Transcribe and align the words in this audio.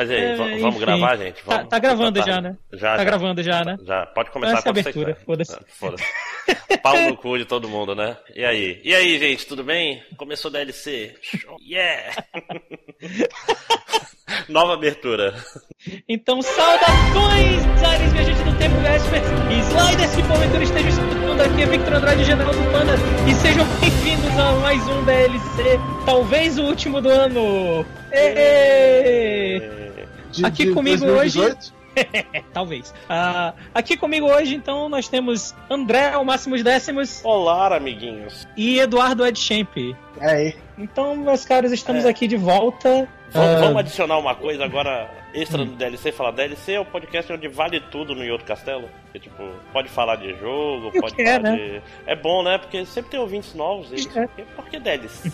Mas 0.00 0.10
aí, 0.10 0.16
É, 0.18 0.34
vamos 0.36 0.62
enfim. 0.64 0.78
gravar, 0.78 1.16
gente? 1.16 1.42
Tá, 1.44 1.56
Vamos. 1.56 1.68
tá 1.68 1.78
gravando 1.78 2.20
Tá, 2.20 2.26
já, 2.26 2.40
né? 2.40 2.56
Já, 2.72 2.92
Tá 2.92 2.96
já. 2.98 3.04
gravando 3.04 3.42
já, 3.42 3.64
né? 3.64 3.76
Já, 3.86 4.06
pode 4.06 4.30
começar 4.30 4.54
Essa 4.54 4.62
quando 4.62 4.76
você 4.76 4.80
abertura, 4.80 5.18
foda-se. 5.26 5.54
Ah, 5.54 5.60
Foda-se. 5.78 6.04
Pau 6.82 6.96
no 7.02 7.16
cu 7.18 7.36
de 7.36 7.44
todo 7.44 7.68
mundo, 7.68 7.94
né? 7.94 8.16
E 8.34 8.42
aí? 8.42 8.80
E 8.82 8.94
aí, 8.94 9.18
gente, 9.18 9.44
tudo 9.46 9.62
bem? 9.62 10.02
Começou 10.16 10.48
o 10.48 10.52
DLC. 10.52 11.14
Yeah! 11.68 12.14
Nova 14.48 14.72
abertura. 14.74 15.34
Então, 16.08 16.40
saudações, 16.40 17.62
Ares, 17.84 18.12
viajante 18.12 18.42
do 18.42 18.56
tempo, 18.58 18.76
Vesper 18.76 19.20
e 19.50 19.58
Sliders 19.60 20.16
que 20.16 20.22
porventura 20.22 20.62
estejam 20.64 20.88
escutando 20.88 21.40
aqui, 21.42 21.62
é 21.62 21.66
Victor 21.66 21.92
Andrade, 21.94 22.24
General 22.24 22.52
do 22.52 22.72
Panda, 22.72 22.94
e 23.28 23.34
sejam 23.34 23.66
bem-vindos 23.80 24.38
a 24.38 24.52
mais 24.60 24.88
um 24.88 25.04
DLC, 25.04 25.78
talvez 26.06 26.58
o 26.58 26.62
último 26.64 27.00
do 27.02 27.08
ano. 27.10 27.84
Êêêê! 28.12 29.89
De, 30.32 30.44
Aqui 30.46 30.66
de 30.66 30.72
comigo 30.72 31.04
2018? 31.06 31.80
É, 31.96 32.42
talvez. 32.54 32.94
Ah, 33.08 33.52
aqui 33.74 33.96
comigo 33.96 34.26
hoje, 34.30 34.54
então, 34.54 34.88
nós 34.88 35.08
temos 35.08 35.54
André, 35.68 36.10
ao 36.12 36.24
Máximos 36.24 36.62
Décimos, 36.62 37.20
Olá, 37.24 37.74
amiguinhos. 37.76 38.46
e 38.56 38.78
Eduardo 38.78 39.26
Edchamp. 39.26 39.76
É, 40.20 40.54
Então, 40.78 41.16
meus 41.16 41.44
caros, 41.44 41.72
estamos 41.72 42.04
É. 42.04 42.08
aqui 42.08 42.26
de 42.28 42.36
volta. 42.36 43.08
Vamos, 43.32 43.50
Ah, 43.56 43.60
vamos 43.60 43.76
adicionar 43.78 44.18
uma 44.18 44.34
coisa 44.34 44.64
agora 44.64 45.08
extra 45.34 45.64
no 45.64 45.72
DLC, 45.76 46.10
falar 46.10 46.30
DLC 46.32 46.72
é 46.72 46.80
o 46.80 46.84
podcast 46.84 47.32
onde 47.32 47.46
vale 47.48 47.80
tudo 47.80 48.14
no 48.14 48.24
Yoto 48.24 48.44
Castelo. 48.44 48.88
Que 49.12 49.18
tipo, 49.20 49.42
pode 49.72 49.88
falar 49.88 50.16
de 50.16 50.32
jogo, 50.38 50.90
Eu 50.94 51.00
pode 51.00 51.14
quero, 51.16 51.42
falar 51.44 51.56
né? 51.56 51.80
de. 51.80 51.82
É 52.06 52.16
bom, 52.16 52.42
né? 52.44 52.58
Porque 52.58 52.84
sempre 52.86 53.10
tem 53.10 53.20
ouvintes 53.20 53.52
novos. 53.54 53.90
E... 53.92 54.08
É. 54.18 54.26
Por 54.26 54.36
que- 54.36 54.42
Por 54.56 54.64
que 54.68 54.78
DLC? 54.80 55.30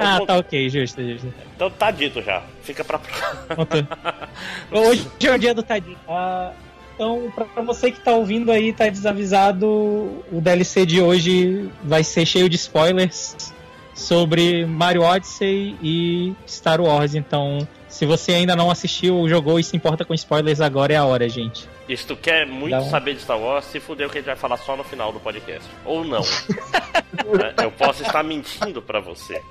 Ah, 0.00 0.14
Então, 0.14 0.26
tá 0.26 0.36
ok, 0.38 0.68
justo, 0.70 1.02
justo. 1.02 1.32
Então 1.54 1.70
tá 1.70 1.90
dito 1.90 2.22
já. 2.22 2.42
Fica 2.62 2.82
pra. 2.84 2.98
Hoje 4.72 5.06
é 5.22 5.30
o 5.30 5.38
dia 5.38 5.54
do 5.54 5.62
Tadinho. 5.62 5.98
Ah, 6.08 6.52
então, 6.94 7.30
pra 7.34 7.44
pra 7.44 7.62
você 7.62 7.90
que 7.90 8.00
tá 8.00 8.12
ouvindo 8.12 8.50
aí, 8.50 8.72
tá 8.72 8.88
desavisado, 8.88 9.66
o 9.66 10.40
DLC 10.40 10.84
de 10.84 11.00
hoje 11.00 11.70
vai 11.82 12.02
ser 12.04 12.26
cheio 12.26 12.48
de 12.48 12.56
spoilers 12.56 13.52
sobre 13.94 14.64
Mario 14.66 15.02
Odyssey 15.02 15.76
e 15.82 16.34
Star 16.46 16.80
Wars. 16.80 17.14
Então, 17.14 17.66
se 17.88 18.06
você 18.06 18.32
ainda 18.32 18.54
não 18.56 18.70
assistiu 18.70 19.16
ou 19.16 19.28
jogou 19.28 19.58
e 19.58 19.64
se 19.64 19.76
importa 19.76 20.04
com 20.04 20.14
spoilers, 20.14 20.60
agora 20.60 20.92
é 20.92 20.96
a 20.96 21.04
hora, 21.04 21.28
gente. 21.28 21.68
E 21.90 21.96
se 21.96 22.06
tu 22.06 22.14
quer 22.14 22.46
muito 22.46 22.76
um- 22.76 22.88
saber 22.88 23.14
de 23.14 23.20
Star 23.22 23.36
Wars, 23.36 23.64
se 23.64 23.80
fudeu 23.80 24.08
que 24.08 24.18
a 24.18 24.20
gente 24.20 24.26
vai 24.28 24.36
falar 24.36 24.56
só 24.58 24.76
no 24.76 24.84
final 24.84 25.12
do 25.12 25.18
podcast. 25.18 25.68
Ou 25.84 26.04
não. 26.04 26.20
Né? 26.20 27.52
Eu 27.64 27.72
posso 27.72 28.04
estar 28.04 28.22
mentindo 28.22 28.80
pra 28.80 29.00
você. 29.00 29.42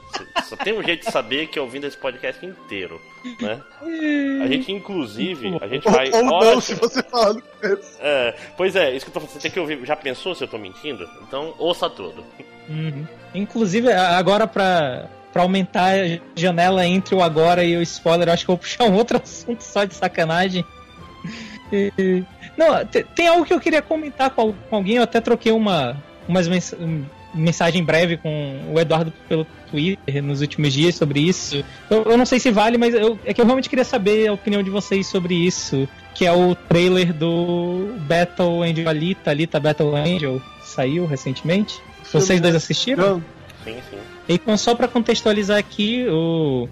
Só 0.46 0.56
tem 0.56 0.72
um 0.72 0.82
jeito 0.82 1.06
de 1.06 1.12
saber 1.12 1.48
que 1.48 1.60
é 1.60 1.62
ouvindo 1.62 1.86
esse 1.86 1.98
podcast 1.98 2.46
inteiro. 2.46 3.02
Né? 3.42 3.62
A 4.42 4.48
gente, 4.48 4.72
inclusive, 4.72 5.58
a 5.62 5.68
gente 5.68 5.84
vai. 5.90 6.10
ou, 6.12 6.24
ou 6.26 6.34
Olha, 6.34 6.52
não, 6.56 6.62
se 6.62 6.76
você 6.76 7.04
falar 7.04 7.34
no 7.34 7.42
começo. 7.42 7.98
É, 8.00 8.34
pois 8.56 8.74
é, 8.74 8.96
isso 8.96 9.06
que 9.06 9.10
eu 9.10 9.14
tô 9.16 9.20
falando, 9.20 9.34
você 9.34 9.40
tem 9.40 9.52
que 9.52 9.60
ouvir. 9.60 9.86
Já 9.86 9.98
pensou 9.98 10.34
se 10.34 10.42
eu 10.42 10.48
tô 10.48 10.58
mentindo? 10.58 11.10
Então 11.28 11.54
ouça 11.58 11.90
tudo. 11.90 12.24
Uhum. 12.70 13.06
Inclusive, 13.36 13.92
agora 13.92 14.48
pra, 14.48 15.10
pra 15.34 15.42
aumentar 15.42 15.92
a 15.94 16.20
janela 16.34 16.88
entre 16.88 17.14
o 17.16 17.22
agora 17.22 17.66
e 17.66 17.76
o 17.76 17.82
spoiler, 17.82 18.30
eu 18.30 18.34
acho 18.34 18.46
que 18.46 18.52
eu 18.52 18.56
vou 18.56 18.62
puxar 18.62 18.86
um 18.86 18.94
outro 18.96 19.18
assunto 19.22 19.62
só 19.62 19.84
de 19.84 19.94
sacanagem. 19.94 20.64
E- 21.72 22.24
Não, 22.58 22.86
te- 22.86 23.04
tem 23.16 23.28
algo 23.28 23.46
que 23.46 23.54
eu 23.54 23.60
queria 23.60 23.82
comentar 23.82 24.30
com, 24.32 24.52
com 24.54 24.76
alguém, 24.76 24.96
eu 24.98 25.04
até 25.04 25.22
troquei 25.22 25.52
uma 25.52 25.96
umas 26.28 26.48
mens 26.48 26.74
mensagem 27.34 27.84
breve 27.84 28.18
com 28.18 28.60
o 28.74 28.80
Eduardo 28.80 29.14
pelo 29.28 29.46
Twitter 29.70 30.22
nos 30.24 30.42
últimos 30.42 30.74
dias 30.74 30.96
sobre 30.96 31.20
isso. 31.20 31.64
Eu, 31.90 32.04
eu 32.04 32.18
não 32.18 32.26
sei 32.26 32.40
se 32.40 32.50
vale, 32.50 32.78
mas 32.78 32.94
eu- 32.94 33.20
é 33.24 33.34
que 33.34 33.40
eu 33.42 33.46
realmente 33.46 33.70
queria 33.70 33.86
saber 33.86 34.28
a 34.28 34.34
opinião 34.34 34.64
de 34.64 34.70
vocês 34.72 35.06
sobre 35.06 35.36
isso, 35.36 35.88
que 36.16 36.26
é 36.26 36.32
o 36.32 36.56
trailer 36.56 37.14
do 37.14 37.96
Battle 38.00 38.64
Angel 38.64 38.90
Alita, 38.90 39.30
Alita 39.30 39.60
Battle 39.60 39.96
Angel, 39.96 40.42
saiu 40.64 41.06
recentemente. 41.06 41.80
Vocês 42.12 42.42
dois 42.42 42.56
assistiram? 42.56 43.22
Sim, 43.64 43.76
sim. 43.92 43.98
Então, 44.28 44.58
só 44.58 44.74
pra 44.74 44.88
contextualizar 44.88 45.58
aqui, 45.60 46.06
o 46.10 46.68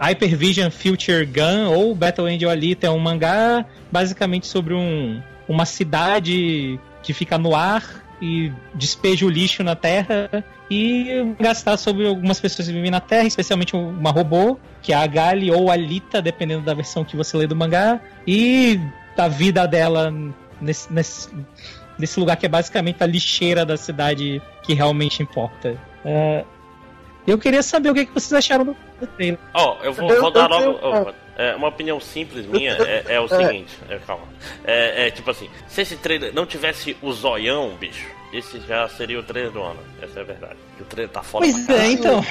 Hypervision 0.00 0.70
Future 0.70 1.26
Gun 1.26 1.70
ou 1.70 1.94
Battle 1.94 2.26
Angel 2.26 2.50
Alita 2.50 2.86
é 2.86 2.90
um 2.90 2.98
mangá 2.98 3.64
basicamente 3.90 4.46
sobre 4.46 4.74
um, 4.74 5.20
uma 5.48 5.64
cidade 5.64 6.78
que 7.02 7.12
fica 7.12 7.38
no 7.38 7.54
ar 7.54 8.04
e 8.20 8.52
despeja 8.74 9.26
o 9.26 9.30
lixo 9.30 9.62
na 9.62 9.76
Terra 9.76 10.44
e 10.70 11.34
gastar 11.38 11.76
sobre 11.76 12.06
algumas 12.06 12.40
pessoas 12.40 12.66
que 12.66 12.74
vivem 12.74 12.90
na 12.90 13.00
Terra, 13.00 13.26
especialmente 13.26 13.76
uma 13.76 14.10
robô, 14.10 14.58
que 14.82 14.92
é 14.92 14.96
a 14.96 15.06
Gali 15.06 15.50
ou 15.50 15.70
a 15.70 15.74
Alita, 15.74 16.22
dependendo 16.22 16.62
da 16.62 16.74
versão 16.74 17.04
que 17.04 17.16
você 17.16 17.36
lê 17.36 17.46
do 17.46 17.54
mangá, 17.54 18.00
e 18.26 18.80
a 19.16 19.28
vida 19.28 19.66
dela 19.66 20.12
nesse, 20.60 20.92
nesse, 20.92 21.28
nesse 21.98 22.18
lugar 22.18 22.36
que 22.36 22.46
é 22.46 22.48
basicamente 22.48 23.02
a 23.02 23.06
lixeira 23.06 23.64
da 23.64 23.76
cidade 23.76 24.40
que 24.62 24.74
realmente 24.74 25.22
importa. 25.22 25.76
É, 26.04 26.44
eu 27.26 27.38
queria 27.38 27.62
saber 27.62 27.90
o 27.90 27.94
que, 27.94 28.06
que 28.06 28.12
vocês 28.12 28.32
acharam 28.32 28.64
do, 28.64 28.76
trailer. 29.16 29.38
Ó, 29.52 29.76
eu 29.82 29.92
vou, 29.92 30.10
Eu- 30.10 30.20
vou 30.20 30.30
dar 30.30 30.50
eu 30.50 30.72
logo. 30.72 30.78
ó, 30.82 31.12
é, 31.36 31.54
uma 31.56 31.68
opinião 31.68 31.98
simples 32.00 32.46
minha 32.46 32.72
é, 32.84 33.04
é 33.14 33.20
o 33.20 33.28
seguinte, 33.28 33.76
é, 33.88 33.98
calma. 34.06 34.24
É, 34.64 35.06
é 35.06 35.10
tipo 35.10 35.30
assim, 35.30 35.48
se 35.68 35.82
esse 35.82 35.96
trailer 35.96 36.32
não 36.34 36.46
tivesse 36.46 36.96
o 37.02 37.12
zoião, 37.12 37.70
bicho, 37.78 38.06
esse 38.32 38.60
já 38.60 38.88
seria 38.88 39.18
o 39.18 39.22
trailer 39.22 39.50
do 39.52 39.62
ano. 39.62 39.80
Essa 40.02 40.20
é 40.20 40.22
a 40.22 40.26
verdade. 40.26 40.56
Que 40.76 40.82
o 40.82 40.86
trailer 40.86 41.12
tá 41.12 41.22
foda 41.22 41.44
Pois 41.44 41.66
pra 41.66 41.76
é, 41.76 41.86
então. 41.92 42.24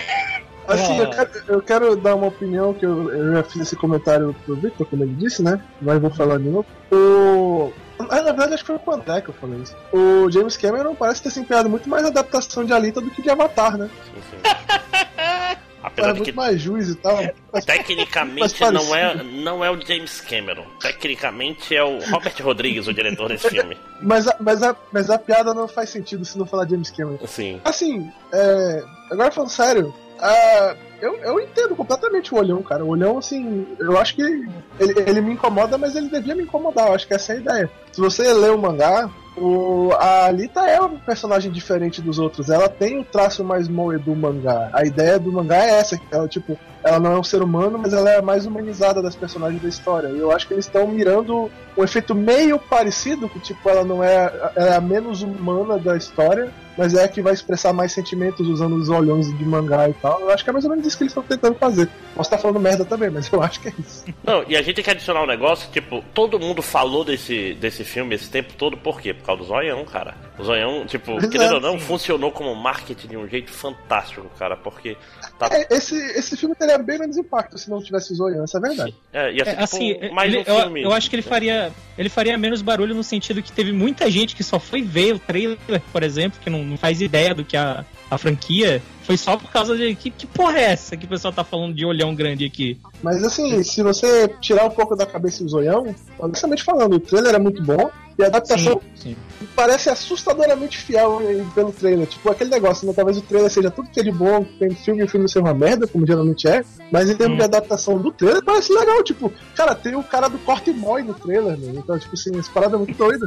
Assim, 0.66 0.98
eu 0.98 1.06
Ah. 1.12 1.16
quero, 1.16 1.30
eu 1.50 1.62
quero 1.62 1.96
dar 1.98 2.16
uma 2.16 2.28
opinião 2.28 2.74
que 2.74 2.86
eu, 2.86 3.10
eu 3.14 3.34
já 3.34 3.44
fiz 3.44 3.62
esse 3.64 3.76
comentário 3.76 4.34
pro 4.46 4.56
Victor, 4.56 4.88
como 4.88 5.04
ele 5.04 5.14
disse, 5.16 5.44
né? 5.44 5.62
Mas 5.82 6.00
vou 6.02 6.10
falar 6.10 6.38
de 6.38 6.46
novo. 6.48 6.66
O. 6.90 7.74
Ah, 8.14 8.22
na 8.22 8.32
verdade, 8.32 8.54
acho 8.54 8.64
que 8.64 8.68
foi 8.68 8.80
com 8.80 8.92
o 8.92 8.94
André 8.94 9.22
que 9.22 9.30
eu 9.30 9.34
falei 9.34 9.60
isso. 9.60 9.76
O 9.92 10.30
James 10.30 10.56
Cameron 10.56 10.94
parece 10.94 11.24
ter 11.24 11.32
se 11.32 11.40
empenhado 11.40 11.68
muito 11.68 11.90
mais 11.90 12.04
na 12.04 12.10
adaptação 12.10 12.64
de 12.64 12.72
Alita 12.72 13.02
do 13.02 13.10
que 13.10 13.22
de 13.24 13.30
Avatar, 13.30 13.76
né? 13.76 13.90
Sim, 14.06 14.22
sim. 14.30 14.38
Apesar 15.82 16.14
de 16.14 16.22
que 16.22 16.32
muito 16.32 16.36
mais 16.38 16.62
juiz 16.62 16.90
e 16.90 16.96
tal. 16.96 17.18
Mas- 17.52 17.66
tecnicamente 17.66 18.40
Mas 18.40 18.72
não 18.72 18.96
é, 18.96 19.24
não 19.24 19.66
é 19.66 19.70
o 19.70 19.82
James 19.86 20.22
Cameron. 20.22 20.66
Tecnicamente 20.80 21.76
é 21.76 21.84
o 21.84 22.00
Robert 22.10 22.36
Rodrigues, 22.42 22.88
o 22.88 22.94
diretor 22.94 23.28
desse 23.30 23.50
filme. 23.50 23.78
Mas 24.02 24.28
a, 24.28 24.36
mas, 24.40 24.62
a, 24.62 24.76
mas 24.92 25.10
a 25.10 25.18
piada 25.18 25.54
não 25.54 25.66
faz 25.68 25.90
sentido 25.90 26.26
se 26.26 26.38
não 26.38 26.46
falar 26.46 26.68
James 26.68 26.90
Cameron. 26.90 27.26
Sim. 27.26 27.62
Assim, 27.64 28.12
é, 28.34 28.84
agora 29.10 29.32
falando 29.32 29.50
sério, 29.50 29.94
ah, 30.20 30.76
eu, 31.04 31.18
eu 31.18 31.40
entendo 31.40 31.76
completamente 31.76 32.34
o 32.34 32.38
olhão, 32.38 32.64
cara. 32.64 32.86
O 32.86 32.88
olhão, 32.88 33.18
assim, 33.18 33.68
eu 33.78 33.98
acho 33.98 34.16
que 34.16 34.22
ele, 34.22 34.94
ele 35.06 35.20
me 35.20 35.34
incomoda, 35.34 35.78
mas 35.78 35.98
ele 35.98 36.08
devia 36.08 36.34
me 36.34 36.44
incomodar. 36.44 36.88
Eu 36.88 36.94
acho 36.94 37.06
que 37.06 37.14
essa 37.14 37.34
é 37.34 37.36
a 37.36 37.40
ideia. 37.40 37.72
Se 37.92 38.00
você 38.00 38.34
lê 38.34 38.50
o 38.50 38.58
mangá, 38.58 39.10
o, 39.36 39.92
a 40.00 40.28
Alita 40.28 40.62
é 40.62 40.80
um 40.80 40.98
personagem 41.00 41.52
diferente 41.52 42.02
dos 42.02 42.20
outros. 42.20 42.50
Ela 42.50 42.70
tem 42.70 43.00
o 43.00 43.04
traço 43.04 43.44
mais 43.44 43.68
moe 43.68 43.98
do 43.98 44.16
mangá. 44.16 44.70
A 44.72 44.86
ideia 44.86 45.20
do 45.20 45.32
mangá 45.32 45.58
é 45.58 45.80
essa, 45.80 45.98
que 45.98 46.06
ela, 46.10 46.28
tipo, 46.28 46.58
ela 46.84 47.00
não 47.00 47.14
é 47.14 47.20
um 47.20 47.24
ser 47.24 47.42
humano, 47.42 47.78
mas 47.78 47.94
ela 47.94 48.10
é 48.10 48.20
a 48.20 48.22
mais 48.22 48.46
humanizada 48.46 49.02
das 49.02 49.16
personagens 49.16 49.62
da 49.62 49.68
história. 49.68 50.08
E 50.08 50.20
eu 50.20 50.32
acho 50.32 50.48
que 50.48 50.54
eles 50.54 50.66
estão 50.66 50.88
mirando 50.88 51.50
um 51.76 51.84
efeito 51.84 52.14
meio 52.14 52.60
parecido, 52.60 53.28
que 53.28 53.40
tipo, 53.40 53.68
ela 53.70 53.84
não 53.84 54.04
é, 54.04 54.52
ela 54.56 54.70
é 54.70 54.76
a 54.76 54.82
menos 54.82 55.22
humana 55.22 55.78
da 55.80 55.98
história, 55.98 56.52
mas 56.78 56.94
é 56.94 57.04
a 57.04 57.08
que 57.08 57.22
vai 57.22 57.34
expressar 57.34 57.74
mais 57.74 57.92
sentimentos 57.92 58.48
usando 58.48 58.76
os 58.76 58.90
olhões 58.90 59.36
de 59.36 59.46
mangá 59.46 59.90
e 59.90 59.94
tal. 59.94 60.20
Eu 60.22 60.32
acho 60.32 60.44
que 60.44 60.50
é 60.50 60.54
mais 60.54 60.66
ou 60.66 60.72
menos 60.72 60.86
isso 60.94 60.98
que 60.98 61.04
eles 61.04 61.12
estão 61.12 61.24
tentando 61.24 61.56
fazer. 61.56 61.90
Posso 62.16 62.28
estar 62.28 62.38
falando 62.38 62.60
merda 62.60 62.86
também, 62.86 63.10
mas 63.10 63.32
eu 63.32 63.42
acho 63.42 63.60
que 63.60 63.70
é 63.70 63.74
isso. 63.80 64.06
Não, 64.24 64.44
e 64.48 64.56
a 64.56 64.62
gente 64.62 64.76
tem 64.76 64.84
que 64.84 64.92
adicionar 64.92 65.24
um 65.24 65.28
negócio, 65.28 65.70
tipo, 65.72 66.04
todo 66.14 66.40
mundo 66.40 66.62
falou 66.62 67.04
desse, 67.04 67.54
desse 67.56 67.84
filme 67.84 68.16
esse 68.16 68.30
tempo 68.30 68.54
todo, 68.54 68.78
por 68.78 69.02
quê? 69.02 69.14
Por 69.14 69.26
causa 69.26 69.42
do 69.42 69.48
Zoião, 69.48 69.84
cara. 69.86 70.16
O 70.38 70.44
Zoião, 70.44 70.86
tipo, 70.86 71.12
Exato, 71.18 71.30
querendo 71.30 71.54
ou 71.56 71.62
não, 71.62 71.74
sim. 71.80 71.86
funcionou 71.86 72.32
como 72.32 72.56
marketing 72.56 73.08
de 73.08 73.18
um 73.18 73.28
jeito 73.28 73.52
fantástico, 73.52 74.28
cara, 74.40 74.58
porque 74.58 74.98
tá. 75.38 75.48
É, 75.52 75.68
esse, 75.76 75.96
esse 76.18 76.36
filme 76.36 76.56
teria 76.56 76.78
bem 76.78 76.98
menos 77.00 77.18
impacto 77.18 77.58
se 77.58 77.70
não 77.70 77.82
tivesse 77.82 78.14
o 78.14 78.16
Zoião, 78.16 78.44
essa 78.44 78.58
é 78.58 78.60
a 78.60 78.62
verdade. 78.62 78.96
É, 79.14 79.32
ia 79.34 79.46
ser, 79.46 79.52
É, 79.52 79.64
assim, 79.64 79.94
tipo, 79.94 80.14
mais 80.16 80.34
ele- 80.34 80.42
um 80.42 80.46
filme. 80.62 80.82
eu, 80.82 80.90
eu 80.90 80.94
acho 80.94 81.10
que 81.10 81.16
ele 81.16 81.22
faria, 81.24 81.72
ele 81.98 82.10
faria 82.10 82.38
menos 82.38 82.62
barulho 82.62 82.96
no 82.96 83.04
sentido 83.04 83.44
que 83.44 83.52
teve 83.52 83.72
muita 83.72 84.10
gente 84.10 84.36
que 84.36 84.44
só 84.44 84.60
foi 84.60 84.82
ver 84.82 85.14
o 85.16 85.20
trailer, 85.20 85.58
por 85.92 86.02
exemplo, 86.04 86.40
que 86.44 86.50
não, 86.50 86.64
não 86.64 86.78
faz 86.78 87.00
ideia 87.02 87.34
do 87.36 87.46
que 87.46 87.56
a, 87.56 87.86
a 88.10 88.18
franquia, 88.18 88.82
foi 89.04 89.18
só 89.18 89.38
por 89.38 89.52
causa 89.52 89.76
de 89.78 89.94
que, 89.96 90.10
que 90.10 90.26
porra 90.26 90.58
é 90.60 90.64
essa 90.64 90.96
que 90.98 91.06
o 91.06 91.10
pessoal 91.10 91.34
tá 91.34 91.44
falando 91.44 91.74
de 91.76 91.86
olhão 91.86 92.16
grande 92.16 92.46
aqui. 92.46 92.80
Mas 93.04 93.24
assim, 93.24 93.62
se 93.64 93.84
você 93.84 94.28
tirar 94.42 94.66
um 94.66 94.70
pouco 94.72 94.96
da 94.96 95.06
cabeça 95.06 95.44
o 95.44 95.50
Zoião, 95.50 95.94
honestamente 96.18 96.64
falando, 96.64 96.96
o 96.96 97.00
trailer 97.00 97.36
é 97.36 97.40
muito 97.40 97.62
bom 97.62 97.92
e 98.18 98.24
a 98.24 98.28
adaptação 98.28 98.80
sim. 98.96 99.16
parece 99.56 99.90
assustadoramente 100.24 100.78
fiel 100.78 101.22
eh, 101.22 101.44
pelo 101.54 101.72
trailer. 101.72 102.08
Tipo, 102.08 102.32
aquele 102.32 102.50
negócio, 102.50 102.88
né? 102.88 102.94
Talvez 102.96 103.18
o 103.18 103.22
trailer 103.22 103.50
seja 103.52 103.70
tudo 103.70 103.90
que 103.90 104.00
é 104.00 104.04
de 104.04 104.12
bom, 104.12 104.44
tem 104.58 104.72
filme 104.74 105.02
e 105.02 105.04
o 105.04 105.08
filme 105.10 105.28
ser 105.30 105.40
uma 105.40 105.54
merda, 105.54 105.86
como 105.86 106.08
geralmente 106.08 106.48
é. 106.48 106.64
Mas 106.92 107.10
em 107.10 107.16
termos 107.16 107.34
Hum. 107.36 107.38
de 107.40 107.44
adaptação 107.44 107.98
do 107.98 108.12
trailer, 108.12 108.44
parece 108.44 108.72
legal. 108.74 109.04
Tipo, 109.04 109.32
cara, 109.56 109.76
tem 109.76 109.96
o 109.96 110.04
cara 110.04 110.28
do 110.30 110.38
corte 110.40 110.72
boy 110.72 111.02
no 111.04 111.14
trailer, 111.14 111.58
né? 111.58 111.74
Então, 111.76 111.98
tipo 112.00 112.14
assim, 112.14 112.38
essa 112.38 112.52
parada 112.52 112.76
é 112.76 112.80
muito 112.80 112.98
doida. 112.98 113.26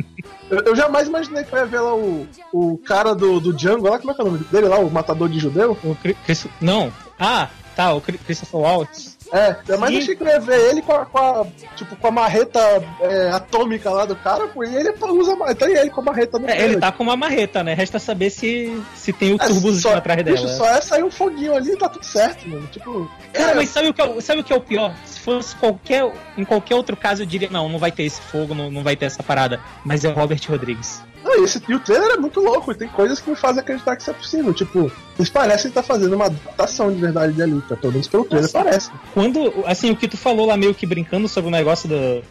Eu, 0.51 0.59
eu 0.61 0.77
jamais 0.77 1.09
imaginei 1.09 1.45
que 1.45 1.53
eu 1.53 1.59
ia 1.59 1.67
ver 1.67 1.81
lá 1.81 1.95
o, 1.95 2.27
o 2.53 2.79
cara 2.79 3.15
do, 3.15 3.41
do 3.41 3.53
Django, 3.53 3.89
lá, 3.89 3.99
como 3.99 4.11
é 4.11 4.15
que 4.15 4.21
é 4.21 4.25
o 4.25 4.27
nome 4.31 4.39
dele 4.51 4.69
lá? 4.69 4.79
O 4.79 4.91
matador 4.91 5.29
de 5.29 5.39
judeu? 5.39 5.77
O 5.85 5.97
Chris- 6.25 6.47
não. 6.61 6.93
Ah, 7.19 7.49
tá, 7.75 7.93
o 7.95 8.01
Christopher 8.01 8.61
Waltz. 8.61 9.16
É, 9.33 9.57
é 9.69 9.77
mas 9.77 9.97
achei 9.97 10.15
que 10.15 10.23
eu 10.23 10.27
ia 10.27 10.41
ver 10.41 10.71
ele 10.71 10.83
com 10.83 10.93
a, 10.93 11.07
com 11.07 11.19
a, 11.19 11.47
tipo, 11.75 11.97
com 11.97 12.07
a 12.07 12.11
marreta 12.11 12.61
é, 13.01 13.31
atômica 13.31 13.91
lá 13.91 14.05
do 14.05 14.15
cara, 14.17 14.47
pô, 14.49 14.65
e 14.65 14.75
ele 14.75 14.95
usa 15.13 15.37
tem 15.55 15.77
ele 15.77 15.91
com 15.91 16.01
a 16.01 16.05
marreta 16.05 16.39
no 16.39 16.49
é, 16.49 16.63
Ele 16.63 16.77
tá 16.79 16.93
com 16.93 17.03
uma 17.03 17.17
marreta, 17.17 17.63
né? 17.63 17.75
Resta 17.75 17.99
saber 17.99 18.31
se, 18.31 18.83
se 18.95 19.13
tem 19.13 19.33
o 19.33 19.37
é, 19.37 19.47
turbozinho 19.47 19.97
atrás 19.97 20.23
dela. 20.23 20.37
Bicho, 20.37 20.49
só 20.49 20.69
é 20.69 20.81
sair 20.81 21.03
um 21.03 21.11
foguinho 21.11 21.55
ali 21.55 21.73
e 21.73 21.77
tá 21.77 21.89
tudo 21.89 22.05
certo, 22.05 22.49
mano. 22.49 22.67
Tipo. 22.69 23.11
Cara, 23.33 23.53
é... 23.53 23.55
mas 23.55 23.69
sabe 23.71 23.89
o, 23.89 23.95
que 23.95 24.03
é, 24.03 24.21
sabe 24.21 24.41
o 24.41 24.45
que 24.45 24.53
é 24.53 24.57
o 24.57 24.61
pior? 24.61 24.95
Se 25.05 25.21
fosse 25.21 25.55
qualquer. 25.57 26.11
Em 26.37 26.45
qualquer 26.45 26.75
outro 26.75 26.97
caso, 26.97 27.23
eu 27.23 27.27
diria, 27.27 27.49
não, 27.51 27.69
não 27.69 27.79
vai 27.79 27.91
ter 27.91 28.05
esse 28.05 28.21
fogo, 28.21 28.55
não, 28.55 28.71
não 28.71 28.83
vai 28.83 28.97
ter 28.97 29.07
essa 29.07 29.23
parada. 29.23 29.61
Mas 29.85 30.05
é 30.05 30.09
o 30.09 30.13
Robert 30.13 30.41
Rodrigues. 30.49 31.03
Não, 31.27 31.45
esse, 31.45 31.61
e 31.69 31.75
o 31.75 31.81
trailer 31.81 32.13
é 32.13 32.17
muito 32.17 32.41
louco, 32.41 32.71
e 32.71 32.75
tem 32.75 32.87
coisas 32.87 33.19
que 33.21 33.29
me 33.29 33.35
fazem 33.35 33.61
acreditar 33.61 33.97
que 33.97 34.03
isso 34.03 34.11
é 34.11 34.15
possível. 34.15 34.55
Tipo, 34.55 34.91
eles 35.19 35.29
parecem 35.29 35.69
estar 35.69 35.83
fazendo 35.83 36.15
uma 36.15 36.27
adaptação 36.27 36.93
de 36.93 37.01
verdade 37.01 37.33
de 37.33 37.43
Alita, 37.43 37.77
pelo 37.77 37.93
menos 37.93 38.07
pelo 38.07 38.25
trailer 38.25 38.43
Nossa, 38.53 38.65
parece. 38.65 38.91
Quando, 39.13 39.53
assim, 39.67 39.91
o 39.91 39.97
que 39.97 40.07
tu 40.07 40.17
falou 40.17 40.47
lá 40.47 40.57
meio 40.57 40.75
que 40.75 40.87
brincando 40.87 41.29
sobre 41.29 41.49
o 41.49 41.51
negócio 41.51 41.89
do. 41.89 42.23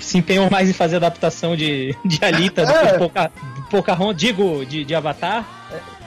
Se 0.00 0.16
empenham 0.16 0.48
mais 0.48 0.70
em 0.70 0.72
fazer 0.72 0.96
adaptação 0.96 1.54
de, 1.54 1.94
de 2.04 2.24
Alita 2.24 2.62
é. 2.62 2.66
do 2.66 2.72
que 2.72 2.92
de 2.92 2.98
Poca, 2.98 3.32
Pocahontas, 3.70 4.16
digo, 4.16 4.64
de, 4.64 4.84
de 4.84 4.94
Avatar. 4.94 5.46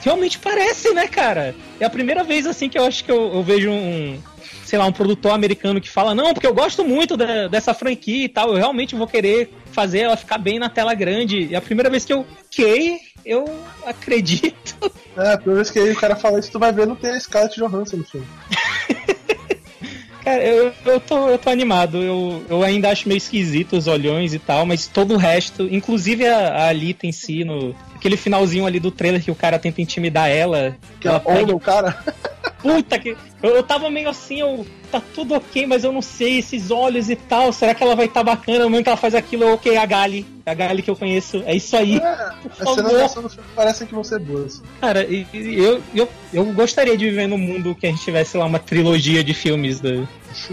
Realmente 0.02 0.38
parece, 0.38 0.92
né, 0.92 1.06
cara? 1.06 1.54
É 1.78 1.84
a 1.84 1.90
primeira 1.90 2.24
vez, 2.24 2.46
assim, 2.46 2.68
que 2.68 2.78
eu 2.78 2.84
acho 2.84 3.04
que 3.04 3.10
eu, 3.10 3.34
eu 3.34 3.42
vejo 3.42 3.70
um, 3.70 4.20
sei 4.64 4.78
lá, 4.78 4.84
um 4.84 4.92
produtor 4.92 5.32
americano 5.32 5.80
que 5.80 5.88
fala, 5.88 6.14
não, 6.14 6.34
porque 6.34 6.46
eu 6.46 6.54
gosto 6.54 6.84
muito 6.84 7.16
da, 7.16 7.46
dessa 7.46 7.72
franquia 7.72 8.24
e 8.24 8.28
tal, 8.28 8.50
eu 8.50 8.56
realmente 8.56 8.94
vou 8.94 9.06
querer 9.06 9.52
fazer 9.70 10.00
ela 10.00 10.16
ficar 10.16 10.38
bem 10.38 10.58
na 10.58 10.68
tela 10.68 10.92
grande. 10.94 11.46
E 11.46 11.54
a 11.54 11.60
primeira 11.60 11.88
vez 11.88 12.04
que 12.04 12.12
eu 12.12 12.26
que 12.50 12.98
eu 13.24 13.44
acredito. 13.86 14.92
É, 15.16 15.34
a 15.34 15.36
primeira 15.36 15.62
vez 15.62 15.70
que 15.70 15.78
o 15.78 15.96
cara 15.96 16.16
fala 16.16 16.38
isso, 16.38 16.50
tu 16.50 16.58
vai 16.58 16.72
ver, 16.72 16.86
não 16.86 16.96
tem 16.96 17.10
a 17.10 17.20
Scarlett 17.20 17.58
Johansson 17.60 17.98
no 17.98 18.04
filme. 18.04 18.26
Cara, 20.24 20.42
eu, 20.44 20.72
eu, 20.86 21.00
tô, 21.00 21.28
eu 21.28 21.38
tô 21.38 21.50
animado. 21.50 22.02
Eu, 22.02 22.44
eu 22.48 22.62
ainda 22.62 22.90
acho 22.90 23.08
meio 23.08 23.18
esquisito 23.18 23.76
os 23.76 23.86
olhões 23.88 24.32
e 24.32 24.38
tal, 24.38 24.64
mas 24.64 24.86
todo 24.86 25.14
o 25.14 25.16
resto, 25.16 25.64
inclusive 25.70 26.26
a, 26.26 26.48
a 26.48 26.68
Alita 26.68 27.06
em 27.06 27.12
si, 27.12 27.44
no, 27.44 27.74
aquele 27.94 28.16
finalzinho 28.16 28.64
ali 28.64 28.78
do 28.78 28.90
trailer 28.90 29.22
que 29.22 29.30
o 29.30 29.34
cara 29.34 29.58
tenta 29.58 29.82
intimidar 29.82 30.30
ela. 30.30 30.76
Que 31.00 31.08
ela 31.08 31.18
pega... 31.18 31.54
o 31.54 31.60
cara. 31.60 31.92
Puta 32.62 32.98
que. 32.98 33.16
Eu, 33.42 33.50
eu 33.56 33.62
tava 33.62 33.90
meio 33.90 34.08
assim, 34.08 34.40
eu. 34.40 34.64
Tá 34.92 35.00
tudo 35.14 35.34
ok, 35.34 35.66
mas 35.66 35.84
eu 35.84 35.90
não 35.90 36.02
sei, 36.02 36.36
esses 36.36 36.70
olhos 36.70 37.08
e 37.08 37.16
tal. 37.16 37.50
Será 37.50 37.74
que 37.74 37.82
ela 37.82 37.96
vai 37.96 38.04
estar 38.04 38.20
tá 38.20 38.24
bacana 38.24 38.58
no 38.58 38.64
momento 38.64 38.84
que 38.84 38.90
ela 38.90 38.96
faz 38.98 39.14
aquilo? 39.14 39.50
Ok, 39.50 39.74
a 39.74 39.86
Gali. 39.86 40.26
A 40.44 40.52
Gali 40.52 40.82
que 40.82 40.90
eu 40.90 40.96
conheço. 40.96 41.42
É 41.46 41.56
isso 41.56 41.74
aí. 41.74 41.96
É, 41.96 42.12
as 42.60 42.74
cenas 42.74 43.14
do 43.14 43.28
filme 43.30 43.48
parecem 43.56 43.86
que 43.86 43.94
vão 43.94 44.04
ser 44.04 44.18
boas. 44.18 44.62
Cara, 44.82 45.02
eu, 45.02 45.82
eu, 45.94 46.08
eu 46.30 46.44
gostaria 46.52 46.94
de 46.94 47.08
viver 47.08 47.26
num 47.26 47.38
mundo 47.38 47.74
que 47.74 47.86
a 47.86 47.90
gente 47.90 48.02
tivesse 48.02 48.36
lá 48.36 48.44
uma 48.44 48.58
trilogia 48.58 49.24
de 49.24 49.32
filmes. 49.32 49.80
Do... 49.80 50.06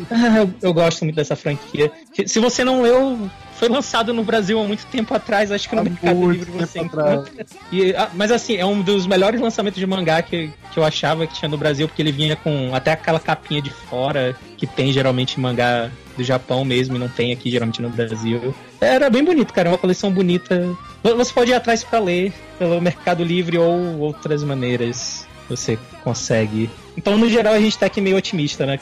Ah, 0.09 0.37
eu, 0.39 0.53
eu 0.61 0.73
gosto 0.73 1.03
muito 1.03 1.17
dessa 1.17 1.35
franquia. 1.35 1.91
Se 2.25 2.39
você 2.39 2.63
não 2.63 2.81
leu, 2.81 3.29
foi 3.59 3.67
lançado 3.67 4.13
no 4.13 4.23
Brasil 4.23 4.57
há 4.59 4.63
muito 4.63 4.85
tempo 4.85 5.13
atrás, 5.13 5.51
acho 5.51 5.67
que 5.67 5.75
no 5.75 5.81
há 5.81 5.83
Mercado 5.83 6.31
Livre 6.31 6.49
você 6.51 6.79
encontra. 6.79 7.45
E, 7.69 7.93
ah, 7.93 8.09
mas 8.13 8.31
assim, 8.31 8.55
é 8.55 8.65
um 8.65 8.81
dos 8.81 9.05
melhores 9.05 9.41
lançamentos 9.41 9.77
de 9.77 9.85
mangá 9.85 10.21
que, 10.21 10.49
que 10.71 10.79
eu 10.79 10.83
achava 10.85 11.27
que 11.27 11.33
tinha 11.33 11.49
no 11.49 11.57
Brasil, 11.57 11.85
porque 11.85 12.01
ele 12.01 12.11
vinha 12.13 12.37
com 12.37 12.73
até 12.73 12.93
aquela 12.93 13.19
capinha 13.19 13.61
de 13.61 13.69
fora 13.69 14.33
que 14.55 14.65
tem 14.65 14.93
geralmente 14.93 15.37
em 15.37 15.41
mangá 15.41 15.91
do 16.15 16.23
Japão 16.23 16.63
mesmo 16.63 16.95
e 16.95 16.99
não 16.99 17.09
tem 17.09 17.33
aqui 17.33 17.51
geralmente 17.51 17.81
no 17.81 17.89
Brasil. 17.89 18.55
Era 18.79 19.09
bem 19.09 19.25
bonito, 19.25 19.53
cara, 19.53 19.67
é 19.67 19.71
uma 19.71 19.77
coleção 19.77 20.09
bonita. 20.09 20.65
Você 21.03 21.33
pode 21.33 21.51
ir 21.51 21.53
atrás 21.53 21.83
para 21.83 21.99
ler 21.99 22.31
pelo 22.57 22.79
Mercado 22.79 23.25
Livre 23.25 23.57
ou 23.57 23.99
outras 23.99 24.41
maneiras 24.41 25.27
você 25.49 25.77
consegue. 26.03 26.69
Então, 26.95 27.17
no 27.17 27.27
geral, 27.27 27.53
a 27.53 27.59
gente 27.59 27.77
tá 27.77 27.87
aqui 27.87 27.99
meio 27.99 28.17
otimista, 28.17 28.65
né? 28.65 28.79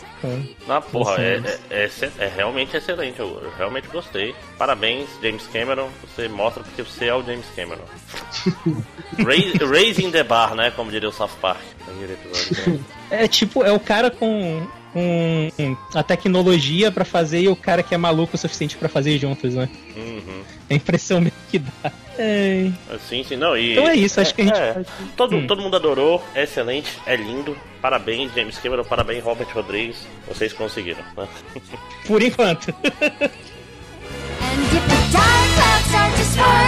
Na 0.67 0.81
porra, 0.81 1.15
é, 1.21 1.41
é, 1.69 1.85
é, 1.85 2.11
é, 2.19 2.27
realmente 2.27 2.75
excelente. 2.75 3.19
Eu, 3.19 3.27
eu, 3.41 3.51
realmente 3.57 3.87
gostei. 3.87 4.35
Parabéns, 4.57 5.07
James 5.21 5.47
Cameron. 5.47 5.89
Você 6.01 6.27
mostra 6.27 6.63
porque 6.63 6.81
você 6.83 7.05
é 7.05 7.15
o 7.15 7.23
James 7.23 7.45
Cameron. 7.55 7.85
Raising 9.71 10.11
the 10.11 10.23
bar, 10.23 10.55
né? 10.55 10.71
Como 10.71 10.91
diria 10.91 11.09
o 11.09 11.13
South 11.13 11.29
Park. 11.41 11.61
É 13.09 13.27
tipo, 13.27 13.63
é 13.63 13.71
o 13.71 13.79
cara 13.79 14.11
com 14.11 14.67
com 14.97 15.75
a 15.94 16.01
tecnologia 16.01 16.91
para 16.91 17.05
fazer 17.05 17.41
e 17.41 17.47
o 17.47 17.55
cara 17.55 17.83
que 17.83 17.94
é 17.94 17.97
maluco 17.97 18.35
o 18.35 18.38
suficiente 18.38 18.75
para 18.75 18.89
fazer 18.89 19.19
juntos, 19.19 19.53
né? 19.53 19.69
Uhum. 19.95 20.41
É 20.67 20.73
a 20.73 20.77
impressão 20.77 21.23
que 21.51 21.59
dá. 21.59 21.91
É. 22.17 22.71
Sim, 23.07 23.23
sim, 23.23 23.35
não. 23.35 23.55
E, 23.55 23.73
então 23.73 23.88
é 23.88 23.95
isso, 23.95 24.19
acho 24.19 24.33
que 24.33 24.41
a 24.41 24.45
gente. 24.45 24.59
É, 24.59 24.83
todo, 25.15 25.35
hum. 25.35 25.45
todo 25.45 25.61
mundo 25.61 25.75
adorou, 25.75 26.23
é 26.33 26.44
excelente, 26.44 26.97
é 27.05 27.15
lindo. 27.15 27.55
Parabéns, 27.79 28.33
James 28.33 28.57
Cameron, 28.57 28.83
parabéns, 28.83 29.23
Robert 29.23 29.49
Rodrigues. 29.53 30.07
Vocês 30.27 30.51
conseguiram, 30.51 31.03
né? 31.15 31.27
Por 32.07 32.23
enquanto. 32.23 32.73
And 34.39 34.63
if 34.63 34.88
the 34.88 35.11
dark 35.11 35.47
clouds 35.91 36.35
to 36.35 36.66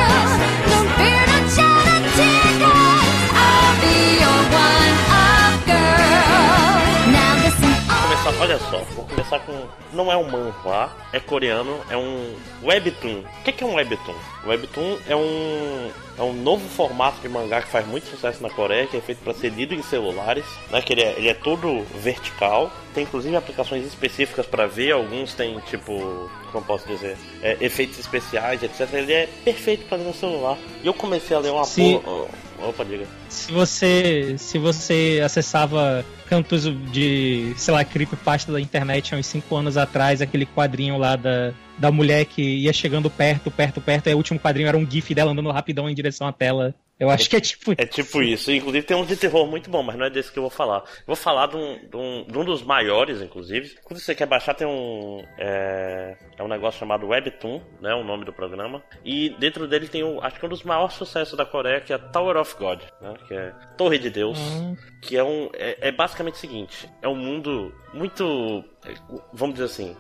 olha 8.40 8.58
só, 8.60 8.80
vou 8.96 9.06
começar 9.06 9.40
com. 9.40 9.68
Não 9.94 10.12
é 10.12 10.18
um 10.18 10.30
manhwa, 10.30 10.96
é 11.12 11.20
coreano, 11.20 11.80
é 11.90 11.98
um 11.98 12.36
webtoon. 12.64 13.24
O 13.40 13.44
que 13.44 13.64
é 13.64 13.68
um 13.68 13.76
webtoon? 13.76 14.16
Webtoon 14.46 14.98
é 15.08 15.16
um 15.16 15.92
é 16.20 16.22
um 16.22 16.34
novo 16.34 16.68
formato 16.68 17.22
de 17.22 17.30
mangá 17.30 17.62
que 17.62 17.70
faz 17.70 17.88
muito 17.88 18.08
sucesso 18.08 18.44
na 18.44 18.50
Coreia, 18.50 18.86
que 18.86 18.98
é 18.98 19.02
feito 19.02 19.20
para 19.24 19.34
ser 19.34 19.50
lido 19.50 19.74
em 19.74 19.82
celulares, 19.82 20.46
né? 20.70 20.82
Que 20.82 20.92
ele 20.92 21.02
é, 21.02 21.14
ele 21.18 21.30
é 21.30 21.34
todo 21.34 21.82
vertical, 21.96 22.70
tem 22.94 23.04
inclusive 23.04 23.36
aplicações 23.38 23.86
específicas 23.86 24.46
para 24.46 24.68
ver, 24.68 24.92
alguns 24.92 25.34
tem 25.34 25.58
tipo, 25.62 26.30
como 26.52 26.66
posso 26.66 26.86
dizer, 26.86 27.18
é, 27.42 27.58
efeitos 27.62 27.98
especiais, 27.98 28.62
etc. 28.62 28.94
Ele 28.94 29.14
é 29.14 29.30
perfeito 29.46 29.86
para 29.86 29.98
ler 29.98 30.04
no 30.08 30.14
celular. 30.14 30.58
E 30.84 30.88
eu 30.88 30.94
comecei 30.94 31.38
a 31.38 31.40
ler 31.40 31.52
uma 31.52 31.64
Sim. 31.64 32.00
porra. 32.00 32.28
Opa, 32.68 32.84
diga. 32.84 33.08
Se 33.40 33.54
você, 33.54 34.36
se 34.38 34.58
você 34.60 35.22
acessava 35.24 36.06
cantos 36.28 36.66
de, 36.92 37.54
sei 37.56 37.74
lá, 37.74 37.84
creepypasta 37.84 38.52
da 38.52 38.60
internet 38.60 39.16
há 39.16 39.18
uns 39.18 39.26
5 39.26 39.56
anos 39.56 39.78
atrás, 39.78 40.22
aquele 40.22 40.46
quadrinho 40.46 40.98
lá 40.98 41.16
da, 41.16 41.54
da 41.78 41.90
mulher 41.90 42.26
que 42.26 42.42
ia 42.42 42.74
chegando 42.74 43.10
perto, 43.10 43.50
perto, 43.50 43.80
perto, 43.80 44.08
e 44.08 44.14
o 44.14 44.18
último 44.18 44.40
quadrinho 44.40 44.68
era 44.68 44.78
um 44.78 44.86
gif 44.86 45.16
dela 45.16 45.32
andando 45.32 45.50
rapidão 45.52 45.90
em 45.90 45.96
direção 45.96 46.28
à 46.28 46.34
tela. 46.34 46.76
Eu 47.00 47.10
acho 47.10 47.26
é, 47.26 47.30
que 47.30 47.36
é 47.38 47.40
tipo 47.40 47.72
É 47.78 47.86
tipo 47.86 48.22
isso. 48.22 48.52
Inclusive 48.52 48.86
tem 48.86 48.98
um 48.98 49.06
de 49.06 49.16
terror 49.16 49.48
muito 49.48 49.70
bom, 49.70 49.82
mas 49.82 49.96
não 49.96 50.06
é 50.06 50.10
desse 50.10 50.32
que 50.32 50.38
eu 50.38 50.44
vou 50.44 50.50
falar. 50.50 50.80
Eu 50.80 51.08
vou 51.08 51.16
falar 51.16 51.48
de 51.48 51.56
um, 51.56 51.80
de 51.88 51.96
um, 51.96 52.26
de 52.28 52.38
um 52.38 52.44
dos 52.44 52.62
maiores, 52.62 53.22
inclusive. 53.22 53.76
Quando 53.84 54.00
você 54.00 54.14
quer 54.14 54.26
baixar, 54.26 54.54
tem 54.54 54.68
um. 54.68 55.24
É, 55.38 56.18
é, 56.38 56.44
um 56.44 56.48
negócio 56.48 56.80
chamado 56.80 57.08
Webtoon, 57.08 57.62
né? 57.80 57.94
O 57.94 58.04
nome 58.04 58.26
do 58.26 58.34
programa. 58.34 58.84
E 59.06 59.30
dentro 59.40 59.66
dele 59.68 59.88
tem 59.88 60.04
um. 60.04 60.22
Acho 60.22 60.38
que 60.38 60.46
um 60.46 60.50
dos 60.50 60.64
maiores 60.64 60.96
sucessos 60.96 61.38
da 61.38 61.46
Coreia, 61.46 61.80
que 61.80 61.94
é 61.94 61.98
Tower 61.98 62.36
of 62.36 62.56
God, 62.58 62.82
né? 63.02 63.14
Que 63.28 63.34
é 63.34 63.54
Torre 63.78 63.98
de 63.98 64.10
Deus. 64.10 64.38
Uhum. 64.38 64.76
Que 65.02 65.16
é 65.16 65.24
um. 65.24 65.50
É, 65.54 65.88
é 65.88 65.92
basicamente 65.94 66.36
o 66.36 66.40
seguinte: 66.40 66.90
é 67.02 67.08
um 67.08 67.16
mundo 67.16 67.74
muito 67.94 68.64
vamos 69.34 69.56
dizer 69.56 69.66
assim, 69.66 69.96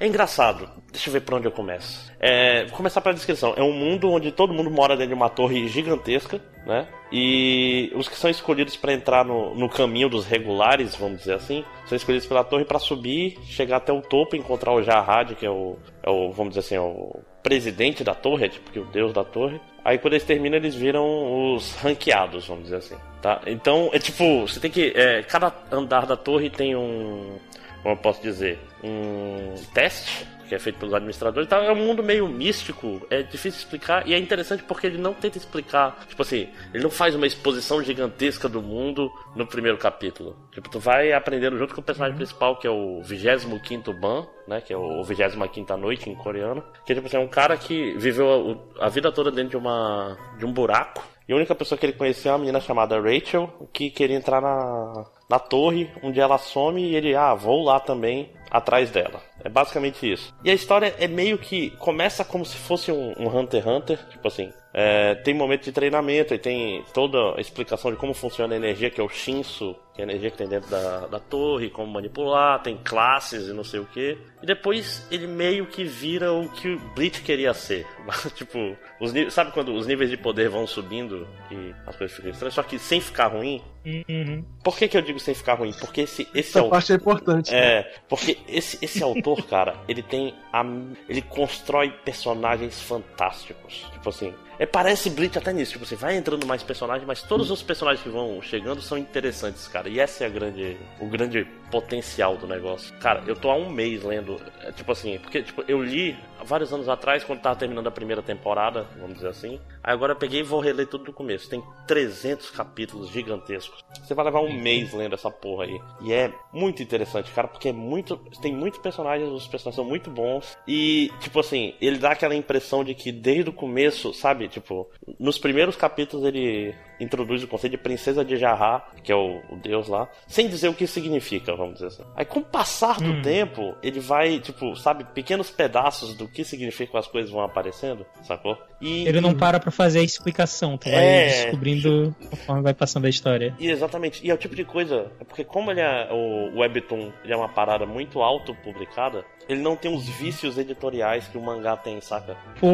é 0.00 0.06
engraçado. 0.06 0.68
Deixa 0.90 1.08
eu 1.08 1.12
ver 1.12 1.20
por 1.20 1.34
onde 1.34 1.46
eu 1.46 1.52
começo. 1.52 2.10
É, 2.18 2.64
vou 2.66 2.76
começar 2.76 3.00
pela 3.00 3.14
descrição. 3.14 3.54
É 3.56 3.62
um 3.62 3.72
mundo 3.72 4.10
onde 4.10 4.32
todo 4.32 4.54
mundo 4.54 4.70
mora 4.70 4.96
dentro 4.96 5.08
de 5.08 5.14
uma 5.14 5.28
torre 5.28 5.68
gigantesca, 5.68 6.40
né? 6.66 6.86
E 7.10 7.92
os 7.94 8.08
que 8.08 8.16
são 8.16 8.30
escolhidos 8.30 8.76
para 8.76 8.92
entrar 8.92 9.24
no, 9.24 9.54
no 9.54 9.68
caminho 9.68 10.08
dos 10.08 10.24
regulares, 10.24 10.96
vamos 10.96 11.18
dizer 11.18 11.34
assim, 11.34 11.64
são 11.86 11.96
escolhidos 11.96 12.26
pela 12.26 12.42
torre 12.42 12.64
para 12.64 12.78
subir, 12.78 13.38
chegar 13.44 13.76
até 13.76 13.92
o 13.92 14.00
topo, 14.00 14.34
encontrar 14.34 14.72
o 14.72 14.82
Jahad, 14.82 15.34
que 15.34 15.44
é 15.44 15.50
o, 15.50 15.76
é 16.02 16.10
o, 16.10 16.30
vamos 16.30 16.54
dizer 16.54 16.60
assim, 16.60 16.76
é 16.76 16.80
o 16.80 17.20
presidente 17.42 18.02
da 18.02 18.14
torre, 18.14 18.46
é 18.46 18.48
tipo 18.48 18.70
que 18.70 18.78
o 18.78 18.84
deus 18.86 19.12
da 19.12 19.24
torre. 19.24 19.60
Aí 19.84 19.98
quando 19.98 20.14
eles 20.14 20.24
terminam, 20.24 20.56
eles 20.56 20.74
viram 20.74 21.54
os 21.54 21.74
ranqueados, 21.74 22.46
vamos 22.46 22.64
dizer 22.64 22.76
assim, 22.76 22.96
tá? 23.20 23.42
Então, 23.46 23.90
é 23.92 23.98
tipo, 23.98 24.42
você 24.42 24.60
tem 24.60 24.70
que... 24.70 24.92
É, 24.96 25.22
cada 25.24 25.52
andar 25.70 26.06
da 26.06 26.16
torre 26.16 26.48
tem 26.48 26.76
um 26.76 27.36
como 27.82 27.94
eu 27.94 27.98
posso 27.98 28.22
dizer, 28.22 28.58
um 28.82 29.54
teste 29.74 30.26
que 30.52 30.56
é 30.56 30.58
feito 30.58 30.78
pelos 30.78 30.92
administradores. 30.92 31.46
Então 31.46 31.62
é 31.62 31.72
um 31.72 31.76
mundo 31.76 32.02
meio 32.02 32.28
místico, 32.28 33.00
é 33.08 33.22
difícil 33.22 33.58
explicar 33.58 34.06
e 34.06 34.12
é 34.12 34.18
interessante 34.18 34.62
porque 34.62 34.86
ele 34.86 34.98
não 34.98 35.14
tenta 35.14 35.38
explicar, 35.38 36.04
tipo 36.06 36.20
assim, 36.20 36.46
ele 36.74 36.82
não 36.82 36.90
faz 36.90 37.14
uma 37.14 37.26
exposição 37.26 37.82
gigantesca 37.82 38.50
do 38.50 38.60
mundo 38.60 39.10
no 39.34 39.46
primeiro 39.46 39.78
capítulo. 39.78 40.36
Tipo, 40.52 40.68
tu 40.68 40.78
vai 40.78 41.10
aprendendo 41.12 41.56
junto 41.56 41.74
com 41.74 41.80
o 41.80 41.84
personagem 41.84 42.12
uhum. 42.12 42.18
principal, 42.18 42.58
que 42.58 42.66
é 42.66 42.70
o 42.70 43.00
25 43.02 43.94
Ban, 43.94 44.26
né, 44.46 44.60
que 44.60 44.74
é 44.74 44.76
o 44.76 45.02
25 45.02 45.76
noite 45.78 46.10
em 46.10 46.14
coreano, 46.14 46.62
que 46.84 46.94
tipo 46.94 47.06
assim, 47.06 47.16
é 47.16 47.20
um 47.20 47.28
cara 47.28 47.56
que 47.56 47.94
viveu 47.94 48.60
a, 48.78 48.86
a 48.86 48.88
vida 48.90 49.10
toda 49.10 49.30
dentro 49.30 49.52
de 49.52 49.56
uma 49.56 50.18
de 50.38 50.44
um 50.44 50.52
buraco 50.52 51.02
e 51.28 51.32
a 51.32 51.36
única 51.36 51.54
pessoa 51.54 51.78
que 51.78 51.86
ele 51.86 51.92
conhecia 51.92 52.30
é 52.30 52.32
uma 52.32 52.40
menina 52.40 52.60
chamada 52.60 53.00
Rachel, 53.00 53.68
que 53.72 53.90
queria 53.90 54.16
entrar 54.16 54.40
na, 54.40 55.06
na 55.28 55.38
torre, 55.38 55.90
onde 56.02 56.20
ela 56.20 56.38
some 56.38 56.82
e 56.82 56.94
ele, 56.94 57.14
ah, 57.14 57.34
vou 57.34 57.62
lá 57.62 57.78
também 57.80 58.30
atrás 58.50 58.90
dela. 58.90 59.22
É 59.42 59.48
basicamente 59.48 60.10
isso. 60.10 60.34
E 60.44 60.50
a 60.50 60.54
história 60.54 60.94
é 60.98 61.08
meio 61.08 61.38
que 61.38 61.70
começa 61.78 62.24
como 62.24 62.44
se 62.44 62.56
fosse 62.56 62.92
um, 62.92 63.14
um 63.18 63.28
Hunter 63.28 63.62
x 63.62 63.66
Hunter, 63.66 64.08
tipo 64.10 64.28
assim, 64.28 64.52
É, 64.74 65.14
tem 65.16 65.34
momento 65.34 65.64
de 65.64 65.72
treinamento 65.72 66.32
e 66.32 66.38
tem 66.38 66.82
toda 66.94 67.36
a 67.36 67.40
explicação 67.40 67.90
de 67.90 67.96
como 67.96 68.14
funciona 68.14 68.54
a 68.54 68.56
energia, 68.56 68.90
que 68.90 69.00
é 69.00 69.04
o 69.04 69.08
Shinsu, 69.08 69.76
que 69.94 70.00
é 70.00 70.04
a 70.04 70.08
energia 70.08 70.30
que 70.30 70.38
tem 70.38 70.48
dentro 70.48 70.70
da, 70.70 71.06
da 71.06 71.20
torre, 71.20 71.68
como 71.68 71.92
manipular, 71.92 72.62
tem 72.62 72.78
classes 72.78 73.48
e 73.48 73.52
não 73.52 73.64
sei 73.64 73.80
o 73.80 73.84
que. 73.84 74.16
E 74.42 74.46
depois 74.46 75.06
ele 75.10 75.26
meio 75.26 75.66
que 75.66 75.84
vira 75.84 76.32
o 76.32 76.48
que 76.48 76.70
o 76.70 76.78
Bleach 76.94 77.20
queria 77.20 77.52
ser. 77.52 77.86
tipo, 78.34 78.58
os, 78.98 79.12
sabe 79.32 79.52
quando 79.52 79.74
os 79.74 79.86
níveis 79.86 80.08
de 80.08 80.16
poder 80.16 80.48
vão 80.48 80.66
subindo 80.66 81.28
e 81.50 81.74
as 81.86 81.94
coisas 81.94 82.16
ficam 82.16 82.30
estranhas? 82.30 82.54
Só 82.54 82.62
que 82.62 82.78
sem 82.78 83.00
ficar 83.00 83.26
ruim. 83.26 83.62
Uhum. 83.84 84.42
Por 84.64 84.78
que, 84.78 84.88
que 84.88 84.96
eu 84.96 85.02
digo 85.02 85.20
sem 85.20 85.34
ficar 85.34 85.54
ruim? 85.54 85.72
Porque 85.78 86.02
esse, 86.02 86.26
esse 86.34 86.58
Essa 86.58 86.64
parte 86.64 86.92
é 86.92 86.96
importante. 86.96 87.54
É, 87.54 87.82
né? 87.82 87.90
porque 88.08 88.38
esse, 88.48 88.78
esse 88.80 89.02
autor, 89.02 89.44
cara, 89.46 89.76
ele 89.86 90.02
tem. 90.02 90.34
A, 90.50 90.64
ele 91.08 91.20
constrói 91.20 91.90
personagens 92.04 92.80
fantásticos. 92.80 93.86
Tipo 93.92 94.08
assim, 94.08 94.32
é, 94.62 94.66
parece 94.66 95.10
Bleach 95.10 95.36
até 95.36 95.52
nisso, 95.52 95.72
tipo, 95.72 95.84
você 95.84 95.96
vai 95.96 96.16
entrando 96.16 96.46
mais 96.46 96.62
personagens, 96.62 97.04
mas 97.04 97.20
todos 97.20 97.50
os 97.50 97.64
personagens 97.64 98.00
que 98.00 98.08
vão 98.08 98.40
chegando 98.40 98.80
são 98.80 98.96
interessantes, 98.96 99.66
cara. 99.66 99.88
E 99.88 99.98
essa 99.98 100.22
é 100.22 100.26
a 100.28 100.30
grande, 100.30 100.76
o 101.00 101.06
grande 101.06 101.44
potencial 101.72 102.36
do 102.36 102.46
negócio. 102.46 102.94
Cara, 102.98 103.24
eu 103.26 103.34
tô 103.34 103.50
há 103.50 103.56
um 103.56 103.70
mês 103.70 104.04
lendo, 104.04 104.38
é, 104.60 104.70
tipo 104.70 104.92
assim, 104.92 105.18
porque 105.18 105.42
tipo, 105.42 105.64
eu 105.66 105.82
li 105.82 106.14
vários 106.44 106.70
anos 106.70 106.86
atrás, 106.86 107.24
quando 107.24 107.40
tava 107.40 107.56
terminando 107.56 107.86
a 107.86 107.90
primeira 107.90 108.22
temporada, 108.22 108.86
vamos 109.00 109.14
dizer 109.14 109.28
assim. 109.28 109.58
Aí 109.82 109.94
agora 109.94 110.12
eu 110.12 110.16
peguei 110.16 110.40
e 110.40 110.42
vou 110.42 110.60
reler 110.60 110.86
tudo 110.86 111.04
do 111.04 111.12
começo. 111.12 111.48
Tem 111.48 111.62
300 111.86 112.50
capítulos 112.50 113.08
gigantescos. 113.08 113.82
Você 114.02 114.14
vai 114.14 114.26
levar 114.26 114.40
um 114.40 114.52
mês 114.52 114.92
lendo 114.92 115.14
essa 115.14 115.30
porra 115.30 115.64
aí. 115.64 115.80
E 116.02 116.12
é 116.12 116.30
muito 116.52 116.82
interessante, 116.82 117.32
cara, 117.32 117.48
porque 117.48 117.70
é 117.70 117.72
muito. 117.72 118.16
Tem 118.42 118.54
muitos 118.54 118.80
personagens, 118.80 119.30
os 119.30 119.46
personagens 119.46 119.76
são 119.76 119.84
muito 119.84 120.10
bons. 120.10 120.58
E, 120.68 121.10
tipo 121.20 121.40
assim, 121.40 121.74
ele 121.80 121.98
dá 121.98 122.10
aquela 122.10 122.34
impressão 122.34 122.84
de 122.84 122.94
que 122.94 123.10
desde 123.10 123.48
o 123.48 123.52
começo, 123.52 124.12
sabe? 124.12 124.46
Tipo, 124.48 124.90
nos 125.18 125.38
primeiros 125.38 125.74
capítulos 125.74 126.26
ele 126.26 126.74
introduz 127.02 127.42
o 127.42 127.48
conceito 127.48 127.72
de 127.72 127.78
princesa 127.78 128.24
de 128.24 128.36
Jarrá, 128.36 128.86
que 129.02 129.12
é 129.12 129.16
o, 129.16 129.40
o, 129.50 129.56
deus 129.56 129.88
lá, 129.88 130.08
sem 130.26 130.48
dizer 130.48 130.68
o 130.68 130.74
que 130.74 130.86
significa, 130.86 131.54
vamos 131.54 131.74
dizer 131.74 131.86
assim. 131.88 132.02
Aí 132.16 132.24
com 132.24 132.40
o 132.40 132.44
passar 132.44 132.98
do 132.98 133.10
hum. 133.10 133.22
tempo, 133.22 133.74
ele 133.82 134.00
vai, 134.00 134.38
tipo, 134.38 134.74
sabe, 134.76 135.04
pequenos 135.04 135.50
pedaços 135.50 136.14
do 136.14 136.28
que 136.28 136.44
significam 136.44 136.98
as 136.98 137.06
coisas 137.06 137.30
vão 137.30 137.42
aparecendo, 137.42 138.06
sacou? 138.22 138.56
E 138.80 139.06
ele 139.06 139.20
não 139.20 139.34
para 139.34 139.60
pra 139.60 139.70
fazer 139.70 140.00
a 140.00 140.02
explicação, 140.02 140.76
tu 140.76 140.88
é, 140.88 140.92
vai 140.92 141.28
descobrindo 141.28 142.14
tipo... 142.18 142.30
conforme 142.30 142.62
vai 142.62 142.74
passando 142.74 143.06
a 143.06 143.08
história. 143.08 143.54
E 143.58 143.70
exatamente. 143.70 144.24
E 144.24 144.30
é 144.30 144.34
o 144.34 144.38
tipo 144.38 144.54
de 144.54 144.64
coisa, 144.64 145.10
é 145.20 145.24
porque 145.24 145.44
como 145.44 145.70
ele 145.70 145.80
é 145.80 146.08
o 146.10 146.58
Webtoon, 146.58 147.12
ele 147.24 147.32
é 147.32 147.36
uma 147.36 147.48
parada 147.48 147.86
muito 147.86 148.22
auto 148.22 148.54
publicada, 148.56 149.24
ele 149.48 149.60
não 149.60 149.76
tem 149.76 149.94
os 149.94 150.08
vícios 150.08 150.56
editoriais 150.58 151.26
que 151.26 151.36
o 151.36 151.42
mangá 151.42 151.76
tem, 151.76 152.00
saca? 152.00 152.36
Pô. 152.60 152.72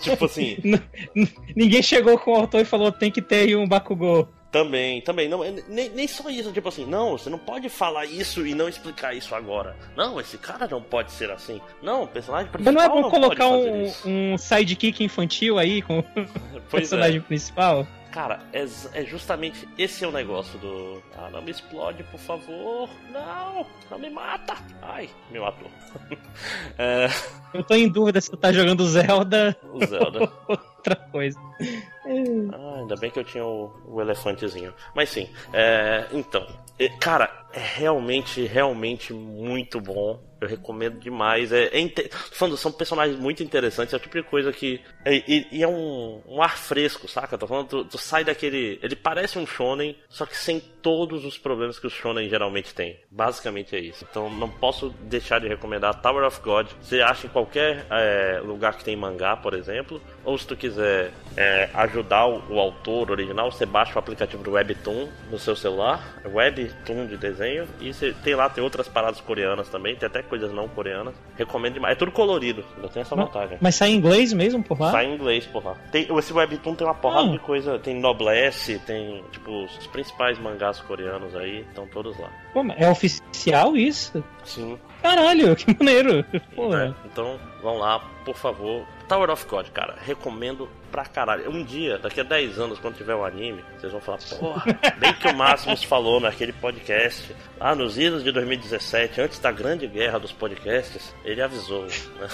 tipo 0.00 0.24
assim. 0.24 0.56
Ninguém 1.54 1.82
chegou 1.82 2.18
com 2.18 2.32
o 2.32 2.36
autor 2.36 2.60
e 2.60 2.64
falou 2.64 2.90
tem 2.90 3.09
que 3.10 3.22
ter 3.22 3.56
um 3.56 3.66
Bakugou. 3.66 4.28
Também, 4.50 5.00
também. 5.00 5.28
Não, 5.28 5.44
nem, 5.68 5.88
nem 5.90 6.08
só 6.08 6.28
isso, 6.28 6.50
tipo 6.50 6.68
assim, 6.68 6.84
não, 6.84 7.12
você 7.12 7.30
não 7.30 7.38
pode 7.38 7.68
falar 7.68 8.04
isso 8.04 8.44
e 8.44 8.52
não 8.52 8.68
explicar 8.68 9.14
isso 9.14 9.32
agora. 9.34 9.76
Não, 9.96 10.20
esse 10.20 10.36
cara 10.38 10.66
não 10.66 10.82
pode 10.82 11.12
ser 11.12 11.30
assim. 11.30 11.60
Não, 11.80 12.02
o 12.02 12.08
personagem 12.08 12.50
principal. 12.50 12.74
Mas 12.74 12.88
não 12.88 12.98
é 12.98 13.02
bom 13.02 13.08
colocar 13.08 13.46
um, 13.46 13.92
um 14.04 14.36
sidekick 14.36 15.04
infantil 15.04 15.56
aí 15.56 15.80
com 15.82 16.00
o 16.00 16.04
personagem 16.68 17.18
é. 17.18 17.22
principal? 17.22 17.86
Cara, 18.10 18.40
é, 18.52 18.66
é, 18.92 19.04
justamente 19.04 19.68
esse 19.78 20.04
é 20.04 20.08
o 20.08 20.10
negócio 20.10 20.58
do. 20.58 21.00
Ah, 21.16 21.30
não 21.30 21.42
me 21.42 21.52
explode, 21.52 22.02
por 22.02 22.18
favor. 22.18 22.90
Não, 23.12 23.64
não 23.88 23.98
me 24.00 24.10
mata. 24.10 24.56
Ai, 24.82 25.08
me 25.30 25.38
matou. 25.38 25.70
é... 26.76 27.06
Eu 27.54 27.62
tô 27.62 27.74
em 27.74 27.88
dúvida 27.88 28.20
se 28.20 28.28
tu 28.28 28.36
tá 28.36 28.50
jogando 28.50 28.84
Zelda. 28.84 29.56
O 29.72 29.86
Zelda. 29.86 30.32
outra 30.48 30.96
coisa. 30.96 31.38
Ah, 32.52 32.80
ainda 32.80 32.96
bem 32.96 33.10
que 33.10 33.18
eu 33.18 33.24
tinha 33.24 33.44
o, 33.44 33.72
o 33.86 34.00
elefantezinho. 34.00 34.72
Mas 34.94 35.10
sim, 35.10 35.28
é, 35.52 36.06
então. 36.12 36.46
Cara, 36.98 37.40
é 37.52 37.60
realmente, 37.60 38.44
realmente 38.44 39.12
muito 39.12 39.80
bom. 39.80 40.22
Eu 40.40 40.48
recomendo 40.48 40.98
demais. 40.98 41.52
É, 41.52 41.64
é 41.64 41.80
inter... 41.80 42.08
falando, 42.10 42.56
são 42.56 42.72
personagens 42.72 43.18
muito 43.18 43.42
interessantes. 43.42 43.92
É 43.92 43.96
o 43.96 44.00
tipo 44.00 44.16
de 44.16 44.22
coisa 44.22 44.52
que. 44.52 44.80
É, 45.04 45.14
e, 45.14 45.46
e, 45.52 45.62
é 45.62 45.68
um, 45.68 46.22
um 46.26 46.42
ar 46.42 46.56
fresco, 46.56 47.06
saca? 47.08 47.36
Tô 47.36 47.46
falando, 47.46 47.68
tu, 47.68 47.84
tu, 47.84 47.98
sai 47.98 48.24
daquele. 48.24 48.78
Ele 48.82 48.96
parece 48.96 49.38
um 49.38 49.46
shonen, 49.46 49.96
só 50.08 50.24
que 50.24 50.36
sem 50.36 50.60
todos 50.60 51.26
os 51.26 51.36
problemas 51.36 51.78
que 51.78 51.86
o 51.86 51.90
shonen 51.90 52.28
geralmente 52.28 52.72
tem. 52.72 52.98
Basicamente 53.10 53.76
é 53.76 53.80
isso. 53.80 54.06
Então 54.10 54.30
não 54.30 54.48
posso 54.48 54.88
deixar 55.02 55.40
de 55.40 55.48
recomendar 55.48 56.00
Tower 56.00 56.24
of 56.24 56.40
God. 56.40 56.68
Você 56.80 57.02
acha 57.02 57.26
em 57.26 57.30
qualquer 57.30 57.84
é, 57.90 58.40
lugar 58.42 58.78
que 58.78 58.84
tem 58.84 58.96
mangá, 58.96 59.36
por 59.36 59.52
exemplo. 59.52 60.00
Ou 60.24 60.38
se 60.38 60.46
tu 60.46 60.56
quiser 60.56 61.12
é, 61.36 61.68
ajudar 61.74 61.99
o, 62.26 62.54
o, 62.54 62.60
autor 62.60 63.10
original, 63.10 63.50
você 63.50 63.66
baixa 63.66 63.94
o 63.96 63.98
aplicativo 63.98 64.42
do 64.42 64.52
Webtoon 64.52 65.08
no 65.30 65.38
seu 65.38 65.56
celular. 65.56 66.20
Webtoon 66.24 67.06
de 67.06 67.16
desenho. 67.16 67.66
E 67.80 67.92
você 67.92 68.12
tem 68.24 68.34
lá, 68.34 68.48
tem 68.48 68.62
outras 68.62 68.88
paradas 68.88 69.20
coreanas 69.20 69.68
também. 69.68 69.96
Tem 69.96 70.06
até 70.06 70.22
coisas 70.22 70.52
não 70.52 70.68
coreanas. 70.68 71.14
Recomendo 71.36 71.74
demais. 71.74 71.92
É 71.92 71.94
tudo 71.96 72.12
colorido, 72.12 72.64
ainda 72.76 72.88
tem 72.88 73.02
essa 73.02 73.16
vantagem. 73.16 73.58
Mas 73.60 73.74
sai 73.74 73.90
em 73.90 73.96
inglês 73.96 74.32
mesmo 74.32 74.62
por 74.62 74.80
lá? 74.80 74.90
Sai 74.90 75.06
em 75.06 75.14
inglês 75.14 75.46
por 75.46 75.64
lá. 75.64 75.74
Tem, 75.90 76.06
esse 76.18 76.32
Webtoon 76.32 76.74
tem 76.74 76.86
uma 76.86 76.94
porrada 76.94 77.28
ah. 77.28 77.32
de 77.32 77.38
coisa. 77.38 77.78
Tem 77.78 77.98
Noblesse, 77.98 78.78
tem 78.80 79.24
tipo 79.30 79.64
os 79.64 79.86
principais 79.88 80.38
mangás 80.38 80.80
coreanos 80.80 81.34
aí, 81.34 81.60
estão 81.60 81.86
todos 81.86 82.18
lá. 82.18 82.30
Pô, 82.52 82.64
é 82.76 82.88
oficial 82.90 83.76
isso? 83.76 84.22
Sim. 84.44 84.78
Caralho, 85.02 85.54
que 85.56 85.74
maneiro. 85.76 86.24
É, 86.34 86.94
então, 87.04 87.38
vão 87.62 87.78
lá, 87.78 88.00
por 88.24 88.36
favor. 88.36 88.84
Tower 89.08 89.30
of 89.30 89.44
God, 89.46 89.68
cara, 89.70 89.96
recomendo 90.04 90.68
pra 90.90 91.04
caralho. 91.04 91.50
Um 91.50 91.64
dia, 91.64 91.98
daqui 91.98 92.20
a 92.20 92.24
10 92.24 92.58
anos, 92.58 92.78
quando 92.78 92.96
tiver 92.96 93.14
o 93.14 93.20
um 93.20 93.24
anime, 93.24 93.64
vocês 93.78 93.92
vão 93.92 94.00
falar, 94.00 94.18
porra, 94.38 94.64
bem 94.98 95.12
que 95.14 95.28
o 95.28 95.36
Máximos 95.36 95.82
falou 95.84 96.20
naquele 96.20 96.52
podcast, 96.52 97.34
lá 97.58 97.74
nos 97.74 97.98
idos 97.98 98.24
de 98.24 98.32
2017, 98.32 99.20
antes 99.20 99.38
da 99.38 99.52
grande 99.52 99.86
guerra 99.86 100.18
dos 100.18 100.32
podcasts, 100.32 101.14
ele 101.24 101.40
avisou, 101.40 101.84
né? 101.84 102.28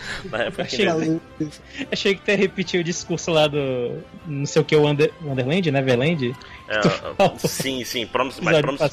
Na 0.30 0.44
época 0.44 0.62
achei, 0.62 0.86
que... 0.86 1.48
achei 1.92 2.14
que 2.14 2.20
até 2.22 2.34
repetiu 2.34 2.80
o 2.80 2.84
discurso 2.84 3.30
lá 3.30 3.46
do. 3.46 4.02
Não 4.26 4.46
sei 4.46 4.62
o 4.62 4.64
que, 4.64 4.76
o 4.76 4.86
Under, 4.86 5.12
Wonderland, 5.24 5.70
Neverland. 5.70 6.36
É, 6.68 7.46
sim, 7.48 7.84
sim. 7.84 8.06
Promise, 8.06 8.42
mas 8.42 8.60
Promise, 8.60 8.84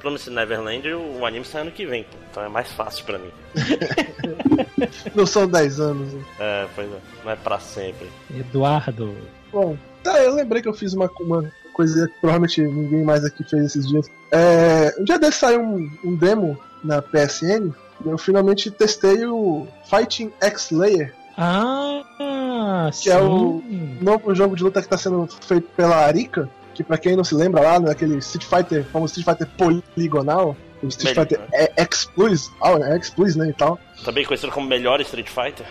Promise 0.00 0.30
Neverland 0.30 0.88
o 0.94 1.26
anime 1.26 1.44
sai 1.44 1.62
ano 1.62 1.70
que 1.70 1.84
vem, 1.84 2.06
então 2.30 2.42
é 2.42 2.48
mais 2.48 2.70
fácil 2.72 3.04
pra 3.04 3.18
mim. 3.18 3.30
não 5.14 5.26
são 5.26 5.46
10 5.46 5.80
anos. 5.80 6.12
Hein? 6.14 6.24
É, 6.38 6.66
pois 6.74 6.88
é. 6.88 6.98
Não 7.24 7.32
é 7.32 7.36
pra 7.36 7.58
sempre. 7.58 8.08
Eduardo. 8.34 9.14
Bom, 9.52 9.76
tá, 10.02 10.18
eu 10.22 10.34
lembrei 10.34 10.62
que 10.62 10.68
eu 10.68 10.74
fiz 10.74 10.94
uma, 10.94 11.10
uma 11.20 11.52
coisa 11.72 12.08
que 12.08 12.14
provavelmente 12.20 12.62
ninguém 12.62 13.04
mais 13.04 13.24
aqui 13.24 13.44
fez 13.44 13.64
esses 13.64 13.86
dias. 13.86 14.10
É, 14.30 14.94
um 14.98 15.04
dia 15.04 15.18
desse 15.18 15.38
saiu 15.38 15.60
um, 15.60 15.90
um 16.04 16.16
demo 16.16 16.58
na 16.82 17.02
PSN 17.02 17.72
eu 18.04 18.18
finalmente 18.18 18.70
testei 18.70 19.26
o 19.26 19.66
Fighting 19.84 20.32
X 20.40 20.70
Layer. 20.70 21.14
Ah, 21.36 22.90
que 22.90 22.96
sim. 22.96 23.10
é 23.10 23.18
o 23.18 23.62
novo 24.00 24.34
jogo 24.34 24.54
de 24.54 24.62
luta 24.62 24.80
que 24.80 24.86
está 24.86 24.98
sendo 24.98 25.26
feito 25.26 25.68
pela 25.76 25.96
Arika, 25.96 26.48
que 26.74 26.82
para 26.82 26.98
quem 26.98 27.16
não 27.16 27.24
se 27.24 27.34
lembra 27.34 27.62
lá, 27.62 27.80
naquele 27.80 28.18
Street 28.18 28.44
Fighter, 28.44 28.86
como 28.92 29.06
Street 29.06 29.26
Fighter 29.26 29.48
poligonal, 29.56 30.56
o 30.82 30.88
Street 30.88 31.14
Fighter 31.16 31.40
é 31.52 31.72
X 31.82 32.04
Plus, 32.06 32.50
ah, 32.60 32.72
é 32.72 32.96
X 32.96 33.10
Plus, 33.10 33.36
né, 33.36 33.48
e 33.48 33.52
tal. 33.52 33.78
Também 34.04 34.24
conhecido 34.24 34.50
como 34.50 34.66
melhor 34.66 35.00
Street 35.00 35.28
Fighter. 35.28 35.64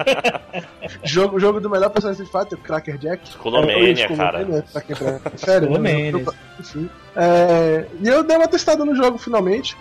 jogo, 1.04 1.38
jogo 1.38 1.60
do 1.60 1.68
melhor 1.68 1.90
personagem 1.90 2.24
Street 2.24 2.44
Fighter, 2.44 2.58
Cracker 2.64 2.98
Jack. 2.98 3.28
Skulomania, 3.28 4.04
é, 4.04 4.16
cara. 4.16 4.44
Né, 4.44 4.64
pra 4.72 4.80
quem 4.80 4.96
Sério, 5.36 5.70
né, 5.78 6.10
enfim. 6.58 6.88
É, 7.14 7.86
e 8.00 8.08
eu 8.08 8.24
dei 8.24 8.36
uma 8.36 8.48
testada 8.48 8.84
no 8.84 8.96
jogo 8.96 9.18
finalmente. 9.18 9.76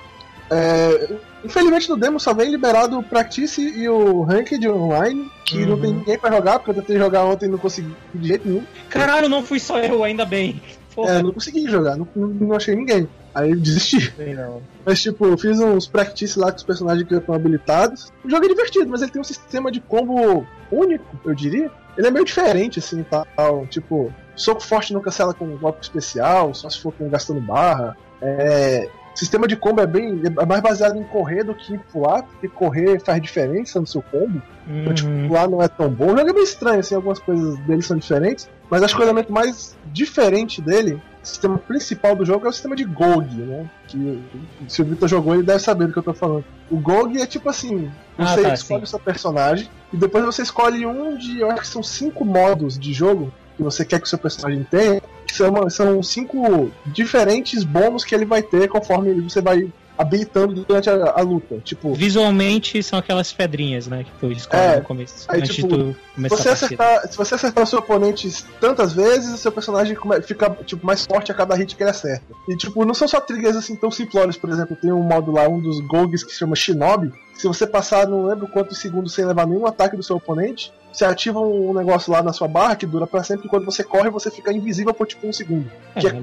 É, 0.52 1.10
infelizmente 1.44 1.90
no 1.90 1.98
demo 1.98 2.20
só 2.20 2.34
vem 2.34 2.52
liberado 2.52 3.00
o 3.00 3.04
Practice 3.04 3.62
e 3.62 3.90
o 3.90 4.22
Ranked 4.22 4.68
Online, 4.68 5.30
que 5.46 5.58
uhum. 5.64 5.70
não 5.70 5.80
tem 5.80 5.90
uhum. 5.92 5.98
ninguém 5.98 6.20
pra 6.20 6.32
jogar, 6.32 6.60
porque 6.60 6.72
eu 6.72 6.76
tentei 6.76 6.98
jogar 6.98 7.24
ontem 7.24 7.48
e 7.48 7.50
não 7.50 7.58
consegui 7.58 7.96
de 8.14 8.28
jeito 8.28 8.48
nenhum. 8.48 8.64
Caralho, 8.90 9.28
não 9.28 9.44
fui 9.44 9.60
só 9.60 9.80
eu, 9.80 10.04
ainda 10.04 10.26
bem. 10.26 10.62
Porra. 10.96 11.14
É, 11.14 11.24
não 11.24 11.34
consegui 11.34 11.70
jogar, 11.70 11.98
não, 11.98 12.08
não 12.16 12.56
achei 12.56 12.76
ninguém. 12.76 13.08
Aí 13.34 13.52
eu 13.52 13.60
desisti. 13.60 14.14
Não. 14.34 14.62
Mas, 14.86 15.02
tipo, 15.02 15.26
eu 15.26 15.38
fiz 15.38 15.60
uns 15.60 15.88
practice 15.88 16.40
lá 16.40 16.52
com 16.52 16.58
os 16.58 16.64
personagens 16.64 17.06
que 17.06 17.14
já 17.14 17.20
estão 17.20 17.36
habilitados. 17.36 18.14
O 18.24 18.30
jogo 18.30 18.46
é 18.46 18.48
divertido, 18.48 18.90
mas 18.90 19.02
ele 19.02 19.12
tem 19.12 19.22
um 19.22 19.26
sistema 19.26 19.70
de 19.70 19.82
combo 19.82 20.48
único, 20.72 21.06
eu 21.26 21.36
diria. 21.36 21.70
Ele 21.98 22.08
é 22.08 22.12
meio 22.12 22.24
diferente, 22.24 22.80
assim, 22.80 23.04
tal. 23.04 23.68
Tipo, 23.68 24.14
soco 24.38 24.64
forte 24.64 24.94
não 24.94 25.02
cancela 25.02 25.34
com 25.34 25.44
um 25.44 25.58
golpe 25.58 25.82
especial, 25.82 26.54
só 26.54 26.70
se 26.70 26.80
for 26.80 26.94
com 26.94 27.10
gastando 27.10 27.42
barra. 27.42 27.98
É, 28.22 28.90
o 29.16 29.18
sistema 29.18 29.48
de 29.48 29.56
combo 29.56 29.80
é 29.80 29.88
bem. 29.88 30.22
é 30.26 30.46
mais 30.46 30.62
baseado 30.62 30.98
em 30.98 31.04
correr 31.06 31.44
do 31.44 31.56
que 31.56 31.78
pular, 31.78 32.24
porque 32.24 32.50
correr 32.50 33.00
faz 33.00 33.22
diferença 33.22 33.80
no 33.80 33.88
seu 33.88 34.02
combo. 34.02 34.42
Uhum. 34.68 34.82
Então, 34.82 34.94
tipo, 34.94 35.10
pular 35.28 35.50
não 35.50 35.62
é 35.62 35.70
tão 35.70 35.90
bom. 35.90 36.08
O 36.08 36.18
jogo 36.18 36.30
é 36.30 36.34
bem 36.34 36.44
estranho, 36.44 36.80
assim, 36.82 36.96
algumas 36.96 37.20
coisas 37.20 37.58
dele 37.60 37.82
são 37.82 37.96
diferentes. 37.96 38.50
Mas 38.70 38.84
acho 38.84 38.94
que 38.94 39.02
o 39.02 39.06
elemento 39.06 39.32
mais 39.32 39.78
diferente 39.86 40.62
dele, 40.62 41.02
o 41.24 41.26
sistema 41.26 41.58
principal 41.58 42.14
do 42.14 42.26
jogo, 42.26 42.46
é 42.46 42.50
o 42.50 42.52
sistema 42.52 42.76
de 42.76 42.84
Gold, 42.84 43.34
né? 43.38 43.70
Que 43.88 44.22
se 44.68 44.82
o 44.82 44.86
Victor 44.86 45.08
jogou, 45.08 45.34
ele 45.34 45.44
deve 45.44 45.60
saber 45.60 45.88
do 45.88 45.94
que 45.94 46.00
eu 46.00 46.04
tô 46.04 46.14
falando. 46.14 46.44
O 46.70 46.78
GOG 46.78 47.22
é 47.22 47.26
tipo 47.26 47.50
assim: 47.50 47.90
Ah, 48.18 48.28
você 48.28 48.42
tá, 48.42 48.54
escolhe 48.54 48.80
sim. 48.82 48.84
o 48.84 48.88
seu 48.88 49.00
personagem 49.00 49.70
e 49.94 49.98
depois 49.98 50.26
você 50.26 50.42
escolhe 50.42 50.86
um 50.86 51.16
de, 51.16 51.40
eu 51.40 51.50
acho 51.52 51.62
que 51.62 51.68
são 51.68 51.84
cinco 51.84 52.26
modos 52.26 52.78
de 52.78 52.92
jogo 52.92 53.32
que 53.56 53.64
você 53.64 53.86
quer 53.86 54.00
que 54.00 54.08
o 54.08 54.10
seu 54.10 54.20
personagem 54.20 54.64
tenha. 54.70 55.02
São, 55.32 55.70
são 55.70 56.04
cinco 56.04 56.72
diferentes 56.86 57.64
bônus 57.64 58.04
que 58.04 58.14
ele 58.16 58.26
vai 58.26 58.42
ter 58.42 58.68
conforme 58.68 59.14
você 59.22 59.42
vai 59.42 59.72
habilitando 59.98 60.54
durante 60.64 60.90
a, 60.90 61.14
a 61.16 61.22
luta. 61.22 61.60
Tipo, 61.64 61.94
Visualmente 61.94 62.82
são 62.84 63.00
aquelas 63.00 63.32
pedrinhas, 63.32 63.88
né? 63.88 64.04
Que 64.04 64.12
tu 64.20 64.34
descobre 64.34 64.66
É, 64.66 64.76
no 64.78 64.84
começo. 64.84 65.26
aí, 65.28 65.40
antes 65.40 65.56
tipo, 65.56 65.70
de 65.70 65.96
começar 66.16 66.36
você 66.36 66.50
a 66.50 66.54
acertar, 66.54 67.08
se 67.10 67.18
você 67.18 67.36
acertar 67.36 67.64
o 67.64 67.68
seu 67.68 67.80
oponente 67.80 68.30
tantas 68.60 68.94
vezes, 68.94 69.34
o 69.34 69.38
seu 69.38 69.52
personagem 69.52 69.98
fica 70.24 70.50
tipo, 70.66 70.86
mais 70.86 71.06
forte 71.06 71.32
a 71.32 71.36
cada 71.36 71.56
hit 71.56 71.76
que 71.76 71.84
ele 71.84 71.90
acerta. 71.90 72.26
E 72.48 72.56
tipo, 72.58 72.84
não 72.84 72.94
são 72.94 73.08
só 73.08 73.20
triggers 73.20 73.56
assim 73.56 73.76
tão 73.76 73.90
simplórios, 73.90 74.38
por 74.38 74.50
exemplo, 74.50 74.76
tem 74.76 74.92
um 74.92 75.04
modo 75.04 75.32
lá, 75.32 75.48
um 75.48 75.60
dos 75.60 75.80
Gogs 75.88 76.24
que 76.24 76.32
se 76.32 76.40
chama 76.40 76.56
Shinobi. 76.56 77.12
Se 77.34 77.48
você 77.48 77.66
passar 77.68 78.08
não 78.08 78.26
lembro 78.26 78.48
quantos 78.48 78.80
segundos 78.80 79.14
sem 79.14 79.26
levar 79.26 79.48
nenhum 79.48 79.66
ataque 79.66 79.96
do 79.96 80.04
seu 80.04 80.18
oponente, 80.18 80.74
você 80.96 81.06
ativa 81.06 81.40
um 81.40 81.74
negócio 81.74 82.12
lá 82.12 82.24
na 82.24 82.32
sua 82.32 82.48
barra 82.48 82.76
que 82.76 82.86
dura 82.86 83.06
pra 83.06 83.24
sempre 83.24 83.48
e 83.48 83.50
quando 83.50 83.66
você 83.66 83.84
corre 83.84 84.10
você 84.10 84.32
fica 84.32 84.52
invisível 84.54 84.94
por 84.94 85.06
tipo 85.08 85.28
um 85.28 85.34
segundo. 85.34 85.70
que 86.00 86.08
é- 86.08 86.22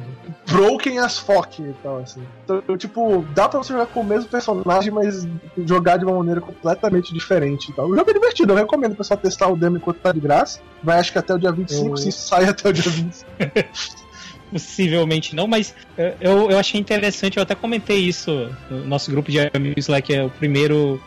Broken 0.51 0.99
as 0.99 1.19
fuck 1.19 1.63
e 1.63 1.75
tal, 1.83 1.99
assim. 1.99 2.23
Então, 2.45 2.77
tipo, 2.77 3.25
dá 3.35 3.49
pra 3.49 3.59
você 3.59 3.73
jogar 3.73 3.87
com 3.87 4.01
o 4.01 4.05
mesmo 4.05 4.29
personagem, 4.29 4.91
mas 4.93 5.27
jogar 5.67 5.97
de 5.99 6.05
uma 6.05 6.17
maneira 6.19 6.41
completamente 6.41 7.13
diferente 7.15 7.71
e 7.71 7.75
tal. 7.75 7.87
O 7.89 7.97
jogo 7.97 8.11
é 8.11 8.15
divertido, 8.15 8.53
eu 8.53 8.57
recomendo 8.57 8.93
o 8.93 8.97
pessoal 8.97 9.19
testar 9.19 9.49
o 9.49 9.57
demo 9.57 9.77
enquanto 9.77 9.99
tá 9.99 10.13
de 10.13 10.21
graça. 10.21 10.61
Vai 10.83 10.99
acho 10.99 11.13
que 11.13 11.19
até 11.19 11.35
o 11.35 11.39
dia 11.39 11.53
25, 11.53 11.91
Eu- 11.91 11.97
se 11.97 12.13
sai 12.13 12.45
até 12.45 12.69
o 12.69 12.73
dia 12.73 12.91
25. 12.91 13.27
Possivelmente 14.51 15.35
não, 15.35 15.47
mas 15.47 15.75
eh, 15.97 16.15
eu, 16.21 16.51
eu 16.51 16.59
achei 16.59 16.79
interessante, 16.79 17.39
eu 17.39 17.43
até 17.43 17.55
comentei 17.55 17.99
isso 17.99 18.51
no 18.71 18.85
nosso 18.85 19.11
grupo 19.11 19.31
de 19.31 19.39
amigos 19.55 19.87
lá, 19.89 20.01
que 20.03 20.13
é 20.15 20.23
o 20.25 20.29
primeiro 20.29 21.01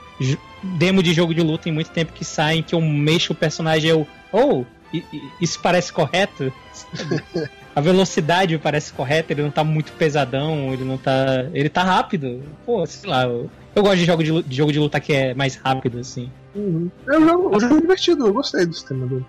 demo 0.61 1.01
de 1.03 1.13
jogo 1.13 1.33
de 1.33 1.41
luta 1.41 1.69
em 1.69 1.71
muito 1.71 1.89
tempo 1.91 2.13
que 2.13 2.25
sai, 2.25 2.57
em 2.57 2.63
que 2.63 2.73
eu 2.75 2.81
mexo 2.81 3.33
o 3.33 3.35
personagem 3.35 3.89
eu. 3.89 4.07
Oh, 4.31 4.63
isso 5.41 5.59
parece 5.61 5.91
correto? 5.91 6.51
A 7.75 7.81
velocidade 7.81 8.57
parece 8.57 8.93
correta, 8.93 9.33
ele 9.33 9.41
não 9.43 9.51
tá 9.51 9.61
muito 9.61 9.91
pesadão, 9.91 10.71
ele 10.71 10.85
não 10.85 10.97
tá. 10.97 11.45
Ele 11.53 11.67
tá 11.67 11.83
rápido. 11.83 12.41
Pô, 12.65 12.85
sei 12.85 13.09
lá, 13.09 13.23
eu, 13.25 13.49
eu 13.75 13.83
gosto 13.83 13.97
de 13.97 14.05
jogo 14.05 14.23
de, 14.23 14.43
de 14.43 14.55
jogo 14.55 14.71
de 14.71 14.79
luta 14.79 14.97
que 15.01 15.11
é 15.11 15.33
mais 15.33 15.55
rápido, 15.57 15.99
assim. 15.99 16.31
Uhum. 16.55 16.89
É 17.05 17.19
um 17.19 17.27
jogo, 17.27 17.57
um 17.57 17.59
jogo 17.59 17.81
divertido, 17.81 18.27
eu 18.27 18.33
gostei 18.33 18.65
do 18.65 18.73
sistema 18.73 19.05
dele. 19.05 19.25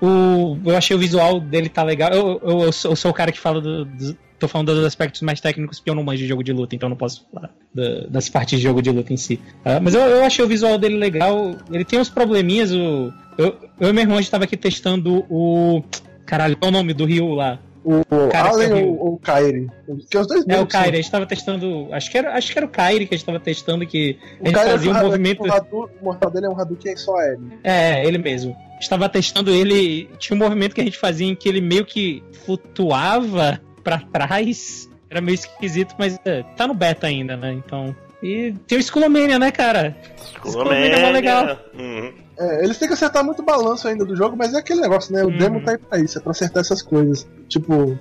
O, 0.00 0.56
eu 0.64 0.76
achei 0.76 0.94
o 0.94 0.98
visual 0.98 1.40
dele 1.40 1.68
tá 1.68 1.82
legal. 1.82 2.10
Eu, 2.12 2.40
eu, 2.44 2.60
eu, 2.62 2.72
sou, 2.72 2.92
eu 2.92 2.96
sou 2.96 3.10
o 3.10 3.14
cara 3.14 3.32
que 3.32 3.40
fala 3.40 3.60
do, 3.60 3.84
do- 3.84 4.16
Tô 4.42 4.48
falando 4.48 4.74
dos 4.74 4.84
aspectos 4.84 5.22
mais 5.22 5.40
técnicos 5.40 5.78
porque 5.78 5.88
eu 5.90 5.94
não 5.94 6.02
manjo 6.02 6.18
de 6.18 6.26
jogo 6.26 6.42
de 6.42 6.52
luta, 6.52 6.74
então 6.74 6.88
não 6.88 6.96
posso 6.96 7.24
falar 7.32 7.50
da- 7.72 8.06
das 8.08 8.28
partes 8.28 8.58
de 8.58 8.64
jogo 8.64 8.82
de 8.82 8.90
luta 8.90 9.12
em 9.12 9.16
si. 9.16 9.38
Ah, 9.64 9.78
mas 9.80 9.94
eu, 9.94 10.00
eu 10.00 10.24
achei 10.24 10.44
o 10.44 10.48
visual 10.48 10.76
dele 10.78 10.96
legal. 10.96 11.54
Ele 11.70 11.84
tem 11.84 12.00
uns 12.00 12.08
probleminhas. 12.10 12.72
O, 12.72 13.12
eu, 13.38 13.56
eu 13.78 13.90
e 13.90 13.92
meu 13.92 14.02
irmão 14.02 14.18
a 14.18 14.20
gente 14.20 14.30
tava 14.32 14.42
aqui 14.42 14.56
testando 14.56 15.24
o. 15.30 15.82
Caralho, 16.26 16.56
qual 16.56 16.70
é 16.70 16.74
o 16.74 16.76
nome 16.76 16.92
do 16.92 17.04
Ryu 17.04 17.28
lá? 17.34 17.60
O 17.84 18.00
Allen 18.36 18.70
é 18.80 18.84
ou, 18.84 19.14
o 19.14 19.18
Kairi? 19.18 19.68
Que 20.10 20.18
os 20.18 20.26
dois 20.26 20.44
É 20.48 20.60
o. 20.60 20.66
Kairi, 20.66 20.96
a 20.98 21.00
gente 21.00 21.10
tava 21.10 21.24
testando. 21.26 21.86
Acho 21.92 22.10
que 22.10 22.18
era, 22.18 22.34
acho 22.34 22.52
que 22.52 22.58
era 22.58 22.66
o 22.66 22.68
Kairi 22.68 23.06
que 23.06 23.14
a 23.14 23.16
gente 23.18 23.26
tava 23.26 23.38
testando, 23.38 23.86
que 23.86 24.18
a 24.40 24.42
O 24.42 24.46
gente 24.46 24.54
Kairi 24.54 24.68
é 24.68 24.72
fazia 24.72 24.90
um 24.92 24.96
o- 24.98 25.02
movimento. 25.04 25.42
O, 25.70 25.84
o 25.84 26.04
mortal 26.04 26.30
dele 26.32 26.46
é 26.46 26.48
um 26.48 26.60
Hadouken 26.60 26.96
só 26.96 27.20
L. 27.20 27.38
É, 27.62 28.04
ele 28.04 28.18
mesmo. 28.18 28.56
Estava 28.80 29.08
testando 29.08 29.52
ele. 29.52 30.08
Tinha 30.18 30.34
um 30.36 30.38
movimento 30.40 30.74
que 30.74 30.80
a 30.80 30.84
gente 30.84 30.98
fazia 30.98 31.28
em 31.28 31.34
que 31.36 31.48
ele 31.48 31.60
meio 31.60 31.84
que 31.84 32.22
flutuava 32.44 33.60
pra 33.82 33.98
trás. 33.98 34.88
Era 35.10 35.20
meio 35.20 35.34
esquisito, 35.34 35.94
mas 35.98 36.18
é, 36.24 36.42
tá 36.56 36.66
no 36.66 36.74
beta 36.74 37.06
ainda, 37.06 37.36
né? 37.36 37.52
Então. 37.52 37.94
E 38.22 38.54
tem 38.66 38.78
o 38.78 38.80
Skullomania, 38.80 39.38
né, 39.38 39.50
cara? 39.50 39.96
Skullomania 40.44 40.94
é 40.96 41.10
legal. 41.10 41.58
Uhum. 41.74 42.12
É, 42.38 42.64
eles 42.64 42.78
têm 42.78 42.88
que 42.88 42.94
acertar 42.94 43.22
muito 43.24 43.42
o 43.42 43.44
balanço 43.44 43.86
ainda 43.88 44.04
do 44.04 44.16
jogo, 44.16 44.36
mas 44.36 44.54
é 44.54 44.58
aquele 44.58 44.80
negócio, 44.80 45.12
né? 45.12 45.22
O 45.22 45.26
Uhum. 45.26 45.36
demo 45.38 45.60
tá 45.62 45.72
aí 45.72 45.78
pra 45.78 45.98
isso, 45.98 46.18
é 46.18 46.20
pra 46.22 46.30
acertar 46.30 46.60
essas 46.60 46.80
coisas. 46.82 47.26
Tipo, 47.52 47.98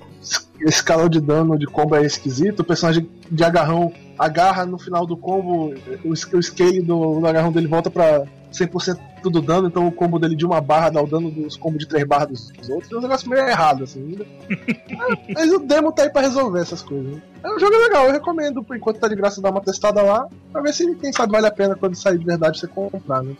esse 0.62 0.81
calor 0.81 1.10
de 1.10 1.20
dano 1.20 1.60
de 1.60 1.65
combo 1.65 1.93
é 1.96 2.05
esquisito, 2.05 2.62
o 2.62 2.63
personagem 2.63 3.10
de 3.29 3.43
agarrão 3.43 3.91
agarra 4.17 4.65
no 4.65 4.79
final 4.79 5.05
do 5.05 5.17
combo, 5.17 5.74
o, 6.05 6.10
o 6.10 6.41
scale 6.41 6.81
do, 6.81 7.20
do 7.20 7.27
agarrão 7.27 7.51
dele 7.51 7.67
volta 7.67 7.91
pra 7.91 8.24
100% 8.53 8.98
do 9.24 9.41
dano, 9.41 9.67
então 9.67 9.86
o 9.86 9.91
combo 9.91 10.17
dele 10.17 10.38
de 10.38 10.46
uma 10.46 10.62
barra 10.62 10.89
dá 10.89 11.02
o 11.02 11.08
dano 11.08 11.30
dos 11.30 11.58
combos 11.58 11.80
de 11.80 11.88
três 11.88 12.08
barras 12.08 12.30
dos, 12.30 12.52
dos 12.52 12.69
outros. 12.69 12.91
É 12.93 12.95
um 12.95 13.02
negócio 13.02 13.30
meio 13.30 13.45
errado, 13.45 13.84
assim. 13.84 13.99
ainda. 13.99 14.26
É, 14.49 15.34
mas 15.36 15.52
o 15.52 15.60
demo 15.60 15.91
tá 15.91 16.04
aí 16.04 16.10
pra 16.10 16.21
resolver 16.21 16.62
essas 16.62 16.82
coisas. 16.82 17.21
É 17.43 17.49
um 17.54 17.60
jogo 17.60 17.76
legal, 17.76 18.06
eu 18.06 18.13
recomendo, 18.13 18.63
por 18.63 18.78
enquanto 18.78 19.02
tá 19.02 19.10
de 19.10 19.15
graça, 19.15 19.41
dar 19.41 19.52
uma 19.52 19.62
testada 19.62 20.02
lá, 20.02 20.30
pra 20.54 20.62
ver 20.62 20.73
se 20.73 20.95
quem 20.95 21.12
sabe 21.12 21.34
vale 21.34 21.47
a 21.47 21.52
pena 21.52 21.76
quando 21.76 21.95
sair 21.95 22.17
de 22.17 22.26
verdade 22.26 22.58
você 22.58 22.67
comprar, 22.67 23.21
né? 23.21 23.36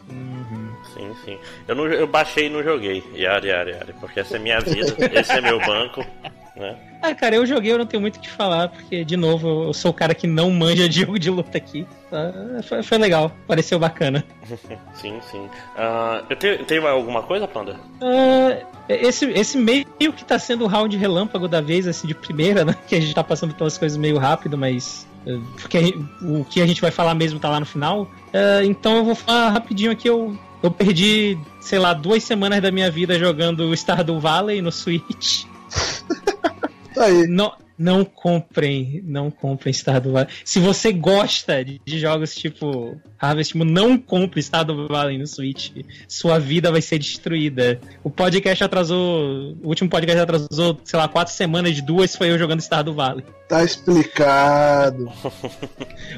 Sim, 0.94 1.12
sim. 1.24 1.38
Eu, 1.68 1.76
não, 1.76 1.86
eu 1.88 2.08
baixei 2.08 2.48
e 2.48 2.50
não 2.50 2.64
joguei. 2.64 3.04
Yari, 3.16 3.48
yari, 3.50 3.72
yari. 3.72 3.94
Porque 4.00 4.20
essa 4.20 4.36
é 4.38 4.40
minha 4.40 4.60
vida, 4.60 4.96
esse 5.14 5.32
é 5.32 5.42
meu 5.42 5.60
banco. 5.60 6.06
Né? 6.56 6.76
Ah, 7.02 7.16
cara, 7.16 7.36
eu 7.36 7.46
joguei, 7.46 7.72
eu 7.72 7.78
não 7.78 7.86
tenho 7.86 8.02
muito 8.02 8.18
o 8.18 8.20
que 8.20 8.30
falar, 8.30 8.68
porque, 8.68 9.06
de 9.06 9.16
novo, 9.16 9.64
eu 9.68 9.74
sou 9.74 9.90
o 9.90 9.94
cara 9.94 10.14
que 10.14 10.28
não 10.28 10.52
manja 10.52 10.88
de 10.90 11.00
jogo 11.00 11.18
de 11.18 11.30
luta 11.30 11.58
aqui. 11.58 11.88
Ah, 12.12 12.62
foi, 12.62 12.84
foi 12.84 12.98
legal, 12.98 13.32
pareceu 13.48 13.80
bacana. 13.80 14.24
Sim, 14.94 15.20
sim. 15.32 15.50
Ah, 15.78 16.24
eu 16.30 16.36
tenho, 16.36 16.64
tenho 16.66 16.86
alguma 16.88 17.24
coisa, 17.24 17.48
Panda? 17.48 17.80
Ah, 18.02 18.58
esse, 18.90 19.26
esse 19.32 19.58
meio 19.58 19.86
que 19.98 20.26
tá 20.26 20.38
sendo 20.38 20.66
o 20.66 20.68
round 20.68 20.96
relâmpago 20.98 21.48
da 21.48 21.62
vez, 21.62 21.88
assim, 21.88 22.06
de 22.06 22.14
primeira, 22.14 22.66
né? 22.66 22.76
Que 22.86 22.96
a 22.96 23.00
gente 23.02 23.16
tá 23.16 23.24
passando 23.24 23.56
pelas 23.56 23.78
coisas 23.78 23.98
meio 23.98 24.18
rápido, 24.18 24.58
mas. 24.58 25.08
eh, 25.26 25.40
Porque 25.60 25.96
o 26.22 26.44
que 26.44 26.62
a 26.62 26.68
gente 26.68 26.82
vai 26.82 26.92
falar 26.92 27.16
mesmo 27.16 27.40
tá 27.40 27.50
lá 27.50 27.60
no 27.62 27.66
final. 27.66 28.12
Então 28.66 28.98
eu 28.98 29.06
vou 29.06 29.16
falar 29.16 29.50
rapidinho 29.50 29.92
aqui. 29.92 30.08
Eu, 30.10 30.38
eu 30.62 30.70
perdi, 30.70 31.38
sei 31.60 31.80
lá, 31.80 31.94
duas 31.94 32.24
semanas 32.24 32.62
da 32.62 32.72
minha 32.72 32.90
vida 32.92 33.18
jogando 33.18 33.74
Stardew 33.76 34.20
Valley 34.20 34.62
no 34.62 34.72
Switch. 34.72 35.46
Tá 36.94 37.06
aí. 37.06 37.26
Não, 37.26 37.54
não 37.82 38.06
comprem, 38.06 39.02
não 39.04 39.32
comprem 39.32 39.74
Stardew 39.74 40.14
Valley. 40.14 40.30
Se 40.46 40.60
você 40.60 40.94
gosta 40.94 41.66
de, 41.66 41.82
de 41.84 42.00
jogos 42.00 42.36
tipo 42.36 43.02
Harvest 43.20 43.58
Moon, 43.58 43.66
não 43.66 43.98
compre 43.98 44.42
Stardew 44.42 44.88
Valley 44.88 45.18
no 45.18 45.26
Switch. 45.26 45.72
Sua 46.08 46.38
vida 46.38 46.72
vai 46.72 46.82
ser 46.82 47.00
destruída. 47.00 47.82
O 48.04 48.10
podcast 48.10 48.64
atrasou, 48.64 49.58
o 49.64 49.68
último 49.68 49.90
podcast 49.90 50.22
atrasou, 50.22 50.80
sei 50.84 51.00
lá, 51.00 51.08
quatro 51.08 51.34
semanas, 51.34 51.74
de 51.74 51.82
duas 51.82 52.16
foi 52.16 52.30
eu 52.30 52.38
jogando 52.38 52.62
Stardew 52.62 52.94
Valley. 52.94 53.26
Tá 53.50 53.64
explicado. 53.64 55.12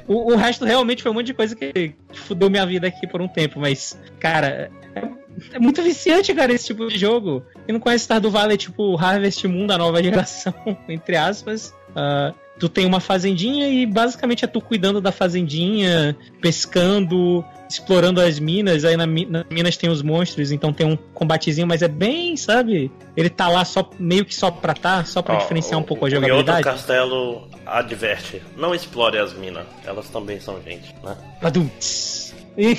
O, 0.07 0.33
o 0.33 0.35
resto 0.35 0.65
realmente 0.65 1.01
foi 1.01 1.11
um 1.11 1.13
monte 1.13 1.27
de 1.27 1.33
coisa 1.33 1.55
que, 1.55 1.71
que 1.71 1.95
fudeu 2.13 2.49
minha 2.49 2.65
vida 2.65 2.87
aqui 2.87 3.07
por 3.07 3.21
um 3.21 3.27
tempo, 3.27 3.59
mas, 3.59 3.97
cara, 4.19 4.69
é, 4.95 5.07
é 5.51 5.59
muito 5.59 5.81
viciante, 5.81 6.33
cara, 6.33 6.53
esse 6.53 6.67
tipo 6.67 6.87
de 6.87 6.97
jogo. 6.97 7.43
Quem 7.65 7.73
não 7.73 7.79
conhece 7.79 8.03
Stardew 8.05 8.31
Valley, 8.31 8.55
é 8.55 8.57
tipo 8.57 8.97
Harvest 8.97 9.45
Moon 9.47 9.67
da 9.67 9.77
nova 9.77 10.01
geração, 10.03 10.53
entre 10.87 11.15
aspas. 11.15 11.73
Ah, 11.95 12.33
tu 12.59 12.67
tem 12.69 12.85
uma 12.85 12.99
fazendinha 12.99 13.67
e 13.69 13.85
basicamente 13.85 14.43
é 14.45 14.47
tu 14.47 14.61
cuidando 14.61 14.99
da 15.01 15.11
fazendinha, 15.11 16.15
pescando, 16.41 17.43
explorando 17.69 18.19
as 18.21 18.39
minas. 18.39 18.83
Aí 18.85 18.95
na, 18.97 19.05
nas 19.05 19.45
minas 19.49 19.77
tem 19.77 19.89
os 19.89 20.01
monstros, 20.01 20.51
então 20.51 20.71
tem 20.73 20.85
um 20.87 20.95
combatezinho, 21.13 21.67
mas 21.67 21.81
é 21.81 21.87
bem, 21.87 22.35
sabe? 22.37 22.91
Ele 23.15 23.29
tá 23.29 23.47
lá 23.49 23.63
só 23.65 23.89
meio 23.99 24.25
que 24.25 24.33
só 24.35 24.49
pra 24.51 24.73
tá, 24.73 25.03
só 25.05 25.21
pra 25.21 25.35
Ó, 25.35 25.37
diferenciar 25.39 25.79
um 25.79 25.83
o- 25.83 25.85
pouco 25.85 26.05
a 26.05 26.09
o 26.09 26.11
Outro 26.11 26.21
jogabilidade. 26.27 26.63
Castelo 26.63 27.47
adverte. 27.65 28.41
Não 28.57 28.73
explore 28.73 29.17
as 29.17 29.33
minas. 29.33 29.65
Elas 29.85 30.09
também 30.09 30.39
são 30.39 30.61
gente, 30.61 30.93
né? 31.03 31.15
Badum-ts. 31.41 32.33
E 32.57 32.77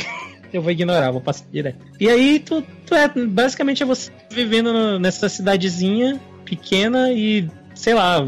eu 0.56 0.62
vou 0.62 0.70
ignorar, 0.72 1.10
vou 1.10 1.20
passar 1.20 1.44
direto. 1.52 1.78
E 2.00 2.08
aí, 2.08 2.38
tu, 2.38 2.62
tu 2.86 2.94
é, 2.94 3.08
basicamente 3.08 3.82
é 3.82 3.86
você 3.86 4.10
vivendo 4.30 4.98
nessa 4.98 5.28
cidadezinha 5.28 6.20
pequena 6.44 7.12
e, 7.12 7.48
sei 7.74 7.94
lá, 7.94 8.18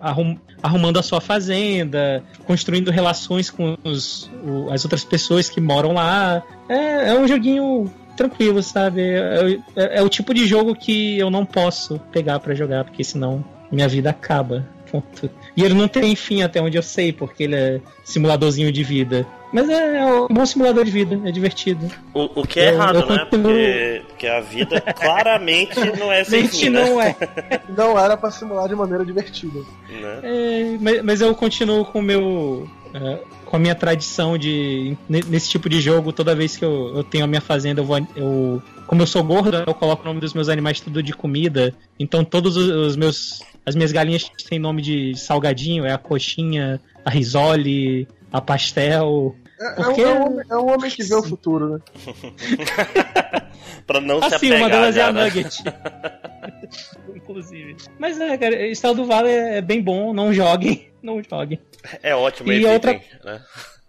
arrum- 0.00 0.36
arrumando 0.62 0.98
a 0.98 1.02
sua 1.02 1.20
fazenda, 1.20 2.22
construindo 2.44 2.90
relações 2.90 3.50
com 3.50 3.76
os- 3.84 4.30
o- 4.44 4.70
as 4.70 4.84
outras 4.84 5.04
pessoas 5.04 5.48
que 5.48 5.60
moram 5.60 5.92
lá. 5.92 6.42
É, 6.68 7.08
é 7.10 7.14
um 7.18 7.26
joguinho 7.26 7.90
tranquilo, 8.16 8.62
sabe? 8.62 9.00
É, 9.02 9.58
é- 9.76 9.98
é 9.98 10.02
o 10.02 10.08
tipo 10.08 10.32
de 10.34 10.46
jogo 10.46 10.74
que 10.74 11.18
eu 11.18 11.30
não 11.30 11.44
posso 11.46 11.98
pegar 12.12 12.38
pra 12.40 12.54
jogar, 12.54 12.84
porque 12.84 13.02
senão 13.02 13.44
minha 13.70 13.88
vida 13.88 14.10
acaba. 14.10 14.66
Ponto. 14.90 15.30
E 15.56 15.62
ele 15.64 15.72
não 15.72 15.88
tem 15.88 16.14
fim 16.14 16.42
até 16.42 16.60
onde 16.60 16.76
eu 16.76 16.82
sei, 16.82 17.12
porque 17.14 17.44
ele 17.44 17.54
é 17.56 17.80
simuladorzinho 18.04 18.70
de 18.70 18.84
vida. 18.84 19.26
Mas 19.52 19.68
é, 19.68 19.98
é 19.98 20.04
um 20.06 20.28
bom 20.28 20.46
simulador 20.46 20.84
de 20.84 20.90
vida, 20.90 21.20
é 21.28 21.30
divertido. 21.30 21.90
O, 22.14 22.40
o 22.40 22.46
que 22.46 22.58
é 22.58 22.70
Eu- 22.70 22.74
errado, 22.74 22.98
eu 23.00 23.06
né? 23.06 23.18
continuo- 23.18 23.42
Porque, 23.52 24.02
porque 24.08 24.26
a 24.26 24.40
vida 24.40 24.80
claramente 24.96 25.78
não 25.98 26.10
é 26.10 26.24
sem 26.24 26.42
Gente, 26.42 26.56
fim, 26.58 26.68
né? 26.70 26.84
não 26.84 27.00
é. 27.00 27.16
Não 27.76 27.98
era 27.98 28.16
pra 28.16 28.30
simular 28.30 28.68
de 28.68 28.74
maneira 28.74 29.04
divertida. 29.04 29.58
Né? 29.88 30.20
É, 30.22 30.76
mas, 30.80 31.02
mas 31.02 31.20
eu 31.20 31.34
continuo 31.34 31.84
com 31.84 31.98
o 31.98 32.02
meu. 32.02 32.68
é, 32.94 33.18
com 33.46 33.56
a 33.56 33.58
minha 33.58 33.74
tradição 33.74 34.36
de. 34.38 34.96
ne- 35.08 35.22
Nesse 35.28 35.50
tipo 35.50 35.68
de 35.68 35.80
jogo, 35.80 36.12
toda 36.12 36.34
vez 36.34 36.56
que 36.56 36.64
eu, 36.64 36.92
eu 36.96 37.04
tenho 37.04 37.24
a 37.24 37.26
minha 37.26 37.40
fazenda, 37.40 37.80
eu 37.80 37.84
vou. 37.84 37.98
Eu, 38.16 38.62
como 38.86 39.02
eu 39.02 39.06
sou 39.06 39.22
gordo, 39.22 39.62
eu 39.66 39.74
coloco 39.74 40.02
o 40.02 40.06
nome 40.06 40.20
dos 40.20 40.32
meus 40.34 40.48
animais 40.48 40.80
tudo 40.80 41.02
de 41.02 41.12
comida. 41.12 41.74
Então 41.98 42.24
todos 42.24 42.56
os, 42.56 42.68
os 42.68 42.96
meus. 42.96 43.40
As 43.64 43.74
minhas 43.76 43.92
galinhas 43.92 44.28
têm 44.48 44.58
nome 44.58 44.82
de 44.82 45.14
salgadinho, 45.16 45.84
é 45.86 45.92
a 45.92 45.98
coxinha, 45.98 46.80
a 47.04 47.10
risole, 47.10 48.08
a 48.32 48.40
pastel. 48.40 49.36
É, 49.62 49.74
Porque- 49.74 50.00
é, 50.02 50.06
um, 50.06 50.10
é 50.10 50.14
um 50.18 50.26
homem, 50.26 50.46
é 50.50 50.56
um 50.56 50.74
homem 50.74 50.90
que 50.90 51.02
vê 51.04 51.14
o 51.14 51.22
futuro, 51.22 51.74
né? 51.74 51.80
pra 53.86 54.00
não 54.00 54.18
se 54.20 54.26
Assim, 54.34 54.36
apegar 54.48 54.58
uma 54.58 54.70
delas 54.70 54.96
é 54.96 55.02
a 55.02 55.12
né? 55.12 55.24
Nugget. 55.24 55.62
Inclusive. 57.14 57.76
Mas 57.98 58.20
é, 58.20 58.36
cara, 58.36 58.66
Estado 58.66 58.96
do 58.96 59.04
Vale 59.06 59.30
é 59.30 59.60
bem 59.60 59.80
bom, 59.82 60.12
não 60.12 60.32
joguem. 60.32 60.88
Não 61.02 61.20
joguem. 61.20 61.60
É 62.00 62.14
ótimo, 62.14 62.52
E 62.52 62.64
evitem, 62.64 62.72
outra- 62.74 63.00
né? 63.24 63.42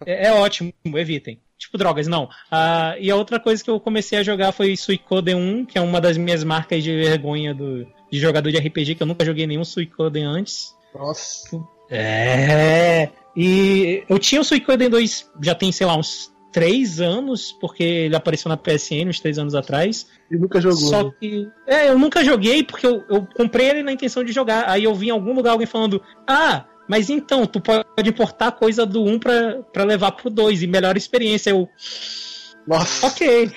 É, 0.04 0.30
é 0.30 0.34
ótimo, 0.34 0.74
evitem. 0.96 1.40
Tipo 1.60 1.78
drogas, 1.78 2.08
não. 2.08 2.28
Ah, 2.50 2.96
e 3.00 3.12
a 3.12 3.16
outra 3.16 3.40
coisa 3.40 3.64
que 3.64 3.70
eu 3.70 3.80
comecei 3.80 4.18
a 4.18 4.24
jogar 4.24 4.52
foi 4.52 4.76
Suicoden 4.76 5.36
1, 5.36 5.66
que 5.68 5.78
é 5.78 5.82
uma 5.82 6.02
das 6.02 6.18
minhas 6.18 6.44
marcas 6.44 6.84
de 6.84 6.92
vergonha 6.92 7.54
do, 7.54 7.86
de 8.12 8.20
jogador 8.20 8.50
de 8.50 8.58
RPG, 8.58 8.96
que 8.96 9.04
eu 9.04 9.08
nunca 9.08 9.24
joguei 9.24 9.46
nenhum 9.46 9.64
Suicoden 9.64 10.26
antes. 10.26 10.76
Nossa. 10.96 11.64
É. 11.92 13.10
E 13.36 14.04
eu 14.10 14.20
tinha 14.20 14.42
o 14.42 14.44
Suicoden 14.44 14.90
2 14.90 15.32
já 15.42 15.56
tem, 15.56 15.72
sei 15.72 15.88
lá, 15.88 15.96
uns 15.98 16.32
3 16.52 17.02
anos, 17.02 17.52
porque 17.60 17.84
ele 17.84 18.16
apareceu 18.16 18.48
na 18.50 18.56
PSN 18.58 19.10
uns 19.10 19.20
3 19.20 19.40
anos 19.40 19.56
atrás. 19.56 20.08
E 20.30 20.38
nunca 20.38 20.62
jogou. 20.62 20.78
Só 20.78 21.04
né? 21.06 21.12
que. 21.20 21.48
É, 21.68 21.90
eu 21.90 21.98
nunca 21.98 22.24
joguei 22.24 22.64
porque 22.64 22.86
eu, 22.86 23.04
eu 23.10 23.28
comprei 23.36 23.70
ele 23.70 23.84
na 23.84 23.92
intenção 23.92 24.24
de 24.24 24.32
jogar. 24.32 24.70
Aí 24.70 24.84
eu 24.84 24.94
vi 24.94 25.08
em 25.08 25.12
algum 25.12 25.34
lugar 25.34 25.52
alguém 25.52 25.66
falando: 25.68 26.02
Ah, 26.28 26.66
mas 26.88 27.10
então, 27.10 27.46
tu 27.48 27.60
pode 27.60 27.86
importar 28.08 28.52
coisa 28.52 28.86
do 28.86 29.04
1 29.04 29.18
pra, 29.20 29.64
pra 29.74 29.84
levar 29.84 30.12
pro 30.12 30.30
2 30.30 30.62
e 30.62 30.68
melhor 30.68 30.96
experiência. 30.96 31.50
Eu, 31.50 31.68
Nossa. 32.68 33.08
ok, 33.08 33.52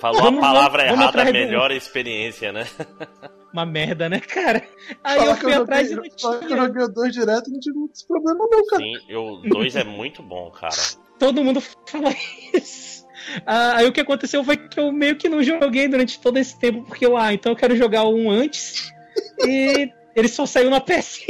Falou 0.00 0.22
Vamos- 0.22 0.42
a 0.42 0.46
palavra 0.46 0.84
vamos 0.88 1.00
errada, 1.04 1.24
do- 1.24 1.32
melhor 1.32 1.70
experiência, 1.70 2.52
né? 2.52 2.66
uma 3.54 3.64
merda, 3.64 4.08
né, 4.08 4.18
cara? 4.20 4.62
Aí 5.02 5.18
Falar 5.18 5.30
eu 5.30 5.36
fui 5.36 5.50
joguei- 5.52 5.62
atrás 5.62 5.90
e 5.90 5.94
não 5.94 6.02
que 6.02 6.08
eu 6.10 6.16
tinha. 6.40 6.56
joguei 6.56 6.82
o 6.82 6.88
2 6.88 7.12
direto 7.12 7.50
não 7.50 7.60
tive 7.60 7.78
muitos 7.78 8.02
problemas, 8.02 8.46
não, 8.50 8.66
cara. 8.66 8.82
Sim, 8.82 9.14
o 9.14 9.36
2 9.48 9.76
é 9.76 9.84
muito 9.84 10.22
bom, 10.22 10.50
cara. 10.50 10.74
Todo 11.18 11.42
mundo 11.44 11.60
fala 11.88 12.10
isso. 12.52 13.04
Ah, 13.46 13.76
aí 13.76 13.86
o 13.86 13.92
que 13.92 14.00
aconteceu 14.00 14.44
foi 14.44 14.56
que 14.56 14.78
eu 14.78 14.92
meio 14.92 15.16
que 15.16 15.28
não 15.28 15.42
joguei 15.42 15.88
durante 15.88 16.20
todo 16.20 16.36
esse 16.36 16.58
tempo, 16.58 16.82
porque 16.82 17.06
eu, 17.06 17.16
ah, 17.16 17.32
então 17.32 17.52
eu 17.52 17.56
quero 17.56 17.76
jogar 17.76 18.04
um 18.06 18.30
antes. 18.30 18.92
E 19.46 19.88
ele 20.16 20.28
só 20.28 20.44
saiu 20.44 20.68
na 20.68 20.80
PS, 20.82 21.20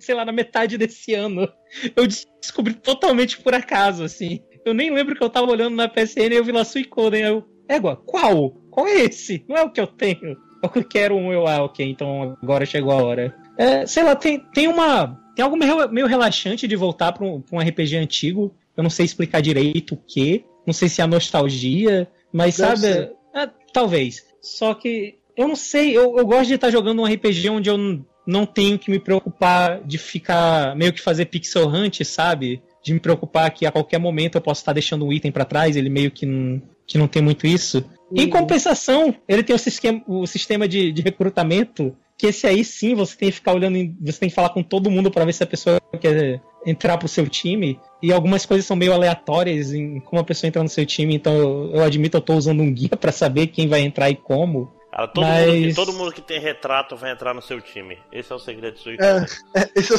sei 0.00 0.14
lá, 0.14 0.24
na 0.24 0.32
metade 0.32 0.76
desse 0.76 1.14
ano. 1.14 1.48
Eu 1.96 2.06
des- 2.06 2.26
descobri 2.40 2.74
totalmente 2.74 3.38
por 3.40 3.54
acaso, 3.54 4.02
assim. 4.04 4.40
Eu 4.64 4.74
nem 4.74 4.92
lembro 4.92 5.14
que 5.14 5.22
eu 5.22 5.30
tava 5.30 5.50
olhando 5.50 5.76
na 5.76 5.88
PSN 5.88 6.34
e 6.34 6.36
eu 6.36 6.44
vi 6.44 6.52
lá 6.52 6.64
Suicoden. 6.64 7.24
Aí 7.24 7.30
eu, 7.30 7.44
égua, 7.68 7.96
qual? 8.04 8.50
Qual 8.70 8.86
é 8.86 8.96
esse? 9.04 9.44
Não 9.48 9.56
é 9.56 9.62
o 9.62 9.70
que 9.70 9.80
eu 9.80 9.86
tenho. 9.86 10.36
Eu 10.62 10.84
quero 10.84 11.14
um, 11.16 11.32
eu, 11.32 11.46
ah, 11.46 11.62
ok, 11.64 11.88
então 11.88 12.36
agora 12.42 12.66
chegou 12.66 12.92
a 12.92 13.02
hora. 13.02 13.34
É, 13.56 13.86
sei 13.86 14.02
lá, 14.02 14.14
tem, 14.16 14.38
tem 14.52 14.66
uma. 14.68 15.18
Tem 15.36 15.44
algo 15.44 15.56
meio, 15.56 15.88
meio 15.88 16.06
relaxante 16.06 16.66
de 16.66 16.74
voltar 16.76 17.12
pra 17.12 17.24
um, 17.24 17.42
um 17.52 17.58
RPG 17.60 17.96
antigo. 17.96 18.54
Eu 18.76 18.82
não 18.82 18.90
sei 18.90 19.04
explicar 19.06 19.40
direito 19.40 19.94
o 19.94 19.96
que. 19.96 20.44
Não 20.66 20.72
sei 20.74 20.88
se 20.88 21.00
é 21.00 21.04
a 21.04 21.06
nostalgia, 21.06 22.08
mas 22.32 22.56
Deve 22.58 22.76
sabe. 22.76 23.10
é, 23.34 23.48
talvez. 23.72 24.24
Só 24.42 24.74
que 24.74 25.14
eu 25.36 25.46
não 25.48 25.56
sei, 25.56 25.96
eu, 25.96 26.18
eu 26.18 26.26
gosto 26.26 26.48
de 26.48 26.54
estar 26.54 26.70
jogando 26.70 27.00
um 27.00 27.04
RPG 27.06 27.48
onde 27.50 27.70
eu 27.70 27.78
n- 27.78 28.04
não 28.26 28.44
tenho 28.44 28.78
que 28.78 28.90
me 28.90 28.98
preocupar 28.98 29.80
de 29.84 29.96
ficar 29.96 30.74
meio 30.76 30.92
que 30.92 31.00
fazer 31.00 31.26
pixel 31.26 31.68
hunt, 31.68 32.02
sabe? 32.04 32.60
De 32.82 32.92
me 32.92 33.00
preocupar 33.00 33.50
que 33.52 33.64
a 33.64 33.70
qualquer 33.72 33.98
momento 33.98 34.34
eu 34.36 34.40
posso 34.40 34.60
estar 34.60 34.72
deixando 34.72 35.06
um 35.06 35.12
item 35.12 35.30
pra 35.32 35.44
trás, 35.44 35.76
ele 35.76 35.88
meio 35.88 36.10
que 36.10 36.26
não, 36.26 36.60
que 36.86 36.98
não 36.98 37.06
tem 37.08 37.22
muito 37.22 37.46
isso. 37.46 37.84
Em 38.14 38.24
Uhum. 38.24 38.30
compensação, 38.30 39.14
ele 39.28 39.42
tem 39.42 39.54
o 39.54 39.58
sistema, 39.58 40.02
o 40.06 40.26
sistema 40.26 40.66
de, 40.66 40.90
de 40.92 41.02
recrutamento, 41.02 41.94
que 42.16 42.26
esse 42.26 42.46
aí 42.46 42.64
sim 42.64 42.94
você 42.94 43.16
tem 43.16 43.28
que 43.28 43.36
ficar 43.36 43.52
olhando, 43.54 43.76
em- 43.76 43.96
você 44.00 44.18
tem 44.20 44.28
que 44.28 44.34
falar 44.34 44.48
com 44.48 44.62
todo 44.62 44.90
mundo 44.90 45.10
pra 45.10 45.24
ver 45.24 45.32
se 45.32 45.42
a 45.42 45.46
pessoa 45.46 45.80
quer 46.00 46.40
entrar 46.66 46.96
pro 46.98 47.06
seu 47.06 47.28
time. 47.28 47.78
E 48.02 48.12
algumas 48.12 48.44
coisas 48.46 48.66
são 48.66 48.76
meio 48.76 48.92
aleatórias 48.92 49.72
em 49.72 50.00
como 50.00 50.20
a 50.20 50.24
pessoa 50.24 50.48
entra 50.48 50.62
no 50.62 50.68
seu 50.68 50.84
time, 50.86 51.14
então 51.14 51.34
eu, 51.34 51.70
eu 51.74 51.82
admito 51.84 52.16
eu 52.16 52.20
tô 52.20 52.34
usando 52.34 52.60
um 52.62 52.72
guia 52.72 52.96
pra 52.98 53.12
saber 53.12 53.48
quem 53.48 53.68
vai 53.68 53.80
entrar 53.82 54.10
e 54.10 54.16
como. 54.16 54.72
Todo, 55.06 55.24
Mas- 55.24 55.46
mundo 55.46 55.68
que, 55.68 55.74
todo 55.74 55.92
mundo 55.92 56.12
que 56.12 56.20
tem 56.20 56.40
retrato 56.40 56.96
vai 56.96 57.12
entrar 57.12 57.32
no 57.32 57.40
seu 57.40 57.60
time. 57.60 57.98
Esse 58.10 58.32
é 58.32 58.34
o 58.34 58.38
segredo 58.38 58.74
do 58.74 58.80
Suicide. 58.80 59.04
É, 59.04 59.60
é, 59.60 59.70
esse 59.76 59.94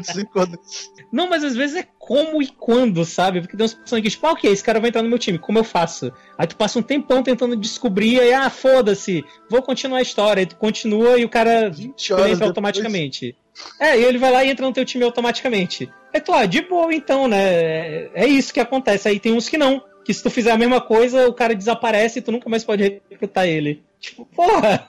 de 0.00 0.12
cinco 0.12 0.40
anos. 0.40 0.90
Não, 1.12 1.28
mas 1.28 1.44
às 1.44 1.54
vezes 1.54 1.76
é 1.76 1.86
como 1.98 2.42
e 2.42 2.48
quando, 2.48 3.04
sabe? 3.04 3.40
Porque 3.40 3.56
tem 3.56 3.64
umas 3.64 3.74
pessoas 3.74 4.02
que, 4.02 4.10
tipo, 4.10 4.26
ah, 4.26 4.32
ok, 4.32 4.50
esse 4.50 4.64
cara 4.64 4.80
vai 4.80 4.88
entrar 4.88 5.02
no 5.02 5.08
meu 5.08 5.18
time, 5.18 5.38
como 5.38 5.58
eu 5.58 5.64
faço? 5.64 6.12
Aí 6.38 6.46
tu 6.46 6.56
passa 6.56 6.78
um 6.78 6.82
tempão 6.82 7.22
tentando 7.22 7.54
descobrir, 7.56 8.20
aí, 8.20 8.32
ah, 8.32 8.50
foda-se, 8.50 9.24
vou 9.48 9.62
continuar 9.62 9.98
a 9.98 10.02
história. 10.02 10.40
Aí 10.40 10.46
tu 10.46 10.56
continua 10.56 11.18
e 11.18 11.24
o 11.24 11.28
cara 11.28 11.68
20 11.70 12.10
ele 12.10 12.12
horas 12.14 12.24
entra 12.26 12.34
depois. 12.36 12.48
automaticamente. 12.48 13.36
É, 13.80 13.98
e 13.98 14.04
ele 14.04 14.18
vai 14.18 14.32
lá 14.32 14.44
e 14.44 14.50
entra 14.50 14.66
no 14.66 14.72
teu 14.72 14.84
time 14.84 15.04
automaticamente. 15.04 15.88
Aí 16.12 16.20
tu, 16.20 16.32
ah, 16.32 16.46
de 16.46 16.62
boa 16.62 16.92
então, 16.92 17.28
né? 17.28 17.42
É, 17.54 18.10
é 18.14 18.26
isso 18.26 18.52
que 18.52 18.60
acontece. 18.60 19.08
Aí 19.08 19.20
tem 19.20 19.32
uns 19.32 19.48
que 19.48 19.58
não. 19.58 19.82
Que 20.04 20.12
se 20.12 20.22
tu 20.22 20.30
fizer 20.30 20.50
a 20.50 20.58
mesma 20.58 20.80
coisa, 20.80 21.28
o 21.28 21.32
cara 21.32 21.54
desaparece 21.54 22.18
e 22.18 22.22
tu 22.22 22.30
nunca 22.32 22.48
mais 22.50 22.64
pode 22.64 23.00
recrutar 23.10 23.46
ele. 23.46 23.82
Tipo, 24.00 24.26
porra! 24.26 24.88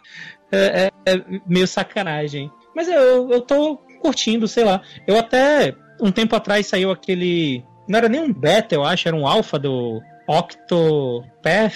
É, 0.52 0.92
é- 1.06 1.12
é 1.14 1.22
meio 1.48 1.68
sacanagem. 1.68 2.52
Mas 2.76 2.88
eu, 2.88 3.32
eu 3.32 3.42
tô 3.42 3.78
curtindo, 4.02 4.48
sei 4.48 4.64
lá. 4.64 4.82
Eu 5.08 5.18
até, 5.18 5.74
um 6.02 6.12
tempo 6.12 6.36
atrás, 6.36 6.68
saiu 6.68 6.92
aquele. 6.92 7.64
Não 7.88 7.98
era 7.98 8.10
nem 8.10 8.20
um 8.22 8.34
beta, 8.34 8.76
eu 8.76 8.84
acho, 8.84 9.08
era 9.08 9.16
um 9.16 9.26
alpha 9.28 9.58
do 9.58 10.02
Octopath. 10.28 11.74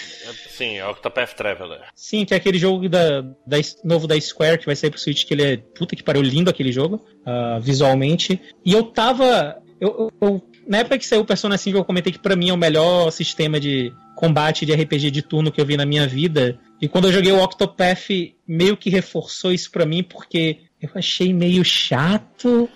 Sim, 0.49 0.77
é 0.77 0.85
Octopath 0.87 1.33
Traveler. 1.35 1.81
Sim, 1.95 2.25
que 2.25 2.33
é 2.33 2.37
aquele 2.37 2.57
jogo 2.57 2.89
da, 2.89 3.21
da- 3.21 3.57
novo 3.83 4.07
da 4.07 4.19
Square 4.19 4.57
que 4.59 4.65
vai 4.65 4.75
sair 4.75 4.89
pro 4.89 4.99
Switch, 4.99 5.25
que 5.25 5.33
ele 5.33 5.43
é. 5.43 5.57
Puta 5.57 5.95
que 5.95 6.03
pariu, 6.03 6.21
lindo 6.21 6.49
aquele 6.49 6.71
jogo, 6.71 7.05
ah, 7.25 7.59
visualmente. 7.61 8.41
E 8.65 8.73
eu 8.73 8.83
tava. 8.83 9.61
Eu- 9.79 10.11
eu- 10.21 10.41
na 10.69 10.77
época 10.77 10.99
que 10.99 11.05
saiu 11.05 11.21
o 11.21 11.25
Persona 11.25 11.57
5, 11.57 11.75
eu 11.75 11.83
comentei 11.83 12.13
que 12.13 12.19
pra 12.19 12.35
mim 12.35 12.49
é 12.49 12.53
o 12.53 12.57
melhor 12.57 13.09
sistema 13.11 13.59
de 13.59 13.91
combate 14.15 14.67
de 14.67 14.73
RPG 14.73 15.09
de 15.09 15.23
turno 15.23 15.51
que 15.51 15.59
eu 15.59 15.65
vi 15.65 15.75
na 15.75 15.85
minha 15.85 16.07
vida. 16.07 16.59
E 16.79 16.87
quando 16.87 17.05
eu 17.05 17.11
joguei 17.11 17.31
o 17.31 17.41
Octopath, 17.41 18.09
meio 18.47 18.77
que 18.77 18.89
reforçou 18.89 19.51
isso 19.51 19.71
pra 19.71 19.85
mim, 19.85 20.03
porque 20.03 20.59
eu 20.79 20.91
achei 20.93 21.33
meio 21.33 21.65
chato. 21.65 22.69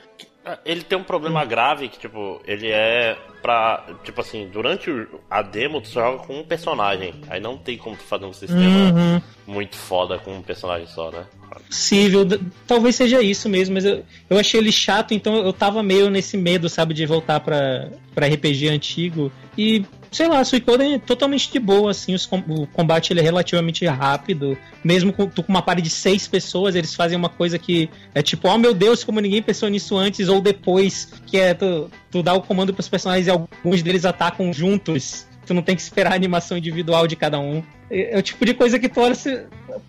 Ah, 0.45 0.59
Ele 0.65 0.81
tem 0.83 0.97
um 0.97 1.03
problema 1.03 1.45
grave 1.45 1.87
que, 1.87 1.97
tipo, 1.99 2.41
ele 2.45 2.69
é 2.69 3.17
pra. 3.41 3.85
Tipo 4.03 4.21
assim, 4.21 4.49
durante 4.51 4.89
a 5.29 5.41
demo 5.41 5.79
tu 5.81 5.87
só 5.87 6.01
joga 6.01 6.23
com 6.25 6.39
um 6.39 6.43
personagem. 6.43 7.13
Aí 7.29 7.39
não 7.39 7.57
tem 7.57 7.77
como 7.77 7.95
tu 7.95 8.03
fazer 8.03 8.25
um 8.25 8.33
sistema 8.33 8.91
Uhum. 8.93 9.21
muito 9.47 9.75
foda 9.77 10.17
com 10.19 10.35
um 10.35 10.41
personagem 10.41 10.87
só, 10.87 11.09
né? 11.11 11.25
possível. 11.67 12.25
Talvez 12.67 12.95
seja 12.95 13.21
isso 13.21 13.47
mesmo, 13.47 13.75
mas 13.75 13.85
eu, 13.85 14.03
eu 14.29 14.37
achei 14.39 14.59
ele 14.59 14.71
chato, 14.71 15.13
então 15.13 15.35
eu 15.37 15.53
tava 15.53 15.83
meio 15.83 16.09
nesse 16.09 16.35
medo, 16.35 16.67
sabe, 16.67 16.93
de 16.93 17.05
voltar 17.05 17.39
pra, 17.39 17.89
pra 18.13 18.27
RPG 18.27 18.69
antigo. 18.69 19.31
E, 19.57 19.85
sei 20.13 20.27
lá, 20.27 20.43
Suicoden 20.43 20.93
é 20.93 20.99
totalmente 20.99 21.51
de 21.51 21.59
boa, 21.59 21.91
assim, 21.91 22.13
os 22.13 22.25
o 22.25 22.67
combate 22.67 23.11
ele 23.11 23.19
é 23.19 23.23
relativamente 23.23 23.85
rápido. 23.85 24.57
Mesmo 24.83 25.11
com, 25.11 25.29
com 25.29 25.43
uma 25.47 25.61
party 25.61 25.81
de 25.81 25.89
seis 25.89 26.27
pessoas, 26.27 26.75
eles 26.75 26.93
fazem 26.93 27.17
uma 27.17 27.29
coisa 27.29 27.57
que 27.57 27.89
é 28.13 28.21
tipo, 28.21 28.47
oh 28.47 28.57
meu 28.57 28.73
Deus, 28.73 29.03
como 29.03 29.19
ninguém 29.19 29.41
pensou 29.41 29.69
nisso 29.69 29.97
antes 29.97 30.29
ou 30.29 30.39
depois, 30.39 31.11
que 31.25 31.37
é 31.37 31.53
tu, 31.53 31.89
tu 32.11 32.21
dá 32.21 32.33
o 32.33 32.41
comando 32.41 32.73
pros 32.73 32.87
personagens 32.87 33.27
e 33.27 33.29
alguns 33.29 33.81
deles 33.81 34.05
atacam 34.05 34.53
juntos. 34.53 35.27
Tu 35.45 35.53
não 35.53 35.61
tem 35.61 35.75
que 35.75 35.81
esperar 35.81 36.13
a 36.13 36.15
animação 36.15 36.57
individual 36.57 37.05
de 37.07 37.15
cada 37.15 37.39
um. 37.39 37.63
É, 37.89 38.15
é 38.15 38.17
o 38.17 38.21
tipo 38.21 38.45
de 38.45 38.53
coisa 38.53 38.79
que 38.79 38.87
tu 38.87 39.01
olha 39.01 39.11
assim, 39.11 39.39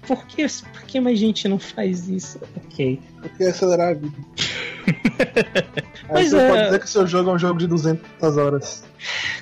por 0.06 0.26
que, 0.26 0.46
por 0.72 0.82
que 0.82 1.00
mais 1.00 1.18
gente 1.18 1.46
não 1.48 1.58
faz 1.58 2.08
isso? 2.08 2.40
Ok. 2.56 3.00
Porque 3.20 3.44
acelerar 3.44 3.90
a 3.90 3.94
vida. 3.94 4.14
Mas 6.10 6.30
você 6.30 6.36
é- 6.36 6.48
pode 6.50 6.64
dizer 6.64 6.78
que 6.80 6.84
o 6.84 6.88
seu 6.88 7.06
jogo 7.06 7.30
é 7.30 7.32
um 7.34 7.38
jogo 7.38 7.58
de 7.58 7.66
200 7.66 8.36
horas. 8.36 8.84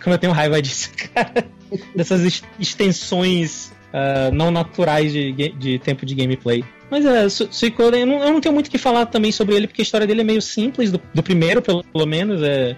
Como 0.03 0.15
eu 0.15 0.19
tenho 0.19 0.33
raiva 0.33 0.61
disso, 0.63 0.91
cara. 1.15 1.45
Dessas 1.95 2.23
ex- 2.23 2.43
extensões 2.59 3.73
ah, 3.93 4.31
não 4.33 4.51
naturais 4.51 5.13
de, 5.13 5.33
de 5.33 5.79
tempo 5.79 6.07
de 6.07 6.15
gameplay. 6.15 6.65
Mas 6.91 7.05
é, 7.07 7.29
Su- 7.29 7.49
eu 7.79 8.07
não, 8.07 8.23
eu 8.23 8.33
não 8.33 8.41
tenho 8.41 8.55
muito 8.55 8.67
o 8.67 8.71
que 8.71 8.79
falar 8.79 9.07
também 9.07 9.33
sobre 9.33 9.55
ele, 9.55 9.67
porque 9.67 9.81
a 9.81 9.85
história 9.85 10.07
dele 10.07 10.21
é 10.21 10.25
meio 10.25 10.43
simples, 10.43 10.91
do, 10.93 11.01
do 11.15 11.23
primeiro, 11.23 11.63
pelo, 11.63 11.83
pelo 11.85 12.07
menos. 12.07 12.43
É, 12.43 12.77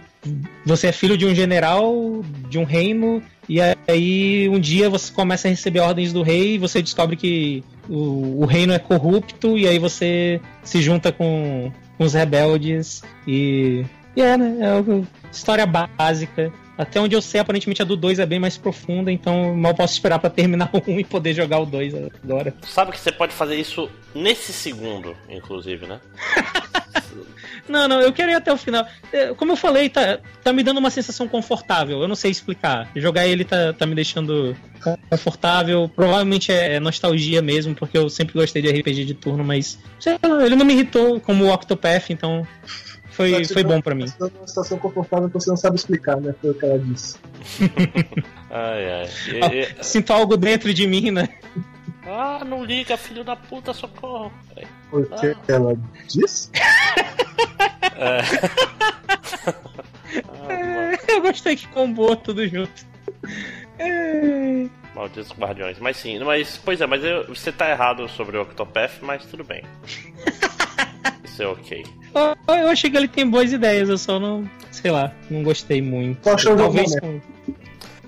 você 0.64 0.86
é 0.88 0.92
filho 0.92 1.18
de 1.18 1.26
um 1.26 1.34
general 1.34 2.22
de 2.48 2.58
um 2.58 2.64
reino, 2.64 3.22
e 3.48 3.58
aí 3.60 4.48
um 4.48 4.58
dia 4.58 4.88
você 4.88 5.12
começa 5.12 5.48
a 5.48 5.50
receber 5.50 5.80
ordens 5.80 6.12
do 6.12 6.22
rei 6.22 6.54
e 6.54 6.58
você 6.58 6.80
descobre 6.82 7.16
que 7.16 7.62
o, 7.88 8.42
o 8.42 8.46
reino 8.46 8.72
é 8.72 8.78
corrupto, 8.78 9.58
e 9.58 9.66
aí 9.68 9.78
você 9.78 10.40
se 10.62 10.80
junta 10.82 11.12
com, 11.12 11.70
com 11.98 12.04
os 12.04 12.14
rebeldes 12.14 13.02
e. 13.26 13.84
E 14.16 14.22
é, 14.22 14.36
né? 14.36 14.58
É 14.60 14.70
algo- 14.70 15.06
história 15.32 15.66
básica. 15.66 16.52
Até 16.76 17.00
onde 17.00 17.14
eu 17.14 17.22
sei, 17.22 17.40
aparentemente 17.40 17.82
a 17.82 17.84
do 17.84 17.96
2 17.96 18.18
é 18.18 18.26
bem 18.26 18.38
mais 18.38 18.56
profunda, 18.56 19.10
então 19.10 19.54
mal 19.54 19.74
posso 19.74 19.94
esperar 19.94 20.18
pra 20.18 20.30
terminar 20.30 20.70
o 20.72 20.82
1 20.90 21.00
e 21.00 21.04
poder 21.04 21.34
jogar 21.34 21.60
o 21.60 21.66
2 21.66 21.94
agora. 22.22 22.54
Sabe 22.62 22.92
que 22.92 22.98
você 22.98 23.12
pode 23.12 23.32
fazer 23.32 23.56
isso 23.56 23.88
nesse 24.14 24.52
segundo, 24.52 25.16
inclusive, 25.28 25.86
né? 25.86 26.00
Não, 27.68 27.88
não, 27.88 28.00
eu 28.00 28.12
quero 28.12 28.30
ir 28.30 28.34
até 28.34 28.52
o 28.52 28.56
final. 28.56 28.86
É, 29.12 29.32
como 29.34 29.52
eu 29.52 29.56
falei, 29.56 29.88
tá, 29.88 30.18
tá 30.42 30.52
me 30.52 30.62
dando 30.62 30.78
uma 30.78 30.90
sensação 30.90 31.26
confortável. 31.26 32.00
Eu 32.00 32.08
não 32.08 32.14
sei 32.14 32.30
explicar. 32.30 32.90
Jogar 32.94 33.26
ele 33.26 33.44
tá, 33.44 33.72
tá 33.72 33.86
me 33.86 33.94
deixando 33.94 34.54
confortável. 35.08 35.90
Provavelmente 35.94 36.52
é 36.52 36.78
nostalgia 36.78 37.40
mesmo, 37.40 37.74
porque 37.74 37.96
eu 37.96 38.10
sempre 38.10 38.34
gostei 38.34 38.60
de 38.60 38.70
RPG 38.70 39.04
de 39.06 39.14
turno, 39.14 39.42
mas 39.42 39.78
sei 39.98 40.18
lá, 40.22 40.44
ele 40.44 40.56
não 40.56 40.66
me 40.66 40.74
irritou 40.74 41.20
como 41.20 41.44
o 41.44 41.52
Octopath, 41.52 42.10
então 42.10 42.46
foi, 43.14 43.44
foi 43.44 43.62
bom 43.62 43.80
para 43.80 43.94
mim. 43.94 44.06
Tá 44.06 44.26
uma 44.26 44.46
situação 44.46 44.78
confortável 44.78 45.28
que 45.28 45.34
você 45.34 45.48
não 45.48 45.56
sabe 45.56 45.76
explicar, 45.76 46.20
né? 46.20 46.34
Foi 46.40 46.50
o 46.50 46.54
que 46.54 46.64
ela 46.64 46.78
disse. 46.78 47.16
ai, 48.50 48.92
ai. 48.92 49.08
E, 49.28 49.80
e... 49.80 49.84
Sinto 49.84 50.12
algo 50.12 50.36
dentro 50.36 50.74
de 50.74 50.86
mim, 50.86 51.10
né? 51.10 51.28
Ah, 52.06 52.44
não 52.44 52.64
liga, 52.64 52.96
filho 52.96 53.24
da 53.24 53.36
puta, 53.36 53.72
socorro. 53.72 54.32
O 54.92 55.02
que 55.02 55.26
ah. 55.26 55.36
ela 55.48 55.78
disse? 56.08 56.50
É. 57.96 58.18
ah, 60.38 60.98
eu 61.08 61.22
gostei 61.22 61.56
que 61.56 61.68
combou 61.68 62.16
tudo 62.16 62.46
junto. 62.46 62.86
É. 63.78 64.68
Malditos 64.94 65.32
guardiões. 65.32 65.78
Mas 65.78 65.96
sim, 65.96 66.18
mas, 66.18 66.60
pois 66.62 66.80
é, 66.80 66.86
mas 66.86 67.02
eu, 67.04 67.28
você 67.28 67.50
tá 67.52 67.70
errado 67.70 68.08
sobre 68.08 68.36
o 68.36 68.42
Octopath, 68.42 68.98
mas 69.02 69.24
tudo 69.24 69.44
bem. 69.44 69.64
Isso 71.34 71.42
é 71.42 71.48
ok. 71.48 71.84
Eu, 72.14 72.54
eu 72.54 72.68
achei 72.68 72.88
que 72.88 72.96
ele 72.96 73.08
tem 73.08 73.28
boas 73.28 73.52
ideias, 73.52 73.88
eu 73.88 73.98
só 73.98 74.20
não, 74.20 74.48
sei 74.70 74.92
lá, 74.92 75.12
não 75.28 75.42
gostei 75.42 75.82
muito. 75.82 76.20
Talvez. 76.22 76.94
Com... 77.00 77.20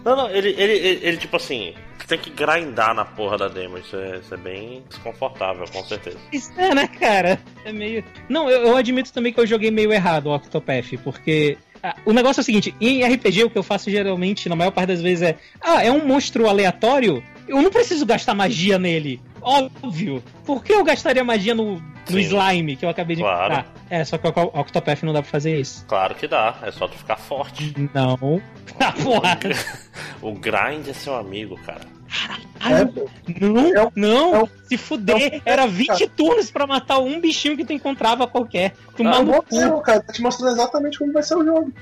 Não, 0.05 0.17
não, 0.17 0.31
ele, 0.31 0.51
ele, 0.51 0.73
ele, 0.75 1.01
ele, 1.03 1.17
tipo 1.17 1.35
assim, 1.35 1.75
tem 2.07 2.21
que 2.21 2.31
grindar 2.31 2.95
na 2.95 3.05
porra 3.05 3.37
da 3.37 3.49
demo. 3.49 3.79
Isso 3.79 3.97
é, 3.97 4.19
isso 4.19 4.33
é 4.33 4.37
bem 4.37 4.85
desconfortável, 4.89 5.67
com 5.73 5.83
certeza. 5.83 6.19
Isso 6.33 6.53
é, 6.57 6.73
né, 6.73 6.87
cara? 6.87 7.41
É 7.65 7.73
meio. 7.73 8.05
Não, 8.29 8.49
eu, 8.49 8.69
eu 8.69 8.77
admito 8.77 9.13
também 9.13 9.33
que 9.33 9.41
eu 9.41 9.47
joguei 9.47 9.73
meio 9.73 9.93
errado 9.93 10.27
o 10.27 10.35
Octopath, 10.37 10.97
porque 11.03 11.59
ah, 11.83 11.97
o 12.05 12.13
negócio 12.13 12.39
é 12.39 12.43
o 12.43 12.45
seguinte, 12.45 12.73
em 12.81 13.05
RPG 13.05 13.43
o 13.43 13.51
que 13.51 13.59
eu 13.59 13.63
faço 13.65 13.91
geralmente, 13.91 14.49
na 14.49 14.55
maior 14.55 14.71
parte 14.71 14.91
das 14.91 15.03
vezes, 15.03 15.23
é. 15.23 15.37
Ah, 15.61 15.85
é 15.85 15.91
um 15.91 16.07
monstro 16.07 16.49
aleatório? 16.49 17.25
Eu 17.47 17.63
não 17.63 17.71
preciso 17.71 18.05
gastar 18.05 18.35
magia 18.35 18.79
nele. 18.79 19.21
Óbvio. 19.41 20.23
Por 20.45 20.65
que 20.65 20.73
eu 20.73 20.83
gastaria 20.83 21.23
magia 21.23 21.55
no, 21.55 21.81
no 22.11 22.19
slime 22.19 22.77
que 22.77 22.85
eu 22.85 22.89
acabei 22.89 23.17
de 23.17 23.23
claro. 23.23 23.65
É, 23.89 24.05
só 24.05 24.19
que 24.19 24.27
o 24.27 24.31
Octopath 24.31 25.03
não 25.03 25.13
dá 25.13 25.23
pra 25.23 25.31
fazer 25.31 25.61
isso. 25.61 25.85
Claro 25.87 26.15
que 26.15 26.27
dá, 26.27 26.57
é 26.63 26.71
só 26.73 26.89
tu 26.89 26.99
ficar 26.99 27.17
forte. 27.17 27.75
Não. 27.95 28.41
Ah, 28.79 28.93
porra. 28.93 29.39
O 30.21 30.33
grind 30.33 30.87
é 30.89 30.93
seu 30.93 31.15
amigo, 31.15 31.57
cara. 31.65 31.81
Caralho! 32.59 33.11
É, 33.27 33.41
não, 33.41 33.59
é, 33.59 33.91
não! 33.95 34.43
É, 34.43 34.49
se 34.67 34.77
fuder, 34.77 35.41
era 35.45 35.67
20 35.67 36.09
turnos 36.09 36.51
pra 36.51 36.67
matar 36.67 36.99
um 36.99 37.21
bichinho 37.21 37.57
que 37.57 37.65
tu 37.65 37.73
encontrava 37.73 38.27
qualquer. 38.27 38.75
Tu 38.97 39.07
ah, 39.07 39.23
não, 39.23 39.45
não, 39.51 39.83
cara, 39.83 40.01
tá 40.01 40.13
te 40.13 40.23
mostrando 40.23 40.53
exatamente 40.53 40.99
como 40.99 41.13
vai 41.13 41.23
ser 41.23 41.37
o 41.37 41.45
jogo. 41.45 41.73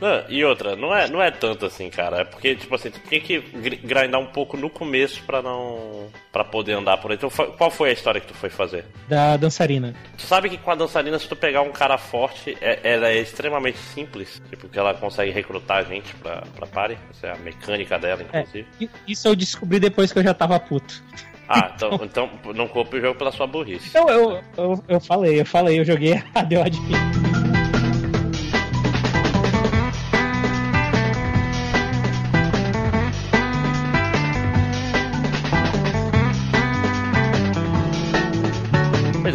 Não, 0.00 0.24
e 0.28 0.44
outra, 0.44 0.76
não 0.76 0.94
é, 0.94 1.08
não 1.08 1.22
é 1.22 1.30
tanto 1.30 1.66
assim, 1.66 1.88
cara. 1.88 2.22
É 2.22 2.24
porque, 2.24 2.54
tipo 2.56 2.74
assim, 2.74 2.90
tu 2.90 3.00
tem 3.00 3.20
que 3.20 3.40
grindar 3.40 4.20
um 4.20 4.26
pouco 4.26 4.56
no 4.56 4.68
começo 4.68 5.22
pra 5.24 5.40
não. 5.40 6.08
para 6.32 6.44
poder 6.44 6.72
andar 6.72 6.96
por 6.98 7.10
aí. 7.10 7.16
Então, 7.16 7.30
qual 7.30 7.70
foi 7.70 7.90
a 7.90 7.92
história 7.92 8.20
que 8.20 8.26
tu 8.26 8.34
foi 8.34 8.50
fazer? 8.50 8.84
Da 9.08 9.36
dançarina. 9.36 9.94
Tu 10.16 10.22
sabe 10.22 10.48
que 10.48 10.58
com 10.58 10.70
a 10.70 10.74
dançarina, 10.74 11.18
se 11.18 11.28
tu 11.28 11.36
pegar 11.36 11.62
um 11.62 11.72
cara 11.72 11.96
forte, 11.96 12.56
é, 12.60 12.80
ela 12.82 13.08
é 13.08 13.18
extremamente 13.18 13.78
simples. 13.78 14.42
Tipo, 14.50 14.68
que 14.68 14.78
ela 14.78 14.94
consegue 14.94 15.30
recrutar 15.30 15.78
a 15.78 15.82
gente 15.82 16.14
pra, 16.16 16.42
pra 16.54 16.66
party. 16.66 16.98
Essa 17.10 17.28
é 17.28 17.32
a 17.32 17.36
mecânica 17.36 17.98
dela, 17.98 18.22
é, 18.32 18.40
inclusive. 18.40 18.66
É, 18.82 18.88
isso 19.06 19.28
eu 19.28 19.36
descobri 19.36 19.78
depois 19.78 20.12
que 20.12 20.18
eu 20.18 20.22
já 20.22 20.34
tava 20.34 20.58
puto. 20.58 21.02
Ah, 21.48 21.70
então, 21.74 22.00
então 22.02 22.30
não 22.54 22.66
culpe 22.68 22.96
o 22.96 23.00
jogo 23.00 23.18
pela 23.18 23.32
sua 23.32 23.46
burrice. 23.46 23.88
Então, 23.88 24.08
eu, 24.08 24.40
eu, 24.56 24.84
eu 24.88 25.00
falei, 25.00 25.40
eu 25.40 25.46
falei, 25.46 25.78
eu 25.78 25.84
joguei 25.84 26.12
errado, 26.12 26.52
eu. 26.52 27.23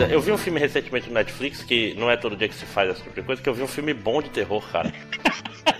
Eu 0.09 0.21
vi 0.21 0.31
um 0.31 0.37
filme 0.37 0.59
recentemente 0.59 1.07
no 1.07 1.13
Netflix, 1.13 1.63
que 1.63 1.93
não 1.95 2.09
é 2.09 2.17
todo 2.17 2.35
dia 2.35 2.47
que 2.47 2.55
se 2.55 2.65
faz 2.65 2.89
essa 2.89 3.01
tipo 3.01 3.15
de 3.15 3.21
coisa, 3.21 3.41
que 3.41 3.49
eu 3.49 3.53
vi 3.53 3.63
um 3.63 3.67
filme 3.67 3.93
bom 3.93 4.21
de 4.21 4.29
terror, 4.29 4.61
cara. 4.71 4.91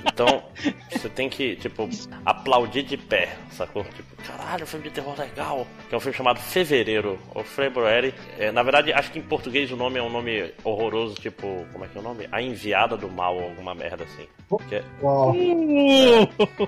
Então, 0.05 0.43
você 0.91 1.09
tem 1.09 1.29
que, 1.29 1.55
tipo, 1.55 1.89
aplaudir 2.25 2.83
de 2.83 2.97
pé, 2.97 3.35
sacou? 3.51 3.83
Tipo, 3.83 4.15
caralho, 4.23 4.65
filme 4.65 4.87
de 4.87 4.91
terror 4.91 5.17
legal. 5.17 5.67
Que 5.87 5.95
é 5.95 5.97
um 5.97 6.01
filme 6.01 6.15
chamado 6.15 6.39
Fevereiro, 6.39 7.19
ou 7.33 7.43
February. 7.43 8.13
É, 8.37 8.51
na 8.51 8.63
verdade, 8.63 8.93
acho 8.93 9.11
que 9.11 9.19
em 9.19 9.23
português 9.23 9.71
o 9.71 9.77
nome 9.77 9.99
é 9.99 10.03
um 10.03 10.09
nome 10.09 10.53
horroroso, 10.63 11.15
tipo, 11.15 11.65
como 11.71 11.85
é 11.85 11.87
que 11.87 11.97
é 11.97 12.01
o 12.01 12.03
nome? 12.03 12.27
A 12.31 12.41
Enviada 12.41 12.97
do 12.97 13.09
Mal, 13.09 13.35
ou 13.35 13.43
alguma 13.43 13.73
merda 13.73 14.03
assim. 14.03 14.27
É... 14.71 14.77
é... 14.77 14.83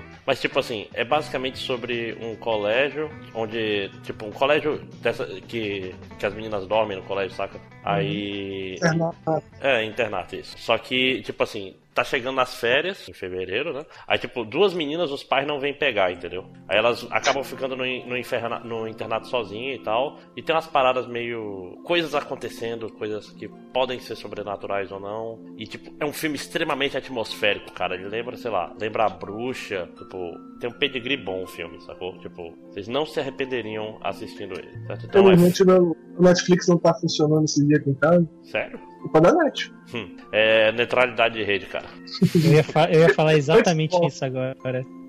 Mas, 0.26 0.40
tipo 0.40 0.58
assim, 0.58 0.88
é 0.94 1.04
basicamente 1.04 1.58
sobre 1.58 2.16
um 2.20 2.36
colégio, 2.36 3.10
onde, 3.34 3.90
tipo, 4.02 4.26
um 4.26 4.30
colégio 4.30 4.78
dessa, 5.00 5.26
que, 5.26 5.94
que 6.18 6.26
as 6.26 6.34
meninas 6.34 6.66
dormem 6.66 6.96
no 6.96 7.02
colégio, 7.02 7.36
saca? 7.36 7.51
Aí. 7.84 8.74
Internato. 8.74 9.42
É, 9.60 9.84
internato, 9.84 10.36
isso. 10.36 10.56
Só 10.58 10.78
que, 10.78 11.22
tipo 11.22 11.42
assim, 11.42 11.74
tá 11.94 12.02
chegando 12.04 12.36
nas 12.36 12.54
férias, 12.54 13.08
em 13.08 13.12
fevereiro, 13.12 13.72
né? 13.72 13.84
Aí, 14.06 14.18
tipo, 14.18 14.44
duas 14.44 14.72
meninas 14.74 15.10
os 15.10 15.22
pais 15.22 15.46
não 15.46 15.60
vêm 15.60 15.74
pegar, 15.74 16.12
entendeu? 16.12 16.46
Aí 16.68 16.78
elas 16.78 17.06
acabam 17.10 17.44
ficando 17.44 17.76
no, 17.76 17.84
no, 17.84 18.16
inferna, 18.16 18.58
no 18.60 18.88
internato 18.88 19.28
sozinha 19.28 19.74
e 19.74 19.78
tal. 19.78 20.18
E 20.36 20.42
tem 20.42 20.54
umas 20.54 20.66
paradas 20.66 21.06
meio. 21.06 21.78
coisas 21.84 22.14
acontecendo, 22.14 22.90
coisas 22.92 23.30
que 23.30 23.48
podem 23.72 24.00
ser 24.00 24.16
sobrenaturais 24.16 24.90
ou 24.90 25.00
não. 25.00 25.38
E, 25.56 25.66
tipo, 25.66 25.92
é 26.00 26.04
um 26.04 26.12
filme 26.12 26.36
extremamente 26.36 26.96
atmosférico, 26.96 27.72
cara. 27.72 27.94
Ele 27.94 28.08
lembra, 28.08 28.36
sei 28.36 28.50
lá, 28.50 28.74
lembra 28.80 29.04
a 29.04 29.08
bruxa. 29.08 29.88
Tipo, 29.96 30.32
tem 30.60 30.70
um 30.70 30.78
pedigree 30.78 31.16
bom 31.16 31.42
o 31.42 31.46
filme, 31.46 31.80
sacou? 31.82 32.18
Tipo, 32.18 32.54
vocês 32.70 32.88
não 32.88 33.04
se 33.04 33.20
arrependeriam 33.20 33.98
assistindo 34.02 34.58
ele, 34.58 34.86
certo? 34.86 35.06
Então, 35.06 35.30
é... 35.30 35.34
o 35.34 36.22
Netflix 36.22 36.68
não 36.68 36.78
tá 36.78 36.94
funcionando 36.94 37.44
esse 37.44 37.66
dia 37.66 37.76
aqui 37.76 37.90
em 37.90 37.94
casa. 37.94 38.28
Sério? 38.44 38.91
Culpa 39.02 39.20
da 39.20 39.32
net. 39.32 39.74
Hum, 39.94 40.16
é 40.32 40.70
neutralidade 40.72 41.34
de 41.34 41.42
rede, 41.42 41.66
cara. 41.66 41.86
Eu 42.34 42.52
ia, 42.52 42.64
eu 42.92 43.00
ia 43.00 43.14
falar 43.14 43.34
exatamente 43.34 43.96
isso 44.06 44.24
agora. 44.24 44.56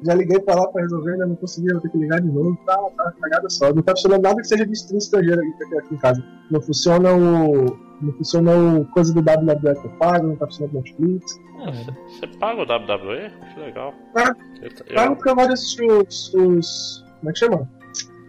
Já 0.04 0.16
liguei 0.16 0.40
pra 0.40 0.56
lá 0.56 0.68
pra 0.68 0.82
resolver, 0.82 1.12
ainda 1.14 1.28
não 1.28 1.36
consegui, 1.36 1.72
vou 1.72 1.82
ter 1.82 1.90
que 1.90 1.98
ligar 1.98 2.20
de 2.20 2.28
novo. 2.28 2.58
Tá, 2.66 2.76
tá 2.98 3.14
cagada 3.22 3.50
só. 3.50 3.72
Não 3.72 3.84
tá 3.84 3.94
funcionando 3.94 4.24
nada 4.24 4.42
que 4.42 4.48
seja 4.48 4.66
de 4.66 4.74
stream 4.74 4.98
estrangeiro 4.98 5.42
aqui, 5.42 5.78
aqui 5.78 5.94
em 5.94 5.98
casa. 5.98 6.24
Não 6.50 6.60
funciona 6.60 7.14
o. 7.14 7.94
Não 8.02 8.12
funciona 8.14 8.52
o 8.52 8.86
coisa 8.88 9.14
do 9.14 9.20
WWE 9.20 9.76
que 9.80 9.88
eu 9.88 9.92
pago, 9.92 10.28
não 10.28 10.36
tá 10.36 10.48
funcionando 10.48 10.74
o 10.74 10.78
Netflix. 10.78 11.40
Ah, 11.60 11.72
você 12.10 12.28
paga 12.28 12.62
o 12.62 12.64
WWE? 12.64 13.32
Que 13.54 13.60
legal. 13.62 13.94
Ah, 14.16 14.36
eu... 14.62 14.96
Pago 14.96 15.16
porque 15.16 15.30
eu 15.30 15.36
gosto 15.36 15.48
de 15.48 15.54
assistir 15.54 15.92
os, 15.92 16.34
os. 16.34 17.06
Como 17.20 17.30
é 17.30 17.34
que 17.34 17.40
chama? 17.40 17.70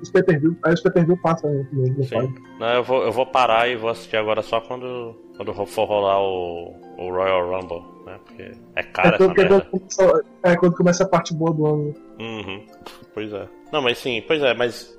Os 0.05 0.11
pay-per-view, 0.11 0.57
aí 0.63 0.75
os 0.75 0.81
pay-per-view 0.81 1.17
passam 1.17 1.51
no, 1.73 1.87
no 1.87 2.35
Não, 2.59 2.69
eu 2.69 2.85
vou, 2.85 3.05
eu 3.05 3.13
vou 3.13 3.27
parar 3.27 3.69
e 3.69 3.77
vou 3.77 3.91
assistir 3.91 4.17
agora 4.17 4.43
só 4.43 4.61
quando, 4.61 5.15
quando 5.37 5.53
for 5.67 5.87
rolar 5.87 6.21
o, 6.21 6.75
o 6.99 7.11
Royal 7.11 7.49
Rumble, 7.51 7.83
né? 8.07 8.19
Porque 8.25 8.53
é 8.77 8.83
caro 8.83 9.11
é 9.11 9.15
essa 9.15 9.35
merda. 9.35 9.61
Quando, 9.71 10.25
é 10.43 10.57
quando 10.57 10.77
começa 10.77 11.05
a 11.05 11.09
parte 11.09 11.35
boa 11.35 11.53
do 11.53 11.67
ano. 11.67 11.95
Uhum. 12.21 12.67
Pois 13.13 13.33
é. 13.33 13.49
Não, 13.73 13.83
mas 13.83 13.99
sim, 13.99 14.23
pois 14.27 14.43
é, 14.43 14.55
mas 14.55 14.97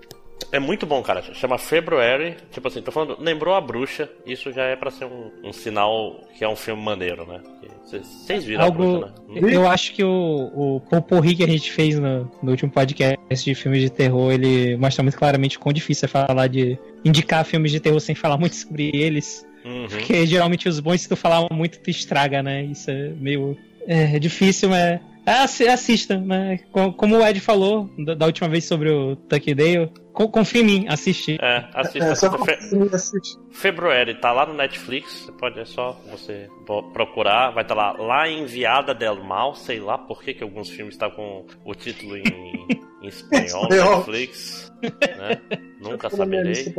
é 0.51 0.59
muito 0.59 0.85
bom, 0.85 1.01
cara. 1.01 1.21
Chama 1.33 1.57
February. 1.57 2.35
Tipo 2.51 2.67
assim, 2.67 2.81
tô 2.81 2.91
falando, 2.91 3.17
lembrou 3.19 3.53
a 3.53 3.61
bruxa. 3.61 4.09
Isso 4.25 4.51
já 4.51 4.63
é 4.63 4.75
para 4.75 4.91
ser 4.91 5.05
um, 5.05 5.31
um, 5.43 5.53
sinal 5.53 6.21
que 6.37 6.43
é 6.43 6.49
um 6.49 6.55
filme 6.55 6.81
maneiro, 6.81 7.25
né? 7.25 7.41
Vocês 7.83 8.43
viram 8.43 8.63
Algo, 8.63 8.83
a 8.83 8.85
bruxa, 8.85 9.13
né? 9.27 9.55
Eu 9.55 9.67
acho 9.67 9.93
que 9.93 10.03
o, 10.03 10.51
o 10.53 10.81
Poporri 10.81 11.35
que 11.35 11.43
a 11.43 11.47
gente 11.47 11.71
fez 11.71 11.99
no, 11.99 12.31
no 12.41 12.51
último 12.51 12.71
podcast 12.71 13.45
de 13.45 13.55
filmes 13.55 13.81
de 13.81 13.89
terror, 13.89 14.31
ele 14.31 14.75
mostra 14.77 15.03
muito 15.03 15.17
claramente 15.17 15.57
o 15.57 15.59
quão 15.59 15.73
difícil 15.73 16.05
é 16.05 16.09
falar 16.09 16.47
de. 16.47 16.77
indicar 17.03 17.45
filmes 17.45 17.71
de 17.71 17.79
terror 17.79 17.99
sem 17.99 18.15
falar 18.15 18.37
muito 18.37 18.55
sobre 18.55 18.91
eles. 18.93 19.45
Uhum. 19.63 19.87
Porque 19.87 20.25
geralmente 20.27 20.69
os 20.69 20.79
bons, 20.79 21.01
se 21.01 21.09
tu 21.09 21.15
falar 21.15 21.47
muito, 21.51 21.79
tu 21.79 21.89
estraga, 21.89 22.41
né? 22.43 22.63
Isso 22.63 22.89
é 22.91 23.09
meio. 23.19 23.57
É, 23.87 24.15
é 24.15 24.19
difícil, 24.19 24.69
mas. 24.69 24.99
Assista, 25.25 26.19
né? 26.19 26.59
Como 26.71 27.17
o 27.17 27.25
Ed 27.25 27.39
falou 27.39 27.89
da 28.15 28.27
última 28.27 28.47
vez 28.47 28.65
sobre 28.65 28.91
o 28.91 29.15
Tucky 29.15 29.55
Dale, 29.55 29.89
confia 30.15 30.61
em 30.61 30.65
mim, 30.65 30.85
assiste. 30.87 31.37
É, 31.41 31.67
assista. 31.73 32.09
É, 32.09 32.15
só 32.15 32.45
Fe... 32.45 32.57
assiste. 32.93 33.37
February, 33.51 34.15
tá 34.15 34.31
lá 34.31 34.45
no 34.45 34.53
Netflix, 34.53 35.31
pode 35.37 35.59
é 35.59 35.65
só 35.65 35.99
você 36.09 36.49
procurar, 36.93 37.51
vai 37.51 37.63
estar 37.63 37.75
tá 37.75 37.81
lá, 37.81 37.91
lá 37.91 38.29
Enviada 38.29 38.93
del 38.93 39.23
Mal, 39.23 39.55
sei 39.55 39.79
lá 39.79 39.97
por 39.97 40.23
que, 40.23 40.33
que 40.33 40.43
alguns 40.43 40.69
filmes 40.69 40.95
estão 40.95 41.09
tá 41.09 41.15
com 41.15 41.45
o 41.63 41.75
título 41.75 42.17
em, 42.17 42.23
em 43.03 43.07
espanhol, 43.07 43.67
Netflix, 43.69 44.71
né? 44.81 45.41
Nunca 45.81 46.09
saberei. 46.09 46.73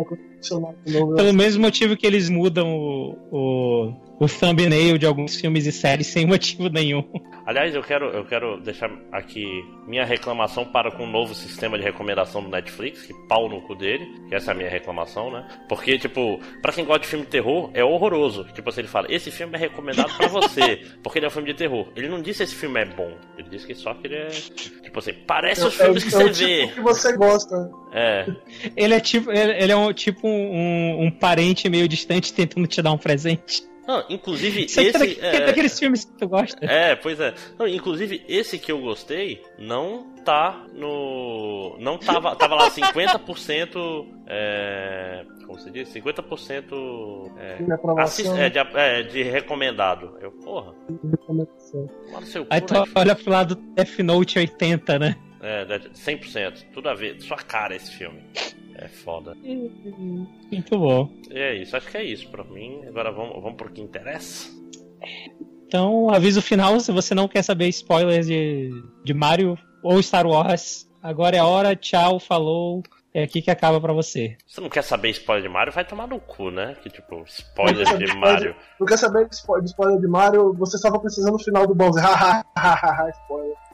Pelo 1.17 1.33
mesmo 1.33 1.63
motivo 1.63 1.97
que 1.97 2.07
eles 2.07 2.29
mudam 2.29 2.69
o, 2.69 3.17
o, 3.31 4.25
o 4.25 4.29
thumbnail 4.29 4.99
de 4.99 5.07
alguns 5.07 5.37
filmes 5.37 5.67
e 5.67 5.73
séries 5.73 6.09
sem 6.09 6.27
motivo 6.27 6.69
nenhum. 6.69 7.05
Aliás, 7.47 7.75
eu 7.75 7.83
quero, 7.83 8.07
eu 8.07 8.25
quero 8.25 8.61
deixar 8.61 8.91
aqui 9.13 9.47
minha 9.87 10.05
reclamação 10.05 10.65
para 10.65 10.91
com 10.91 11.05
o 11.05 11.07
novo 11.07 11.35
sistema 11.35 11.79
de 11.79 11.85
recomendação 11.85 12.43
do 12.43 12.49
Netflix, 12.49 13.03
que 13.03 13.15
pau 13.29 13.49
no 13.49 13.61
cu 13.63 13.75
dele, 13.75 14.21
que 14.29 14.35
essa 14.35 14.51
é 14.51 14.55
a 14.55 14.57
minha 14.57 14.71
reclamação, 14.71 15.31
né? 15.31 15.47
Porque, 15.69 15.99
tipo, 15.99 16.41
pra 16.63 16.73
quem 16.73 16.85
gosta 16.85 17.01
de 17.01 17.07
filme 17.09 17.25
de 17.25 17.31
terror, 17.31 17.71
é 17.75 17.85
horroroso. 17.85 18.45
Tipo 18.53 18.69
assim, 18.69 18.81
ele 18.81 18.89
fala, 18.89 19.07
esse 19.11 19.31
filme 19.31 19.55
é 19.57 19.59
recomendado 19.59 20.17
para 20.17 20.29
você, 20.29 20.83
porque 21.03 21.19
ele 21.19 21.27
é 21.27 21.29
um 21.29 21.33
filme 21.33 21.49
de 21.49 21.55
terror. 21.55 21.89
Ele 21.97 22.09
não 22.09 22.21
disse 22.21 22.43
esse 22.43 22.55
filme 22.55 22.81
é 22.81 22.85
bom, 22.85 23.13
ele 23.37 23.49
disse 23.49 23.67
que 23.67 23.75
só 23.75 23.95
que 23.95 24.07
ele 24.07 24.17
é. 24.17 24.29
Tipo 24.29 24.99
assim, 24.99 25.13
parece 25.27 25.65
os 25.65 25.75
filmes 25.75 26.05
que 26.05 26.11
você 26.11 26.31
tipo 26.31 26.47
vê. 26.47 26.69
que 26.69 26.81
você 26.81 27.17
gosta. 27.17 27.71
É. 27.93 28.27
Ele 28.77 28.95
é 28.95 29.01
tipo, 29.01 29.31
ele, 29.31 29.53
ele 29.53 29.73
é 29.73 29.77
um, 29.77 29.93
tipo 29.93 30.27
um, 30.27 31.05
um 31.07 31.11
parente 31.11 31.69
meio 31.69 31.89
distante 31.89 32.33
tentando 32.33 32.67
te 32.67 32.81
dar 32.83 32.93
um 32.93 32.99
presente. 32.99 33.63
Não, 33.87 34.05
inclusive 34.11 34.63
é 34.63 34.65
esse. 34.65 34.93
da- 35.21 35.27
é, 35.29 35.47
daqueles 35.47 35.79
filmes 35.79 36.05
que 36.05 36.13
tu 36.19 36.29
gosta. 36.29 36.65
É, 36.67 36.97
pois 36.97 37.21
é. 37.21 37.35
Não, 37.59 37.67
inclusive, 37.69 38.25
esse 38.29 38.59
que 38.59 38.73
eu 38.73 38.81
gostei 38.81 39.43
não 39.59 40.13
tá 40.25 40.67
no. 40.75 41.77
Não 41.79 41.97
tava. 41.99 42.35
Tava 42.35 42.55
lá 42.57 42.71
50%. 42.71 44.07
É. 44.27 45.25
Como 45.47 45.59
se 45.61 45.71
diz? 45.71 45.89
50%. 45.91 47.31
É, 47.39 47.63
De 47.63 47.73
aprovação. 47.73 48.05
assis- 48.33 48.39
é, 48.39 48.51
de, 48.51 48.59
é, 48.59 49.03
de 49.05 49.23
recomendado. 49.23 50.17
Eu, 50.21 50.33
porra, 50.33 50.75
recomendação. 51.11 51.87
toma 52.07 52.21
no 52.21 52.27
seu 52.27 52.43
cu, 52.45 52.49
Aí 52.53 52.61
tu 52.61 52.75
né? 52.75 52.85
olha 52.95 53.15
pro 53.15 53.31
lado 53.31 53.55
do 53.55 53.63
Death 53.75 53.99
Note 54.01 54.39
80, 54.39 54.99
né? 54.99 55.17
É, 55.41 55.65
de- 55.79 55.91
100%. 55.91 56.65
Tudo 56.73 56.89
a 56.89 56.95
ver. 56.95 57.21
Sua 57.21 57.37
cara 57.37 57.77
esse 57.77 57.93
filme. 57.93 58.21
É 58.79 58.89
foda. 58.89 59.35
Muito 59.43 60.79
bom. 60.79 61.11
E 61.31 61.39
é 61.39 61.55
isso, 61.55 61.77
acho 61.77 61.91
que 61.91 61.97
é 61.97 62.05
isso 62.05 62.29
pra 62.29 62.45
mim. 62.45 62.85
Agora 62.87 63.11
vamos, 63.11 63.43
vamos 63.43 63.57
pro 63.57 63.73
que 63.73 63.81
interessa. 63.81 64.51
Então, 65.67 66.11
aviso 66.11 66.41
final, 66.43 66.79
se 66.79 66.93
você 66.93 67.15
não 67.15 67.27
quer 67.27 67.43
saber 67.43 67.69
spoilers 67.69 68.27
de, 68.27 68.71
de 69.03 69.15
Mario 69.15 69.59
ou 69.83 70.01
Star 70.03 70.27
Wars, 70.27 70.89
agora 71.03 71.37
é 71.37 71.41
a 71.41 71.47
hora, 71.47 71.75
tchau, 71.75 72.21
falou, 72.21 72.83
é 73.13 73.23
aqui 73.23 73.43
que 73.43 73.51
acaba 73.51 73.81
pra 73.81 73.93
você. 73.93 74.37
Se 74.47 74.55
você 74.55 74.61
não 74.61 74.69
quer 74.69 74.83
saber 74.83 75.11
spoiler 75.11 75.43
de 75.43 75.49
Mario, 75.49 75.73
vai 75.73 75.85
tomar 75.85 76.07
no 76.07 76.21
cu, 76.21 76.51
né? 76.51 76.77
Que 76.83 76.91
tipo, 76.91 77.25
spoiler 77.27 77.97
de 77.97 78.15
Mario. 78.15 78.55
Não 78.79 78.87
quer 78.87 78.99
saber 78.99 79.29
de 79.29 79.35
spoiler 79.35 80.01
de 80.01 80.07
Mario? 80.07 80.53
Você 80.55 80.77
estava 80.77 81.01
precisando 81.01 81.33
no 81.33 81.39
final 81.39 81.67
do 81.67 81.75
Bowser. 81.75 82.05
Hahaha, 82.05 83.11
spoiler. 83.23 83.66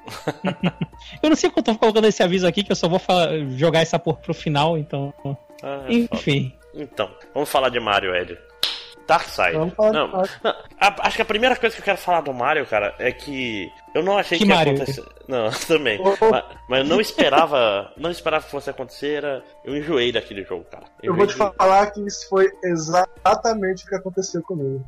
Eu 1.22 1.28
não 1.30 1.36
sei 1.36 1.50
porque 1.50 1.60
eu 1.60 1.74
tô 1.74 1.78
colocando 1.78 2.06
esse 2.06 2.22
aviso 2.22 2.46
aqui, 2.46 2.62
que 2.64 2.72
eu 2.72 2.76
só 2.76 2.88
vou 2.88 2.98
fa- 2.98 3.28
jogar 3.56 3.80
essa 3.80 3.98
porra 3.98 4.18
pro 4.18 4.34
final, 4.34 4.76
então. 4.78 5.12
Ah, 5.62 5.84
é 5.86 6.06
foda. 6.06 6.14
Enfim. 6.14 6.52
Então, 6.74 7.10
vamos 7.34 7.48
falar 7.50 7.68
de 7.68 7.78
Mario, 7.80 8.14
Ed. 8.14 8.36
Darkseid. 9.06 9.74
Falar 9.74 9.92
não, 9.92 10.08
não, 10.08 10.20
a- 10.80 10.96
acho 11.06 11.16
que 11.16 11.22
a 11.22 11.26
primeira 11.26 11.56
coisa 11.56 11.74
que 11.74 11.80
eu 11.82 11.84
quero 11.84 11.98
falar 11.98 12.20
do 12.20 12.32
Mario, 12.32 12.64
cara, 12.66 12.94
é 12.98 13.10
que 13.10 13.68
eu 13.94 14.02
não 14.02 14.16
achei 14.16 14.38
Que 14.38 14.44
que, 14.44 14.50
ia 14.50 14.56
Mario? 14.56 14.74
acontecer. 14.74 15.04
Não, 15.28 15.50
também. 15.66 16.00
Oh, 16.00 16.14
oh. 16.20 16.30
Mas, 16.30 16.44
mas 16.68 16.78
eu 16.80 16.84
não 16.86 17.00
esperava, 17.00 17.92
não 17.96 18.10
esperava 18.10 18.44
que 18.44 18.50
fosse 18.50 18.70
acontecer. 18.70 19.14
era- 19.18 19.42
Eu 19.64 19.76
enjoei 19.76 20.12
daquele 20.12 20.44
jogo, 20.44 20.64
cara. 20.70 20.84
Eu 21.02 21.14
vou 21.14 21.26
te 21.26 21.32
de- 21.32 21.38
falar 21.38 21.90
que 21.90 22.00
isso 22.06 22.28
foi 22.28 22.48
exatamente 22.64 23.84
o 23.84 23.88
que 23.88 23.94
aconteceu 23.96 24.40
comigo. 24.42 24.84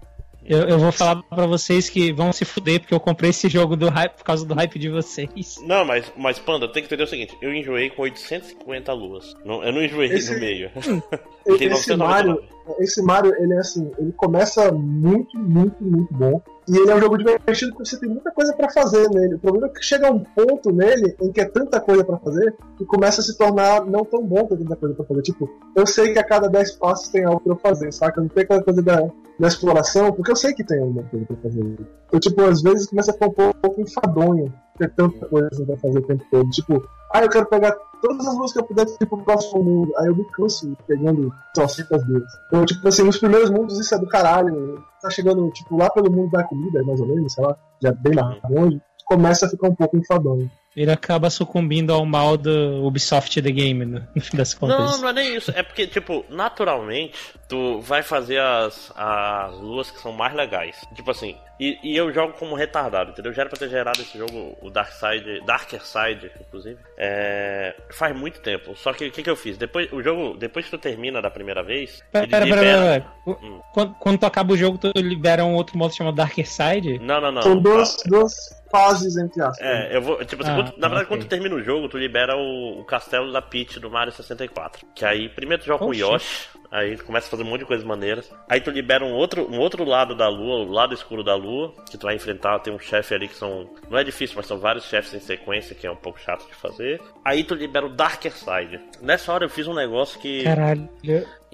Eu, 0.46 0.60
eu 0.68 0.78
vou 0.78 0.92
falar 0.92 1.22
pra 1.22 1.46
vocês 1.46 1.88
que 1.88 2.12
vão 2.12 2.32
se 2.32 2.44
fuder, 2.44 2.80
porque 2.80 2.94
eu 2.94 3.00
comprei 3.00 3.30
esse 3.30 3.48
jogo 3.48 3.76
do 3.76 3.88
hype 3.88 4.12
por 4.12 4.24
causa 4.24 4.44
do 4.44 4.54
hype 4.54 4.78
de 4.78 4.90
vocês. 4.90 5.56
Não, 5.62 5.84
mas, 5.84 6.12
mas 6.16 6.38
Panda, 6.38 6.66
tem 6.70 6.82
que 6.82 6.86
entender 6.88 7.04
o 7.04 7.06
seguinte: 7.06 7.36
eu 7.40 7.52
enjoei 7.54 7.88
com 7.90 8.02
850 8.02 8.92
luas. 8.92 9.34
Não, 9.44 9.62
eu 9.64 9.72
não 9.72 9.82
enjoei 9.82 10.08
Esse- 10.08 10.34
no 10.34 10.40
meio. 10.40 10.70
Tem 11.44 11.68
Esse 11.68 11.94
999. 11.94 11.98
Mario, 11.98 12.42
esse 12.80 13.02
Mario, 13.02 13.34
ele 13.38 13.52
é 13.54 13.58
assim, 13.58 13.90
ele 13.98 14.12
começa 14.12 14.72
muito, 14.72 15.36
muito, 15.38 15.76
muito 15.84 16.14
bom. 16.14 16.40
E 16.66 16.74
ele 16.78 16.90
é 16.90 16.94
um 16.96 17.00
jogo 17.00 17.18
divertido 17.18 17.72
porque 17.74 17.90
você 17.90 18.00
tem 18.00 18.08
muita 18.08 18.30
coisa 18.30 18.54
pra 18.54 18.70
fazer 18.70 19.10
nele. 19.10 19.34
O 19.34 19.38
problema 19.38 19.66
é 19.66 19.70
que 19.70 19.84
chega 19.84 20.10
um 20.10 20.20
ponto 20.20 20.72
nele 20.72 21.14
em 21.20 21.30
que 21.30 21.42
é 21.42 21.44
tanta 21.44 21.78
coisa 21.78 22.02
pra 22.02 22.16
fazer 22.18 22.54
que 22.78 22.86
começa 22.86 23.20
a 23.20 23.24
se 23.24 23.36
tornar 23.36 23.84
não 23.84 24.02
tão 24.06 24.24
bom 24.24 24.46
ter 24.46 24.56
tanta 24.56 24.74
coisa 24.76 24.94
pra 24.94 25.04
fazer. 25.04 25.20
Tipo, 25.20 25.50
eu 25.76 25.86
sei 25.86 26.14
que 26.14 26.18
a 26.18 26.24
cada 26.24 26.48
10 26.48 26.72
passos 26.76 27.08
tem 27.10 27.24
algo 27.24 27.40
pra 27.40 27.52
eu 27.52 27.58
fazer, 27.58 27.92
saca? 27.92 28.18
Não 28.22 28.28
tem 28.28 28.44
aquela 28.44 28.62
coisa 28.62 28.80
da, 28.82 29.06
da 29.38 29.48
exploração, 29.48 30.12
porque 30.12 30.30
eu 30.30 30.36
sei 30.36 30.54
que 30.54 30.64
tem 30.64 30.80
alguma 30.80 31.02
coisa 31.04 31.26
pra 31.26 31.36
fazer. 31.36 31.76
Eu, 32.12 32.20
tipo, 32.20 32.42
às 32.42 32.62
vezes 32.62 32.86
começa 32.86 33.10
a 33.10 33.14
ficar 33.14 33.26
um 33.26 33.52
pouco 33.52 33.80
enfadonho 33.80 34.52
ter 34.78 34.92
tanta 34.94 35.26
coisa 35.26 35.64
pra 35.64 35.76
fazer 35.76 35.98
o 35.98 36.06
tempo 36.06 36.24
todo. 36.30 36.48
Tipo, 36.50 36.88
ah, 37.12 37.22
eu 37.22 37.28
quero 37.28 37.46
pegar 37.46 37.72
todas 38.00 38.26
as 38.26 38.36
luzes 38.36 38.52
que 38.52 38.58
eu 38.58 38.64
puder 38.64 38.86
ir 38.86 39.06
pro 39.06 39.24
próximo 39.24 39.62
mundo. 39.62 39.92
Aí 39.98 40.06
eu 40.06 40.16
me 40.16 40.24
canso 40.30 40.76
pegando 40.86 41.32
trocentas 41.54 42.04
vezes. 42.06 42.32
Então, 42.48 42.64
tipo 42.64 42.86
assim, 42.88 43.02
nos 43.02 43.18
primeiros 43.18 43.50
mundos 43.50 43.78
isso 43.78 43.94
é 43.94 43.98
do 43.98 44.08
caralho. 44.08 44.82
Tá 45.00 45.10
chegando, 45.10 45.50
tipo, 45.50 45.76
lá 45.76 45.90
pelo 45.90 46.10
mundo 46.10 46.30
da 46.30 46.44
comida, 46.44 46.82
mais 46.84 47.00
ou 47.00 47.06
menos, 47.06 47.32
sei 47.32 47.44
lá, 47.44 47.56
já 47.82 47.92
bem 47.92 48.14
mais 48.14 48.40
longe, 48.48 48.80
começa 49.04 49.46
a 49.46 49.48
ficar 49.48 49.68
um 49.68 49.74
pouco 49.74 49.96
enfadonho. 49.96 50.50
Ele 50.76 50.90
acaba 50.90 51.30
sucumbindo 51.30 51.92
ao 51.92 52.04
mal 52.04 52.36
do 52.36 52.84
Ubisoft 52.84 53.40
The 53.40 53.50
Game, 53.50 53.84
no, 53.84 54.06
no 54.14 54.20
fim 54.20 54.36
das 54.36 54.54
contas. 54.54 54.78
Não, 54.78 54.98
não 55.02 55.08
é 55.08 55.12
nem 55.12 55.36
isso. 55.36 55.52
É 55.54 55.62
porque, 55.62 55.86
tipo, 55.86 56.24
naturalmente, 56.28 57.14
tu 57.48 57.80
vai 57.80 58.02
fazer 58.02 58.40
as, 58.40 58.92
as 58.96 59.54
luas 59.60 59.90
que 59.90 60.00
são 60.00 60.12
mais 60.12 60.34
legais. 60.34 60.84
Tipo 60.94 61.12
assim, 61.12 61.36
e, 61.60 61.78
e 61.82 61.96
eu 61.96 62.12
jogo 62.12 62.32
como 62.32 62.56
retardado, 62.56 63.12
entendeu? 63.12 63.32
Já 63.32 63.42
era 63.42 63.48
pra 63.48 63.58
ter 63.58 63.68
gerado 63.68 64.00
esse 64.00 64.18
jogo, 64.18 64.56
o 64.60 64.70
Dark 64.70 64.90
Side, 64.90 65.44
Darker 65.46 65.84
Side, 65.84 66.30
inclusive, 66.40 66.78
é, 66.98 67.76
faz 67.90 68.16
muito 68.16 68.40
tempo. 68.40 68.74
Só 68.76 68.92
que 68.92 69.06
o 69.06 69.12
que, 69.12 69.22
que 69.22 69.30
eu 69.30 69.36
fiz? 69.36 69.56
Depois, 69.56 69.92
o 69.92 70.02
jogo, 70.02 70.36
depois 70.36 70.64
que 70.64 70.72
tu 70.72 70.78
termina 70.78 71.22
da 71.22 71.30
primeira 71.30 71.62
vez, 71.62 72.02
Pera, 72.10 72.26
pera, 72.26 72.44
pera, 72.46 72.60
libera... 72.60 72.78
pera, 72.78 73.00
pera. 73.00 73.38
Hum. 73.40 73.60
Quando, 73.72 73.94
quando 73.94 74.18
tu 74.18 74.26
acaba 74.26 74.52
o 74.52 74.56
jogo, 74.56 74.78
tu 74.78 74.92
libera 74.96 75.44
um 75.44 75.54
outro 75.54 75.78
modo 75.78 75.94
chamado 75.94 76.16
Darker 76.16 76.46
Side? 76.48 76.98
Não, 76.98 77.20
não, 77.20 77.30
não. 77.30 77.42
São 77.42 77.56
duas, 77.60 77.96
tá. 77.96 78.02
duas 78.08 78.34
fases, 78.70 79.16
entre 79.16 79.40
aspas. 79.40 79.60
É, 79.60 79.96
eu 79.96 80.02
vou. 80.02 80.24
Tipo 80.24 80.42
Ah, 80.44 80.63
quando- 80.70 80.80
na 80.80 80.88
verdade, 80.88 81.04
ok. 81.06 81.06
quando 81.16 81.26
tu 81.26 81.28
termina 81.28 81.54
o 81.54 81.62
jogo, 81.62 81.88
tu 81.88 81.98
libera 81.98 82.36
o, 82.36 82.80
o 82.80 82.84
castelo 82.84 83.32
da 83.32 83.40
Peach 83.42 83.78
do 83.80 83.90
Mario 83.90 84.12
64. 84.12 84.86
Que 84.94 85.04
aí, 85.04 85.28
primeiro 85.28 85.62
tu 85.62 85.66
joga 85.66 85.84
Oxi. 85.84 86.00
com 86.00 86.06
o 86.08 86.12
Yoshi, 86.14 86.48
aí 86.70 86.96
tu 86.96 87.04
começa 87.04 87.26
a 87.26 87.30
fazer 87.30 87.42
um 87.42 87.46
monte 87.46 87.60
de 87.60 87.66
coisas 87.66 87.84
maneiras. 87.86 88.30
Aí 88.48 88.60
tu 88.60 88.70
libera 88.70 89.04
um 89.04 89.12
outro, 89.12 89.50
um 89.50 89.58
outro 89.58 89.84
lado 89.84 90.14
da 90.14 90.28
lua, 90.28 90.64
o 90.66 90.70
lado 90.70 90.94
escuro 90.94 91.22
da 91.22 91.34
lua, 91.34 91.72
que 91.90 91.96
tu 91.98 92.02
vai 92.06 92.14
enfrentar. 92.14 92.58
Tem 92.60 92.72
um 92.72 92.78
chefe 92.78 93.14
ali 93.14 93.28
que 93.28 93.36
são. 93.36 93.68
Não 93.88 93.98
é 93.98 94.04
difícil, 94.04 94.36
mas 94.36 94.46
são 94.46 94.58
vários 94.58 94.84
chefes 94.86 95.14
em 95.14 95.20
sequência, 95.20 95.74
que 95.74 95.86
é 95.86 95.90
um 95.90 95.96
pouco 95.96 96.18
chato 96.20 96.46
de 96.46 96.54
fazer. 96.54 97.00
Aí 97.24 97.44
tu 97.44 97.54
libera 97.54 97.86
o 97.86 97.90
Darker 97.94 98.32
Side. 98.32 98.80
Nessa 99.00 99.32
hora 99.32 99.44
eu 99.44 99.50
fiz 99.50 99.66
um 99.66 99.74
negócio 99.74 100.18
que. 100.20 100.42
Caralho. 100.44 100.88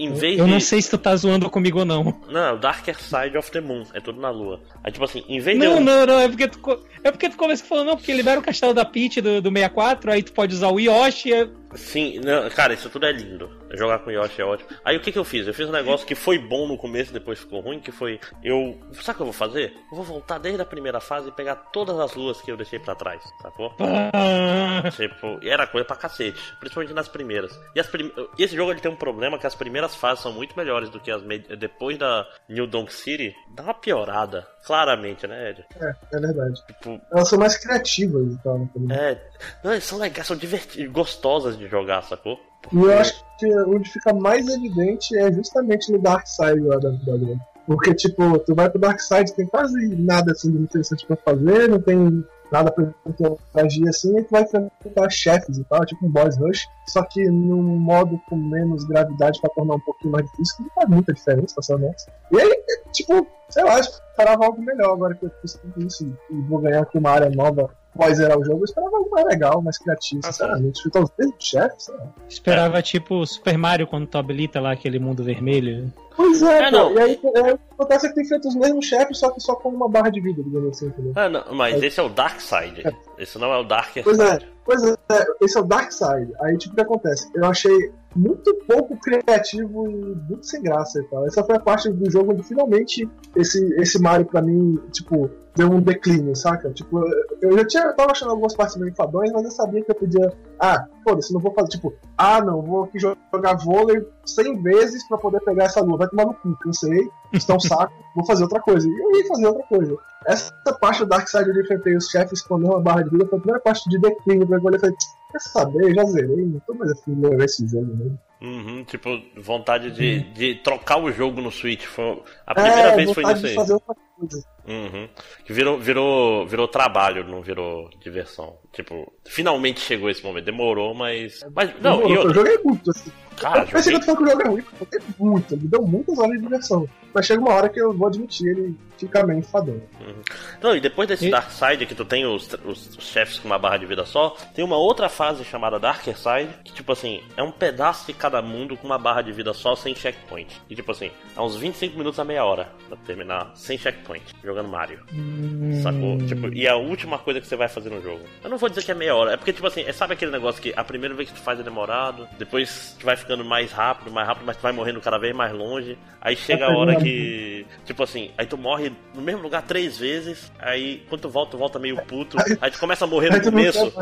Eu, 0.00 0.06
Em 0.06 0.12
vez 0.12 0.38
eu 0.38 0.44
de. 0.46 0.50
não 0.50 0.60
sei 0.60 0.80
se 0.82 0.90
tu 0.90 0.98
tá 0.98 1.14
zoando 1.16 1.48
comigo 1.50 1.80
ou 1.80 1.84
não. 1.84 2.18
Não, 2.28 2.40
é 2.40 2.52
o 2.52 2.56
Darker 2.58 2.96
Side 3.00 3.36
of 3.36 3.50
the 3.50 3.60
Moon. 3.60 3.84
É 3.92 4.00
tudo 4.00 4.20
na 4.20 4.30
lua. 4.30 4.60
Aí, 4.82 4.90
tipo 4.92 5.04
assim, 5.04 5.24
em 5.28 5.40
vez 5.40 5.58
de. 5.58 5.64
Não, 5.64 5.74
eu... 5.76 5.80
não, 5.80 6.06
não, 6.06 6.18
é 6.20 6.28
porque 6.28 6.48
tu, 6.48 6.80
é 7.04 7.10
porque 7.10 7.28
tu 7.28 7.36
começa 7.36 7.64
falando, 7.64 7.88
não, 7.88 7.96
porque 7.96 8.12
libera 8.12 8.40
o 8.40 8.42
castelo 8.42 8.72
da 8.74 8.84
Peach 8.84 9.20
do, 9.20 9.40
do 9.40 9.50
64, 9.50 10.10
aí 10.12 10.22
tu 10.22 10.32
pode 10.32 10.54
usar 10.54 10.68
o 10.68 10.78
Yoshi. 10.80 11.32
é- 11.32 11.48
Sim, 11.72 12.18
não, 12.24 12.50
cara, 12.50 12.74
isso 12.74 12.90
tudo 12.90 13.06
é 13.06 13.12
lindo. 13.12 13.48
Jogar 13.74 14.00
com 14.00 14.10
Yoshi 14.10 14.40
é 14.42 14.44
ótimo. 14.44 14.68
Aí 14.84 14.96
o 14.96 15.00
que 15.00 15.12
que 15.12 15.18
eu 15.18 15.24
fiz? 15.24 15.46
Eu 15.46 15.54
fiz 15.54 15.68
um 15.68 15.72
negócio 15.72 16.04
que 16.04 16.16
foi 16.16 16.36
bom 16.36 16.66
no 16.66 16.76
começo, 16.76 17.12
depois 17.12 17.38
ficou 17.38 17.60
ruim, 17.60 17.78
que 17.78 17.92
foi 17.92 18.18
eu, 18.42 18.76
sabe 18.94 19.10
o 19.10 19.14
que 19.14 19.22
eu 19.22 19.26
vou 19.26 19.32
fazer? 19.32 19.72
Eu 19.88 19.96
vou 19.96 20.04
voltar 20.04 20.38
desde 20.38 20.60
a 20.60 20.64
primeira 20.64 21.00
fase 21.00 21.28
e 21.28 21.32
pegar 21.32 21.54
todas 21.54 21.96
as 22.00 22.12
luas 22.16 22.40
que 22.40 22.50
eu 22.50 22.56
deixei 22.56 22.80
pra 22.80 22.96
trás, 22.96 23.22
sacou? 23.40 23.72
Ah, 24.12 24.90
Tipo, 24.90 25.38
era 25.42 25.66
coisa 25.66 25.84
pra 25.84 25.94
cacete, 25.96 26.40
principalmente 26.58 26.92
nas 26.94 27.06
primeiras. 27.08 27.56
E 27.74 27.80
as 27.80 27.86
prim... 27.86 28.10
esse 28.38 28.56
jogo 28.56 28.72
ele 28.72 28.80
tem 28.80 28.90
um 28.90 28.96
problema 28.96 29.38
que 29.38 29.46
as 29.46 29.54
primeiras 29.54 29.89
fases 29.94 30.22
são 30.22 30.32
muito 30.32 30.56
melhores 30.56 30.88
do 30.90 31.00
que 31.00 31.10
as 31.10 31.22
depois 31.58 31.98
da 31.98 32.26
New 32.48 32.66
Donk 32.66 32.92
City. 32.92 33.34
Dá 33.54 33.62
uma 33.62 33.74
piorada, 33.74 34.46
claramente, 34.64 35.26
né, 35.26 35.50
Ed? 35.50 35.64
É, 35.80 35.94
é 36.16 36.20
verdade. 36.20 36.54
Tipo, 36.66 37.00
Elas 37.12 37.28
são 37.28 37.38
mais 37.38 37.56
criativas 37.56 38.32
e 38.34 38.38
tal. 38.42 38.68
também. 38.72 38.96
é, 38.96 39.22
não, 39.62 39.80
são 39.80 39.98
legais, 39.98 40.26
são 40.26 40.36
divertidas, 40.36 40.90
gostosas 40.92 41.56
de 41.58 41.66
jogar, 41.68 42.02
sacou? 42.02 42.38
E 42.72 42.76
eu 42.76 42.98
acho 42.98 43.24
que 43.38 43.46
onde 43.62 43.88
fica 43.90 44.12
mais 44.12 44.46
evidente 44.48 45.16
é 45.16 45.32
justamente 45.32 45.90
no 45.90 45.98
Dark 45.98 46.26
Side 46.26 46.60
lá 46.60 46.76
da 46.78 46.90
vida. 46.90 47.38
Porque, 47.66 47.94
tipo, 47.94 48.38
tu 48.40 48.54
vai 48.54 48.68
pro 48.68 48.80
Dark 48.80 49.00
Side, 49.00 49.34
tem 49.34 49.46
quase 49.46 49.74
nada 49.96 50.32
assim 50.32 50.50
de 50.50 50.58
interessante 50.58 51.06
pra 51.06 51.16
fazer, 51.16 51.68
não 51.68 51.80
tem 51.80 52.24
nada 52.52 52.70
pra 52.70 52.92
interagir 53.06 53.88
assim, 53.88 54.18
e 54.18 54.24
tu 54.24 54.30
vai 54.30 54.42
enfrentar 54.42 55.10
chefes 55.10 55.58
e 55.58 55.64
tal, 55.64 55.84
tipo 55.84 56.06
um 56.06 56.10
boss 56.10 56.36
rush, 56.38 56.66
só 56.86 57.02
que 57.02 57.28
num 57.28 57.62
modo 57.62 58.20
com 58.28 58.36
menos 58.36 58.84
gravidade 58.84 59.40
pra 59.40 59.50
tornar 59.50 59.74
um 59.74 59.80
pouquinho 59.80 60.12
mais 60.12 60.26
difícil, 60.30 60.56
que 60.56 60.62
não 60.62 60.70
faz 60.70 60.88
muita 60.88 61.12
diferença, 61.12 61.54
pra 61.54 61.62
ser 61.62 61.74
honesto. 61.74 62.10
E 62.32 62.40
aí, 62.40 62.64
tipo, 62.92 63.26
sei 63.48 63.64
lá, 63.64 63.78
esperava 63.78 64.44
algo 64.44 64.62
melhor 64.62 64.92
agora 64.92 65.14
que 65.14 65.26
eu 65.26 65.30
fiz 65.40 65.54
tudo 65.54 65.86
isso 65.86 66.12
e 66.30 66.40
vou 66.42 66.60
ganhar 66.60 66.82
aqui 66.82 66.98
uma 66.98 67.10
área 67.10 67.30
nova 67.30 67.70
após 67.94 68.16
zerar 68.18 68.38
o 68.38 68.44
jogo, 68.44 68.60
eu 68.60 68.64
esperava 68.64 68.96
algo 68.96 69.10
mais 69.10 69.26
legal, 69.26 69.62
mais 69.62 69.78
criativo, 69.78 70.20
Ah, 70.24 70.32
sinceramente. 70.32 70.82
Ficar 70.82 71.00
os 71.02 71.10
mesmos 71.18 71.36
chefes, 71.38 71.88
lá. 71.88 72.06
esperava 72.28 72.82
tipo 72.82 73.26
Super 73.26 73.58
Mario 73.58 73.86
quando 73.86 74.06
tu 74.06 74.16
habilita 74.18 74.60
lá 74.60 74.72
aquele 74.72 74.98
mundo 74.98 75.22
vermelho. 75.24 75.92
Pois 76.16 76.42
é, 76.42 76.64
É, 76.64 76.70
não. 76.70 76.92
E 76.92 76.98
aí 77.00 77.20
é, 77.36 77.58
acontece 77.72 78.08
que 78.08 78.14
tem 78.14 78.24
feito 78.26 78.48
os 78.48 78.54
mesmos 78.54 78.84
chefes, 78.86 79.18
só 79.18 79.30
que 79.30 79.40
só 79.40 79.54
com 79.56 79.70
uma 79.70 79.88
barra 79.88 80.10
de 80.10 80.20
vida, 80.20 80.42
digamos 80.42 80.70
assim, 80.76 80.86
entendeu? 80.86 81.12
Ah, 81.16 81.28
não, 81.28 81.54
mas 81.54 81.82
esse 81.82 81.98
é 81.98 82.02
o 82.02 82.08
Dark 82.08 82.40
Side. 82.40 82.82
Esse 83.18 83.38
não 83.38 83.52
é 83.52 83.58
o 83.58 83.64
Darker 83.64 84.02
Pois 84.04 84.18
é, 84.18 84.32
Side. 84.32 84.48
pois 84.64 84.82
é, 84.84 84.94
esse 85.40 85.56
é 85.56 85.60
o 85.60 85.64
Dark 85.64 85.90
Side. 85.92 86.32
Aí, 86.42 86.56
tipo, 86.58 86.72
o 86.72 86.76
que 86.76 86.82
acontece? 86.82 87.30
Eu 87.34 87.44
achei 87.46 87.90
muito 88.14 88.52
pouco 88.66 88.96
criativo 88.98 89.86
e 89.88 90.14
muito 90.28 90.44
sem 90.46 90.62
graça 90.62 91.00
e 91.00 91.04
tal. 91.04 91.26
Essa 91.26 91.44
foi 91.44 91.56
a 91.56 91.60
parte 91.60 91.88
do 91.90 92.10
jogo 92.10 92.32
onde 92.32 92.42
finalmente 92.42 93.08
esse, 93.36 93.62
esse 93.80 94.00
Mario, 94.00 94.26
pra 94.26 94.42
mim, 94.42 94.78
tipo, 94.92 95.30
deu 95.60 95.70
um 95.70 95.80
declínio, 95.80 96.34
saca? 96.34 96.70
Tipo, 96.70 97.04
eu 97.42 97.58
já 97.58 97.66
tinha, 97.66 97.84
eu 97.84 97.94
tava 97.94 98.12
achando 98.12 98.30
algumas 98.30 98.54
partes 98.54 98.76
meio 98.76 98.90
enfadões, 98.90 99.30
mas 99.30 99.44
eu 99.44 99.50
sabia 99.50 99.84
que 99.84 99.90
eu 99.90 99.94
podia. 99.94 100.32
Ah, 100.58 100.86
foda-se, 101.04 101.32
não 101.34 101.40
vou 101.40 101.52
fazer, 101.52 101.68
tipo, 101.68 101.92
ah, 102.16 102.40
não, 102.42 102.62
vou 102.62 102.84
aqui 102.84 102.98
jogar 102.98 103.56
vôlei 103.56 104.02
100 104.24 104.62
vezes 104.62 105.06
pra 105.06 105.18
poder 105.18 105.40
pegar 105.40 105.64
essa 105.64 105.82
lua. 105.82 105.98
Vai 105.98 106.08
tomar 106.08 106.26
no 106.26 106.34
cu, 106.34 106.56
cansei, 106.62 107.10
está 107.32 107.54
um 107.54 107.60
saco, 107.60 107.92
vou 108.16 108.24
fazer 108.24 108.44
outra 108.44 108.60
coisa. 108.60 108.88
E 108.88 108.90
eu 108.90 109.18
ia 109.18 109.28
fazer 109.28 109.46
outra 109.46 109.64
coisa. 109.64 109.96
Essa 110.26 110.52
parte 110.80 111.00
do 111.00 111.06
Dark 111.06 111.28
Side 111.28 111.50
eu 111.50 111.60
enfrentei 111.60 111.94
os 111.94 112.08
chefes 112.08 112.42
quando 112.42 112.64
uma 112.64 112.80
barra 112.80 113.02
de 113.02 113.10
vida 113.10 113.26
foi 113.26 113.38
a 113.38 113.40
primeira 113.40 113.60
parte 113.60 113.88
de 113.88 113.98
declínio, 113.98 114.48
eu 114.50 114.60
falei, 114.62 114.80
quer 114.80 115.40
saber, 115.40 115.94
já 115.94 116.04
zerei, 116.04 116.46
não 116.46 116.60
tô 116.60 116.74
mais 116.74 116.92
afim 116.92 117.14
de 117.14 117.26
levar 117.26 117.44
esse 117.44 117.66
jogo, 117.66 117.94
né? 117.96 118.10
Uhum, 118.40 118.82
tipo, 118.84 119.20
vontade 119.36 119.90
de, 119.90 120.20
de 120.32 120.54
trocar 120.56 120.96
o 120.96 121.12
jogo 121.12 121.42
no 121.42 121.50
Switch. 121.50 121.84
Foi, 121.84 122.22
a 122.46 122.54
primeira 122.54 122.88
é, 122.92 122.96
vez 122.96 123.12
foi 123.12 123.24
nisso 123.24 123.46
aí. 123.46 123.54
Fazer 123.54 123.74
outra 123.74 123.94
coisa. 124.16 124.44
Uhum. 124.66 125.08
Que 125.44 125.52
virou, 125.52 125.78
virou, 125.78 126.46
virou 126.46 126.66
trabalho, 126.66 127.26
não 127.28 127.42
virou 127.42 127.90
diversão. 128.00 128.56
Tipo, 128.72 129.12
finalmente 129.26 129.80
chegou 129.80 130.08
esse 130.08 130.24
momento. 130.24 130.46
Demorou, 130.46 130.94
mas. 130.94 131.40
mas 131.54 131.70
não, 131.80 131.98
Demorou, 131.98 132.16
eu... 132.16 132.22
eu 132.22 132.34
joguei 132.34 132.58
muito, 132.64 132.90
assim. 132.90 133.12
Cara, 133.40 133.62
eu 133.62 133.66
pensei 133.66 133.92
que 133.92 133.96
eu 133.96 134.00
tô 134.00 134.14
falando 134.14 134.18
que 134.18 134.24
o 134.24 134.30
jogo 134.30 134.42
é 134.42 134.48
ruim, 134.48 134.64
porque 134.78 134.98
muito, 135.18 135.54
ele 135.54 135.62
me 135.62 135.68
deu 135.68 135.82
muitas 135.82 136.18
horas 136.18 136.32
de 136.32 136.42
diversão. 136.42 136.88
Mas 137.12 137.26
chega 137.26 137.40
uma 137.40 137.54
hora 137.54 137.68
que 137.68 137.80
eu 137.80 137.92
vou 137.92 138.06
admitir, 138.06 138.48
ele 138.48 138.76
fica 138.96 139.26
meio 139.26 139.40
enfadão. 139.40 139.74
Uhum. 139.74 140.22
Não, 140.62 140.76
e 140.76 140.80
depois 140.80 141.08
desse 141.08 141.26
e... 141.26 141.30
Dark 141.30 141.50
Side 141.50 141.86
que 141.86 141.94
tu 141.94 142.04
tem 142.04 142.26
os, 142.26 142.48
os, 142.64 142.96
os, 142.96 143.04
chefes 143.04 143.38
com 143.38 143.48
uma 143.48 143.58
barra 143.58 143.78
de 143.78 143.86
vida 143.86 144.04
só, 144.04 144.36
tem 144.54 144.64
uma 144.64 144.76
outra 144.76 145.08
fase 145.08 145.42
chamada 145.42 145.78
Darker 145.78 146.16
Side, 146.16 146.50
que 146.64 146.72
tipo 146.72 146.92
assim, 146.92 147.22
é 147.36 147.42
um 147.42 147.50
pedaço 147.50 148.06
de 148.06 148.12
cada 148.12 148.42
mundo 148.42 148.76
com 148.76 148.86
uma 148.86 148.98
barra 148.98 149.22
de 149.22 149.32
vida 149.32 149.52
só 149.54 149.74
sem 149.74 149.94
checkpoint. 149.94 150.60
E 150.68 150.76
tipo 150.76 150.92
assim, 150.92 151.10
há 151.34 151.42
uns 151.42 151.56
25 151.56 151.96
minutos 151.96 152.20
a 152.20 152.24
meia 152.24 152.44
hora 152.44 152.68
pra 152.88 152.96
terminar 152.98 153.52
sem 153.54 153.78
checkpoint, 153.78 154.24
jogando 154.44 154.68
Mario. 154.68 155.00
Hum... 155.12 155.80
Sacou? 155.82 156.18
Tipo, 156.26 156.52
e 156.52 156.66
é 156.66 156.70
a 156.70 156.76
última 156.76 157.18
coisa 157.18 157.40
que 157.40 157.46
você 157.46 157.56
vai 157.56 157.68
fazer 157.68 157.90
no 157.90 158.02
jogo. 158.02 158.20
Eu 158.44 158.50
não 158.50 158.58
vou 158.58 158.68
dizer 158.68 158.84
que 158.84 158.90
é 158.90 158.94
meia 158.94 159.16
hora, 159.16 159.32
é 159.32 159.36
porque 159.36 159.52
tipo 159.52 159.66
assim, 159.66 159.82
é, 159.82 159.92
sabe 159.92 160.12
aquele 160.12 160.30
negócio 160.30 160.60
que 160.60 160.72
a 160.76 160.84
primeira 160.84 161.14
vez 161.14 161.30
que 161.30 161.34
tu 161.34 161.42
faz 161.42 161.58
é 161.58 161.62
demorado, 161.62 162.28
depois 162.38 162.96
tu 162.98 163.06
vai 163.06 163.16
ficando 163.16 163.29
mais 163.38 163.72
rápido, 163.72 164.10
mais 164.10 164.26
rápido, 164.26 164.44
mas 164.46 164.56
tu 164.56 164.62
vai 164.62 164.72
morrendo 164.72 165.00
cada 165.00 165.18
vez 165.18 165.34
mais 165.34 165.52
longe. 165.52 165.98
Aí 166.20 166.36
chega 166.36 166.66
a 166.66 166.76
hora 166.76 166.96
que. 166.96 167.66
Tipo 167.84 168.02
assim, 168.02 168.30
aí 168.36 168.46
tu 168.46 168.58
morre 168.58 168.92
no 169.14 169.22
mesmo 169.22 169.42
lugar 169.42 169.62
três 169.62 169.98
vezes, 169.98 170.52
aí 170.58 171.04
quando 171.08 171.22
tu 171.22 171.28
volta, 171.30 171.52
tu 171.52 171.58
volta 171.58 171.78
meio 171.78 171.96
puto, 172.02 172.36
aí 172.60 172.70
tu 172.70 172.78
começa 172.78 173.04
a 173.04 173.08
morrer 173.08 173.30
no 173.30 173.42
começo. 173.42 173.92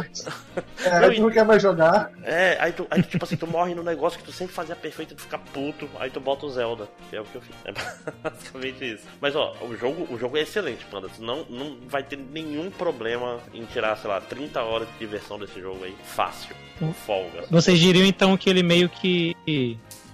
É, 0.84 0.90
aí 0.90 1.16
tu 1.16 1.22
não 1.22 1.30
quer 1.30 1.44
mais 1.44 1.62
jogar. 1.62 2.10
É, 2.22 2.56
aí 2.60 2.72
tu, 2.72 2.86
aí 2.90 3.02
tipo 3.02 3.24
assim, 3.24 3.36
tu 3.36 3.46
morre 3.46 3.74
no 3.74 3.82
negócio 3.82 4.18
que 4.18 4.24
tu 4.24 4.32
sempre 4.32 4.54
fazia 4.54 4.74
perfeito, 4.74 5.14
tu 5.14 5.22
fica 5.22 5.38
puto, 5.38 5.88
aí 6.00 6.10
tu 6.10 6.20
bota 6.20 6.46
o 6.46 6.50
Zelda, 6.50 6.88
que 7.08 7.16
é 7.16 7.20
o 7.20 7.24
que 7.24 7.36
eu 7.36 7.40
fiz. 7.40 7.54
É 7.64 7.72
basicamente 8.22 8.94
isso. 8.94 9.04
Mas 9.20 9.36
ó, 9.36 9.54
o 9.62 9.76
jogo, 9.76 10.12
o 10.12 10.18
jogo 10.18 10.36
é 10.36 10.42
excelente, 10.42 10.84
Panda. 10.90 11.08
Tu 11.08 11.22
não, 11.22 11.44
não 11.48 11.76
vai 11.86 12.02
ter 12.02 12.16
nenhum 12.16 12.70
problema 12.70 13.38
em 13.54 13.64
tirar, 13.64 13.96
sei 13.96 14.10
lá, 14.10 14.20
30 14.20 14.62
horas 14.62 14.88
de 14.88 14.98
diversão 14.98 15.38
desse 15.38 15.60
jogo 15.60 15.84
aí. 15.84 15.94
Fácil. 16.02 16.54
Com 16.78 16.92
folga. 16.92 17.44
Vocês 17.50 17.78
diriam 17.78 18.06
então 18.06 18.36
que 18.36 18.48
ele 18.48 18.62
meio 18.62 18.88
que 18.88 19.17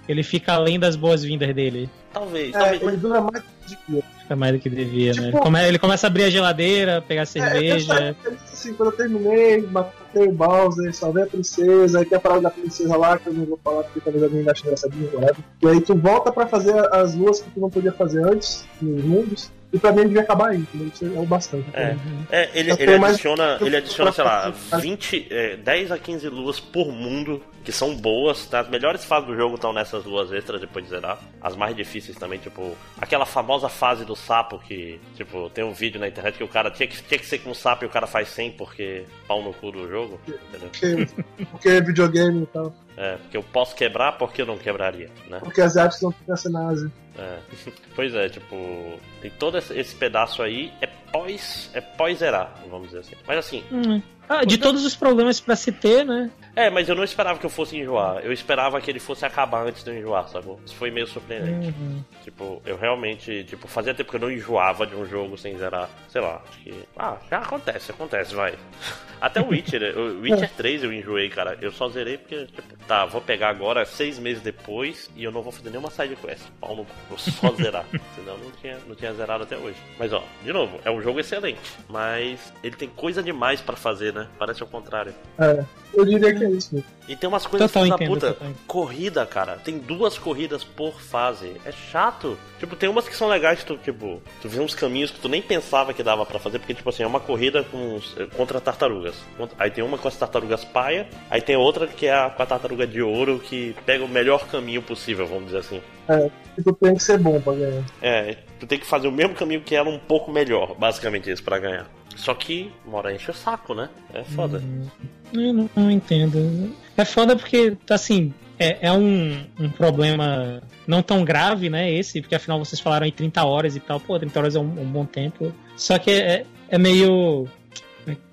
ele 0.07 0.23
fica 0.23 0.53
além 0.53 0.79
das 0.79 0.95
boas-vindas 0.95 1.53
dele. 1.53 1.89
Talvez, 2.13 2.55
é, 2.55 2.59
talvez. 2.59 2.81
Ele 2.81 2.97
dura 2.97 3.21
mais 3.21 3.43
do 3.43 3.49
que 3.49 3.75
devia. 3.75 4.03
Fica 4.21 4.35
mais 4.35 4.53
do 4.53 4.59
que 4.59 4.69
devia, 4.69 5.11
tipo, 5.11 5.23
né? 5.23 5.29
Ele, 5.29 5.39
come, 5.39 5.67
ele, 5.67 5.79
começa 5.79 6.07
a 6.07 6.09
abrir 6.09 6.23
a 6.23 6.29
geladeira, 6.29 7.01
pegar 7.01 7.23
é, 7.23 7.25
cerveja. 7.25 7.93
É, 7.93 8.15
assim, 8.51 8.73
quando 8.73 8.91
eu 8.91 8.97
terminei, 8.97 9.61
matei 9.61 10.27
o 10.27 10.31
Bowser, 10.31 10.93
salvei 10.93 11.23
a 11.23 11.27
princesa, 11.27 11.99
aí 11.99 12.05
tem 12.05 12.17
a 12.17 12.21
parada 12.21 12.41
da 12.41 12.49
princesa 12.49 12.95
lá, 12.95 13.17
que 13.17 13.27
eu 13.27 13.33
não 13.33 13.45
vou 13.45 13.59
falar 13.63 13.83
porque 13.83 13.99
talvez 13.99 14.23
alguém 14.23 14.49
ache 14.49 14.63
engraçadinho, 14.63 15.09
whatever. 15.13 15.37
E 15.61 15.67
aí 15.67 15.81
tu 15.81 15.95
volta 15.95 16.31
pra 16.31 16.47
fazer 16.47 16.73
as 16.93 17.13
luas 17.15 17.41
que 17.41 17.49
tu 17.51 17.59
não 17.59 17.69
podia 17.69 17.91
fazer 17.91 18.23
antes, 18.23 18.65
nos 18.81 19.03
mundos. 19.03 19.51
E 19.75 19.79
pra 19.79 19.91
mim 19.91 19.99
ele 19.99 20.07
devia 20.07 20.21
acabar 20.21 20.51
aí, 20.51 20.59
entendeu? 20.59 20.87
Isso 20.87 21.05
é 21.05 21.19
o 21.19 21.25
bastante. 21.25 21.65
É, 21.73 21.97
é 22.31 22.49
ele, 22.53 22.71
ele 22.79 22.93
adiciona, 22.95 23.57
ele 23.59 23.75
adiciona, 23.75 24.09
sei 24.13 24.23
lá, 24.23 24.53
20, 24.79 25.27
é, 25.29 25.57
10 25.57 25.91
a 25.91 25.97
15 25.97 26.29
luas 26.29 26.61
por 26.61 26.93
mundo, 26.93 27.43
que 27.61 27.73
são 27.73 27.93
boas, 27.93 28.45
tá? 28.45 28.61
As 28.61 28.69
melhores 28.69 29.03
fases 29.03 29.27
do 29.27 29.35
jogo 29.35 29.55
estão 29.55 29.73
nessas 29.73 30.05
luas 30.05 30.31
extras 30.31 30.61
depois 30.61 30.85
de 30.85 30.91
zerar. 30.91 31.19
As 31.41 31.57
mais 31.57 31.75
difíceis 31.75 32.17
também, 32.17 32.39
tipo, 32.39 32.73
aquela 33.01 33.25
famosa 33.25 33.67
fase 33.67 34.05
do 34.05 34.15
sapo 34.15 34.59
que, 34.59 34.97
tipo, 35.13 35.49
tem 35.49 35.65
um 35.65 35.73
vídeo 35.73 35.99
na 35.99 36.07
internet 36.07 36.37
que 36.37 36.43
o 36.45 36.47
cara 36.47 36.71
tinha 36.71 36.87
que, 36.87 37.03
tinha 37.03 37.19
que 37.19 37.25
ser 37.25 37.39
com 37.39 37.49
um 37.49 37.53
sapo 37.53 37.83
e 37.83 37.87
o 37.87 37.89
cara 37.89 38.07
faz 38.07 38.29
100 38.29 38.53
porque 38.53 39.03
pau 39.27 39.43
no 39.43 39.53
cu 39.53 39.73
do 39.73 39.89
jogo? 39.89 40.17
Porque, 40.57 41.07
porque 41.51 41.67
é 41.67 41.81
videogame 41.81 42.43
e 42.43 42.45
tal. 42.45 42.73
É, 42.95 43.17
porque 43.17 43.35
eu 43.35 43.43
posso 43.43 43.75
quebrar, 43.75 44.13
porque 44.13 44.41
eu 44.41 44.45
não 44.45 44.57
quebraria, 44.57 45.09
né? 45.29 45.39
Porque 45.43 45.59
as 45.59 45.75
artes 45.75 46.01
não 46.01 46.11
ficam 46.11 46.33
na 46.49 46.69
Ásia. 46.69 46.89
É. 47.17 47.39
Pois 47.95 48.13
é, 48.13 48.27
tipo, 48.29 48.99
tem 49.21 49.31
todo 49.31 49.57
esse 49.57 49.95
pedaço 49.95 50.41
aí, 50.41 50.71
é 50.81 50.87
pós, 51.15 51.69
é 51.73 51.79
pós 51.79 52.19
zerar, 52.19 52.53
vamos 52.69 52.87
dizer 52.87 52.99
assim. 52.99 53.15
Mas 53.25 53.37
assim. 53.37 53.63
Hum. 53.71 54.01
Ah, 54.27 54.43
de 54.43 54.57
todos 54.57 54.83
os 54.83 54.95
problemas 54.95 55.39
para 55.39 55.55
se 55.55 55.71
ter, 55.71 56.03
né? 56.03 56.31
É, 56.55 56.69
mas 56.69 56.89
eu 56.89 56.95
não 56.95 57.03
esperava 57.03 57.37
que 57.37 57.45
eu 57.45 57.49
fosse 57.49 57.77
enjoar. 57.77 58.17
Eu 58.23 58.31
esperava 58.31 58.81
que 58.81 58.89
ele 58.89 58.99
fosse 58.99 59.25
acabar 59.25 59.67
antes 59.67 59.83
de 59.83 59.91
eu 59.91 59.97
enjoar, 59.97 60.27
sabe? 60.29 60.47
Isso 60.65 60.75
foi 60.75 60.89
meio 60.89 61.05
surpreendente. 61.05 61.67
Uhum. 61.67 62.03
Tipo, 62.23 62.61
eu 62.65 62.77
realmente, 62.77 63.43
tipo, 63.43 63.67
fazia 63.67 63.93
tempo 63.93 64.09
que 64.09 64.15
eu 64.15 64.21
não 64.21 64.31
enjoava 64.31 64.87
de 64.87 64.95
um 64.95 65.05
jogo 65.05 65.37
sem 65.37 65.57
zerar. 65.57 65.89
Sei 66.09 66.21
lá, 66.21 66.41
acho 66.49 66.59
que. 66.59 66.73
Ah, 66.97 67.17
já 67.29 67.37
acontece, 67.39 67.91
acontece, 67.91 68.33
vai. 68.33 68.55
Até 69.21 69.41
o 69.41 69.49
Witcher, 69.49 69.97
o 69.97 70.21
Witcher 70.21 70.49
3 70.57 70.83
eu 70.83 70.93
enjoei, 70.93 71.29
cara. 71.29 71.57
Eu 71.61 71.71
só 71.71 71.87
zerei 71.89 72.17
porque, 72.17 72.45
tipo, 72.45 72.63
tá, 72.87 73.05
vou 73.05 73.21
pegar 73.21 73.49
agora 73.49 73.85
seis 73.85 74.17
meses 74.17 74.41
depois 74.41 75.09
e 75.15 75.23
eu 75.23 75.31
não 75.31 75.41
vou 75.41 75.51
fazer 75.51 75.69
nenhuma 75.69 75.89
side 75.89 76.15
quest. 76.15 76.43
Pau 76.59 76.75
no 76.75 76.85
vou 77.09 77.17
só 77.17 77.51
zerar. 77.55 77.85
Senão 78.15 78.37
não 78.37 78.51
tinha, 78.51 78.77
não 78.87 78.95
tinha 78.95 79.13
zerado 79.13 79.43
até 79.43 79.57
hoje. 79.57 79.77
Mas 79.99 80.11
ó, 80.11 80.23
de 80.43 80.51
novo, 80.51 80.79
é 80.83 80.89
um 80.89 81.01
jogo 81.05 81.19
excelente. 81.19 81.59
Mas 81.87 82.51
ele 82.63 82.75
tem 82.75 82.89
coisa 82.89 83.21
demais 83.21 83.61
para 83.61 83.75
fazer, 83.75 84.11
né? 84.11 84.27
Parece 84.39 84.63
ao 84.63 84.67
contrário. 84.67 85.13
É, 85.37 85.63
eu 85.93 86.03
diria 86.03 86.33
que 86.33 86.43
é 86.43 86.49
isso. 86.49 86.83
E 87.07 87.15
tem 87.15 87.29
umas 87.29 87.45
coisas 87.45 87.71
total, 87.71 87.89
da 87.89 88.05
puta. 88.05 88.33
Total. 88.33 88.53
Corrida, 88.65 89.25
cara. 89.25 89.57
Tem 89.63 89.77
duas 89.77 90.17
corridas 90.17 90.63
por 90.63 90.99
fase. 90.99 91.53
É 91.63 91.71
chato. 91.71 92.35
Tipo, 92.59 92.75
tem 92.75 92.89
umas 92.89 93.07
que 93.07 93.15
são 93.15 93.27
legais, 93.27 93.63
tu, 93.63 93.77
tipo, 93.77 94.19
tu 94.41 94.49
vê 94.49 94.59
uns 94.59 94.73
caminhos 94.73 95.11
que 95.11 95.19
tu 95.19 95.29
nem 95.29 95.41
pensava 95.41 95.93
que 95.93 96.01
dava 96.01 96.25
para 96.25 96.39
fazer, 96.39 96.57
porque, 96.57 96.73
tipo 96.73 96.89
assim, 96.89 97.03
é 97.03 97.07
uma 97.07 97.19
corrida 97.19 97.63
com, 97.63 97.99
contra 98.35 98.59
tartarugas. 98.59 99.15
Aí 99.59 99.69
tem 99.69 99.83
uma 99.83 99.99
com 99.99 100.07
as 100.07 100.17
tartarugas 100.17 100.65
paia, 100.65 101.07
aí 101.29 101.41
tem 101.41 101.55
outra 101.55 101.85
que 101.85 102.07
é 102.07 102.13
a, 102.13 102.29
com 102.29 102.41
a 102.41 102.45
tartaruga 102.45 102.87
de 102.87 103.01
ouro 103.01 103.39
que 103.39 103.75
pega 103.85 104.03
o 104.03 104.07
melhor 104.07 104.47
caminho 104.47 104.81
possível, 104.81 105.27
vamos 105.27 105.45
dizer 105.45 105.59
assim. 105.59 105.81
É, 106.07 106.31
tu 106.63 106.73
tem 106.73 106.95
que 106.95 107.03
ser 107.03 107.17
bom 107.17 107.39
pra 107.39 107.53
ganhar. 107.53 107.83
É, 108.01 108.37
tu 108.59 108.67
tem 108.67 108.79
que 108.79 108.85
fazer 108.85 109.07
o 109.07 109.11
mesmo 109.11 109.35
caminho 109.35 109.61
que 109.61 109.75
ela 109.75 109.89
um 109.89 109.99
pouco 109.99 110.31
melhor, 110.31 110.75
basicamente 110.75 111.29
isso, 111.29 111.43
para 111.43 111.59
ganhar. 111.59 111.89
Só 112.15 112.33
que 112.33 112.71
mora 112.85 113.13
enche 113.13 113.29
o 113.29 113.33
saco, 113.33 113.73
né? 113.73 113.89
É 114.13 114.23
foda. 114.23 114.59
Hum, 114.59 114.87
eu 115.33 115.53
não, 115.53 115.69
não 115.75 115.91
entendo. 115.91 116.73
É 116.95 117.03
foda 117.03 117.35
porque, 117.35 117.77
assim, 117.89 118.33
é, 118.57 118.87
é 118.87 118.91
um, 118.91 119.45
um, 119.59 119.69
problema 119.69 120.61
não 120.87 121.01
tão 121.01 121.23
grave, 121.25 121.69
né? 121.69 121.91
Esse, 121.91 122.21
porque 122.21 122.35
afinal 122.35 122.57
vocês 122.57 122.79
falaram 122.79 123.05
em 123.05 123.11
30 123.11 123.43
horas 123.43 123.75
e 123.75 123.79
tal. 123.79 123.99
Pô, 123.99 124.17
30 124.17 124.39
horas 124.39 124.55
é 124.55 124.59
um, 124.59 124.81
um 124.81 124.85
bom 124.85 125.05
tempo. 125.05 125.53
Só 125.75 125.97
que 125.97 126.11
é, 126.11 126.45
é 126.69 126.77
meio. 126.77 127.47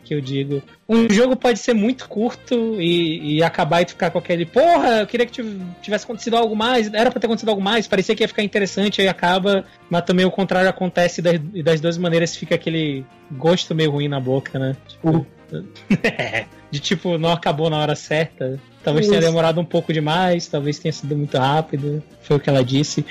Que 0.04 0.14
eu 0.14 0.20
digo? 0.20 0.62
Um 0.88 1.08
jogo 1.08 1.36
pode 1.36 1.58
ser 1.58 1.74
muito 1.74 2.08
curto 2.08 2.80
e, 2.80 3.36
e 3.36 3.42
acabar 3.42 3.82
e 3.82 3.86
ficar 3.86 4.10
com 4.10 4.18
aquele. 4.18 4.44
Porra, 4.44 5.00
eu 5.00 5.06
queria 5.06 5.24
que 5.24 5.42
tivesse 5.80 6.04
acontecido 6.04 6.36
algo 6.36 6.54
mais. 6.54 6.92
Era 6.92 7.10
pra 7.10 7.20
ter 7.20 7.26
acontecido 7.26 7.48
algo 7.48 7.62
mais. 7.62 7.86
Parecia 7.86 8.14
que 8.14 8.22
ia 8.22 8.28
ficar 8.28 8.42
interessante, 8.42 9.00
aí 9.00 9.08
acaba. 9.08 9.64
Mas 9.88 10.02
também 10.04 10.26
o 10.26 10.30
contrário 10.30 10.68
acontece 10.68 11.20
e 11.20 11.22
das, 11.22 11.40
das 11.64 11.80
duas 11.80 11.98
maneiras 11.98 12.36
fica 12.36 12.54
aquele 12.54 13.04
gosto 13.30 13.74
meio 13.74 13.92
ruim 13.92 14.08
na 14.08 14.20
boca, 14.20 14.58
né? 14.58 14.76
Tipo. 14.88 15.26
de 16.70 16.80
tipo, 16.80 17.18
não 17.18 17.30
acabou 17.30 17.68
na 17.68 17.78
hora 17.78 17.94
certa. 17.94 18.58
Talvez 18.82 19.06
Isso. 19.06 19.14
tenha 19.14 19.26
demorado 19.26 19.60
um 19.60 19.64
pouco 19.64 19.92
demais, 19.92 20.46
talvez 20.48 20.78
tenha 20.78 20.92
sido 20.92 21.16
muito 21.16 21.36
rápido. 21.36 22.02
Foi 22.22 22.36
o 22.36 22.40
que 22.40 22.48
ela 22.48 22.64
disse. 22.64 23.04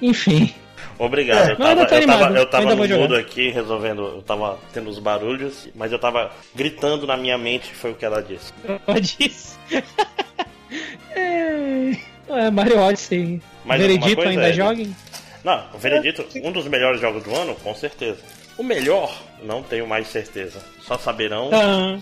Enfim. 0.00 0.52
Obrigado. 0.98 1.48
É, 1.48 1.52
eu, 1.52 1.56
tava, 1.56 1.80
eu, 1.80 2.06
tava, 2.06 2.38
eu 2.38 2.46
tava 2.46 2.74
no 2.74 2.98
mudo 2.98 3.16
aqui 3.16 3.50
resolvendo. 3.50 4.02
Eu 4.02 4.22
tava 4.22 4.58
tendo 4.72 4.88
os 4.90 4.98
barulhos, 4.98 5.68
mas 5.74 5.92
eu 5.92 5.98
tava 5.98 6.30
gritando 6.54 7.06
na 7.06 7.16
minha 7.16 7.36
mente, 7.38 7.74
foi 7.74 7.92
o 7.92 7.94
que 7.94 8.04
ela 8.04 8.22
disse. 8.22 8.52
Ela 8.86 9.00
disse. 9.00 9.58
é, 11.14 11.92
é, 12.28 12.50
Mario 12.50 12.78
Odyssey. 12.78 13.40
Mas 13.64 13.80
Veredito 13.80 14.20
ainda 14.22 14.48
é, 14.48 14.52
joga? 14.52 14.86
Não, 15.44 15.64
o 15.74 15.78
Veredito, 15.78 16.24
um 16.42 16.52
dos 16.52 16.68
melhores 16.68 17.00
jogos 17.00 17.22
do 17.24 17.34
ano, 17.34 17.54
com 17.56 17.74
certeza. 17.74 18.20
O 18.56 18.62
melhor, 18.62 19.22
não 19.42 19.62
tenho 19.62 19.86
mais 19.86 20.08
certeza. 20.08 20.60
Só 20.82 20.98
saberão 20.98 21.50
ah. 21.52 21.98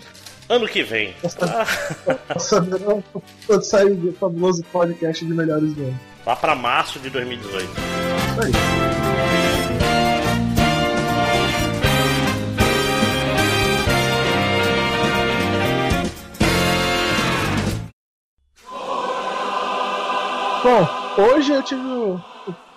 ano 0.49 0.67
que 0.67 0.83
vem. 0.83 1.13
Só 1.23 2.39
saberão 2.39 3.03
quando 3.47 3.63
sair 3.63 3.91
o 3.91 4.13
famoso 4.13 4.63
podcast 4.71 5.25
de 5.25 5.33
melhores 5.33 5.73
do 5.73 5.83
ano. 5.83 6.10
Lá 6.25 6.35
pra 6.35 6.55
março 6.55 6.99
de 6.99 7.09
2018. 7.09 7.69
Aí. 8.43 8.51
Bom, 20.63 20.87
hoje 21.17 21.51
eu 21.51 21.63
tive 21.63 21.81
o 21.81 22.21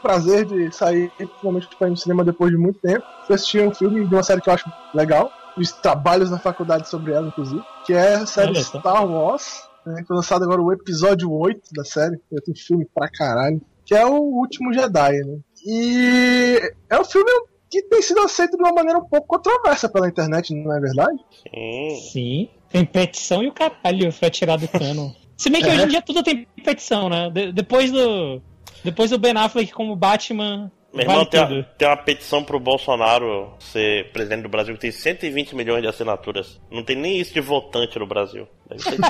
prazer 0.02 0.46
de 0.46 0.74
sair 0.74 1.12
finalmente 1.38 1.68
para 1.78 1.88
ir 1.88 1.90
no 1.90 1.96
cinema 1.98 2.24
depois 2.24 2.50
de 2.50 2.56
muito 2.56 2.78
tempo. 2.80 3.04
Fui 3.26 3.34
assistir 3.34 3.66
um 3.66 3.74
filme 3.74 4.06
de 4.06 4.14
uma 4.14 4.22
série 4.22 4.40
que 4.40 4.48
eu 4.48 4.54
acho 4.54 4.72
legal, 4.94 5.30
os 5.56 5.70
trabalhos 5.70 6.30
na 6.30 6.38
faculdade 6.38 6.88
sobre 6.88 7.12
ela, 7.12 7.28
inclusive, 7.28 7.62
que 7.84 7.92
é 7.92 8.14
a 8.14 8.26
série 8.26 8.58
Star 8.62 9.06
Wars. 9.06 9.68
Né, 9.86 10.04
foi 10.06 10.16
lançado 10.16 10.44
agora 10.44 10.62
o 10.62 10.72
episódio 10.72 11.30
8 11.30 11.60
da 11.72 11.84
série, 11.84 12.18
tem 12.44 12.54
filme 12.54 12.86
pra 12.94 13.08
caralho, 13.08 13.60
que 13.84 13.94
é 13.94 14.04
o 14.04 14.14
Último 14.14 14.72
Jedi, 14.72 15.18
né? 15.24 15.38
E 15.66 16.72
é 16.90 17.00
um 17.00 17.04
filme 17.04 17.30
que 17.70 17.82
tem 17.82 18.00
sido 18.02 18.20
aceito 18.20 18.56
de 18.56 18.62
uma 18.62 18.72
maneira 18.72 18.98
um 18.98 19.04
pouco 19.04 19.26
controversa 19.26 19.88
pela 19.88 20.08
internet, 20.08 20.54
não 20.54 20.72
é 20.72 20.80
verdade? 20.80 21.18
Sim. 21.42 22.00
Sim. 22.12 22.48
Tem 22.70 22.84
petição 22.84 23.42
e 23.42 23.48
o 23.48 23.52
caralho 23.52 24.12
pra 24.12 24.30
tirar 24.30 24.56
do 24.56 24.68
cano. 24.68 25.14
Se 25.36 25.50
bem 25.50 25.60
que 25.60 25.68
é. 25.68 25.72
hoje 25.72 25.84
em 25.84 25.88
dia 25.88 26.02
tudo 26.02 26.22
tem 26.22 26.46
petição, 26.64 27.08
né? 27.08 27.30
De 27.30 27.52
depois 27.52 27.90
do. 27.90 28.40
Depois 28.84 29.10
do 29.10 29.18
Ben 29.18 29.36
Affleck 29.36 29.72
como 29.72 29.96
Batman. 29.96 30.70
Meu 30.94 31.02
irmão, 31.02 31.26
tem, 31.26 31.40
a, 31.40 31.62
tem, 31.76 31.88
uma 31.88 31.96
petição 31.96 32.44
pro 32.44 32.60
Bolsonaro 32.60 33.52
ser 33.58 34.12
presidente 34.12 34.42
do 34.42 34.48
Brasil 34.48 34.74
que 34.74 34.80
tem 34.80 34.92
120 34.92 35.56
milhões 35.56 35.82
de 35.82 35.88
assinaturas. 35.88 36.60
Não 36.70 36.84
tem 36.84 36.94
nem 36.94 37.18
isso 37.18 37.34
de 37.34 37.40
votante 37.40 37.98
no 37.98 38.06
Brasil. 38.06 38.46
Deve 38.68 38.82
ser 38.82 38.96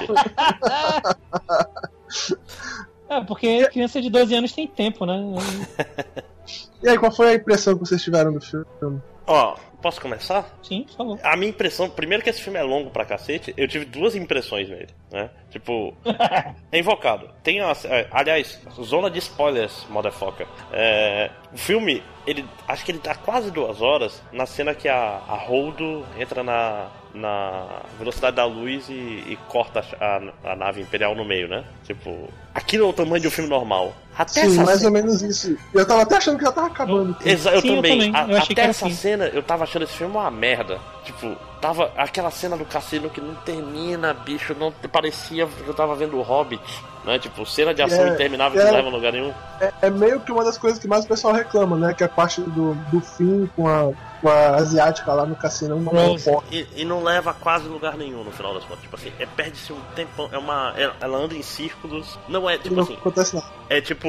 É, 3.07 3.23
porque 3.23 3.69
criança 3.69 4.01
de 4.01 4.09
12 4.09 4.35
anos 4.35 4.53
tem 4.53 4.67
tempo, 4.67 5.05
né? 5.05 5.23
e 6.83 6.89
aí, 6.89 6.99
qual 6.99 7.13
foi 7.13 7.33
a 7.33 7.35
impressão 7.35 7.75
que 7.75 7.81
vocês 7.81 8.03
tiveram 8.03 8.33
do 8.33 8.41
filme? 8.41 8.65
Ó, 9.27 9.57
posso 9.85 10.01
começar? 10.01 10.59
Sim, 10.63 10.85
por 10.85 10.97
favor. 10.97 11.21
A 11.23 11.37
minha 11.37 11.51
impressão, 11.51 11.91
primeiro 11.91 12.25
que 12.25 12.31
esse 12.31 12.41
filme 12.41 12.59
é 12.59 12.63
longo 12.63 12.89
pra 12.89 13.05
cacete, 13.05 13.53
eu 13.55 13.69
tive 13.69 13.85
duas 13.85 14.15
impressões 14.15 14.67
nele, 14.67 14.89
né? 15.13 15.29
Tipo, 15.51 15.95
é 16.73 16.79
invocado. 16.79 17.29
Tem 17.43 17.61
as. 17.61 17.85
É, 17.85 18.09
aliás, 18.11 18.59
zona 18.81 19.11
de 19.11 19.19
spoilers, 19.19 19.87
motherfucker. 19.91 20.47
É, 20.73 21.31
o 21.53 21.59
filme, 21.59 22.03
ele. 22.27 22.47
Acho 22.67 22.83
que 22.83 22.93
ele 22.93 22.99
tá 22.99 23.15
quase 23.15 23.51
duas 23.51 23.83
horas 23.83 24.23
na 24.33 24.47
cena 24.47 24.75
que 24.75 24.89
a, 24.89 25.21
a 25.29 25.35
Holdo 25.35 26.07
entra 26.19 26.43
na, 26.43 26.91
na 27.13 27.83
velocidade 27.99 28.37
da 28.37 28.45
luz 28.47 28.89
e, 28.89 28.93
e 28.93 29.39
corta 29.49 29.85
a, 30.01 30.51
a, 30.53 30.57
nave 30.57 30.81
imperial 30.81 31.15
no 31.15 31.27
meio, 31.27 31.47
né? 31.47 31.63
Tipo, 31.85 32.29
aquilo 32.55 32.87
é 32.87 32.89
o 32.89 32.93
tamanho 32.93 33.21
de 33.21 33.29
um 33.29 33.31
filme 33.31 33.51
normal. 33.51 33.95
Até 34.17 34.49
Sim, 34.49 34.57
mais 34.59 34.79
cena... 34.79 34.89
ou 34.89 34.93
menos 34.93 35.23
isso. 35.23 35.57
Eu 35.73 35.87
tava 35.87 36.03
até 36.03 36.17
achando 36.17 36.39
que 36.39 36.45
já 36.45 36.53
tava 36.53 36.69
acabando. 36.69 37.17
Exa 37.25 37.51
eu, 37.51 37.61
Sim, 37.61 37.77
também. 37.77 38.07
eu 38.07 38.13
também. 38.13 38.33
Eu 38.33 38.37
a, 38.37 38.43
até 38.43 38.63
essa 38.63 38.87
assim. 38.87 38.95
cena, 38.95 39.27
eu 39.27 39.43
tava 39.43 39.65
achando 39.65 39.83
esse 39.83 39.95
filme 39.95 40.15
uma 40.15 40.31
merda. 40.31 40.79
Tipo, 41.05 41.37
tava 41.61 41.91
aquela 41.97 42.31
cena 42.31 42.57
do 42.57 42.65
cassino 42.65 43.11
que 43.11 43.21
não 43.21 43.35
termina, 43.37 44.15
bicho, 44.15 44.55
não 44.59 44.73
parecia 44.73 45.47
que 45.47 45.67
eu 45.67 45.75
tava 45.75 45.95
vendo 45.95 46.17
o 46.17 46.23
Hobbit, 46.23 46.63
né? 47.05 47.19
Tipo, 47.19 47.45
cena 47.45 47.75
de 47.75 47.83
ação 47.83 48.07
é, 48.07 48.11
interminável 48.11 48.61
é, 48.61 48.65
que 48.65 48.71
não 48.71 48.77
leva 48.77 48.89
a 48.89 48.93
lugar 48.93 49.13
nenhum. 49.13 49.33
É, 49.61 49.73
é, 49.83 49.91
meio 49.91 50.21
que 50.21 50.31
uma 50.31 50.45
das 50.45 50.57
coisas 50.57 50.79
que 50.79 50.87
mais 50.87 51.05
o 51.05 51.09
pessoal 51.09 51.35
reclama, 51.35 51.77
né? 51.77 51.93
Que 51.93 52.03
é 52.03 52.07
a 52.07 52.09
parte 52.09 52.41
do, 52.41 52.75
do 52.75 53.01
fim 53.01 53.51
com 53.57 53.67
a 53.69 53.93
com 54.25 54.31
a 54.31 54.57
asiática 54.57 55.13
lá 55.13 55.27
no 55.27 55.37
cassino. 55.37 55.77
Uma 55.77 55.93
e, 56.51 56.67
e, 56.77 56.85
não 56.87 57.05
leva 57.05 57.35
quase 57.35 57.69
lugar 57.69 57.95
nenhum 57.95 58.25
no 58.25 58.33
final 58.33 58.55
das 58.55 58.65
contas. 58.65 58.81
Tipo 58.81 58.97
assim, 58.97 59.13
é, 59.19 59.27
perde-se 59.27 59.71
um 59.71 59.81
tempão. 59.95 60.31
É 60.33 60.39
uma, 60.39 60.73
ela 60.99 61.19
anda 61.19 61.35
em 61.35 61.43
círculos. 61.43 62.19
Não 62.27 62.49
é 62.49 62.57
tipo 62.57 62.75
não 62.75 62.85
assim. 62.85 62.95
Acontece 62.95 63.35
nada. 63.35 63.47
É 63.69 63.83
tipo. 63.83 64.04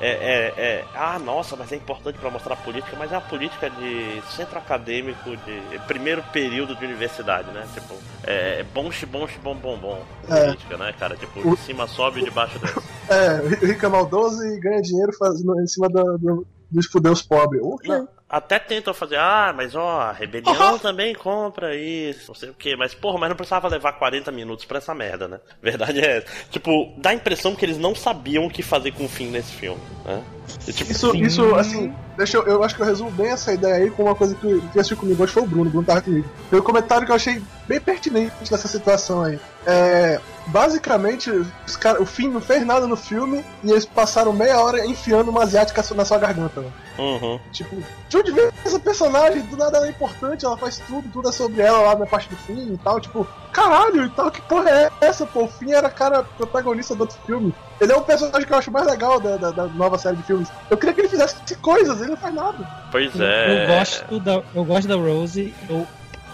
É, 0.00 0.08
é, 0.10 0.54
é, 0.56 0.84
ah, 0.96 1.16
nossa, 1.20 1.54
mas 1.54 1.70
é 1.70 1.76
importante 1.76 2.18
para 2.18 2.28
mostrar 2.28 2.54
a 2.54 2.56
política, 2.56 2.96
mas 2.98 3.12
é 3.12 3.16
a 3.16 3.20
política 3.20 3.70
de 3.70 4.20
centro 4.34 4.58
acadêmico, 4.58 5.30
de 5.36 5.78
primeiro 5.86 6.22
período 6.32 6.74
de 6.74 6.84
universidade, 6.84 7.48
né? 7.52 7.64
Tipo, 7.72 7.94
é 8.24 8.64
bom, 8.74 8.90
bom, 9.06 9.28
bom, 9.40 9.54
bom, 9.54 9.78
bom. 9.78 10.04
Política, 10.26 10.76
né, 10.76 10.92
cara? 10.98 11.16
Tipo, 11.16 11.48
em 11.48 11.56
cima 11.56 11.86
sobe 11.86 12.20
e 12.20 12.24
debaixo 12.24 12.58
desce. 12.58 12.82
É, 13.08 13.64
rica 13.64 13.88
maldoso 13.88 14.44
e 14.44 14.58
ganha 14.58 14.82
dinheiro 14.82 15.12
fazendo, 15.12 15.60
em 15.60 15.66
cima 15.68 15.88
do, 15.88 16.18
do, 16.18 16.46
dos 16.68 16.86
judeus 16.90 17.22
pobres. 17.22 17.62
Não, 17.84 18.08
até 18.32 18.58
tentam 18.58 18.94
fazer, 18.94 19.18
ah, 19.18 19.52
mas 19.54 19.74
ó, 19.74 20.00
a 20.00 20.12
rebelião 20.12 20.72
uhum. 20.72 20.78
também 20.78 21.14
compra 21.14 21.76
isso, 21.76 22.28
não 22.28 22.34
sei 22.34 22.48
o 22.48 22.54
que, 22.54 22.74
mas 22.74 22.94
porra, 22.94 23.18
mas 23.18 23.28
não 23.28 23.36
precisava 23.36 23.68
levar 23.68 23.92
40 23.92 24.32
minutos 24.32 24.64
pra 24.64 24.78
essa 24.78 24.94
merda, 24.94 25.28
né? 25.28 25.38
Verdade 25.60 26.00
é, 26.00 26.24
tipo, 26.50 26.94
dá 26.96 27.10
a 27.10 27.14
impressão 27.14 27.54
que 27.54 27.62
eles 27.62 27.76
não 27.76 27.94
sabiam 27.94 28.46
o 28.46 28.50
que 28.50 28.62
fazer 28.62 28.92
com 28.92 29.04
o 29.04 29.08
fim 29.08 29.26
nesse 29.26 29.52
filme, 29.52 29.82
né? 30.06 30.24
E, 30.66 30.72
tipo, 30.72 30.90
isso, 30.90 31.14
isso, 31.14 31.54
assim, 31.56 31.94
deixa 32.16 32.38
eu, 32.38 32.46
eu 32.46 32.64
acho 32.64 32.74
que 32.74 32.80
eu 32.80 32.86
resumo 32.86 33.10
bem 33.10 33.28
essa 33.28 33.52
ideia 33.52 33.74
aí 33.74 33.90
com 33.90 34.04
uma 34.04 34.14
coisa 34.14 34.34
que, 34.34 34.60
que 34.72 34.78
assistiu 34.78 34.96
comigo 34.96 35.22
hoje 35.22 35.32
foi 35.32 35.42
o 35.42 35.46
Bruno, 35.46 35.66
o 35.66 35.70
Bruno 35.70 35.86
tava 35.86 36.00
comigo. 36.00 36.26
Tem 36.48 36.58
um 36.58 36.62
comentário 36.62 37.04
que 37.04 37.12
eu 37.12 37.16
achei 37.16 37.42
bem 37.68 37.80
pertinente 37.80 38.32
nessa 38.50 38.66
situação 38.66 39.22
aí. 39.22 39.38
É, 39.66 40.18
basicamente, 40.46 41.30
os 41.30 41.76
cara, 41.76 42.00
o 42.00 42.06
fim 42.06 42.28
não 42.28 42.40
fez 42.40 42.66
nada 42.66 42.86
no 42.86 42.96
filme 42.96 43.44
e 43.62 43.70
eles 43.70 43.84
passaram 43.84 44.32
meia 44.32 44.58
hora 44.58 44.84
enfiando 44.86 45.30
uma 45.30 45.42
asiática 45.42 45.82
na 45.94 46.04
sua 46.04 46.18
garganta. 46.18 46.60
Né? 46.60 46.70
Uhum. 46.98 47.40
Tipo, 47.50 47.82
de 48.08 48.16
onde 48.16 48.32
vem 48.32 48.50
essa 48.64 48.78
personagem? 48.78 49.42
Do 49.42 49.56
nada 49.56 49.78
ela 49.78 49.86
é 49.86 49.90
importante, 49.90 50.44
ela 50.44 50.56
faz 50.56 50.78
tudo, 50.78 51.08
tudo 51.10 51.28
é 51.28 51.32
sobre 51.32 51.62
ela 51.62 51.80
lá 51.80 51.94
na 51.96 52.06
parte 52.06 52.28
do 52.28 52.36
fim 52.36 52.74
e 52.74 52.78
tal. 52.78 53.00
Tipo, 53.00 53.26
caralho 53.52 54.04
e 54.04 54.10
tal, 54.10 54.30
que 54.30 54.42
porra 54.42 54.70
é 54.70 54.90
essa? 55.00 55.26
Pô, 55.26 55.44
o 55.44 55.48
fim 55.48 55.72
era 55.72 55.88
cara 55.88 56.22
protagonista 56.22 56.94
do 56.94 57.02
outro 57.02 57.18
filme. 57.24 57.54
Ele 57.80 57.92
é 57.92 57.96
o 57.96 58.02
personagem 58.02 58.46
que 58.46 58.52
eu 58.52 58.58
acho 58.58 58.70
mais 58.70 58.86
legal 58.86 59.18
da, 59.18 59.36
da, 59.36 59.50
da 59.50 59.66
nova 59.66 59.98
série 59.98 60.16
de 60.16 60.22
filmes. 60.22 60.48
Eu 60.70 60.76
queria 60.76 60.94
que 60.94 61.00
ele 61.00 61.08
fizesse 61.08 61.56
coisas, 61.56 62.00
ele 62.00 62.10
não 62.10 62.16
faz 62.16 62.34
nada. 62.34 62.68
Pois 62.90 63.18
é. 63.18 63.64
Eu, 63.64 63.68
gosto 63.68 64.20
da, 64.20 64.42
eu 64.54 64.64
gosto 64.64 64.88
da 64.88 64.96
Rose, 64.96 65.54
eu, 65.68 65.86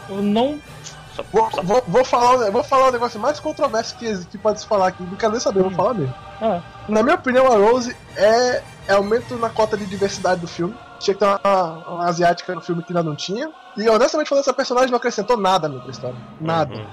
eu 0.08 0.22
não 0.22 0.60
Vou, 1.32 1.50
vou, 1.64 1.82
vou, 1.86 2.04
falar, 2.04 2.50
vou 2.50 2.62
falar 2.62 2.88
o 2.88 2.92
negócio 2.92 3.18
mais 3.18 3.40
controverso 3.40 3.96
que, 3.96 4.24
que 4.26 4.38
pode 4.38 4.60
se 4.60 4.66
falar 4.66 4.88
aqui. 4.88 5.02
Não 5.02 5.16
quero 5.16 5.32
nem 5.32 5.40
saber, 5.40 5.62
vou 5.62 5.72
falar 5.72 5.94
mesmo. 5.94 6.14
Ah. 6.40 6.60
Na 6.88 7.02
minha 7.02 7.16
opinião, 7.16 7.46
a 7.46 7.56
Rose 7.56 7.96
é 8.16 8.62
aumento 8.94 9.36
na 9.36 9.50
cota 9.50 9.76
de 9.76 9.86
diversidade 9.86 10.40
do 10.40 10.48
filme. 10.48 10.74
Tinha 10.98 11.14
que 11.14 11.20
ter 11.20 11.26
uma, 11.26 11.88
uma, 11.88 12.06
asiática 12.06 12.54
no 12.54 12.60
filme 12.60 12.82
que 12.82 12.92
ainda 12.92 13.02
não 13.02 13.14
tinha. 13.14 13.50
E 13.76 13.88
honestamente 13.88 14.28
falando, 14.28 14.42
essa 14.42 14.52
personagem 14.52 14.90
não 14.90 14.96
acrescentou 14.96 15.36
nada 15.36 15.68
na 15.68 15.86
história. 15.86 16.16
Nada. 16.40 16.74
Uhum. 16.74 16.86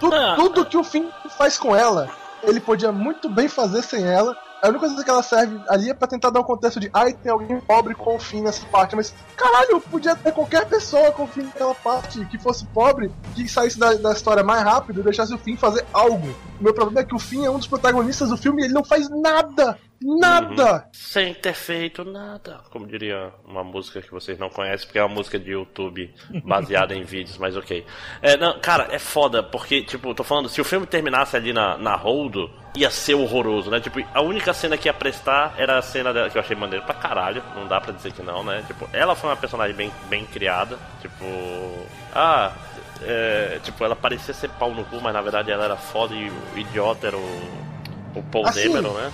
Tudo, 0.00 0.16
ah. 0.16 0.34
tudo 0.34 0.66
que 0.66 0.76
o 0.76 0.82
fim 0.82 1.08
faz 1.38 1.56
com 1.56 1.76
ela, 1.76 2.08
ele 2.42 2.60
podia 2.60 2.90
muito 2.90 3.28
bem 3.28 3.48
fazer 3.48 3.82
sem 3.82 4.04
ela. 4.04 4.36
A 4.62 4.68
única 4.68 4.86
coisa 4.86 5.02
que 5.02 5.10
ela 5.10 5.24
serve 5.24 5.60
ali 5.68 5.90
é 5.90 5.94
pra 5.94 6.06
tentar 6.06 6.30
dar 6.30 6.38
um 6.38 6.44
contexto 6.44 6.78
de 6.78 6.88
ai, 6.94 7.12
tem 7.12 7.32
alguém 7.32 7.60
pobre 7.60 7.96
com 7.96 8.14
o 8.14 8.18
fim 8.18 8.40
nessa 8.40 8.64
parte. 8.66 8.94
Mas, 8.94 9.12
caralho, 9.36 9.80
podia 9.80 10.14
ter 10.14 10.30
qualquer 10.30 10.66
pessoa 10.66 11.10
com 11.10 11.24
o 11.24 11.26
fim 11.26 11.42
naquela 11.42 11.74
parte 11.74 12.24
que 12.26 12.38
fosse 12.38 12.64
pobre, 12.66 13.10
que 13.34 13.48
saísse 13.48 13.76
da, 13.76 13.94
da 13.94 14.12
história 14.12 14.44
mais 14.44 14.62
rápido 14.62 15.00
e 15.00 15.02
deixasse 15.02 15.34
o 15.34 15.38
fim 15.38 15.56
fazer 15.56 15.84
algo. 15.92 16.28
O 16.60 16.62
meu 16.62 16.72
problema 16.72 17.00
é 17.00 17.04
que 17.04 17.14
o 17.14 17.18
fim 17.18 17.44
é 17.44 17.50
um 17.50 17.58
dos 17.58 17.66
protagonistas 17.66 18.28
do 18.28 18.36
filme 18.36 18.62
e 18.62 18.66
ele 18.66 18.74
não 18.74 18.84
faz 18.84 19.08
nada. 19.08 19.76
Nada! 20.02 20.74
Uhum. 20.74 20.80
Sem 20.92 21.34
ter 21.34 21.54
feito 21.54 22.04
nada. 22.04 22.60
Como 22.70 22.86
diria 22.86 23.32
uma 23.44 23.62
música 23.62 24.00
que 24.00 24.10
vocês 24.10 24.38
não 24.38 24.48
conhecem, 24.48 24.86
porque 24.86 24.98
é 24.98 25.04
uma 25.04 25.14
música 25.14 25.38
de 25.38 25.50
YouTube 25.50 26.12
baseada 26.44 26.94
em 26.94 27.02
vídeos, 27.02 27.38
mas 27.38 27.56
ok. 27.56 27.84
É, 28.20 28.36
não, 28.36 28.58
cara, 28.60 28.88
é 28.90 28.98
foda, 28.98 29.42
porque, 29.42 29.82
tipo, 29.82 30.14
tô 30.14 30.24
falando, 30.24 30.48
se 30.48 30.60
o 30.60 30.64
filme 30.64 30.86
terminasse 30.86 31.36
ali 31.36 31.52
na, 31.52 31.76
na 31.78 31.94
Holdo, 31.96 32.50
ia 32.74 32.90
ser 32.90 33.14
horroroso, 33.14 33.70
né? 33.70 33.80
Tipo, 33.80 34.00
a 34.12 34.22
única 34.22 34.52
cena 34.52 34.76
que 34.76 34.88
ia 34.88 34.94
prestar 34.94 35.54
era 35.58 35.78
a 35.78 35.82
cena 35.82 36.12
dela, 36.12 36.30
que 36.30 36.38
eu 36.38 36.42
achei 36.42 36.56
maneiro 36.56 36.84
pra 36.84 36.94
caralho, 36.94 37.42
não 37.54 37.66
dá 37.66 37.80
pra 37.80 37.92
dizer 37.92 38.12
que 38.12 38.22
não, 38.22 38.42
né? 38.42 38.64
Tipo, 38.66 38.88
ela 38.92 39.14
foi 39.14 39.30
uma 39.30 39.36
personagem 39.36 39.74
bem, 39.74 39.92
bem 40.08 40.24
criada, 40.26 40.78
tipo. 41.00 41.24
Ah, 42.14 42.52
é, 43.02 43.58
tipo, 43.62 43.84
ela 43.84 43.96
parecia 43.96 44.32
ser 44.32 44.48
pau 44.50 44.72
no 44.72 44.84
cu, 44.84 45.00
mas 45.00 45.12
na 45.12 45.20
verdade 45.20 45.50
ela 45.50 45.64
era 45.64 45.76
foda 45.76 46.14
e 46.14 46.30
o 46.30 46.58
idiota 46.58 47.08
era 47.08 47.16
o 47.16 47.71
o 48.14 48.22
Paul 48.22 48.46
assim, 48.46 48.68
Dameron, 48.68 48.92
né? 48.94 49.12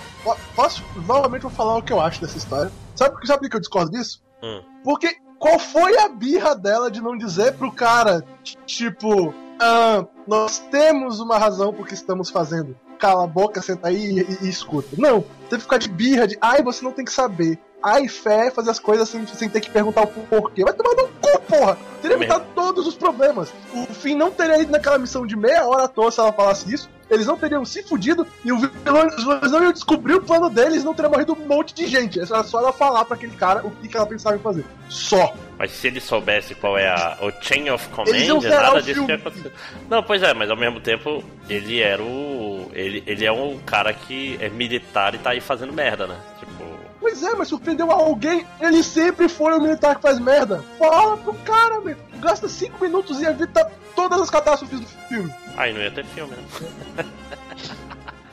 Posso, 0.55 0.83
novamente 1.07 1.43
vou 1.43 1.51
falar 1.51 1.77
o 1.77 1.81
que 1.81 1.93
eu 1.93 2.01
acho 2.01 2.21
dessa 2.21 2.37
história. 2.37 2.71
Sabe, 2.95 3.15
sabe 3.25 3.41
por 3.41 3.49
que 3.49 3.55
eu 3.55 3.61
discordo 3.61 3.91
disso? 3.91 4.21
Hum. 4.43 4.61
Porque 4.83 5.17
qual 5.37 5.57
foi 5.57 5.97
a 5.97 6.09
birra 6.09 6.53
dela 6.55 6.91
de 6.91 7.01
não 7.01 7.17
dizer 7.17 7.53
pro 7.53 7.71
cara, 7.71 8.23
tipo, 8.65 9.33
ah, 9.59 10.05
nós 10.27 10.59
temos 10.71 11.19
uma 11.19 11.37
razão 11.37 11.73
por 11.73 11.87
que 11.87 11.93
estamos 11.93 12.29
fazendo. 12.29 12.77
Cala 12.99 13.23
a 13.23 13.27
boca, 13.27 13.61
senta 13.61 13.87
aí 13.87 14.19
e, 14.19 14.45
e, 14.45 14.49
escuta. 14.49 14.89
Não, 14.97 15.23
teve 15.49 15.57
que 15.57 15.61
ficar 15.61 15.77
de 15.77 15.87
birra 15.87 16.27
de, 16.27 16.37
ai, 16.41 16.61
você 16.61 16.83
não 16.83 16.91
tem 16.91 17.05
que 17.05 17.13
saber. 17.13 17.57
Ai, 17.81 18.09
fé 18.09 18.47
é 18.47 18.51
fazer 18.51 18.71
as 18.71 18.79
coisas 18.79 19.07
sem, 19.07 19.25
sem 19.25 19.49
ter 19.49 19.61
que 19.61 19.69
perguntar 19.69 20.03
o 20.03 20.07
porquê. 20.07 20.65
Vai 20.65 20.73
tomar 20.73 20.95
no 20.95 21.07
cu, 21.07 21.41
porra! 21.47 21.77
Teria 22.01 22.17
evitado 22.17 22.43
todos 22.53 22.85
os 22.85 22.95
problemas. 22.95 23.53
O 23.73 23.93
fim 23.93 24.15
não 24.15 24.29
teria 24.29 24.61
ido 24.61 24.73
naquela 24.73 24.97
missão 24.97 25.25
de 25.25 25.37
meia 25.37 25.65
hora 25.65 25.85
à 25.85 25.87
toa 25.87 26.11
se 26.11 26.19
ela 26.19 26.33
falasse 26.33 26.73
isso 26.73 26.89
eles 27.09 27.25
não 27.25 27.37
teriam 27.37 27.65
se 27.65 27.83
fudido 27.83 28.25
e 28.43 28.51
os 28.51 28.61
vilões 28.61 29.51
não 29.51 29.63
iam 29.63 29.71
descobrir 29.71 30.15
o 30.15 30.21
plano 30.21 30.49
deles 30.49 30.83
não 30.83 30.93
teria 30.93 31.09
morrido 31.09 31.33
um 31.33 31.47
monte 31.47 31.73
de 31.73 31.87
gente. 31.87 32.19
Era 32.19 32.43
só 32.43 32.59
ela 32.59 32.73
falar 32.73 33.05
para 33.05 33.15
aquele 33.15 33.35
cara 33.35 33.65
o 33.65 33.71
que, 33.71 33.95
ela 33.95 34.05
pensava 34.05 34.35
em 34.35 34.39
fazer. 34.39 34.65
Só. 34.87 35.33
Mas 35.57 35.71
se 35.71 35.87
ele 35.87 35.99
soubesse 35.99 36.55
qual 36.55 36.77
é 36.77 36.87
a, 36.87 37.17
o 37.21 37.31
Chain 37.43 37.69
of 37.69 37.87
Command, 37.89 38.41
nada 38.41 38.81
disso 38.81 39.05
ia 39.07 39.15
acontecer. 39.15 39.51
Não, 39.89 40.01
pois 40.01 40.23
é, 40.23 40.33
mas 40.33 40.49
ao 40.49 40.57
mesmo 40.57 40.79
tempo 40.79 41.23
ele 41.49 41.79
era 41.81 42.01
o. 42.01 42.69
Ele, 42.73 43.03
ele 43.05 43.25
é 43.25 43.31
um 43.31 43.59
cara 43.59 43.93
que 43.93 44.37
é 44.39 44.49
militar 44.49 45.13
e 45.15 45.17
tá 45.17 45.31
aí 45.31 45.41
fazendo 45.41 45.73
merda, 45.73 46.07
né? 46.07 46.17
Tipo. 46.39 46.79
Pois 46.99 47.23
é, 47.23 47.33
mas 47.33 47.47
surpreendeu 47.47 47.91
alguém, 47.91 48.45
ele 48.59 48.83
sempre 48.83 49.29
foi 49.29 49.53
o 49.53 49.61
militar 49.61 49.95
que 49.95 50.01
faz 50.01 50.19
merda. 50.19 50.63
Fala 50.77 51.17
pro 51.17 51.33
cara, 51.33 51.79
meu. 51.79 51.95
Gasta 52.19 52.49
5 52.49 52.83
minutos 52.83 53.21
e 53.21 53.25
evita 53.25 53.71
todas 53.95 54.21
as 54.21 54.29
catástrofes 54.29 54.79
do 54.79 54.87
filme. 55.07 55.33
Aí 55.59 55.73
não 55.73 55.81
ia 55.81 55.91
ter 55.91 56.05
filme, 56.05 56.33
né? 56.95 57.05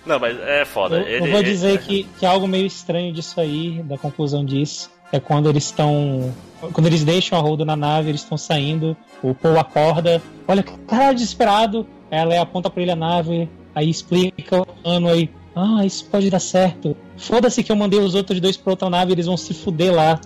Não, 0.06 0.20
mas 0.20 0.38
é 0.38 0.64
foda. 0.64 0.98
Eu, 1.00 1.02
Ele- 1.02 1.16
eu 1.26 1.30
vou 1.32 1.40
ele- 1.40 1.50
dizer 1.50 1.78
que, 1.80 2.04
que 2.18 2.24
algo 2.24 2.46
meio 2.46 2.64
estranho 2.64 3.12
disso 3.12 3.40
aí, 3.40 3.82
da 3.82 3.98
conclusão 3.98 4.44
disso, 4.44 4.88
é 5.12 5.18
quando 5.18 5.48
eles 5.50 5.64
estão. 5.64 6.32
Quando 6.72 6.86
eles 6.86 7.02
deixam 7.02 7.36
a 7.36 7.42
Holdo 7.42 7.64
na 7.64 7.74
nave, 7.74 8.10
eles 8.10 8.20
estão 8.22 8.38
saindo, 8.38 8.96
o 9.20 9.34
Paul 9.34 9.58
acorda, 9.58 10.22
olha, 10.46 10.62
tá 10.62 11.12
desesperado, 11.12 11.84
ela 12.08 12.40
aponta 12.40 12.70
pra 12.70 12.82
ele 12.82 12.92
a 12.92 12.96
nave, 12.96 13.48
aí 13.74 13.90
explica 13.90 14.60
o 14.62 14.66
plano 14.66 15.08
aí. 15.08 15.28
Ah, 15.56 15.84
isso 15.84 16.04
pode 16.04 16.30
dar 16.30 16.38
certo. 16.38 16.96
Foda-se 17.16 17.64
que 17.64 17.72
eu 17.72 17.76
mandei 17.76 17.98
os 17.98 18.14
outros 18.14 18.38
dois 18.40 18.56
pra 18.56 18.72
outra 18.74 18.88
nave, 18.88 19.10
eles 19.12 19.26
vão 19.26 19.36
se 19.36 19.52
fuder 19.54 19.92
lá. 19.92 20.20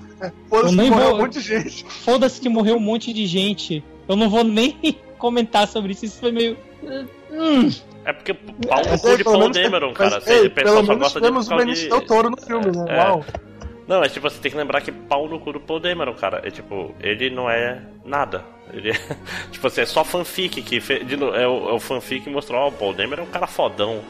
Foda-se, 0.51 0.74
Eu 0.74 0.76
nem 0.76 0.90
morreu 0.90 1.07
vou- 1.07 1.14
um 1.16 1.22
monte 1.22 1.32
de 1.34 1.40
gente. 1.40 1.84
Foda-se 1.88 2.38
que 2.40 2.48
morreu 2.51 2.76
um 2.76 2.80
monte 2.80 3.12
de 3.14 3.26
gente. 3.26 3.82
Eu 4.07 4.14
não 4.16 4.28
vou 4.28 4.44
nem 4.44 4.76
comentar 5.21 5.68
sobre 5.68 5.93
isso. 5.93 6.05
Isso 6.07 6.18
foi 6.21 6.33
meio. 6.33 6.57
Hum, 7.31 7.71
É 8.05 8.12
porque 8.12 8.33
pau 8.35 8.83
no 8.83 8.91
Mas, 8.91 9.01
cu 9.03 9.09
ei, 9.09 9.16
de 9.18 9.25
Paul 9.25 9.51
Dameron, 9.51 9.93
cara. 9.93 10.11
mas, 10.16 10.25
Você- 10.25 10.33
ei, 10.33 10.47
o 10.47 10.51
pessoal 10.51 10.75
pelo 10.77 10.87
só 10.87 10.93
menos 10.93 11.03
gosta 11.05 11.21
de 11.21 11.27
temos 11.27 11.49
o 11.51 11.57
Benício 11.57 11.85
de- 11.85 11.91
Del 11.91 12.07
Toro 12.07 12.31
no 12.31 12.37
filme, 12.39 12.66
né? 12.77 12.85
É. 12.89 12.97
Uau. 12.99 13.25
Não, 13.87 14.01
mas 14.01 14.12
tipo, 14.12 14.29
você 14.31 14.41
tem 14.41 14.51
que 14.53 14.57
lembrar 14.57 14.81
que 14.81 14.91
pau 14.93 15.29
no 15.29 15.39
cu 15.41 15.53
do 15.53 15.61
Paul 15.61 15.81
Dameron, 15.81 16.14
cara. 16.14 16.41
É 16.45 16.51
tipo, 16.51 16.95
ele 17.01 17.29
não 17.31 17.51
é 17.51 17.83
nada. 18.05 18.45
Ele 18.73 18.91
é, 18.91 18.95
tipo 19.51 19.66
assim, 19.66 19.81
é 19.83 19.87
só 19.87 20.05
fanfic 20.05 20.62
que 20.62 20.81
fez. 20.81 21.07
De 21.07 21.16
novo, 21.16 21.37
é, 21.37 21.47
o, 21.47 21.68
é 21.71 21.73
o 21.73 21.81
fanfic 21.81 22.25
que 22.25 22.31
mostrou, 22.31 22.61
ó, 22.61 22.68
o 22.68 22.73
Paul 22.73 22.93
Dameron 22.95 23.25
é 23.25 23.27
um 23.27 23.31
cara 23.31 23.47
fodão. 23.47 24.01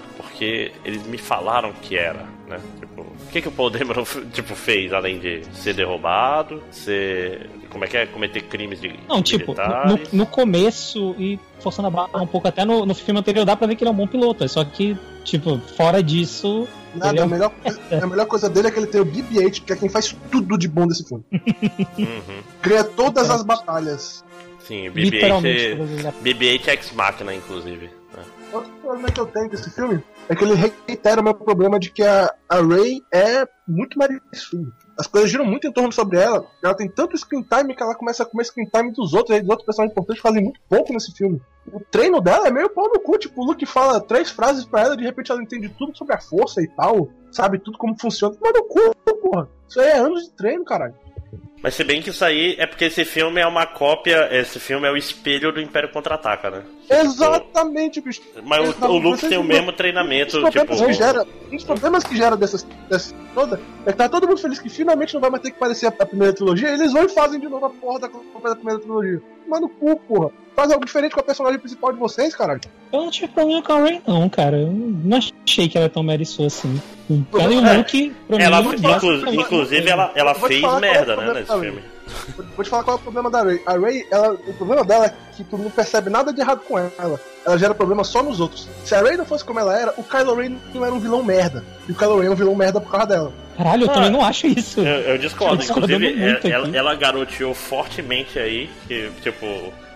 Porque 0.40 0.72
eles 0.86 1.06
me 1.06 1.18
falaram 1.18 1.70
que 1.82 1.98
era, 1.98 2.24
né? 2.48 2.58
Tipo, 2.80 3.02
o 3.02 3.26
que, 3.30 3.42
que 3.42 3.48
o 3.48 3.52
Paul 3.52 3.68
Dameron 3.68 4.04
tipo, 4.32 4.54
fez 4.54 4.90
além 4.90 5.18
de 5.18 5.42
ser 5.52 5.74
derrubado, 5.74 6.62
ser. 6.70 7.50
Como 7.68 7.84
é 7.84 7.86
que 7.86 7.98
é? 7.98 8.06
Cometer 8.06 8.40
crimes 8.44 8.80
de. 8.80 8.98
Não, 9.06 9.22
tipo, 9.22 9.54
no, 9.54 10.20
no 10.20 10.26
começo 10.26 11.14
e 11.18 11.38
forçando 11.58 11.88
a 11.88 11.90
barra 11.90 12.22
um 12.22 12.26
pouco 12.26 12.48
até 12.48 12.64
no, 12.64 12.86
no 12.86 12.94
filme 12.94 13.20
anterior, 13.20 13.44
dá 13.44 13.54
pra 13.54 13.66
ver 13.66 13.76
que 13.76 13.84
ele 13.84 13.90
é 13.90 13.92
um 13.92 13.96
bom 13.96 14.06
piloto. 14.06 14.48
Só 14.48 14.64
que, 14.64 14.96
tipo, 15.24 15.58
fora 15.76 16.02
disso. 16.02 16.66
Nada, 16.94 17.10
Ele 17.10 17.20
é 17.20 17.22
a, 17.22 17.26
melhor, 17.26 17.52
a 18.02 18.06
melhor 18.06 18.26
coisa 18.26 18.48
dele 18.48 18.68
é 18.68 18.70
que 18.70 18.78
ele 18.78 18.86
tem 18.86 19.00
o 19.02 19.04
BB-8, 19.06 19.62
que 19.62 19.72
é 19.74 19.76
quem 19.76 19.90
faz 19.90 20.16
tudo 20.32 20.56
de 20.56 20.66
bom 20.68 20.86
desse 20.86 21.04
filme. 21.06 21.22
Uhum. 21.98 22.42
Cria 22.62 22.82
todas 22.82 23.28
as 23.28 23.42
batalhas. 23.44 24.24
Sim, 24.66 24.88
Literalmente. 24.88 25.74
BB-8. 25.74 25.76
todas 25.76 26.06
as- 26.06 26.14
BB-8 26.14 26.68
Ex 26.68 26.92
Machina, 26.92 27.34
inclusive. 27.34 27.99
Outro 28.52 28.72
problema 28.80 29.10
que 29.10 29.20
eu 29.20 29.26
tenho 29.26 29.48
com 29.48 29.54
esse 29.54 29.70
filme 29.70 30.02
é 30.28 30.34
que 30.34 30.44
ele 30.44 30.54
reitera 30.54 31.20
o 31.20 31.24
meu 31.24 31.34
problema 31.34 31.78
de 31.78 31.90
que 31.90 32.02
a, 32.02 32.34
a 32.48 32.56
Ray 32.56 33.00
é 33.12 33.46
muito 33.66 33.98
Marisu. 33.98 34.72
As 34.98 35.06
coisas 35.06 35.30
giram 35.30 35.44
muito 35.44 35.66
em 35.66 35.72
torno 35.72 35.92
sobre 35.92 36.18
ela. 36.18 36.44
Ela 36.62 36.74
tem 36.74 36.88
tanto 36.88 37.16
screen 37.16 37.42
time 37.42 37.74
que 37.74 37.82
ela 37.82 37.94
começa 37.94 38.22
a 38.22 38.26
comer 38.26 38.44
screen 38.44 38.68
time 38.68 38.92
dos 38.92 39.14
outros, 39.14 39.38
e 39.38 39.42
os 39.42 39.48
outros 39.48 39.64
personagens 39.64 39.92
importantes 39.92 40.22
fazem 40.22 40.42
muito 40.42 40.60
pouco 40.68 40.92
nesse 40.92 41.12
filme. 41.12 41.40
O 41.72 41.80
treino 41.80 42.20
dela 42.20 42.48
é 42.48 42.50
meio 42.50 42.68
pau 42.70 42.88
no 42.88 43.00
cu, 43.00 43.18
tipo, 43.18 43.40
o 43.40 43.44
Luke 43.44 43.64
fala 43.66 44.00
três 44.00 44.30
frases 44.30 44.64
pra 44.64 44.82
ela, 44.82 44.96
de 44.96 45.04
repente 45.04 45.30
ela 45.30 45.42
entende 45.42 45.68
tudo 45.78 45.96
sobre 45.96 46.14
a 46.14 46.20
força 46.20 46.60
e 46.60 46.68
tal, 46.68 47.08
sabe 47.30 47.58
tudo 47.58 47.78
como 47.78 47.98
funciona. 47.98 48.36
Mas 48.40 48.52
no 48.52 48.64
cu, 48.64 48.94
porra. 49.20 49.48
Isso 49.68 49.80
aí 49.80 49.86
é 49.86 49.98
anos 49.98 50.24
de 50.24 50.30
treino, 50.32 50.64
caralho. 50.64 50.94
Mas 51.62 51.74
se 51.74 51.84
bem 51.84 52.00
que 52.00 52.08
isso 52.08 52.24
aí 52.24 52.56
é 52.58 52.66
porque 52.66 52.86
esse 52.86 53.04
filme 53.04 53.40
é 53.40 53.46
uma 53.46 53.66
cópia, 53.66 54.28
esse 54.32 54.58
filme 54.58 54.88
é 54.88 54.90
o 54.90 54.96
espelho 54.96 55.52
do 55.52 55.60
Império 55.60 55.90
Contra-Ataca, 55.92 56.50
né? 56.50 56.62
Exatamente, 56.88 58.00
bicho. 58.00 58.22
Mas 58.42 58.74
o, 58.80 58.86
o 58.86 58.98
Luke 58.98 59.28
tem 59.28 59.36
o 59.36 59.44
mesmo 59.44 59.70
treinamento, 59.72 60.38
Um 60.38 60.42
dos 60.42 60.50
tipo. 60.50 60.64
problemas, 60.64 60.96
que 60.96 61.02
gera, 61.04 61.26
dos 61.50 61.64
problemas 61.64 62.04
que 62.04 62.16
gera 62.16 62.36
dessas, 62.36 62.62
dessas 62.88 63.14
toda 63.34 63.60
é 63.86 63.92
que 63.92 63.98
tá 63.98 64.08
todo 64.08 64.26
mundo 64.26 64.40
feliz 64.40 64.58
que 64.58 64.68
finalmente 64.70 65.14
não 65.14 65.20
vai 65.20 65.30
mais 65.30 65.42
ter 65.42 65.50
que 65.50 65.58
parecer 65.58 65.86
a, 65.86 65.88
a 65.90 66.06
primeira 66.06 66.32
trilogia, 66.32 66.70
eles 66.70 66.92
vão 66.92 67.04
e 67.04 67.08
fazem 67.10 67.38
de 67.38 67.48
novo 67.48 67.66
a 67.66 67.70
porra 67.70 68.00
da, 68.00 68.08
da 68.08 68.56
primeira 68.56 68.80
trilogia. 68.80 69.22
Mano, 69.50 69.68
cu, 69.68 69.96
porra. 69.96 70.30
Faz 70.54 70.70
algo 70.70 70.84
diferente 70.84 71.12
com 71.12 71.20
a 71.20 71.24
personagem 71.24 71.58
principal 71.58 71.92
de 71.92 71.98
vocês, 71.98 72.34
caralho. 72.36 72.60
Eu 72.92 73.00
não 73.00 73.10
tive 73.10 73.28
problema 73.28 73.60
com 73.62 73.72
a 73.72 73.80
Ray, 73.80 74.00
não, 74.06 74.28
cara. 74.28 74.58
Eu 74.58 74.70
não 74.70 75.18
achei 75.18 75.68
que 75.68 75.76
ela 75.76 75.86
é 75.86 75.88
tão 75.88 76.04
Sue 76.24 76.46
assim. 76.46 76.80
Ela 77.32 77.52
e 77.52 77.58
o 77.58 77.66
É, 77.66 77.76
Luke, 77.76 78.14
pra 78.28 78.42
Ela, 78.42 78.62
mim, 78.62 78.68
inclu- 78.76 79.34
inclusive, 79.34 79.88
ela, 79.88 80.12
ela 80.14 80.34
fez 80.34 80.62
é 80.62 80.66
o 80.66 80.80
merda, 80.80 81.16
né, 81.16 81.34
nesse 81.34 81.52
filme. 81.58 81.82
Vou, 82.36 82.46
vou 82.56 82.64
te 82.64 82.70
falar 82.70 82.84
qual 82.84 82.96
é 82.96 83.00
o 83.00 83.02
problema 83.02 83.30
da 83.30 83.42
Ray. 83.42 83.60
A 83.66 83.72
Ray, 83.76 84.06
ela, 84.10 84.32
o 84.34 84.52
problema 84.54 84.84
dela 84.84 85.06
é 85.06 85.14
que 85.36 85.42
tu 85.44 85.58
não 85.58 85.70
percebe 85.70 86.10
nada 86.10 86.32
de 86.32 86.40
errado 86.40 86.60
com 86.60 86.78
ela. 86.78 87.20
Ela 87.46 87.58
gera 87.58 87.74
problema 87.74 88.04
só 88.04 88.22
nos 88.22 88.38
outros. 88.40 88.68
Se 88.84 88.94
a 88.94 89.00
Ray 89.00 89.16
não 89.16 89.24
fosse 89.24 89.44
como 89.44 89.58
ela 89.58 89.78
era, 89.78 89.94
o 89.96 90.02
Kylo 90.02 90.34
Ren 90.34 90.56
não 90.74 90.84
era 90.84 90.94
um 90.94 91.00
vilão 91.00 91.22
merda. 91.22 91.64
E 91.88 91.92
o 91.92 91.94
Kylo 91.94 92.20
Ren 92.20 92.26
é 92.26 92.30
um 92.30 92.34
vilão 92.34 92.54
merda 92.54 92.80
por 92.80 92.90
causa 92.90 93.06
dela. 93.06 93.32
Caralho, 93.56 93.84
eu 93.86 93.90
Ah, 93.90 93.94
também 93.94 94.10
não 94.10 94.24
acho 94.24 94.46
isso. 94.46 94.80
Eu, 94.80 94.84
eu 94.86 95.18
discordo, 95.18 95.62
inclusive, 95.62 96.14
muito 96.16 96.46
ela, 96.46 96.66
aqui. 96.66 96.76
ela 96.76 96.94
garoteou 96.94 97.54
fortemente 97.54 98.38
aí, 98.38 98.70
que, 98.86 99.10
tipo, 99.22 99.46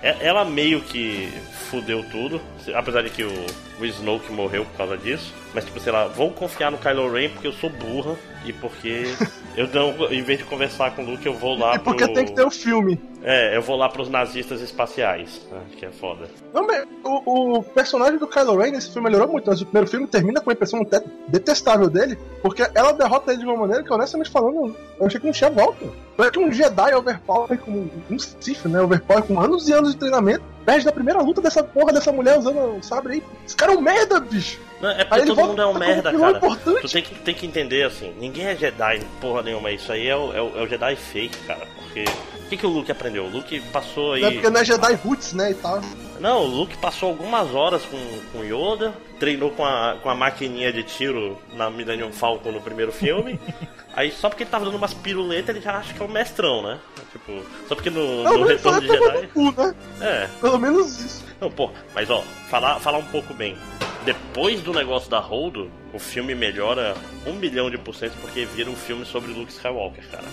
é- 0.03 0.17
ela 0.21 0.45
meio 0.45 0.81
que 0.83 1.33
fudeu 1.71 2.03
tudo, 2.11 2.41
apesar 2.73 3.03
de 3.03 3.11
que 3.11 3.25
o, 3.25 3.47
o 3.81 3.85
Snoke 3.85 4.33
morreu 4.33 4.65
por 4.65 4.77
causa 4.77 4.97
disso, 4.97 5.33
mas 5.53 5.65
tipo, 5.65 5.79
sei 5.81 5.93
lá, 5.93 6.07
vou 6.07 6.31
confiar 6.31 6.71
no 6.71 6.79
Kylo 6.79 7.11
Ren 7.13 7.31
porque 7.31 7.47
eu 7.47 7.53
sou 7.53 7.71
burra 7.71 8.17
e 8.45 8.53
porque 8.53 9.05
eu 9.57 9.69
não, 9.69 10.13
em 10.13 10.23
vez 10.23 10.39
de 10.39 10.45
conversar 10.45 10.95
com 10.95 11.03
o 11.03 11.11
Luke, 11.11 11.27
eu 11.27 11.35
vou 11.35 11.57
lá 11.57 11.77
E 11.77 11.79
porque 11.79 12.05
pro... 12.05 12.15
tem 12.15 12.25
que 12.25 12.33
ter 12.33 12.45
o 12.45 12.51
filme. 12.51 13.01
É, 13.23 13.57
eu 13.57 13.63
vou 13.63 13.77
lá 13.77 13.89
pros 13.89 14.09
nazistas 14.09 14.61
espaciais, 14.61 15.41
né, 15.51 15.61
que 15.79 15.87
é 15.87 15.91
foda. 15.91 16.29
Não, 16.53 16.67
mas 16.67 16.87
o, 17.03 17.59
o 17.59 17.63
personagem 17.63 18.19
do 18.19 18.27
Kylo 18.27 18.57
Ren 18.57 18.73
nesse 18.73 18.93
filme 18.93 19.09
melhorou 19.09 19.33
muito, 19.33 19.49
mas 19.49 19.61
o 19.61 19.65
primeiro 19.65 19.91
filme 19.91 20.07
termina 20.07 20.41
com 20.41 20.51
a 20.51 20.53
impressão 20.53 20.83
até 20.83 21.03
detestável 21.29 21.89
dele, 21.89 22.19
porque 22.43 22.69
ela 22.75 22.93
derrota 22.93 23.33
ele 23.33 23.41
de 23.41 23.47
uma 23.47 23.57
maneira 23.57 23.83
que, 23.83 23.93
honestamente 23.93 24.31
falando, 24.31 24.77
eu 25.01 25.07
achei 25.07 25.19
que 25.19 25.27
não 25.27 25.33
tinha 25.33 25.51
volta. 25.51 25.87
Foi 26.17 26.31
que 26.31 26.39
um 26.39 26.53
Jedi 26.53 26.95
overpower, 26.95 27.59
como 27.59 27.91
um 28.11 28.19
Sith, 28.19 28.67
né, 28.67 28.81
overpower 28.81 29.23
com 29.25 29.41
anos 29.41 29.69
e 29.69 29.73
anos 29.73 29.93
de 29.93 29.99
treinamento, 29.99 30.45
perde 30.65 30.85
da 30.85 30.93
primeira 30.93 31.21
luta 31.21 31.41
dessa 31.41 31.63
porra 31.63 31.93
dessa 31.93 32.11
mulher 32.13 32.39
usando 32.39 32.77
o 32.77 32.83
sabre 32.83 33.15
aí. 33.15 33.23
Esse 33.47 33.57
cara 33.57 33.73
é 33.73 33.77
um 33.77 33.81
merda, 33.81 34.21
bicho! 34.21 34.61
Não, 34.81 34.91
é 34.91 34.99
Aí 34.99 35.05
porque 35.05 35.21
ele 35.21 35.35
todo 35.35 35.47
mundo 35.49 35.63
é 35.63 35.67
um 35.67 35.75
merda, 35.75 36.13
cara. 36.13 36.37
importante. 36.37 36.81
Tu 36.83 36.89
tem 36.89 37.03
que, 37.03 37.15
tem 37.15 37.35
que 37.35 37.47
entender 37.47 37.85
assim, 37.85 38.13
ninguém 38.19 38.47
é 38.47 38.57
Jedi 38.57 39.01
porra 39.21 39.43
nenhuma, 39.43 39.71
isso 39.71 39.91
aí 39.93 40.09
é 40.09 40.17
o, 40.17 40.33
é 40.33 40.43
o, 40.43 40.59
é 40.59 40.63
o 40.63 40.67
Jedi 40.67 40.97
fake, 40.97 41.39
cara, 41.47 41.67
porque... 41.77 42.05
O 42.05 42.47
que, 42.47 42.59
que 42.59 42.67
o 42.67 42.69
Luke 42.69 42.93
aprendeu? 42.93 43.25
O 43.25 43.31
Luke 43.31 43.59
passou 43.73 44.13
aí... 44.13 44.21
Não 44.21 44.29
é 44.29 44.33
porque 44.33 44.51
não 44.51 44.61
é 44.61 44.65
Jedi 44.65 44.95
Roots, 44.97 45.33
né, 45.33 45.53
e 45.53 45.55
tal. 45.55 45.81
Não, 46.21 46.43
o 46.43 46.47
Luke 46.47 46.77
passou 46.77 47.09
algumas 47.09 47.55
horas 47.55 47.83
com, 47.87 47.99
com 48.33 48.45
Yoda, 48.45 48.93
treinou 49.25 49.51
com 49.53 49.65
a, 49.65 49.97
com 50.03 50.11
a 50.11 50.15
maquininha 50.15 50.71
de 50.71 50.83
tiro 50.83 51.39
na 51.55 51.71
Millennium 51.71 52.13
Falcon 52.13 52.53
no 52.53 52.61
primeiro 52.61 52.93
filme. 52.93 53.41
aí 53.97 54.13
só 54.13 54.29
porque 54.29 54.43
ele 54.43 54.51
tava 54.51 54.67
dando 54.67 54.77
umas 54.77 54.93
piruletas, 54.93 55.57
ele 55.57 55.65
já 55.65 55.79
acha 55.79 55.95
que 55.95 56.03
é 56.03 56.05
o 56.05 56.09
mestrão, 56.11 56.63
né? 56.63 56.79
Tipo, 57.11 57.43
só 57.67 57.75
porque 57.75 57.89
no, 57.89 58.23
Não, 58.23 58.39
no 58.39 58.45
Retorno 58.47 58.83
de 58.83 58.87
Jedi. 58.87 59.27
cu, 59.29 59.51
né? 59.53 59.75
É, 60.03 60.29
Pelo 60.43 60.59
menos 60.59 60.99
isso. 61.01 61.25
não, 61.41 61.51
pô, 61.51 61.71
mas 61.95 62.11
ó, 62.11 62.23
falar, 62.51 62.79
falar 62.81 62.99
um 62.99 63.05
pouco 63.07 63.33
bem. 63.33 63.57
Depois 64.05 64.61
do 64.61 64.75
negócio 64.75 65.09
da 65.09 65.21
Holdo, 65.21 65.71
o 65.95 65.99
filme 65.99 66.35
melhora 66.35 66.95
um 67.27 67.33
milhão 67.33 67.71
de 67.71 67.79
por 67.79 67.95
cento 67.95 68.13
porque 68.21 68.45
vira 68.45 68.69
um 68.69 68.77
filme 68.77 69.07
sobre 69.07 69.33
Luke 69.33 69.51
Skywalker, 69.53 70.05
cara. 70.11 70.25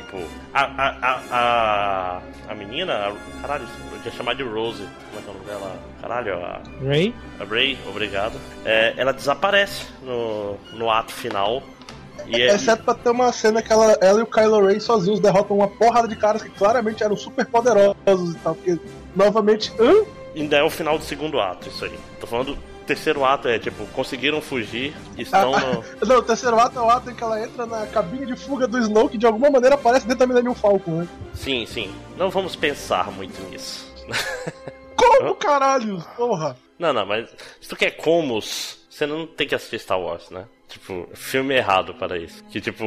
Tipo, 0.00 0.18
a, 0.54 0.62
a, 0.62 0.88
a, 1.02 1.20
a, 1.30 2.20
a 2.48 2.54
menina, 2.54 2.92
a, 2.92 3.40
caralho, 3.40 3.66
eu 3.92 3.98
ia 4.04 4.10
chamar 4.10 4.34
de 4.34 4.42
Rose, 4.42 4.82
como 4.82 5.18
é 5.18 5.22
que 5.22 5.28
é 5.28 5.30
o 5.30 5.34
nome 5.34 5.46
dela? 5.46 5.78
Caralho, 6.00 6.34
a, 6.34 6.60
Ray? 6.82 7.14
a 7.38 7.44
Ray, 7.44 7.78
obrigado. 7.88 8.40
É, 8.64 8.94
ela 8.96 9.12
desaparece 9.12 9.86
no, 10.02 10.56
no 10.72 10.90
ato 10.90 11.12
final. 11.12 11.62
E 12.26 12.40
é, 12.40 12.54
Exceto 12.54 12.84
pra 12.84 12.94
ter 12.94 13.10
uma 13.10 13.32
cena 13.32 13.62
que 13.62 13.72
ela, 13.72 13.96
ela 14.00 14.20
e 14.20 14.22
o 14.22 14.26
Kylo 14.26 14.66
Ren 14.66 14.80
sozinhos 14.80 15.20
derrotam 15.20 15.56
uma 15.56 15.68
porrada 15.68 16.08
de 16.08 16.16
caras 16.16 16.42
que 16.42 16.50
claramente 16.50 17.02
eram 17.02 17.16
super 17.16 17.46
poderosos 17.46 18.34
e 18.34 18.38
tal. 18.38 18.54
Porque, 18.54 18.78
novamente, 19.14 19.72
hã? 19.78 20.04
ainda 20.34 20.56
é 20.56 20.62
o 20.62 20.70
final 20.70 20.98
do 20.98 21.04
segundo 21.04 21.40
ato, 21.40 21.68
isso 21.68 21.84
aí. 21.84 21.98
Tô 22.20 22.26
falando 22.26 22.56
terceiro 22.90 23.24
ato 23.24 23.46
é 23.46 23.56
tipo, 23.58 23.86
conseguiram 23.88 24.40
fugir, 24.40 24.92
estão 25.16 25.54
Ah, 25.54 25.60
no. 25.60 25.84
Não, 26.06 26.16
o 26.18 26.22
terceiro 26.22 26.58
ato 26.58 26.78
é 26.78 26.82
o 26.82 26.90
ato 26.90 27.08
em 27.10 27.14
que 27.14 27.22
ela 27.22 27.40
entra 27.40 27.64
na 27.66 27.86
cabine 27.86 28.26
de 28.26 28.34
fuga 28.34 28.66
do 28.66 28.78
Snow, 28.78 29.08
que 29.08 29.16
de 29.16 29.26
alguma 29.26 29.48
maneira 29.48 29.76
aparece 29.76 30.06
dentro 30.06 30.18
da 30.20 30.26
Millennium 30.26 30.54
Falcon, 30.54 30.90
né? 31.02 31.08
Sim, 31.32 31.64
sim. 31.66 31.94
Não 32.16 32.30
vamos 32.30 32.56
pensar 32.56 33.12
muito 33.12 33.40
nisso. 33.48 33.88
Como, 34.96 35.34
caralho? 35.36 36.04
Porra! 36.16 36.56
Não, 36.78 36.92
não, 36.92 37.06
mas 37.06 37.28
se 37.60 37.68
tu 37.68 37.76
quer 37.76 37.92
comos, 37.92 38.78
você 38.90 39.06
não 39.06 39.26
tem 39.26 39.46
que 39.46 39.54
assistir 39.54 39.78
Star 39.78 40.00
Wars, 40.00 40.28
né? 40.30 40.46
Tipo, 40.68 41.08
filme 41.14 41.54
errado 41.54 41.94
para 41.94 42.18
isso. 42.18 42.42
Que 42.44 42.60
tipo. 42.60 42.84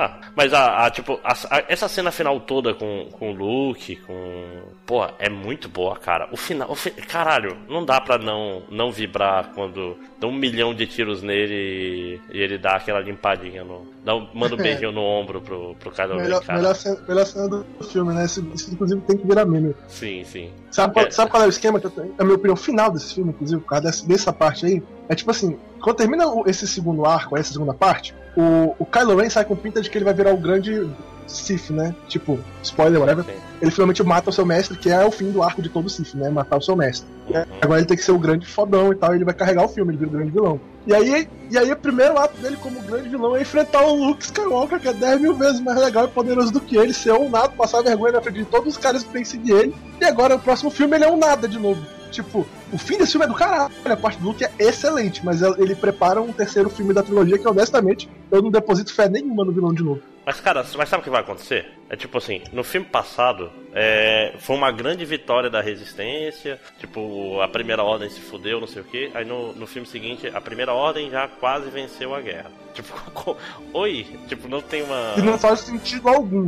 Ah, 0.00 0.20
mas 0.36 0.52
a, 0.54 0.86
a, 0.86 0.90
tipo, 0.90 1.18
a- 1.24 1.32
a- 1.50 1.64
essa 1.68 1.88
cena 1.88 2.12
final 2.12 2.38
toda 2.40 2.72
com, 2.72 3.08
com 3.10 3.32
o 3.32 3.34
Luke, 3.34 3.96
com. 3.96 4.62
Pô, 4.86 5.04
é 5.18 5.28
muito 5.28 5.68
boa, 5.68 5.96
cara. 5.96 6.28
O 6.30 6.36
final. 6.36 6.70
o 6.70 6.74
fi- 6.76 6.90
caralho, 6.92 7.56
não 7.68 7.84
dá 7.84 8.00
pra 8.00 8.16
não, 8.16 8.62
não 8.70 8.92
vibrar 8.92 9.50
quando 9.54 9.96
dá 10.20 10.26
um 10.28 10.32
milhão 10.32 10.72
de 10.72 10.86
tiros 10.86 11.20
nele 11.22 12.20
e, 12.30 12.36
e 12.38 12.40
ele 12.40 12.58
dá 12.58 12.76
aquela 12.76 13.00
limpadinha 13.00 13.64
no. 13.64 13.86
Dá 14.04 14.14
um, 14.14 14.28
manda 14.32 14.54
um 14.54 14.58
beijinho 14.62 14.92
no 14.92 15.02
ombro 15.02 15.40
pro, 15.40 15.74
pro 15.74 15.90
Kylo 15.90 16.14
Ren, 16.16 16.22
Melhor, 16.22 16.42
cara. 16.44 16.58
melhor, 16.60 16.74
cena, 16.76 16.98
melhor 17.08 17.26
cena 17.26 17.48
do 17.48 17.64
filme, 17.90 18.14
né? 18.14 18.24
Isso, 18.24 18.48
isso, 18.54 18.72
inclusive 18.72 19.00
tem 19.02 19.16
que 19.18 19.26
virar 19.26 19.44
meme. 19.44 19.74
Sim, 19.88 20.22
sim. 20.24 20.52
Sabe 20.70 20.92
qual, 20.92 21.06
É. 21.06 21.10
sabe 21.10 21.30
qual 21.30 21.42
é 21.42 21.46
o 21.46 21.48
esquema 21.48 21.80
que 21.80 21.86
eu 21.86 21.90
tenho? 21.90 22.14
A 22.18 22.24
minha 22.24 22.36
opinião 22.36 22.56
final 22.56 22.90
desse 22.90 23.14
filme, 23.14 23.30
inclusive, 23.30 23.60
por 23.60 23.68
causa 23.68 23.84
dessa, 23.84 24.06
dessa 24.06 24.32
parte 24.32 24.66
aí, 24.66 24.82
é 25.08 25.14
tipo 25.14 25.30
assim, 25.30 25.56
quando 25.82 25.96
termina 25.96 26.24
esse 26.46 26.66
segundo 26.68 27.06
arco, 27.06 27.36
essa 27.36 27.52
segunda 27.52 27.72
parte, 27.72 28.14
o, 28.36 28.74
o 28.78 28.84
Kylo 28.84 29.16
Ren 29.16 29.30
sai 29.30 29.44
com 29.44 29.56
pinta 29.56 29.80
de 29.80 29.88
que 29.88 29.96
ele 29.96 30.04
vai 30.04 30.14
virar 30.14 30.32
o 30.32 30.36
grande 30.36 30.88
Sith, 31.28 31.70
né? 31.70 31.94
Tipo, 32.08 32.38
spoiler, 32.62 33.00
whatever. 33.00 33.24
Sim. 33.24 33.32
Ele 33.60 33.70
finalmente 33.70 34.02
mata 34.02 34.30
o 34.30 34.32
seu 34.32 34.46
mestre, 34.46 34.76
que 34.76 34.90
é 34.90 35.04
o 35.04 35.10
fim 35.10 35.30
do 35.30 35.42
arco 35.42 35.60
de 35.60 35.68
todo 35.68 35.88
Sith, 35.88 36.14
né? 36.14 36.30
Matar 36.30 36.56
o 36.56 36.62
seu 36.62 36.76
mestre. 36.76 37.08
Uhum. 37.28 37.44
Agora 37.60 37.80
ele 37.80 37.86
tem 37.86 37.96
que 37.96 38.04
ser 38.04 38.12
o 38.12 38.18
grande 38.18 38.46
fodão 38.46 38.92
e 38.92 38.96
tal, 38.96 39.12
e 39.12 39.18
ele 39.18 39.24
vai 39.24 39.34
carregar 39.34 39.64
o 39.64 39.68
filme, 39.68 39.92
ele 39.92 39.98
vira 39.98 40.10
o 40.10 40.12
grande 40.14 40.30
vilão. 40.30 40.60
E 40.86 40.94
aí, 40.94 41.28
e 41.50 41.58
aí 41.58 41.70
o 41.70 41.76
primeiro 41.76 42.18
ato 42.18 42.40
dele 42.40 42.56
como 42.56 42.80
grande 42.80 43.08
vilão 43.08 43.36
é 43.36 43.42
enfrentar 43.42 43.84
o 43.84 44.06
Luke 44.06 44.24
Skywalker, 44.24 44.80
que 44.80 44.88
é 44.88 44.92
10 44.92 45.20
mil 45.20 45.34
vezes 45.34 45.60
mais 45.60 45.78
legal 45.78 46.06
e 46.06 46.08
poderoso 46.08 46.50
do 46.50 46.60
que 46.60 46.76
ele, 46.76 46.94
ser 46.94 47.12
um 47.12 47.28
nada, 47.28 47.50
passar 47.50 47.82
vergonha 47.82 48.12
na 48.12 48.22
frente 48.22 48.38
de 48.38 48.44
todos 48.46 48.74
os 48.74 48.78
caras 48.78 49.02
que 49.02 49.10
tem 49.10 49.22
que 49.22 49.28
seguir 49.28 49.52
ele. 49.52 49.74
E 50.00 50.04
agora, 50.04 50.36
o 50.36 50.38
próximo 50.38 50.70
filme, 50.70 50.96
ele 50.96 51.04
é 51.04 51.10
um 51.10 51.18
nada 51.18 51.46
de 51.46 51.58
novo. 51.58 51.80
Tipo, 52.10 52.46
o 52.72 52.78
fim 52.78 52.96
desse 52.96 53.12
filme 53.12 53.26
é 53.26 53.28
do 53.28 53.34
caralho, 53.34 53.70
a 53.84 53.96
parte 53.96 54.18
do 54.18 54.28
Luke 54.28 54.42
é 54.42 54.50
excelente, 54.58 55.24
mas 55.24 55.42
ele 55.42 55.74
prepara 55.74 56.22
um 56.22 56.32
terceiro 56.32 56.70
filme 56.70 56.94
da 56.94 57.02
trilogia 57.02 57.38
que, 57.38 57.46
honestamente, 57.46 58.08
eu 58.30 58.40
não 58.40 58.50
deposito 58.50 58.94
fé 58.94 59.08
nenhuma 59.08 59.44
no 59.44 59.52
vilão 59.52 59.74
de 59.74 59.82
novo. 59.82 60.00
Mas, 60.28 60.40
cara, 60.40 60.62
mas 60.76 60.90
sabe 60.90 61.00
o 61.00 61.04
que 61.04 61.08
vai 61.08 61.22
acontecer? 61.22 61.72
É 61.88 61.96
tipo 61.96 62.18
assim, 62.18 62.42
no 62.52 62.62
filme 62.62 62.86
passado, 62.86 63.50
é, 63.72 64.34
foi 64.40 64.56
uma 64.56 64.70
grande 64.70 65.02
vitória 65.06 65.48
da 65.48 65.62
resistência. 65.62 66.60
Tipo, 66.78 67.40
a 67.40 67.48
primeira 67.48 67.82
ordem 67.82 68.10
se 68.10 68.20
fudeu, 68.20 68.60
não 68.60 68.66
sei 68.66 68.82
o 68.82 68.84
que. 68.84 69.10
Aí 69.14 69.24
no, 69.24 69.54
no 69.54 69.66
filme 69.66 69.88
seguinte, 69.88 70.28
a 70.28 70.38
primeira 70.38 70.74
ordem 70.74 71.08
já 71.10 71.26
quase 71.26 71.70
venceu 71.70 72.14
a 72.14 72.20
guerra. 72.20 72.50
Tipo, 72.78 73.36
oi, 73.72 74.06
tipo, 74.28 74.46
não 74.46 74.62
tem 74.62 74.84
uma. 74.84 75.14
E 75.16 75.22
não 75.22 75.36
faz 75.36 75.60
sentido 75.60 76.08
algum. 76.08 76.44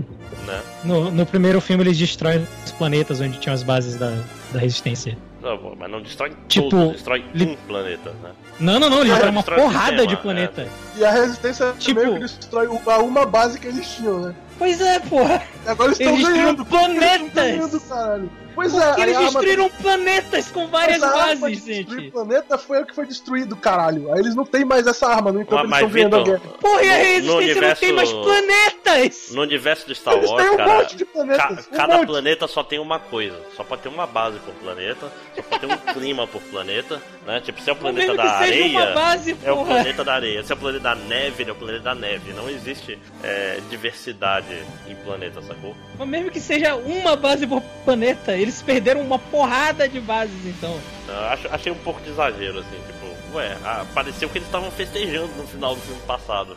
Né? 0.47 0.62
No, 0.85 1.11
no 1.11 1.26
primeiro 1.26 1.61
filme 1.61 1.83
eles 1.83 1.99
destroem 1.99 2.47
os 2.64 2.70
planetas 2.70 3.20
onde 3.20 3.41
tinham 3.41 3.53
as 3.53 3.64
bases 3.64 3.97
da, 3.97 4.11
da 4.53 4.61
resistência. 4.61 5.18
Não, 5.43 5.74
mas 5.78 5.91
não 5.91 6.03
destrói 6.03 6.32
Tipo, 6.49 6.68
todos, 6.68 6.93
destrói 6.93 7.24
li- 7.32 7.47
um 7.47 7.57
planeta, 7.66 8.11
né? 8.22 8.30
Não, 8.61 8.78
não, 8.78 8.91
não, 8.91 8.99
uma 9.30 9.32
destrói 9.32 9.59
o 9.59 9.62
porrada 9.62 9.86
sistema, 9.86 10.07
de 10.07 10.14
é. 10.14 10.16
planeta. 10.16 10.68
E 10.97 11.05
a 11.05 11.11
resistência 11.11 11.74
Tipo- 11.78 12.01
meio 12.01 12.12
que 12.14 12.20
destrói 12.20 12.66
o- 12.66 12.80
a 12.91 12.99
uma 12.99 13.24
base 13.24 13.59
que 13.59 13.66
eles 13.68 13.88
tinham, 13.88 14.20
né? 14.20 14.34
Pois 14.59 14.80
é, 14.80 14.99
porra. 15.01 15.43
E 15.64 15.68
agora 15.68 15.88
eles 15.88 16.01
estão 16.01 16.14
ganhando. 16.14 16.26
destruíram 16.26 16.51
Eles 16.51 16.61
estão 16.61 16.64
planetas. 16.66 17.32
ganhando, 17.34 17.80
caralho. 17.80 18.30
Pois 18.55 18.75
é, 18.75 18.87
Porque 18.87 19.01
aí 19.03 19.07
eles 19.09 19.17
arma- 19.17 19.31
destruíram 19.31 19.71
planetas 19.71 20.51
com 20.51 20.67
várias 20.67 21.03
arma 21.03 21.35
de 21.35 21.41
bases, 21.57 21.65
destruir 21.65 22.01
gente. 22.01 22.11
planeta 22.13 22.59
foi 22.59 22.83
o 22.83 22.87
que 22.87 22.95
foi 22.95 23.07
destruído, 23.07 23.57
caralho. 23.57 24.13
Aí 24.13 24.21
eles 24.21 24.35
não 24.35 24.45
têm 24.45 24.65
mais 24.65 24.87
essa 24.87 25.07
arma, 25.09 25.33
não 25.33 25.41
enquanto 25.43 25.61
Ah, 25.61 25.63
eles 25.63 25.71
mas, 25.71 25.81
estão 25.81 25.91
ganhando 25.95 26.17
a 26.17 26.23
guerra. 26.25 26.53
Porra, 26.61 26.83
e 26.83 26.89
a 26.89 26.93
resistência 26.97 27.27
não 27.31 27.37
universo- 27.37 27.81
tem 27.81 27.93
mais 27.93 28.13
planetas! 28.13 29.31
no 29.33 29.43
universo 29.43 29.87
de 29.87 29.95
Star 29.95 30.15
Wars, 30.17 30.31
um 30.31 30.57
cara, 30.57 30.73
monte 30.75 30.97
de 30.97 31.05
planetas. 31.05 31.67
ca- 31.67 31.73
um 31.73 31.77
cada 31.77 31.97
monte. 31.97 32.07
planeta 32.07 32.47
só 32.49 32.63
tem 32.63 32.79
uma 32.79 32.99
coisa. 32.99 33.39
Só 33.57 33.63
pode 33.65 33.83
ter 33.83 33.89
uma 33.89 34.07
base 34.07 34.39
por 34.41 34.53
planeta, 34.55 35.11
só 35.37 35.43
pode 35.43 35.61
ter 35.61 35.67
um 35.73 35.77
clima 35.95 36.27
por 36.27 36.41
planeta, 36.43 37.01
né? 37.27 37.41
Tipo, 37.41 37.61
se 37.61 37.71
é 37.71 37.73
o 37.73 37.77
planeta 37.77 38.15
da 38.15 38.25
areia. 38.25 38.93
base, 38.93 39.37
É 39.45 39.53
o 39.53 39.65
planeta 39.65 40.05
da 40.05 40.15
areia. 40.15 40.43
Se 40.45 40.53
é 40.53 40.55
o 40.55 40.59
planeta 40.59 40.83
da 40.83 40.95
neve, 40.95 41.43
ele 41.43 41.51
é 41.51 41.53
o 41.53 41.57
planeta 41.57 41.83
da 41.85 41.95
neve. 41.95 42.33
Não 42.33 42.49
existe 42.49 42.99
é, 43.23 43.59
diversidade 43.71 44.47
em 44.89 44.95
planeta, 44.97 45.41
sacou? 45.43 45.75
Mas 45.99 46.09
mesmo 46.09 46.31
que 46.31 46.41
seja 46.41 46.75
uma 46.75 47.17
base 47.17 47.47
por 47.47 47.61
planeta, 47.85 48.33
eles 48.43 48.62
perderam 48.62 49.01
uma 49.01 49.18
porrada 49.18 49.88
de 49.88 50.01
bases, 50.01 50.47
então. 50.47 50.78
Eu 51.09 51.20
acho, 51.26 51.49
achei 51.51 51.72
um 51.72 51.78
pouco 51.78 52.01
de 52.01 52.11
exagero, 52.11 52.61
assim, 52.61 52.76
tipo, 52.86 53.36
ué, 53.36 53.57
ah, 53.64 53.84
pareceu 53.95 54.28
que 54.28 54.38
eles 54.38 54.49
estavam 54.49 54.70
festejando 54.70 55.32
no 55.36 55.47
final 55.47 55.74
do 55.74 55.80
filme 55.80 56.01
passado. 56.03 56.57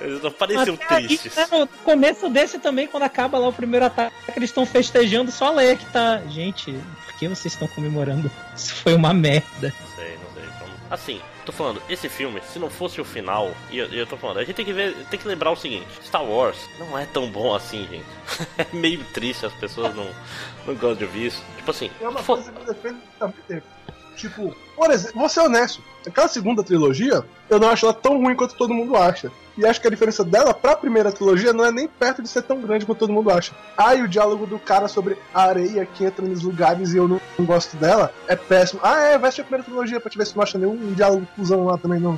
Eles 0.00 0.22
não 0.22 0.30
pareciam 0.30 0.74
Até 0.74 0.96
aí, 0.96 1.06
tristes. 1.06 1.36
né, 1.36 1.46
no 1.50 1.66
começo 1.66 2.28
desse 2.28 2.58
também, 2.58 2.86
quando 2.86 3.02
acaba 3.04 3.38
lá 3.38 3.48
o 3.48 3.52
primeiro 3.52 3.86
ataque, 3.86 4.14
eles 4.36 4.50
estão 4.50 4.66
festejando, 4.66 5.30
só 5.30 5.46
a 5.46 5.50
Leia 5.50 5.76
que 5.76 5.86
tá. 5.86 6.20
Gente, 6.28 6.72
por 7.06 7.14
que 7.14 7.28
vocês 7.28 7.52
estão 7.52 7.68
comemorando? 7.68 8.30
Isso 8.54 8.74
foi 8.74 8.94
uma 8.94 9.12
merda. 9.12 9.74
Não 9.80 9.96
sei, 9.96 10.18
não 10.18 10.34
sei. 10.34 10.44
Então, 10.44 10.68
assim, 10.90 11.20
tô 11.48 11.52
falando, 11.52 11.82
esse 11.88 12.10
filme, 12.10 12.42
se 12.52 12.58
não 12.58 12.68
fosse 12.68 13.00
o 13.00 13.04
final, 13.04 13.50
e 13.70 13.78
eu, 13.78 13.86
eu 13.86 14.06
tô 14.06 14.18
falando, 14.18 14.38
a 14.38 14.44
gente 14.44 14.54
tem 14.54 14.66
que 14.66 14.72
ver, 14.72 14.94
tem 15.10 15.18
que 15.18 15.26
lembrar 15.26 15.50
o 15.50 15.56
seguinte: 15.56 15.86
Star 16.04 16.22
Wars 16.22 16.58
não 16.78 16.98
é 16.98 17.06
tão 17.06 17.30
bom 17.30 17.54
assim, 17.54 17.88
gente. 17.90 18.06
é 18.58 18.66
meio 18.76 19.02
triste, 19.14 19.46
as 19.46 19.52
pessoas 19.54 19.94
não, 19.94 20.06
não 20.68 20.74
gostam 20.74 20.96
de 20.96 21.04
ouvir 21.04 21.26
isso. 21.26 21.42
Tipo 21.56 21.70
assim, 21.70 21.90
É 22.00 22.08
uma 22.08 22.22
coisa 22.22 22.50
que 22.52 22.58
me 22.58 22.66
defende 22.66 22.98
também 23.18 23.36
tempo. 23.46 23.66
Tipo, 24.16 24.54
por 24.74 24.90
exemplo, 24.90 25.20
vou 25.20 25.28
ser 25.28 25.40
honesto. 25.40 25.80
Aquela 26.04 26.26
segunda 26.26 26.62
trilogia, 26.64 27.24
eu 27.48 27.60
não 27.60 27.68
acho 27.68 27.86
ela 27.86 27.94
tão 27.94 28.20
ruim 28.20 28.34
quanto 28.34 28.56
todo 28.56 28.74
mundo 28.74 28.96
acha. 28.96 29.30
E 29.56 29.64
acho 29.64 29.80
que 29.80 29.86
a 29.86 29.90
diferença 29.90 30.24
dela 30.24 30.52
pra 30.52 30.76
primeira 30.76 31.12
trilogia 31.12 31.52
não 31.52 31.64
é 31.64 31.70
nem 31.70 31.86
perto 31.86 32.22
de 32.22 32.28
ser 32.28 32.42
tão 32.42 32.60
grande 32.60 32.84
quanto 32.84 32.98
todo 32.98 33.12
mundo 33.12 33.30
acha. 33.30 33.52
Ah, 33.76 33.94
e 33.94 34.02
o 34.02 34.08
diálogo 34.08 34.46
do 34.46 34.58
cara 34.58 34.88
sobre 34.88 35.16
a 35.32 35.42
areia 35.42 35.86
que 35.86 36.04
entra 36.04 36.24
nos 36.24 36.42
lugares 36.42 36.94
e 36.94 36.96
eu 36.96 37.06
não, 37.06 37.20
não 37.38 37.46
gosto 37.46 37.76
dela 37.76 38.12
é 38.26 38.34
péssimo. 38.34 38.80
Ah, 38.82 38.98
é, 38.98 39.18
vai 39.18 39.28
assistir 39.28 39.42
a 39.42 39.44
primeira 39.44 39.64
trilogia 39.64 40.00
pra 40.00 40.10
te 40.10 40.18
ver 40.18 40.26
se 40.26 40.36
não 40.36 40.42
acha 40.42 40.58
nenhum 40.58 40.92
diálogo 40.94 41.26
fusão 41.36 41.64
lá 41.64 41.78
também, 41.78 42.00
não. 42.00 42.16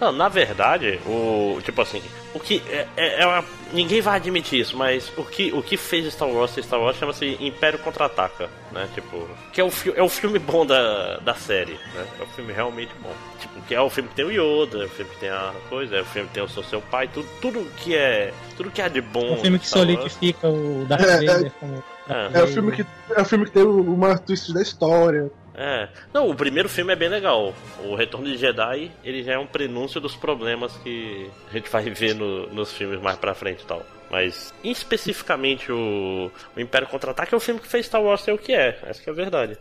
Não, 0.00 0.10
na 0.10 0.28
verdade, 0.28 0.98
o. 1.06 1.60
Tipo 1.62 1.80
assim, 1.82 2.02
o 2.34 2.40
que. 2.40 2.60
É, 2.68 2.86
é- 2.96 3.22
é 3.22 3.26
uma- 3.26 3.44
ninguém 3.72 4.00
vai 4.00 4.16
admitir 4.16 4.58
isso, 4.60 4.76
mas 4.76 5.12
o 5.16 5.24
que, 5.24 5.52
o 5.52 5.62
que 5.62 5.76
fez 5.76 6.12
Star 6.12 6.28
Wars 6.28 6.52
Star 6.60 6.80
Wars 6.80 6.96
chama-se 6.96 7.36
Império 7.40 7.78
Contra-Ataca, 7.78 8.48
né? 8.72 8.88
Tipo. 8.94 9.28
Que 9.52 9.60
é 9.60 9.64
o, 9.64 9.70
fi- 9.70 9.92
é 9.94 10.02
o 10.02 10.08
filme 10.08 10.38
bom 10.40 10.66
da, 10.66 11.18
da 11.18 11.34
série, 11.34 11.74
né? 11.94 12.04
É 12.18 12.22
o 12.22 12.26
filme 12.26 12.52
realmente 12.52 12.90
bom. 13.00 13.12
Tipo, 13.38 13.60
que 13.62 13.74
é 13.74 13.80
o 13.80 13.88
filme 13.88 14.08
que 14.08 14.16
tem 14.16 14.24
o 14.24 14.30
Yoda, 14.30 14.82
é 14.82 14.86
o 14.86 14.88
filme 14.88 15.10
que 15.12 15.20
tem 15.20 15.28
a 15.30 15.52
coisa, 15.68 15.96
é 15.96 16.00
o 16.02 16.04
filme 16.04 16.26
que 16.28 16.34
tem 16.34 16.42
o 16.42 16.48
seu, 16.48 16.64
seu 16.64 16.80
pai, 16.80 17.08
tudo, 17.12 17.28
tudo 17.40 17.64
que 17.76 17.94
é. 17.94 18.32
Tudo 18.56 18.70
que 18.72 18.82
é 18.82 18.88
de 18.88 19.00
bom. 19.00 19.34
Um 19.34 19.40
filme 19.40 19.58
que 19.58 19.66
Star 19.68 19.82
Wars. 19.86 19.94
solidifica 20.12 20.48
o 20.48 20.84
Darth 20.88 21.02
É, 21.04 21.12
é- 21.24 21.26
Vader 21.26 21.52
como. 21.60 21.84
É. 22.08 22.40
É 22.40 22.42
o 22.42 22.48
filme 22.48 22.72
que, 22.72 22.84
é 23.14 23.20
o 23.20 23.24
filme 23.24 23.44
que 23.44 23.52
tem 23.52 23.62
uma 23.62 24.18
twist 24.18 24.52
da 24.52 24.60
história. 24.60 25.30
É. 25.64 25.88
Não, 26.12 26.28
o 26.28 26.34
primeiro 26.34 26.68
filme 26.68 26.92
é 26.92 26.96
bem 26.96 27.08
legal. 27.08 27.54
O 27.84 27.94
Retorno 27.94 28.26
de 28.26 28.36
Jedi, 28.36 28.90
ele 29.04 29.22
já 29.22 29.34
é 29.34 29.38
um 29.38 29.46
prenúncio 29.46 30.00
dos 30.00 30.16
problemas 30.16 30.76
que 30.78 31.30
a 31.48 31.52
gente 31.52 31.70
vai 31.70 31.84
ver 31.88 32.14
no- 32.16 32.48
nos 32.48 32.72
filmes 32.72 33.00
mais 33.00 33.16
pra 33.16 33.32
frente 33.34 33.62
e 33.62 33.66
tal. 33.66 33.86
Mas, 34.10 34.52
especificamente, 34.64 35.70
o, 35.70 36.30
o 36.56 36.60
Império 36.60 36.88
Contra-Ataque 36.88 37.32
é 37.32 37.36
o 37.36 37.40
filme 37.40 37.60
que 37.60 37.68
fez 37.68 37.86
Star 37.86 38.02
Wars 38.02 38.22
ser 38.22 38.32
o 38.32 38.38
que 38.38 38.52
é. 38.52 38.78
Essa 38.82 39.00
que 39.02 39.08
é 39.08 39.12
a 39.12 39.16
verdade. 39.16 39.56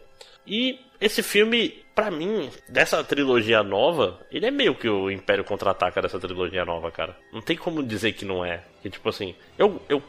E 0.45 0.80
esse 0.99 1.22
filme, 1.22 1.84
pra 1.93 2.10
mim, 2.10 2.49
dessa 2.68 3.04
trilogia 3.04 3.62
nova, 3.62 4.20
ele 4.32 4.47
é 4.47 4.52
meio 4.52 4.74
que 4.74 4.89
o 4.89 5.10
Império 5.12 5.43
Contra-Ataca 5.43 6.02
dessa 6.02 6.20
trilogia 6.20 6.66
nova, 6.66 6.89
cara. 6.91 7.16
Não 7.32 7.41
tem 7.41 7.56
como 7.56 7.84
dizer 7.84 8.14
que 8.14 8.26
não 8.26 8.43
é. 8.43 8.64
Que, 8.82 8.89
tipo 8.89 9.08
assim, 9.08 9.36
eu... 9.58 9.80
eu 9.88 10.02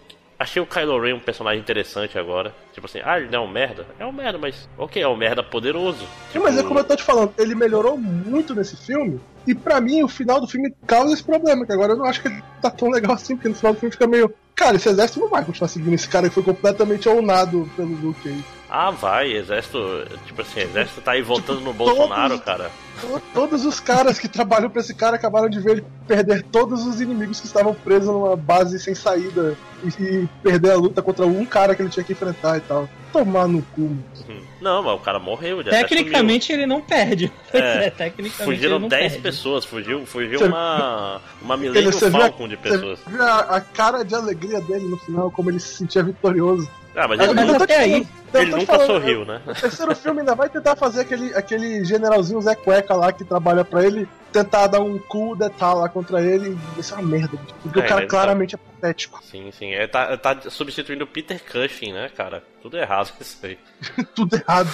Achei 0.43 0.61
o 0.61 0.67
Kylo 0.67 1.01
Ren 1.01 1.15
um 1.15 1.21
personagem 1.21 1.61
interessante 1.61 2.19
agora. 2.19 2.53
Tipo 2.73 2.89
assim, 2.89 2.99
ah, 3.05 3.17
ele 3.17 3.31
não 3.31 3.45
é 3.45 3.47
um 3.47 3.49
merda? 3.49 3.87
É 3.97 4.05
um 4.05 4.11
merda, 4.11 4.39
mas 4.39 4.69
ok, 4.77 5.01
é 5.01 5.07
um 5.07 5.17
merda 5.17 5.41
poderoso. 5.41 6.05
Tipo, 6.33 6.43
mas 6.43 6.59
é 6.59 6.65
como 6.65 6.81
eu 6.81 6.85
tô 6.85 6.97
te 6.97 7.05
falando, 7.05 7.33
ele 7.39 7.55
melhorou 7.55 7.97
muito 7.97 8.53
nesse 8.53 8.77
filme. 8.77 9.21
E 9.47 9.55
pra 9.55 9.81
mim, 9.81 10.03
o 10.03 10.09
final 10.09 10.41
do 10.41 10.49
filme 10.49 10.75
causa 10.85 11.15
esse 11.15 11.23
problema, 11.23 11.65
que 11.65 11.73
agora 11.73 11.93
eu 11.93 11.97
não 11.97 12.07
acho 12.07 12.21
que 12.21 12.27
ele 12.27 12.43
tá 12.61 12.73
tão 12.73 12.91
legal 12.91 13.13
assim, 13.13 13.37
porque 13.37 13.51
no 13.51 13.55
final 13.55 13.73
do 13.73 13.79
filme 13.79 13.93
fica 13.93 14.09
meio. 14.09 14.35
Cara, 14.57 14.75
esse 14.75 14.89
exército 14.89 15.21
não 15.21 15.29
vai 15.29 15.45
continuar 15.45 15.69
seguindo 15.69 15.95
esse 15.95 16.09
cara 16.09 16.29
que 16.29 16.35
foi 16.35 16.43
completamente 16.43 17.09
ownado 17.09 17.71
pelo 17.77 17.95
Luke 17.95 18.29
aí. 18.29 18.45
Ah, 18.75 18.91
vai, 18.91 19.31
exército. 19.33 19.79
Tipo 20.27 20.41
assim, 20.41 20.61
exército 20.61 21.03
tá 21.03 21.13
aí 21.13 21.21
votando 21.21 21.61
no 21.61 21.75
Bolsonaro, 21.75 22.39
cara. 22.41 22.71
To- 23.03 23.21
Todos 23.35 23.67
os 23.67 23.79
caras 23.81 24.19
que 24.19 24.29
trabalham 24.29 24.71
pra 24.71 24.81
esse 24.81 24.95
cara 24.95 25.17
acabaram 25.17 25.51
de 25.51 25.61
ver 25.61 25.73
ele 25.73 25.85
perder 26.09 26.43
todos 26.45 26.87
os 26.87 26.99
inimigos 27.01 27.39
que 27.39 27.47
estavam 27.47 27.75
presos 27.75 28.09
numa 28.09 28.35
base 28.35 28.79
sem 28.79 28.95
saída 28.95 29.57
e, 29.85 29.89
e 30.03 30.29
perder 30.43 30.71
a 30.73 30.77
luta 30.77 31.03
contra 31.03 31.27
um 31.27 31.45
cara 31.45 31.75
que 31.75 31.83
ele 31.83 31.91
tinha 31.91 32.03
que 32.05 32.13
enfrentar 32.13 32.57
e 32.57 32.61
tal. 32.63 32.89
Tomar 33.13 33.47
no 33.47 33.61
cu. 33.75 33.83
Uhum. 33.83 34.41
Não, 34.61 34.83
mas 34.83 34.95
o 34.95 34.99
cara 35.01 35.19
morreu, 35.19 35.61
ele 35.61 35.69
até 35.69 35.81
Tecnicamente 35.85 36.51
ele 36.51 36.65
não 36.65 36.81
perde. 36.81 37.31
É. 37.53 37.59
É, 37.87 37.91
tecnicamente 37.91 38.41
ele 38.43 38.57
Fugiram 38.57 38.79
não 38.79 38.89
10 38.89 39.03
perde. 39.13 39.19
pessoas, 39.23 39.65
fugiu, 39.67 40.07
fugiu 40.07 40.39
Você- 40.39 40.45
uma. 40.47 41.21
Uma 41.43 41.57
Millennium 41.59 41.91
a- 41.91 42.11
Falcon 42.11 42.49
de 42.49 42.57
pessoas. 42.57 43.01
Você 43.01 43.11
viu 43.11 43.23
a, 43.23 43.39
a 43.41 43.61
cara 43.61 44.03
de 44.03 44.15
alegria 44.15 44.61
dele 44.63 44.89
no 44.89 44.97
final, 44.97 45.31
como 45.31 45.51
ele 45.51 45.61
se 45.61 45.77
sentia 45.77 46.03
vitorioso. 46.03 46.67
Ah, 46.95 47.09
mas 47.09 47.21
ele, 47.21 47.35
mas 47.35 47.47
não 47.47 47.53
nunca, 47.55 47.65
até 47.65 47.77
aí, 47.79 48.07
eu 48.35 48.43
ele 48.43 48.51
nunca 48.51 48.67
falando, 48.67 48.87
sorriu, 48.87 49.25
né? 49.25 49.41
O 49.47 49.55
terceiro 49.61 49.97
filme 49.97 50.21
ainda 50.21 50.35
vai 50.35 50.49
tentar 50.49 50.77
fazer 50.77 51.01
aquele, 51.01 51.35
aquele 51.35 51.85
generalzinho 51.85 52.41
Zé 52.41 52.55
Cueca 52.55 52.95
lá 52.95 53.11
que 53.13 53.25
trabalha 53.25 53.65
pra 53.65 53.85
ele, 53.85 54.07
tentar 54.31 54.67
dar 54.67 54.81
um 54.81 54.99
cool 54.99 55.35
detalhe 55.35 55.81
lá 55.81 55.89
contra 55.89 56.21
ele. 56.21 56.59
Isso 56.77 56.95
é 56.95 56.99
uma 56.99 57.09
merda, 57.09 57.39
porque 57.63 57.81
É, 57.81 57.83
o 57.83 57.87
cara 57.87 58.01
mas 58.03 58.11
claramente 58.11 58.55
é 58.55 58.59
patético. 58.59 59.21
Sim, 59.25 59.51
sim. 59.53 59.73
É, 59.73 59.87
tá, 59.87 60.17
tá 60.17 60.39
substituindo 60.51 61.05
o 61.05 61.07
Peter 61.07 61.41
Cushing, 61.43 61.93
né, 61.93 62.11
cara? 62.15 62.43
Tudo 62.61 62.77
errado 62.77 63.13
isso 63.21 63.39
aí. 63.43 63.59
Tudo 64.15 64.37
errado. 64.37 64.71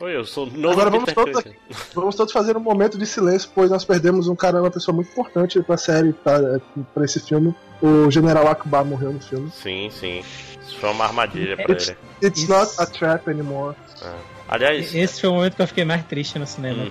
Oi, 0.00 0.16
eu 0.16 0.24
sou 0.24 0.46
novo 0.46 0.70
Agora 0.70 0.90
vamos 0.90 1.12
todos 1.12 1.42
Cushing. 1.42 1.56
Vamos 1.94 2.14
todos 2.16 2.32
fazer 2.32 2.56
um 2.56 2.60
momento 2.60 2.98
de 2.98 3.06
silêncio, 3.06 3.50
pois 3.54 3.70
nós 3.70 3.84
perdemos 3.84 4.28
um 4.28 4.36
cara, 4.36 4.60
uma 4.60 4.70
pessoa 4.70 4.94
muito 4.94 5.10
importante 5.10 5.62
pra 5.62 5.76
série, 5.76 6.12
pra, 6.12 6.60
pra 6.94 7.04
esse 7.04 7.20
filme. 7.20 7.54
O 7.82 8.10
General 8.10 8.46
Akbar 8.48 8.84
morreu 8.84 9.12
no 9.12 9.20
filme. 9.20 9.50
Sim, 9.50 9.90
sim. 9.90 10.22
Foi 10.80 10.90
uma 10.90 11.04
armadilha 11.04 11.56
pra 11.56 11.72
It's, 11.74 11.88
ele. 11.88 11.98
it's 12.22 12.42
Isso. 12.42 12.52
not 12.52 12.72
a 12.78 12.86
trap 12.86 13.28
anymore. 13.30 13.76
É. 14.02 14.12
Aliás, 14.48 14.94
Esse 14.94 15.20
foi 15.20 15.30
o 15.30 15.34
momento 15.34 15.54
que 15.56 15.62
eu 15.62 15.66
fiquei 15.68 15.84
mais 15.84 16.04
triste 16.06 16.38
no 16.38 16.46
cinema, 16.46 16.84
Uhum. 16.84 16.90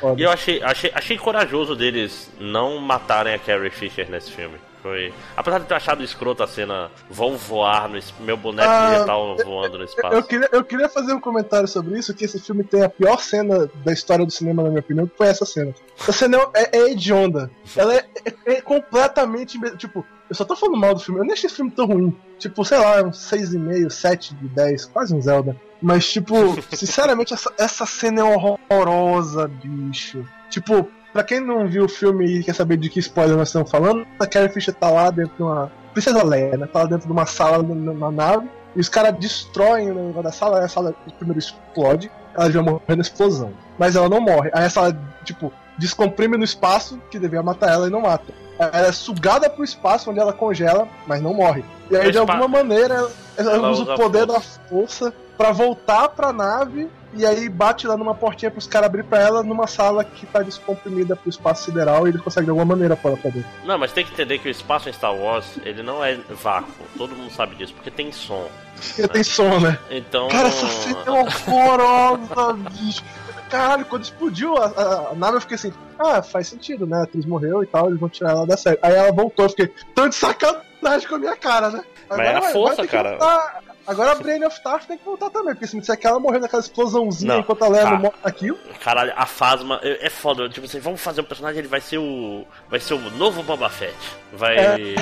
cara. 0.00 0.14
E 0.16 0.22
eu 0.22 0.30
achei, 0.30 0.62
achei, 0.62 0.92
achei 0.94 1.18
corajoso 1.18 1.74
deles 1.74 2.30
não 2.38 2.78
matarem 2.78 3.34
a 3.34 3.38
Carrie 3.38 3.70
Fisher 3.70 4.08
nesse 4.08 4.30
filme. 4.30 4.56
Foi. 4.80 5.12
Apesar 5.36 5.58
de 5.58 5.66
ter 5.66 5.74
achado 5.74 6.04
escroto 6.04 6.40
a 6.40 6.46
cena, 6.46 6.88
vão 7.10 7.36
voar 7.36 7.88
no 7.88 7.98
meu 8.20 8.36
boneco 8.36 8.70
Ah, 8.70 8.92
digital 8.94 9.36
voando 9.44 9.76
no 9.78 9.84
espaço. 9.84 10.14
Eu 10.14 10.22
queria, 10.22 10.48
eu 10.52 10.62
queria 10.64 10.88
fazer 10.88 11.12
um 11.12 11.20
comentário 11.20 11.66
sobre 11.66 11.98
isso, 11.98 12.14
que 12.14 12.24
esse 12.24 12.38
filme 12.38 12.62
tem 12.62 12.84
a 12.84 12.88
pior 12.88 13.18
cena 13.18 13.68
da 13.84 13.92
história 13.92 14.24
do 14.24 14.30
cinema, 14.30 14.62
na 14.62 14.68
minha 14.68 14.80
opinião, 14.80 15.08
que 15.08 15.16
foi 15.16 15.26
essa 15.26 15.44
cena. 15.44 15.74
Essa 16.00 16.12
cena 16.12 16.38
é, 16.54 16.78
é 16.78 16.90
hedionda. 16.92 17.50
Ela 17.76 17.96
é, 17.96 18.06
é- 18.24 18.52
é 18.54 18.60
completamente... 18.60 19.58
Tipo, 19.76 20.06
eu 20.28 20.34
só 20.34 20.44
tô 20.44 20.54
falando 20.54 20.78
mal 20.78 20.94
do 20.94 21.00
filme. 21.00 21.20
Eu 21.20 21.24
nem 21.24 21.32
achei 21.32 21.46
esse 21.46 21.56
filme 21.56 21.70
tão 21.70 21.86
ruim. 21.86 22.16
Tipo, 22.38 22.64
sei 22.64 22.78
lá, 22.78 23.02
um 23.02 23.10
6,5, 23.10 23.90
7 23.90 24.34
de 24.34 24.48
10, 24.48 24.84
quase 24.86 25.14
um 25.14 25.20
Zelda. 25.20 25.56
Mas, 25.80 26.10
tipo, 26.12 26.34
sinceramente, 26.74 27.32
essa, 27.32 27.52
essa 27.58 27.86
cena 27.86 28.20
é 28.20 28.24
horrorosa, 28.24 29.48
bicho. 29.48 30.24
Tipo, 30.50 30.88
pra 31.12 31.22
quem 31.22 31.40
não 31.40 31.66
viu 31.66 31.84
o 31.84 31.88
filme 31.88 32.26
e 32.26 32.44
quer 32.44 32.54
saber 32.54 32.76
de 32.76 32.90
que 32.90 33.00
spoiler 33.00 33.36
nós 33.36 33.48
estamos 33.48 33.70
falando, 33.70 34.06
a 34.18 34.26
Carrie 34.26 34.50
Fisher 34.50 34.74
tá 34.74 34.90
lá 34.90 35.10
dentro 35.10 35.34
de 35.36 35.42
uma. 35.42 35.72
Princesa 35.92 36.22
Leia, 36.22 36.56
né? 36.56 36.66
Tá 36.66 36.80
lá 36.80 36.84
dentro 36.86 37.06
de 37.06 37.12
uma 37.12 37.26
sala 37.26 37.62
na 37.62 38.10
nave. 38.10 38.48
E 38.76 38.80
os 38.80 38.88
caras 38.88 39.18
destroem 39.18 39.90
o 39.90 39.94
negócio 39.94 40.22
da 40.22 40.32
sala, 40.32 40.58
aí 40.58 40.64
a 40.64 40.68
sala 40.68 40.94
primeiro 41.16 41.38
explode, 41.38 42.10
ela 42.36 42.50
já 42.50 42.62
morre 42.62 42.82
na 42.94 43.00
explosão. 43.00 43.52
Mas 43.78 43.96
ela 43.96 44.08
não 44.08 44.20
morre. 44.20 44.50
Aí 44.52 44.64
a 44.64 44.70
sala, 44.70 44.96
tipo, 45.24 45.52
descomprime 45.78 46.36
no 46.36 46.44
espaço, 46.44 47.00
que 47.10 47.18
devia 47.18 47.42
matar 47.42 47.72
ela 47.72 47.86
e 47.88 47.90
não 47.90 48.02
mata. 48.02 48.32
Ela 48.58 48.88
é 48.88 48.92
sugada 48.92 49.48
pro 49.48 49.64
espaço 49.64 50.10
onde 50.10 50.18
ela 50.18 50.32
congela, 50.32 50.88
mas 51.06 51.22
não 51.22 51.32
morre. 51.34 51.64
E 51.90 51.96
aí, 51.96 52.10
de 52.10 52.18
alguma 52.18 52.48
maneira, 52.48 53.08
ela, 53.36 53.52
ela 53.52 53.70
usa 53.70 53.94
o 53.94 53.96
poder 53.96 54.26
da 54.26 54.40
força 54.40 55.12
para 55.36 55.52
voltar 55.52 56.08
pra 56.08 56.32
nave 56.32 56.88
e 57.14 57.24
aí 57.24 57.48
bate 57.48 57.86
lá 57.86 57.96
numa 57.96 58.14
portinha 58.14 58.50
pros 58.50 58.66
caras 58.66 58.86
abrir 58.86 59.04
pra 59.04 59.18
ela 59.18 59.42
numa 59.42 59.66
sala 59.66 60.04
que 60.04 60.26
tá 60.26 60.42
descomprimida 60.42 61.16
pro 61.16 61.30
espaço 61.30 61.64
sideral 61.64 62.06
e 62.06 62.10
ele 62.10 62.18
consegue 62.18 62.44
de 62.44 62.50
alguma 62.50 62.66
maneira 62.66 62.96
pôr 62.96 63.08
ela 63.08 63.16
pra 63.16 63.30
dentro. 63.30 63.48
Não, 63.64 63.78
mas 63.78 63.92
tem 63.92 64.04
que 64.04 64.12
entender 64.12 64.38
que 64.38 64.48
o 64.48 64.50
espaço 64.50 64.88
em 64.88 64.92
Star 64.92 65.14
Wars, 65.14 65.46
ele 65.64 65.82
não 65.82 66.04
é 66.04 66.18
vácuo. 66.28 66.72
Todo 66.96 67.14
mundo 67.14 67.30
sabe 67.30 67.54
disso, 67.54 67.72
porque 67.72 67.90
tem 67.90 68.12
som. 68.12 68.48
Porque 68.76 69.02
né? 69.02 69.08
tem 69.08 69.22
som, 69.22 69.58
né? 69.60 69.78
Então. 69.90 70.28
Cara, 70.28 70.48
essa 70.48 70.66
cena 70.66 71.02
é 71.06 71.10
horrorosa, 71.10 72.52
bicho. 72.70 73.04
Caralho, 73.48 73.84
quando 73.86 74.04
explodiu 74.04 74.56
a, 74.56 74.66
a, 74.66 75.10
a, 75.10 75.14
nave, 75.14 75.36
eu 75.36 75.40
fiquei 75.40 75.54
assim, 75.56 75.72
ah, 75.98 76.22
faz 76.22 76.48
sentido, 76.48 76.86
né? 76.86 76.98
A 76.98 77.02
atriz 77.02 77.24
morreu 77.24 77.62
e 77.62 77.66
tal, 77.66 77.88
eles 77.88 77.98
vão 78.00 78.08
tirar 78.08 78.30
ela 78.30 78.46
da 78.46 78.56
série. 78.56 78.78
Aí 78.82 78.94
ela 78.94 79.12
voltou, 79.12 79.44
eu 79.46 79.50
fiquei 79.50 79.72
tão 79.94 80.08
de 80.08 80.14
sacanagem 80.14 81.08
com 81.08 81.14
a 81.14 81.18
minha 81.18 81.36
cara, 81.36 81.70
né? 81.70 81.84
Agora, 82.08 82.32
Mas 82.32 82.44
era 82.44 82.52
força, 82.52 82.86
cara. 82.86 83.10
Voltar, 83.10 83.62
Agora 83.88 84.12
a 84.12 84.14
Brain 84.16 84.44
of 84.44 84.62
Tarth 84.62 84.84
tem 84.84 84.98
que 84.98 85.04
voltar 85.04 85.30
também, 85.30 85.54
porque 85.54 85.66
se 85.66 85.74
me 85.74 85.80
disser 85.80 85.98
que 85.98 86.06
ela 86.06 86.20
morreu 86.20 86.38
naquela 86.40 86.60
explosãozinha 86.60 87.32
não, 87.32 87.40
enquanto 87.40 87.64
ela 87.64 87.78
era 87.78 87.98
tá. 87.98 88.12
aquilo. 88.22 88.58
Caralho, 88.84 89.14
a 89.16 89.24
Fasma 89.24 89.80
é, 89.82 90.06
é 90.06 90.10
foda. 90.10 90.46
Tipo 90.50 90.66
assim, 90.66 90.78
vamos 90.78 91.00
fazer 91.00 91.22
um 91.22 91.24
personagem, 91.24 91.60
ele 91.60 91.68
vai 91.68 91.80
ser 91.80 91.96
o. 91.96 92.44
Vai 92.68 92.80
ser 92.80 92.92
o 92.92 92.98
novo 93.12 93.42
Boba 93.42 93.70
Fett. 93.70 93.96
Vai 94.34 94.58
é, 94.58 94.94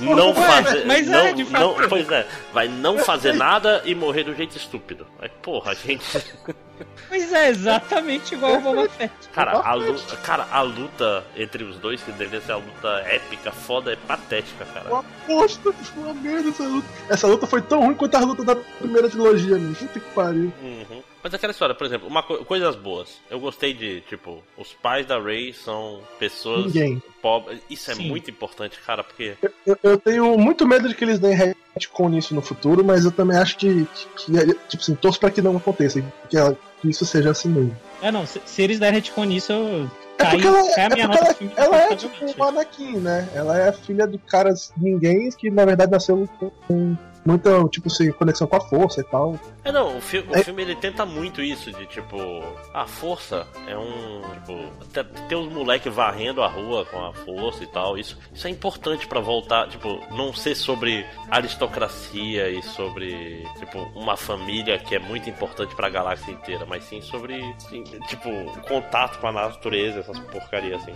não 0.00 0.34
fazer. 0.34 0.86
Mas 0.86 1.06
não, 1.06 1.26
é, 1.26 1.32
de 1.34 1.44
fato. 1.44 1.60
Não, 1.60 1.88
pois 1.88 2.10
é, 2.10 2.26
vai 2.50 2.66
não 2.66 2.96
fazer 3.04 3.34
nada 3.34 3.82
e 3.84 3.94
morrer 3.94 4.24
do 4.24 4.34
jeito 4.34 4.56
estúpido. 4.56 5.06
Mas 5.20 5.30
porra, 5.42 5.74
gente. 5.74 6.24
Pois 7.08 7.32
é, 7.32 7.48
exatamente 7.48 8.34
igual 8.34 8.56
o 8.56 8.60
Boba 8.60 8.88
Fett. 8.88 9.12
Cara 9.32 9.52
a, 9.52 9.74
luta, 9.74 10.16
cara, 10.16 10.46
a 10.50 10.62
luta 10.62 11.24
entre 11.36 11.64
os 11.64 11.76
dois, 11.78 12.02
que 12.02 12.12
deveria 12.12 12.40
ser 12.40 12.52
a 12.52 12.56
luta 12.56 12.88
épica, 13.06 13.52
foda, 13.52 13.92
é 13.92 13.96
patética, 13.96 14.64
cara. 14.66 14.90
Uma 14.90 15.00
aposta, 15.00 15.72
uma 15.96 16.14
merda 16.14 16.50
essa 16.50 16.62
luta. 16.62 16.88
Essa 17.08 17.26
luta 17.26 17.46
foi 17.46 17.62
tão 17.62 17.80
ruim 17.80 17.94
quanto 17.94 18.14
a 18.14 18.20
luta 18.20 18.44
da 18.44 18.56
primeira 18.56 19.08
trilogia, 19.08 19.58
meu. 19.58 19.74
Puta 19.74 20.00
que 20.00 20.10
pariu. 20.10 20.52
Uhum. 20.62 21.02
Mas 21.22 21.34
aquela 21.34 21.50
história, 21.50 21.74
por 21.74 21.86
exemplo, 21.86 22.08
uma 22.08 22.22
co 22.22 22.44
coisas 22.44 22.74
boas. 22.76 23.20
Eu 23.28 23.38
gostei 23.38 23.74
de, 23.74 24.00
tipo, 24.02 24.42
os 24.56 24.72
pais 24.72 25.06
da 25.06 25.18
Ray 25.20 25.52
são 25.52 26.00
pessoas 26.18 26.66
Ninguém. 26.66 27.02
pobres. 27.20 27.60
Isso 27.68 27.90
é 27.90 27.94
Sim. 27.94 28.08
muito 28.08 28.30
importante, 28.30 28.78
cara, 28.80 29.04
porque. 29.04 29.36
Eu, 29.66 29.78
eu, 29.82 29.98
tenho 29.98 30.38
muito 30.38 30.66
medo 30.66 30.88
de 30.88 30.94
que 30.94 31.04
eles 31.04 31.18
deem 31.18 31.36
retcon 31.36 32.08
nisso 32.08 32.34
no 32.34 32.40
futuro, 32.40 32.82
mas 32.82 33.04
eu 33.04 33.12
também 33.12 33.36
acho 33.36 33.58
que, 33.58 33.86
que, 34.16 34.32
que 34.32 34.54
tipo 34.68 34.82
assim, 34.82 34.94
torço 34.94 35.20
pra 35.20 35.30
que 35.30 35.42
não 35.42 35.56
aconteça. 35.56 36.02
Que, 36.30 36.38
ela, 36.38 36.56
que 36.80 36.88
isso 36.88 37.04
seja 37.04 37.30
assim 37.30 37.48
mesmo. 37.48 37.76
É, 38.02 38.10
não, 38.10 38.26
se, 38.26 38.40
se 38.44 38.62
eles 38.62 38.78
derem 38.78 39.00
retcon 39.00 39.24
nisso, 39.24 39.52
eu. 39.52 39.90
É 40.18 40.24
porque 40.30 40.46
ela, 40.46 40.58
é, 40.58 40.80
é 40.80 40.88
porque 40.88 41.00
ela, 41.00 41.76
ela 41.76 41.76
é 41.92 41.96
tipo 41.96 42.14
o 42.38 42.44
Anakin, 42.44 42.96
né? 42.98 43.28
Ela 43.34 43.58
é 43.58 43.72
filha 43.72 44.06
do 44.06 44.18
cara 44.18 44.52
ninguém 44.76 45.30
que 45.30 45.50
na 45.50 45.64
verdade 45.64 45.92
nasceu 45.92 46.28
com 46.68 46.94
muita, 47.24 47.62
tipo 47.68 47.88
assim, 47.88 48.10
conexão 48.12 48.46
com 48.46 48.56
a 48.56 48.60
força 48.60 49.00
e 49.00 49.04
tal. 49.04 49.38
É, 49.64 49.70
não, 49.70 49.98
o, 49.98 50.00
fi 50.00 50.18
o 50.18 50.34
é... 50.34 50.42
filme 50.42 50.62
ele 50.62 50.76
tenta 50.76 51.04
muito 51.04 51.42
isso, 51.42 51.70
de 51.72 51.86
tipo, 51.86 52.16
a 52.72 52.86
força 52.86 53.46
é 53.66 53.76
um. 53.76 54.22
Tipo, 54.34 55.04
ter 55.28 55.36
os 55.36 55.52
moleques 55.52 55.92
varrendo 55.92 56.42
a 56.42 56.48
rua 56.48 56.84
com 56.86 57.04
a 57.04 57.12
força 57.12 57.62
e 57.62 57.66
tal, 57.66 57.98
isso, 57.98 58.18
isso 58.32 58.46
é 58.46 58.50
importante 58.50 59.06
para 59.06 59.20
voltar, 59.20 59.68
tipo, 59.68 60.00
não 60.14 60.32
ser 60.32 60.54
sobre 60.54 61.04
aristocracia 61.30 62.48
e 62.50 62.62
sobre, 62.62 63.46
tipo, 63.58 63.78
uma 63.94 64.16
família 64.16 64.78
que 64.78 64.94
é 64.94 64.98
muito 64.98 65.28
importante 65.28 65.74
para 65.74 65.86
a 65.86 65.90
galáxia 65.90 66.32
inteira, 66.32 66.64
mas 66.66 66.84
sim 66.84 67.00
sobre, 67.02 67.40
sim, 67.58 67.84
tipo, 68.06 68.28
contato 68.66 69.18
com 69.20 69.28
a 69.28 69.32
natureza, 69.32 70.00
essas 70.00 70.18
porcarias 70.18 70.82
assim. 70.82 70.94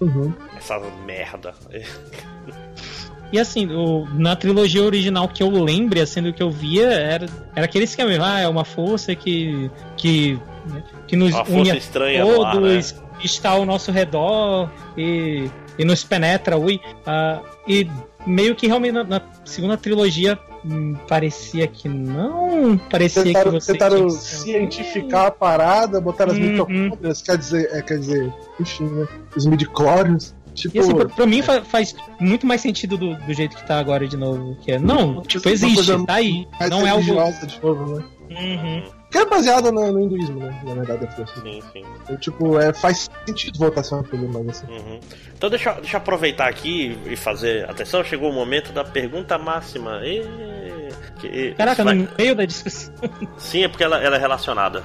Uhum. 0.00 0.32
Essas 0.56 0.82
merda. 1.04 1.54
E 3.32 3.38
assim, 3.38 3.66
o, 3.72 4.06
na 4.14 4.36
trilogia 4.36 4.82
original 4.82 5.26
que 5.26 5.42
eu 5.42 5.48
lembre, 5.48 6.00
assim, 6.00 6.22
do 6.22 6.32
que 6.32 6.42
eu 6.42 6.50
via, 6.50 6.88
era, 6.88 7.26
era 7.56 7.64
aquele 7.64 7.84
esquema, 7.84 8.10
ah, 8.22 8.40
é 8.40 8.48
uma 8.48 8.64
força 8.64 9.14
que. 9.14 9.70
que, 9.96 10.38
que 11.08 11.16
nos 11.16 11.34
une 11.48 11.70
a 11.70 11.80
todos, 12.22 12.92
né? 12.92 13.02
está 13.24 13.50
ao 13.50 13.64
nosso 13.64 13.90
redor 13.92 14.70
e, 14.96 15.48
e 15.78 15.84
nos 15.84 16.04
penetra, 16.04 16.58
ui. 16.58 16.80
Uh, 17.06 17.44
e 17.66 17.88
meio 18.26 18.54
que 18.54 18.66
realmente 18.66 18.92
na, 18.92 19.04
na 19.04 19.22
segunda 19.44 19.76
trilogia 19.76 20.38
hum, 20.64 20.94
parecia 21.08 21.66
que 21.66 21.88
não. 21.88 22.76
Parecia 22.90 23.22
tentaram, 23.22 23.52
que 23.52 23.60
você. 23.60 23.72
Tentaram 23.72 24.10
cientificar 24.10 25.26
a 25.26 25.30
parada, 25.30 26.00
botaram 26.00 26.32
as 26.32 26.38
uhum. 26.38 26.50
mitocôndrias, 26.50 27.22
quer 27.22 27.38
dizer, 27.38 27.68
é, 27.72 27.82
quer 27.82 27.98
dizer, 27.98 28.32
enfim, 28.60 28.84
né? 28.84 29.06
Os 29.36 29.46
midichlorians. 29.46 30.34
Tipo... 30.54 30.76
E 30.76 30.80
assim, 30.80 30.94
pra, 30.94 31.08
pra 31.08 31.26
mim 31.26 31.42
faz, 31.42 31.66
faz, 31.66 31.96
muito 32.20 32.46
mais 32.46 32.60
sentido 32.60 32.96
do, 32.96 33.14
do, 33.16 33.32
jeito 33.32 33.56
que 33.56 33.66
tá 33.66 33.78
agora 33.78 34.06
de 34.06 34.16
novo. 34.16 34.56
Que 34.62 34.72
é, 34.72 34.78
não, 34.78 35.22
tipo, 35.22 35.48
existe, 35.48 36.04
tá 36.04 36.14
aí. 36.14 36.46
Não 36.68 36.86
é 36.86 36.90
algo. 36.90 37.04
De 37.46 37.62
novo, 37.62 37.96
né? 37.96 38.04
Uhum. 38.30 39.02
Que 39.10 39.18
é 39.18 39.26
baseada 39.26 39.70
no, 39.70 39.92
no, 39.92 40.00
hinduísmo, 40.00 40.40
né? 40.40 40.62
Na 40.64 40.74
verdade, 40.74 41.04
a 41.04 41.10
força. 41.10 41.40
Sim, 41.42 41.62
sim. 41.72 41.84
Então, 42.02 42.16
tipo, 42.16 42.58
é, 42.58 42.72
faz 42.72 43.10
sentido 43.26 43.58
voltar 43.58 43.82
a 43.82 43.84
ser 43.84 44.02
coisa 44.04 44.26
mais 44.26 44.48
assim. 44.48 44.66
Uhum. 44.72 45.00
Então 45.36 45.50
deixa, 45.50 45.72
deixa 45.74 45.96
eu 45.96 46.00
aproveitar 46.00 46.48
aqui 46.48 46.98
e 47.06 47.14
fazer. 47.14 47.68
Atenção, 47.68 48.02
chegou 48.02 48.30
o 48.30 48.32
momento 48.32 48.72
da 48.72 48.84
pergunta 48.84 49.36
máxima. 49.36 50.00
E... 50.04 50.22
Que 51.22 51.54
Caraca, 51.54 51.84
vai... 51.84 51.94
no 51.94 52.08
meio 52.18 52.34
da 52.34 52.44
discussão. 52.44 52.92
Sim, 53.38 53.62
é 53.62 53.68
porque 53.68 53.84
ela, 53.84 54.02
ela 54.02 54.16
é 54.16 54.18
relacionada. 54.18 54.82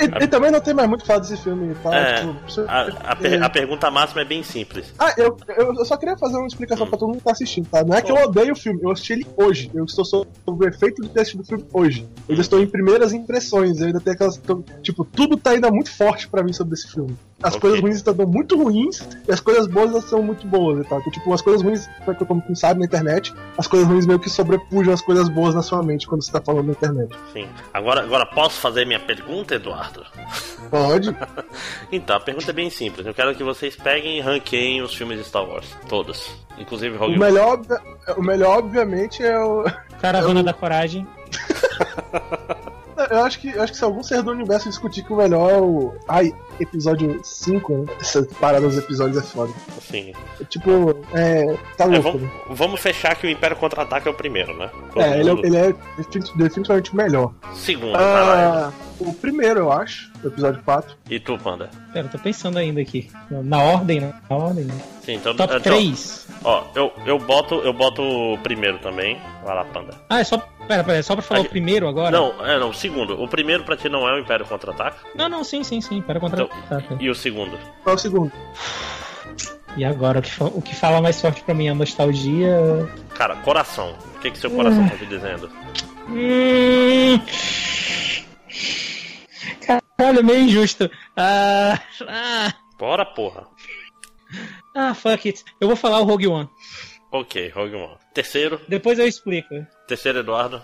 E, 0.00 0.04
a... 0.04 0.24
e, 0.24 0.28
também 0.28 0.50
não 0.50 0.60
tem 0.60 0.72
mais 0.72 0.88
muito 0.88 1.00
que 1.00 1.06
falar 1.08 1.18
desse 1.18 1.36
filme. 1.36 1.74
Tá? 1.82 1.96
É, 1.96 2.14
tipo, 2.14 2.36
a, 2.68 3.10
a, 3.10 3.16
per, 3.16 3.42
a, 3.42 3.50
pergunta 3.50 3.90
máxima 3.90 4.20
é 4.22 4.24
bem 4.24 4.42
simples. 4.44 4.94
Ah, 4.96 5.12
eu, 5.16 5.36
eu, 5.56 5.84
só 5.84 5.96
queria 5.96 6.16
fazer 6.16 6.36
uma 6.36 6.46
explicação 6.46 6.86
hum. 6.86 6.90
pra 6.90 6.98
todo 6.98 7.08
mundo 7.08 7.18
que 7.18 7.24
tá 7.24 7.32
assistindo, 7.32 7.68
tá? 7.68 7.82
Não 7.82 7.96
é 7.96 8.00
que 8.00 8.12
eu 8.12 8.16
odeio 8.16 8.52
o 8.52 8.56
filme, 8.56 8.80
eu 8.82 8.90
assisti 8.90 9.14
ele 9.14 9.26
hoje. 9.36 9.68
Eu 9.74 9.84
estou 9.84 10.04
sob 10.04 10.28
o 10.46 10.64
efeito 10.64 11.02
de 11.02 11.08
ter 11.08 11.22
assistido 11.22 11.40
o 11.40 11.44
filme 11.44 11.64
hoje. 11.72 12.08
Eu 12.28 12.36
hum. 12.36 12.40
estou 12.40 12.62
em 12.62 12.66
primeiras 12.68 13.12
impressões, 13.12 13.80
eu 13.80 13.88
ainda 13.88 14.00
tenho 14.00 14.14
aquelas. 14.14 14.40
Tipo, 14.82 15.04
tudo 15.04 15.36
tá 15.36 15.50
ainda 15.50 15.70
muito 15.72 15.90
forte 15.90 16.28
pra 16.28 16.44
mim 16.44 16.52
sobre 16.52 16.74
esse 16.74 16.88
filme 16.92 17.16
as 17.42 17.54
okay. 17.54 17.60
coisas 17.60 17.80
ruins 17.80 17.96
estão 17.96 18.14
muito 18.26 18.62
ruins 18.62 19.02
e 19.26 19.32
as 19.32 19.40
coisas 19.40 19.66
boas 19.66 20.04
são 20.04 20.22
muito 20.22 20.46
boas 20.46 20.84
e 20.84 20.88
tal. 20.88 21.00
Então, 21.00 21.12
tipo, 21.12 21.32
as 21.32 21.40
coisas 21.40 21.62
ruins, 21.62 21.88
como 22.28 22.42
quem 22.42 22.54
sabe 22.54 22.80
na 22.80 22.86
internet, 22.86 23.32
as 23.56 23.66
coisas 23.66 23.88
ruins 23.88 24.06
meio 24.06 24.18
que 24.18 24.28
sobrepujam 24.28 24.92
as 24.92 25.00
coisas 25.00 25.28
boas 25.28 25.54
na 25.54 25.62
sua 25.62 25.79
quando 26.06 26.22
você 26.22 26.32
tá 26.32 26.40
falando 26.40 26.66
na 26.66 26.72
internet. 26.72 27.14
Sim. 27.32 27.48
Agora, 27.72 28.02
agora 28.02 28.26
posso 28.26 28.60
fazer 28.60 28.86
minha 28.86 29.00
pergunta, 29.00 29.54
Eduardo? 29.54 30.04
Pode. 30.70 31.16
então, 31.90 32.16
a 32.16 32.20
pergunta 32.20 32.50
é 32.50 32.54
bem 32.54 32.70
simples. 32.70 33.06
Eu 33.06 33.14
quero 33.14 33.34
que 33.34 33.42
vocês 33.42 33.76
peguem 33.76 34.18
e 34.18 34.20
ranqueiem 34.20 34.82
os 34.82 34.94
filmes 34.94 35.18
de 35.18 35.24
Star 35.24 35.44
Wars. 35.44 35.76
Todos. 35.88 36.30
Inclusive 36.58 36.96
Rogue 36.96 37.16
o 37.16 37.18
melhor, 37.18 37.60
o 38.16 38.22
melhor, 38.22 38.58
obviamente, 38.58 39.22
é 39.22 39.38
o. 39.38 39.64
Caravana 40.00 40.40
é 40.40 40.42
o... 40.42 40.46
da 40.46 40.52
Coragem. 40.52 41.06
eu 43.10 43.24
acho 43.24 43.38
que, 43.38 43.48
eu 43.48 43.62
acho 43.62 43.72
que 43.72 43.78
se 43.78 43.84
algum 43.84 44.02
ser 44.02 44.22
do 44.22 44.30
universo 44.30 44.68
discutir 44.68 45.02
que 45.02 45.12
o 45.12 45.16
melhor 45.16 45.50
é 45.50 45.58
o. 45.58 45.94
Ai, 46.08 46.32
episódio 46.58 47.20
5, 47.22 47.72
né? 47.72 47.84
essa 48.00 48.22
parada 48.40 48.66
dos 48.66 48.78
episódios 48.78 49.18
é 49.18 49.22
foda. 49.22 49.52
Sim. 49.80 50.12
É, 50.40 50.44
tipo, 50.44 50.96
é. 51.12 51.56
Tá 51.76 51.84
é, 51.84 51.86
louco. 51.86 52.08
É, 52.08 52.12
vamos, 52.12 52.22
né? 52.22 52.30
vamos, 52.50 52.80
fechar 52.80 53.14
que 53.16 53.26
o 53.26 53.30
Império 53.30 53.56
Contra-Ataque 53.56 54.08
é 54.08 54.10
o 54.10 54.14
primeiro, 54.14 54.56
né? 54.56 54.70
Todo 54.92 55.02
é, 55.02 55.20
ele, 55.20 55.30
é, 55.30 55.46
ele 55.46 55.56
é 55.56 55.74
definitivamente 56.36 56.92
o 56.92 56.96
melhor. 56.96 57.32
Segundo, 57.54 57.96
ah, 57.96 58.72
O 58.98 59.12
primeiro, 59.14 59.60
eu 59.60 59.72
acho, 59.72 60.10
o 60.22 60.28
episódio 60.28 60.62
4. 60.62 60.96
E 61.08 61.18
tu, 61.18 61.38
Panda? 61.38 61.70
Pera, 61.92 62.06
eu 62.06 62.10
tô 62.10 62.18
pensando 62.18 62.58
ainda 62.58 62.80
aqui. 62.80 63.10
Na 63.30 63.62
ordem, 63.62 64.00
né? 64.00 64.14
Na 64.28 64.36
ordem, 64.36 64.64
né? 64.64 64.74
Sim, 65.02 65.14
então. 65.14 65.34
Top 65.34 65.54
então, 65.54 65.72
3. 65.72 66.26
Ó, 66.44 66.64
eu, 66.74 66.92
eu, 67.06 67.18
boto, 67.18 67.56
eu 67.56 67.72
boto 67.72 68.02
o 68.02 68.38
primeiro 68.38 68.78
também. 68.78 69.20
Vai 69.44 69.54
lá, 69.54 69.64
Panda. 69.64 69.94
Ah, 70.08 70.20
é 70.20 70.24
só. 70.24 70.42
Pera, 70.70 70.84
pera, 70.84 70.98
é 70.98 71.02
só 71.02 71.14
pra 71.14 71.22
falar 71.22 71.40
o 71.40 71.48
primeiro 71.48 71.88
agora? 71.88 72.12
Não, 72.12 72.46
é, 72.46 72.56
não, 72.56 72.70
o 72.70 72.72
segundo. 72.72 73.20
O 73.20 73.26
primeiro 73.26 73.64
pra 73.64 73.76
ti 73.76 73.88
não 73.88 74.08
é 74.08 74.14
o 74.14 74.20
Império 74.20 74.46
Contra-Ataque? 74.46 75.00
Não, 75.16 75.28
não, 75.28 75.42
sim, 75.42 75.64
sim, 75.64 75.80
sim. 75.80 75.96
Império 75.96 76.20
Contra-Ataque. 76.20 76.60
Então, 76.64 76.96
e 77.00 77.10
o 77.10 77.14
segundo? 77.14 77.58
Qual 77.82 77.94
é 77.94 77.96
o 77.96 77.98
segundo? 77.98 78.30
E 79.76 79.84
agora, 79.84 80.20
o 80.20 80.22
que, 80.22 80.30
o 80.40 80.62
que 80.62 80.72
fala 80.72 81.02
mais 81.02 81.20
forte 81.20 81.42
pra 81.42 81.54
mim 81.54 81.66
é 81.66 81.70
a 81.70 81.74
nostalgia. 81.74 82.88
Cara, 83.16 83.34
coração. 83.38 83.96
O 84.14 84.20
que, 84.20 84.30
que 84.30 84.38
seu 84.38 84.48
coração 84.48 84.88
tá 84.88 84.96
te 84.96 85.06
dizendo? 85.06 85.50
Hum... 86.08 87.20
Caralho, 89.66 90.24
meio 90.24 90.42
injusto. 90.42 90.88
Ah, 91.16 91.80
ah. 92.06 92.54
Bora, 92.78 93.04
porra. 93.04 93.48
Ah, 94.76 94.94
fuck 94.94 95.26
it. 95.26 95.44
Eu 95.60 95.66
vou 95.66 95.76
falar 95.76 95.98
o 95.98 96.04
Rogue 96.04 96.28
One. 96.28 96.48
Ok, 97.12 97.48
Rogue 97.50 97.74
One. 97.74 97.96
Terceiro, 98.14 98.60
Depois 98.68 98.98
eu 98.98 99.06
explico. 99.06 99.54
terceiro 99.88 100.20
Eduardo. 100.20 100.62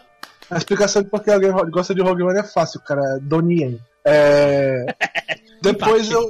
A 0.51 0.57
explicação 0.59 1.03
de 1.03 1.11
por 1.11 1.23
que 1.25 1.31
alguém 1.31 1.51
gosta 1.71 1.95
de 1.95 2.01
Rogue 2.03 2.23
One 2.23 2.39
é 2.39 2.45
fácil, 2.45 2.81
cara. 2.81 3.01
É 3.17 3.21
Donnie. 3.21 3.81
É... 4.05 4.87
Depois 5.63 6.11
eu. 6.11 6.23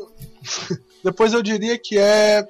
Depois 1.05 1.33
eu 1.35 1.43
diria 1.43 1.79
que 1.79 1.99
é. 1.99 2.47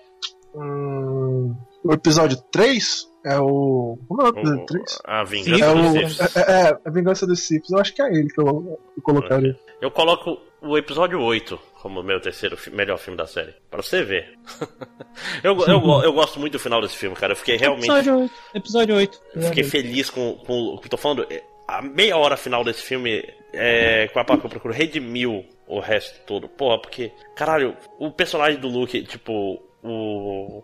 hum, 0.55 1.55
o 1.85 1.93
episódio 1.93 2.37
3 2.53 3.09
é 3.25 3.39
o. 3.41 3.99
Como 4.09 4.23
é 4.23 4.25
o 4.27 4.29
episódio 4.29 4.63
O- 4.63 4.67
3? 4.67 4.99
a 5.05 5.21
É, 5.21 5.25
Vingança 5.25 5.75
dos 5.75 5.87
o, 5.87 5.93
Siths. 5.93 6.37
é, 6.37 6.41
é, 6.41 6.61
é 6.71 6.79
a 6.85 6.91
Vingança 6.91 7.27
dos 7.27 7.41
Siths. 7.41 7.71
Eu 7.71 7.79
acho 7.81 7.93
que 7.95 8.03
é 8.03 8.07
ele 8.13 8.29
que 8.29 8.41
eu, 8.41 8.79
eu 8.97 9.03
colocaria. 9.03 9.59
Eu 9.81 9.91
coloco 9.91 10.39
o 10.63 10.79
episódio 10.79 11.21
8 11.21 11.59
como 11.87 12.03
meu 12.03 12.21
terceiro 12.21 12.57
fi- 12.57 12.71
melhor 12.71 12.99
filme 12.99 13.17
da 13.17 13.27
série. 13.27 13.55
Pra 13.71 13.81
você 13.83 14.03
ver. 14.03 14.37
eu, 15.43 15.57
eu, 15.67 16.03
eu 16.03 16.13
gosto 16.13 16.41
muito 16.41 16.55
do 16.55 16.59
final 16.59 16.81
desse 16.81 16.97
filme, 16.97 17.15
cara. 17.17 17.33
Eu 17.33 17.37
fiquei 17.37 17.57
realmente. 17.57 17.85
Episódio 17.85 18.19
8. 18.19 18.33
Episódio 18.55 18.97
8. 18.97 19.21
Fiquei 19.49 19.65
feliz 19.65 20.11
com, 20.11 20.35
com 20.47 20.75
o 20.75 20.79
que 20.79 20.89
tô 20.89 20.97
falando. 20.97 21.27
É, 21.31 21.43
A 21.69 21.81
meia 21.83 22.17
hora 22.17 22.37
final 22.37 22.65
desse 22.65 22.83
filme 22.83 23.23
é 23.53 24.09
com 24.09 24.19
a 24.19 24.25
palavra 24.25 24.41
que 24.43 24.47
eu 24.47 24.51
procuro 24.51 24.75
redimiu 24.75 25.45
o 25.69 25.79
resto 25.81 26.21
todo. 26.27 26.49
Porra, 26.49 26.81
porque, 26.81 27.13
caralho, 27.37 27.77
o 27.99 28.11
personagem 28.11 28.59
do 28.61 28.69
Luke, 28.69 29.01
tipo, 29.05 29.63
o. 29.83 30.63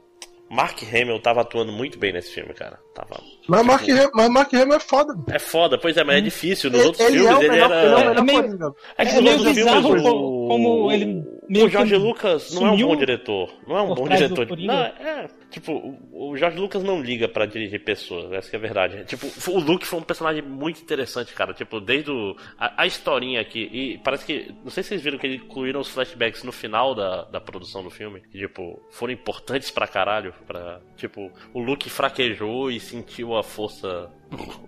Mark 0.54 0.82
Hamill 0.82 1.18
tava 1.18 1.40
atuando 1.40 1.72
muito 1.72 1.98
bem 1.98 2.12
nesse 2.12 2.30
filme, 2.30 2.52
cara. 2.52 2.78
Tava. 2.94 3.18
Mas 3.48 3.64
Mark, 3.64 3.88
Ham- 3.88 4.10
mas 4.12 4.28
Mark 4.28 4.52
Hamill 4.52 4.74
é 4.76 4.80
foda. 4.80 5.14
É 5.32 5.38
foda, 5.38 5.78
pois 5.78 5.96
é, 5.96 6.04
mas 6.04 6.18
é 6.18 6.20
difícil. 6.20 6.68
Nos 6.70 6.80
Ele, 6.80 6.88
outros 6.88 7.06
ele 7.06 7.18
filmes 7.20 7.32
é 7.32 7.38
o 7.38 7.40
ele 7.42 7.48
melhor, 7.52 7.72
era. 7.72 7.86
ele 7.88 7.96
é 8.04 8.18
É 8.18 8.22
meio-. 8.22 8.74
É 8.98 9.04
que 9.06 9.10
É 9.10 9.14
nos 9.14 9.22
meio 9.22 9.36
outros 9.38 9.54
bizarro 9.56 9.82
filmes, 9.82 10.02
como- 10.02 10.44
o- 10.44 10.48
como 10.48 10.92
ele 10.92 11.06
o 11.48 11.68
Jorge 11.68 11.96
Lucas 11.96 12.54
não 12.54 12.66
é 12.66 12.70
um 12.72 12.76
bom 12.86 12.96
diretor. 12.96 13.52
Não 13.66 13.76
é 13.76 13.82
um 13.82 13.94
bom 13.94 14.08
diretor. 14.08 14.56
Não, 14.58 14.74
é, 14.74 15.28
tipo, 15.50 15.98
o- 16.12 16.36
Jorge 16.36 16.58
Lucas 16.58 16.82
não 16.82 17.00
liga 17.02 17.28
pra 17.28 17.46
dirigir 17.46 17.82
pessoas, 17.84 18.32
essa 18.32 18.48
que 18.48 18.56
é 18.56 18.58
a 18.58 18.62
verdade. 18.62 19.04
Tipo, 19.04 19.26
o 19.50 19.58
Luke 19.58 19.86
foi 19.86 19.98
um 19.98 20.02
personagem 20.02 20.42
muito 20.42 20.80
interessante, 20.80 21.34
cara. 21.34 21.52
Tipo, 21.52 21.80
desde 21.80 22.10
o, 22.10 22.36
a, 22.58 22.82
a 22.82 22.86
historinha 22.86 23.40
aqui. 23.40 23.68
E 23.72 23.98
parece 23.98 24.24
que. 24.24 24.54
Não 24.62 24.70
sei 24.70 24.82
se 24.82 24.90
vocês 24.90 25.02
viram 25.02 25.18
que 25.18 25.26
eles 25.26 25.42
incluíram 25.42 25.80
os 25.80 25.88
flashbacks 25.88 26.42
no 26.44 26.52
final 26.52 26.94
da, 26.94 27.24
da 27.24 27.40
produção 27.40 27.82
do 27.82 27.90
filme. 27.90 28.20
Que, 28.30 28.38
tipo, 28.38 28.80
foram 28.90 29.12
importantes 29.12 29.70
pra 29.70 29.86
caralho. 29.88 30.32
Pra, 30.46 30.80
tipo, 30.96 31.30
o 31.52 31.60
Luke 31.60 31.90
fraquejou 31.90 32.70
e 32.70 32.78
sentiu 32.80 33.36
a 33.36 33.42
força. 33.42 34.08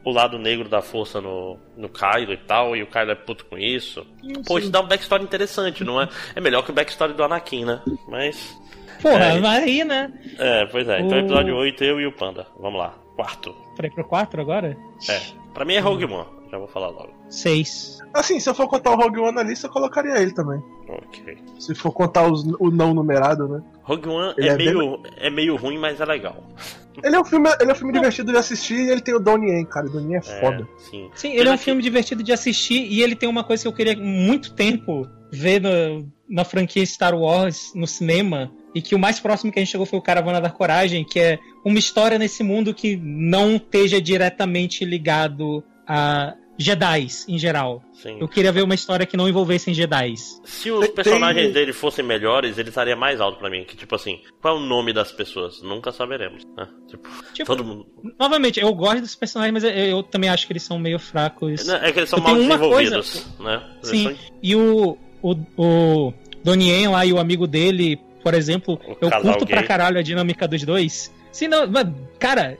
O 0.04 0.10
lado 0.12 0.38
negro 0.38 0.68
da 0.68 0.82
força 0.82 1.20
no, 1.20 1.58
no 1.76 1.88
Kylo 1.88 2.32
e 2.32 2.36
tal, 2.36 2.76
e 2.76 2.82
o 2.82 2.86
Kylo 2.86 3.10
é 3.12 3.14
puto 3.14 3.46
com 3.46 3.56
isso. 3.56 4.06
Pô, 4.46 4.58
isso 4.58 4.70
dá 4.70 4.80
um 4.80 4.86
backstory 4.86 5.24
interessante, 5.24 5.82
não 5.84 6.00
é? 6.00 6.08
É 6.34 6.40
melhor 6.40 6.62
que 6.64 6.70
o 6.70 6.74
backstory 6.74 7.14
do 7.14 7.24
Anakin, 7.24 7.64
né? 7.64 7.80
Mas. 8.08 8.56
Porra, 9.00 9.24
É. 9.24 9.40
vai 9.40 9.62
aí, 9.64 9.84
né? 9.84 10.12
É, 10.38 10.66
pois 10.66 10.88
é. 10.88 11.00
Então, 11.00 11.18
O- 11.18 11.20
episódio 11.20 11.56
8, 11.56 11.84
eu 11.84 12.00
e 12.00 12.06
o 12.06 12.12
Panda. 12.12 12.46
Vamos 12.58 12.78
lá. 12.78 12.94
Quarto. 13.16 13.54
Pra 13.76 13.86
ir 13.86 13.90
pro 13.94 14.04
4 14.04 14.40
agora? 14.40 14.76
É. 15.08 15.20
Pra 15.52 15.64
mim 15.64 15.74
é 15.74 15.80
Rogue 15.80 16.04
One. 16.04 16.26
Já 16.50 16.58
vou 16.58 16.68
falar 16.68 16.88
logo. 16.88 17.12
6. 17.28 17.98
Assim, 18.12 18.38
se 18.38 18.48
eu 18.48 18.54
for 18.54 18.68
contar 18.68 18.92
o 18.92 18.96
Rogue 18.96 19.18
One 19.20 19.34
na 19.34 19.42
lista, 19.42 19.66
eu 19.66 19.70
colocaria 19.72 20.16
ele 20.20 20.32
também. 20.32 20.62
Ok. 20.88 21.36
Se 21.58 21.74
for 21.74 21.90
contar 21.92 22.26
os- 22.30 22.44
o 22.60 22.70
não 22.70 22.94
numerado, 22.94 23.48
né? 23.48 23.62
Rogue 23.82 24.08
One 24.08 24.34
é, 24.38 24.48
é 24.48 24.56
bem- 24.56 24.66
meio, 24.74 25.00
é 25.16 25.30
meio 25.30 25.56
ruim, 25.56 25.78
mas 25.78 26.00
é 26.00 26.04
legal. 26.04 26.36
Ele 27.02 27.16
é 27.16 27.20
um 27.20 27.24
filme, 27.24 27.48
ele 27.60 27.70
é 27.70 27.72
um 27.72 27.76
filme 27.76 27.92
divertido 27.92 28.30
de 28.32 28.38
assistir 28.38 28.74
e 28.78 28.90
ele 28.90 29.00
tem 29.00 29.14
o 29.14 29.18
Donnie 29.18 29.50
Yen, 29.50 29.64
cara. 29.64 29.86
O 29.86 29.90
Donnie 29.90 30.12
Yen 30.14 30.16
é 30.16 30.18
É, 30.18 30.40
foda. 30.40 30.68
sim. 30.78 31.10
Sim, 31.14 31.32
ele 31.32 31.48
é 31.48 31.52
um 31.52 31.58
filme 31.58 31.82
divertido 31.82 32.22
de 32.22 32.32
assistir 32.32 32.86
e 32.90 33.02
ele 33.02 33.14
tem 33.16 33.28
uma 33.28 33.42
coisa 33.44 33.62
que 33.62 33.68
eu 33.68 33.72
queria 33.72 33.96
muito 33.96 34.54
tempo 34.54 35.08
ver 35.32 35.60
no- 35.60 36.08
na 36.28 36.44
franquia 36.44 36.84
Star 36.86 37.14
Wars 37.14 37.72
no 37.74 37.86
cinema. 37.86 38.50
E 38.74 38.82
que 38.82 38.94
o 38.94 38.98
mais 38.98 39.20
próximo 39.20 39.52
que 39.52 39.58
a 39.58 39.62
gente 39.62 39.70
chegou 39.70 39.86
foi 39.86 39.98
o 39.98 40.02
Caravana 40.02 40.40
da 40.40 40.50
Coragem, 40.50 41.04
que 41.04 41.20
é 41.20 41.38
uma 41.64 41.78
história 41.78 42.18
nesse 42.18 42.42
mundo 42.42 42.74
que 42.74 42.96
não 42.96 43.56
esteja 43.56 44.00
diretamente 44.00 44.84
ligado 44.84 45.62
a 45.86 46.34
Jedis 46.58 47.26
em 47.28 47.38
geral. 47.38 47.82
sim. 47.92 48.18
Eu 48.20 48.28
queria 48.28 48.52
ver 48.52 48.62
uma 48.62 48.74
história 48.74 49.04
que 49.06 49.16
não 49.16 49.28
envolvesse 49.28 49.72
Jedis. 49.74 50.40
Se 50.44 50.70
os 50.70 50.80
Tem- 50.86 50.94
personagens 50.94 51.44
tem- 51.46 51.52
dele 51.52 51.72
fossem 51.72 52.04
melhores, 52.04 52.58
ele 52.58 52.68
estaria 52.68 52.94
mais 52.94 53.20
alto 53.20 53.38
pra 53.38 53.50
mim. 53.50 53.64
Que 53.64 53.76
tipo 53.76 53.94
assim, 53.94 54.20
qual 54.40 54.56
é 54.56 54.60
o 54.60 54.62
nome 54.62 54.92
das 54.92 55.10
pessoas? 55.10 55.62
Nunca 55.62 55.90
saberemos. 55.90 56.44
Né? 56.56 56.68
Tipo, 56.88 57.08
Tipo, 57.32 57.46
todo 57.46 57.64
mundo. 57.64 57.86
Novamente, 58.18 58.60
eu 58.60 58.72
gosto 58.74 59.00
dos 59.00 59.14
personagens, 59.16 59.52
mas 59.52 59.64
eu, 59.64 59.70
eu 59.70 60.02
também 60.02 60.30
acho 60.30 60.46
que 60.46 60.52
eles 60.52 60.62
são 60.62 60.78
meio 60.78 60.98
fracos. 60.98 61.66
Não, 61.66 61.76
É 61.76 61.90
que 61.92 61.98
eles 62.00 62.10
são 62.10 62.18
Eu 62.18 62.22
mal 62.24 62.34
desenvolvidos, 62.36 63.26
né? 63.40 63.62
Eles 63.76 63.88
Sim. 63.88 64.04
são- 64.04 64.16
E 64.42 64.54
o, 64.56 64.98
o, 65.22 65.36
o 65.56 66.14
Donnie 66.44 66.70
Yen 66.70 66.88
lá 66.88 67.04
e 67.06 67.12
o 67.12 67.18
amigo 67.18 67.46
dele, 67.46 67.98
por 68.22 68.34
exemplo, 68.34 68.78
O 68.86 68.96
eu 69.00 69.10
curto 69.22 69.46
pra 69.46 69.60
gay. 69.60 69.66
caralho 69.68 69.98
a 69.98 70.02
dinâmica 70.02 70.46
dos 70.46 70.62
dois. 70.62 71.12
Sim, 71.32 71.48
não, 71.48 71.66
mas, 71.66 71.86
cara, 72.18 72.56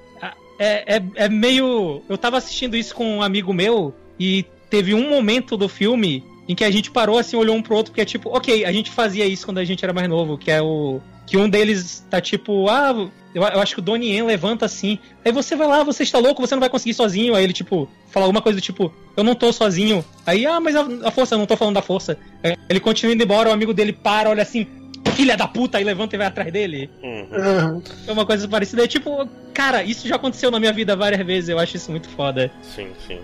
é, 0.64 0.96
é, 0.96 1.02
é 1.16 1.28
meio. 1.28 2.02
Eu 2.08 2.16
tava 2.16 2.38
assistindo 2.38 2.76
isso 2.76 2.94
com 2.94 3.18
um 3.18 3.22
amigo 3.22 3.52
meu 3.52 3.94
e 4.18 4.44
teve 4.70 4.94
um 4.94 5.10
momento 5.10 5.56
do 5.56 5.68
filme 5.68 6.24
em 6.48 6.54
que 6.54 6.64
a 6.64 6.70
gente 6.70 6.90
parou 6.90 7.18
assim, 7.18 7.36
olhou 7.36 7.56
um 7.56 7.62
pro 7.62 7.76
outro, 7.76 7.92
porque 7.92 8.00
é 8.00 8.04
tipo, 8.04 8.30
ok, 8.34 8.64
a 8.64 8.72
gente 8.72 8.90
fazia 8.90 9.26
isso 9.26 9.46
quando 9.46 9.58
a 9.58 9.64
gente 9.64 9.84
era 9.84 9.92
mais 9.92 10.08
novo, 10.08 10.38
que 10.38 10.50
é 10.50 10.62
o. 10.62 11.00
Que 11.26 11.38
um 11.38 11.48
deles 11.48 12.06
tá 12.10 12.20
tipo, 12.20 12.68
ah, 12.68 13.08
eu, 13.34 13.42
eu 13.42 13.60
acho 13.60 13.74
que 13.74 13.80
o 13.80 13.82
Donnie 13.82 14.10
Yen 14.10 14.24
levanta 14.24 14.66
assim. 14.66 14.98
Aí 15.24 15.32
você 15.32 15.56
vai 15.56 15.66
lá, 15.66 15.82
você 15.82 16.02
está 16.02 16.18
louco, 16.18 16.40
você 16.40 16.54
não 16.54 16.60
vai 16.60 16.68
conseguir 16.68 16.92
sozinho. 16.92 17.34
Aí 17.34 17.44
ele, 17.44 17.54
tipo, 17.54 17.88
fala 18.10 18.26
alguma 18.26 18.42
coisa 18.42 18.58
do 18.58 18.62
tipo, 18.62 18.92
eu 19.16 19.24
não 19.24 19.34
tô 19.34 19.50
sozinho. 19.50 20.04
Aí, 20.26 20.44
ah, 20.44 20.60
mas 20.60 20.76
a, 20.76 20.86
a 21.04 21.10
força, 21.10 21.34
eu 21.34 21.38
não 21.38 21.46
tô 21.46 21.56
falando 21.56 21.76
da 21.76 21.82
força. 21.82 22.18
Aí 22.42 22.54
ele 22.68 22.78
continua 22.78 23.14
indo 23.14 23.24
embora, 23.24 23.48
o 23.48 23.52
amigo 23.52 23.72
dele 23.72 23.92
para, 23.92 24.28
olha 24.28 24.42
assim, 24.42 24.66
filha 25.12 25.36
da 25.36 25.46
puta, 25.46 25.80
e 25.80 25.84
levanta 25.84 26.14
e 26.14 26.18
vai 26.18 26.26
atrás 26.26 26.52
dele. 26.52 26.90
Uhum. 27.02 27.82
É 28.06 28.12
uma 28.12 28.24
coisa 28.26 28.46
parecida. 28.48 28.84
É 28.84 28.88
tipo, 28.88 29.28
cara, 29.52 29.82
isso 29.82 30.06
já 30.08 30.16
aconteceu 30.16 30.50
na 30.50 30.58
minha 30.60 30.72
vida 30.72 30.96
várias 30.96 31.24
vezes, 31.26 31.50
eu 31.50 31.58
acho 31.58 31.76
isso 31.76 31.90
muito 31.90 32.08
foda. 32.08 32.50
Sim, 32.62 32.88
sim. 33.06 33.18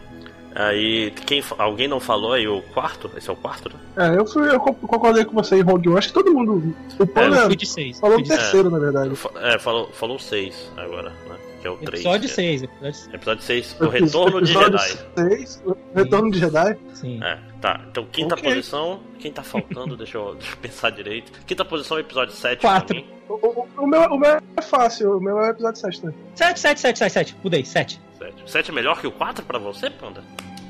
Aí, 0.52 1.12
quem, 1.26 1.44
alguém 1.58 1.86
não 1.86 2.00
falou 2.00 2.32
aí 2.32 2.48
o 2.48 2.60
quarto? 2.74 3.08
Esse 3.16 3.30
é 3.30 3.32
o 3.32 3.36
quarto, 3.36 3.70
né? 3.72 4.08
É, 4.12 4.18
eu, 4.18 4.26
fui, 4.26 4.48
eu 4.52 4.58
co- 4.58 4.74
concordei 4.74 5.24
com 5.24 5.32
você 5.32 5.56
em 5.56 5.62
Rogue 5.62 5.88
One. 5.88 5.98
Acho 5.98 6.08
que 6.08 6.14
todo 6.14 6.32
mundo. 6.34 6.74
O 6.98 7.02
Eu 7.20 7.54
de 7.54 7.66
seis. 7.66 8.00
falou 8.00 8.20
de 8.20 8.28
terceiro, 8.28 8.68
na 8.68 8.78
verdade. 8.80 9.14
Fa- 9.14 9.30
É, 9.36 9.60
falou, 9.60 9.88
falou 9.92 10.18
seis 10.18 10.68
agora, 10.76 11.10
né? 11.28 11.36
Que 11.60 11.66
é 11.66 11.70
o 11.70 11.76
três. 11.76 12.00
Episódio 12.04 12.20
que 12.28 12.32
é- 12.32 12.34
6, 12.34 12.62
episódio 12.62 12.94
6. 12.94 13.14
Episódio 13.14 13.42
6, 13.44 13.76
o 13.80 13.88
retorno 13.88 14.42
de 14.42 14.50
Episódio 14.52 14.78
Jedi. 14.78 14.98
seis, 15.16 15.62
o 15.66 15.76
retorno 15.94 16.30
de 16.30 16.38
Jedi. 16.38 16.78
Sim. 16.94 17.22
É, 17.22 17.38
tá. 17.60 17.80
Então, 17.90 18.06
quinta 18.10 18.34
Ok. 18.34 18.48
posição. 18.48 19.00
Quem 19.18 19.30
tá 19.32 19.42
faltando? 19.42 19.94
deixa, 19.98 20.16
eu, 20.16 20.34
deixa 20.34 20.52
eu 20.52 20.56
pensar 20.56 20.90
direito. 20.90 21.32
Quinta 21.46 21.64
posição, 21.64 21.98
episódio 21.98 22.34
7. 22.34 22.60
Quatro. 22.60 22.86
pra 22.86 22.96
mim. 22.96 23.06
O, 23.28 23.34
o- 23.34 23.68
o 23.78 23.86
meu, 23.86 24.00
o 24.04 24.18
meu 24.18 24.40
é 24.56 24.62
fácil, 24.62 25.16
o 25.18 25.20
meu 25.20 25.38
é 25.40 25.50
episódio 25.50 25.80
7, 25.80 26.06
né? 26.06 26.14
7, 26.34 26.58
7, 26.60 26.80
7, 26.80 26.98
7, 26.98 27.12
7. 27.12 27.36
Mudei, 27.44 27.64
7. 27.64 28.00
Sete. 28.18 28.42
Sete 28.50 28.70
é 28.70 28.74
melhor 28.74 29.00
que 29.00 29.06
o 29.06 29.12
4 29.12 29.44
pra 29.44 29.58
você, 29.58 29.88
Panda? 29.90 30.22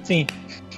Sim. 0.05 0.27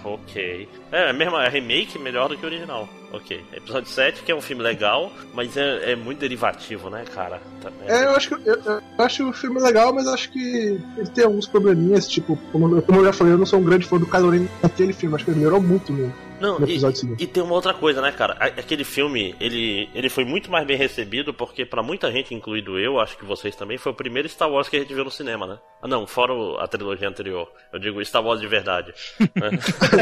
Ok. 0.05 0.69
É, 0.91 1.11
é 1.11 1.13
mesmo, 1.13 1.37
é 1.37 1.49
remake 1.49 1.99
melhor 1.99 2.29
do 2.29 2.37
que 2.37 2.45
o 2.45 2.49
original. 2.49 2.89
Ok. 3.13 3.41
Episódio 3.53 3.89
7, 3.89 4.23
que 4.23 4.33
é 4.33 4.35
um 4.35 4.41
filme 4.41 4.63
legal, 4.63 5.13
mas 5.33 5.57
é, 5.57 5.93
é 5.93 5.97
muito 5.97 6.19
derivativo, 6.19 6.91
né, 6.91 7.05
cara? 7.15 7.41
Tá- 7.61 7.71
É, 7.87 8.05
eu 8.07 8.17
acho, 8.17 8.29
que, 8.37 8.49
eu, 8.49 8.57
eu 8.65 8.83
acho 8.99 9.29
o 9.29 9.33
filme 9.33 9.61
legal, 9.61 9.93
mas 9.95 10.09
acho 10.09 10.31
que 10.33 10.81
ele 10.97 11.09
tem 11.15 11.25
alguns 11.25 11.47
probleminhas, 11.47 12.09
tipo, 12.09 12.37
como, 12.51 12.83
como 12.83 12.99
eu 13.01 13.05
já 13.05 13.13
falei, 13.13 13.33
eu 13.35 13.39
não 13.39 13.47
sou 13.47 13.61
um 13.61 13.65
grande 13.65 13.87
fã 13.87 13.97
do 13.99 14.07
Kylo 14.07 14.31
Ren 14.31 14.47
naquele 14.63 14.93
filme, 14.93 15.15
acho 15.15 15.25
que 15.25 15.31
ele 15.31 15.39
melhorou 15.39 15.61
muito 15.61 15.93
no, 15.93 16.13
Não, 16.43 16.59
no 16.59 16.67
e, 16.67 16.73
episódio 16.73 16.99
seguinte. 16.99 17.23
e 17.23 17.27
tem 17.27 17.43
uma 17.43 17.55
outra 17.55 17.73
coisa, 17.73 18.03
né, 18.03 18.11
cara? 18.11 18.35
Aquele 18.35 18.83
filme, 18.83 19.35
ele, 19.39 19.89
ele 19.95 20.09
foi 20.09 20.25
muito 20.25 20.51
mais 20.51 20.67
bem 20.67 20.77
recebido 20.77 21.33
porque, 21.33 21.65
pra 21.65 21.85
muita 21.85 22.11
gente, 22.11 22.35
incluído 22.35 22.79
eu, 22.81 22.99
acho 22.99 23.17
que 23.17 23.25
vocês 23.25 23.55
também, 23.55 23.79
foi 23.79 23.93
o 23.93 23.95
primeiro 23.95 24.29
Star 24.29 24.51
Wars 24.51 24.69
que 24.69 24.77
a 24.77 24.81
gente 24.81 24.93
viu 24.93 25.05
no 25.05 25.11
cinema, 25.11 25.47
né? 25.47 25.59
Ah, 25.81 25.87
não, 25.87 26.05
fora 26.05 26.33
a 26.59 26.67
trilogia 26.67 27.09
anterior. 27.09 27.49
Eu 27.73 27.79
digo 27.79 28.05
Star 28.05 28.25
Wars 28.25 28.41
de 28.41 28.49
verdade. 28.49 28.93
né? 29.21 29.51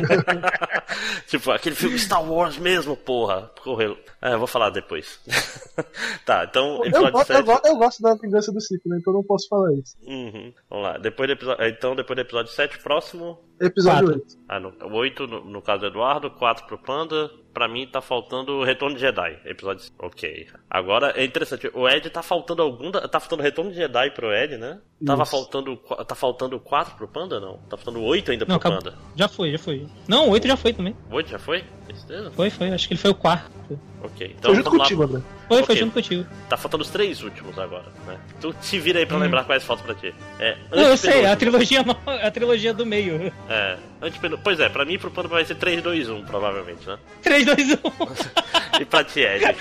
tipo, 1.29 1.51
aquele 1.51 1.75
filme 1.75 1.99
Star 1.99 2.25
Wars 2.25 2.57
mesmo, 2.57 2.97
porra. 2.97 3.51
Correu. 3.63 3.99
É, 4.23 4.35
eu 4.35 4.39
vou 4.39 4.47
falar 4.47 4.69
depois. 4.71 5.19
tá, 6.27 6.45
então, 6.45 6.77
Eu, 6.79 6.85
episódio 6.87 7.13
go- 7.13 7.25
7. 7.25 7.49
eu, 7.49 7.61
eu 7.65 7.77
gosto 7.77 8.03
da 8.03 8.15
vingança 8.15 8.53
do 8.53 8.61
Sith, 8.61 8.83
né? 8.85 8.99
Então 9.01 9.13
eu 9.15 9.19
não 9.19 9.25
posso 9.25 9.49
falar 9.49 9.73
isso. 9.75 9.97
Uhum. 10.03 10.53
Vamos 10.69 10.85
lá. 10.85 10.99
Depois 10.99 11.27
do 11.29 11.33
episódio, 11.33 11.65
então, 11.67 11.97
depois 11.97 12.17
do 12.17 12.21
episódio 12.21 12.53
7, 12.53 12.79
próximo. 12.81 13.39
Episódio 13.61 14.09
Quatro. 14.09 14.23
8. 14.23 14.39
Ah, 14.49 14.61
no, 14.61 14.75
8 14.95 15.27
no, 15.27 15.45
no 15.45 15.63
caso 15.63 15.81
do 15.81 15.87
Eduardo, 15.87 16.31
4 16.33 16.67
pro 16.67 16.79
Panda. 16.79 17.31
Pra 17.53 17.67
mim 17.67 17.85
tá 17.87 18.01
faltando 18.01 18.53
o 18.59 18.65
Retorno 18.65 18.95
de 18.95 19.01
Jedi. 19.01 19.39
Episódio. 19.45 19.91
Ok. 19.99 20.47
Agora 20.71 21.13
é 21.17 21.25
interessante. 21.25 21.69
O 21.75 21.89
Ed 21.89 22.09
tá 22.11 22.23
faltando 22.23 22.63
algum. 22.63 22.91
da- 22.93 23.09
Tá 23.09 23.19
faltando 23.19 23.43
Retorno 23.43 23.71
de 23.73 23.77
Jedi 23.77 24.11
pro 24.13 24.33
Ed, 24.33 24.57
né? 24.57 24.79
Tava 25.05 25.25
Isso. 25.25 25.33
faltando. 25.33 25.77
qu- 25.77 26.05
Tá 26.05 26.15
faltando 26.15 26.61
4 26.61 26.95
pro 26.97 27.09
Panda, 27.09 27.41
não? 27.41 27.59
Tá 27.69 27.77
faltando 27.77 28.01
8 28.03 28.31
ainda 28.31 28.47
pro 28.47 28.53
Não, 28.53 28.57
acabou. 28.59 28.79
Panda. 28.79 28.95
Já 29.17 29.27
foi, 29.27 29.51
já 29.51 29.59
foi. 29.59 29.87
Não, 30.07 30.29
o 30.29 30.31
8 30.31 30.47
já 30.47 30.57
foi 30.57 30.73
também. 30.73 30.97
8 31.11 31.29
já 31.29 31.39
foi? 31.41 31.65
Tem 31.87 31.97
certeza? 31.97 32.31
Foi, 32.31 32.51
foi. 32.51 32.71
Acho 32.71 32.87
que 32.87 32.95
ele 32.95 33.01
foi 33.01 33.11
o 33.11 33.15
quarto. 33.17 33.51
Ok. 34.03 34.35
Então 34.39 34.51
Tô 34.53 34.55
junto 34.55 34.65
vamos 34.71 34.83
contigo, 34.83 35.03
lá. 35.03 35.09
André. 35.09 35.23
Foi, 35.51 35.63
Ok. 35.63 35.67
foi 35.67 35.77
junto 35.77 35.95
contigo. 35.95 36.25
Tá 36.49 36.57
faltando 36.57 36.85
os 36.85 36.91
três 36.91 37.25
últimos 37.25 37.59
agora, 37.59 37.87
né? 38.07 38.17
Tu 38.41 38.55
te 38.63 38.79
vira 38.79 39.01
aí 39.01 39.07
pra 39.07 39.17
Hum. 39.17 39.21
lembrar 39.21 39.43
quais 39.43 39.65
faltam 39.65 39.85
pra 39.85 39.97
ti. 39.97 40.15
É, 40.39 40.57
Não, 40.71 40.79
eu 40.85 40.97
sei, 40.97 41.27
a 41.27 41.33
antepenúltimo. 41.33 41.37
trilogia, 41.37 41.83
no- 41.83 41.97
a 42.27 42.31
trilogia 42.31 42.73
do 42.73 42.87
meio. 42.87 43.33
É. 43.49 43.77
Pois 44.45 44.61
é, 44.61 44.69
pra 44.69 44.85
mim 44.85 44.97
pro 44.97 45.11
Panda 45.11 45.27
vai 45.27 45.45
ser 45.45 45.57
3, 45.57 45.83
2, 45.83 46.09
1, 46.09 46.23
provavelmente, 46.25 46.87
né? 46.87 46.97
3, 47.21 47.45
2, 47.45 47.73
1. 47.73 48.81
E 48.81 48.85
pra 48.85 49.03
ti, 49.03 49.21
Ed. 49.23 49.43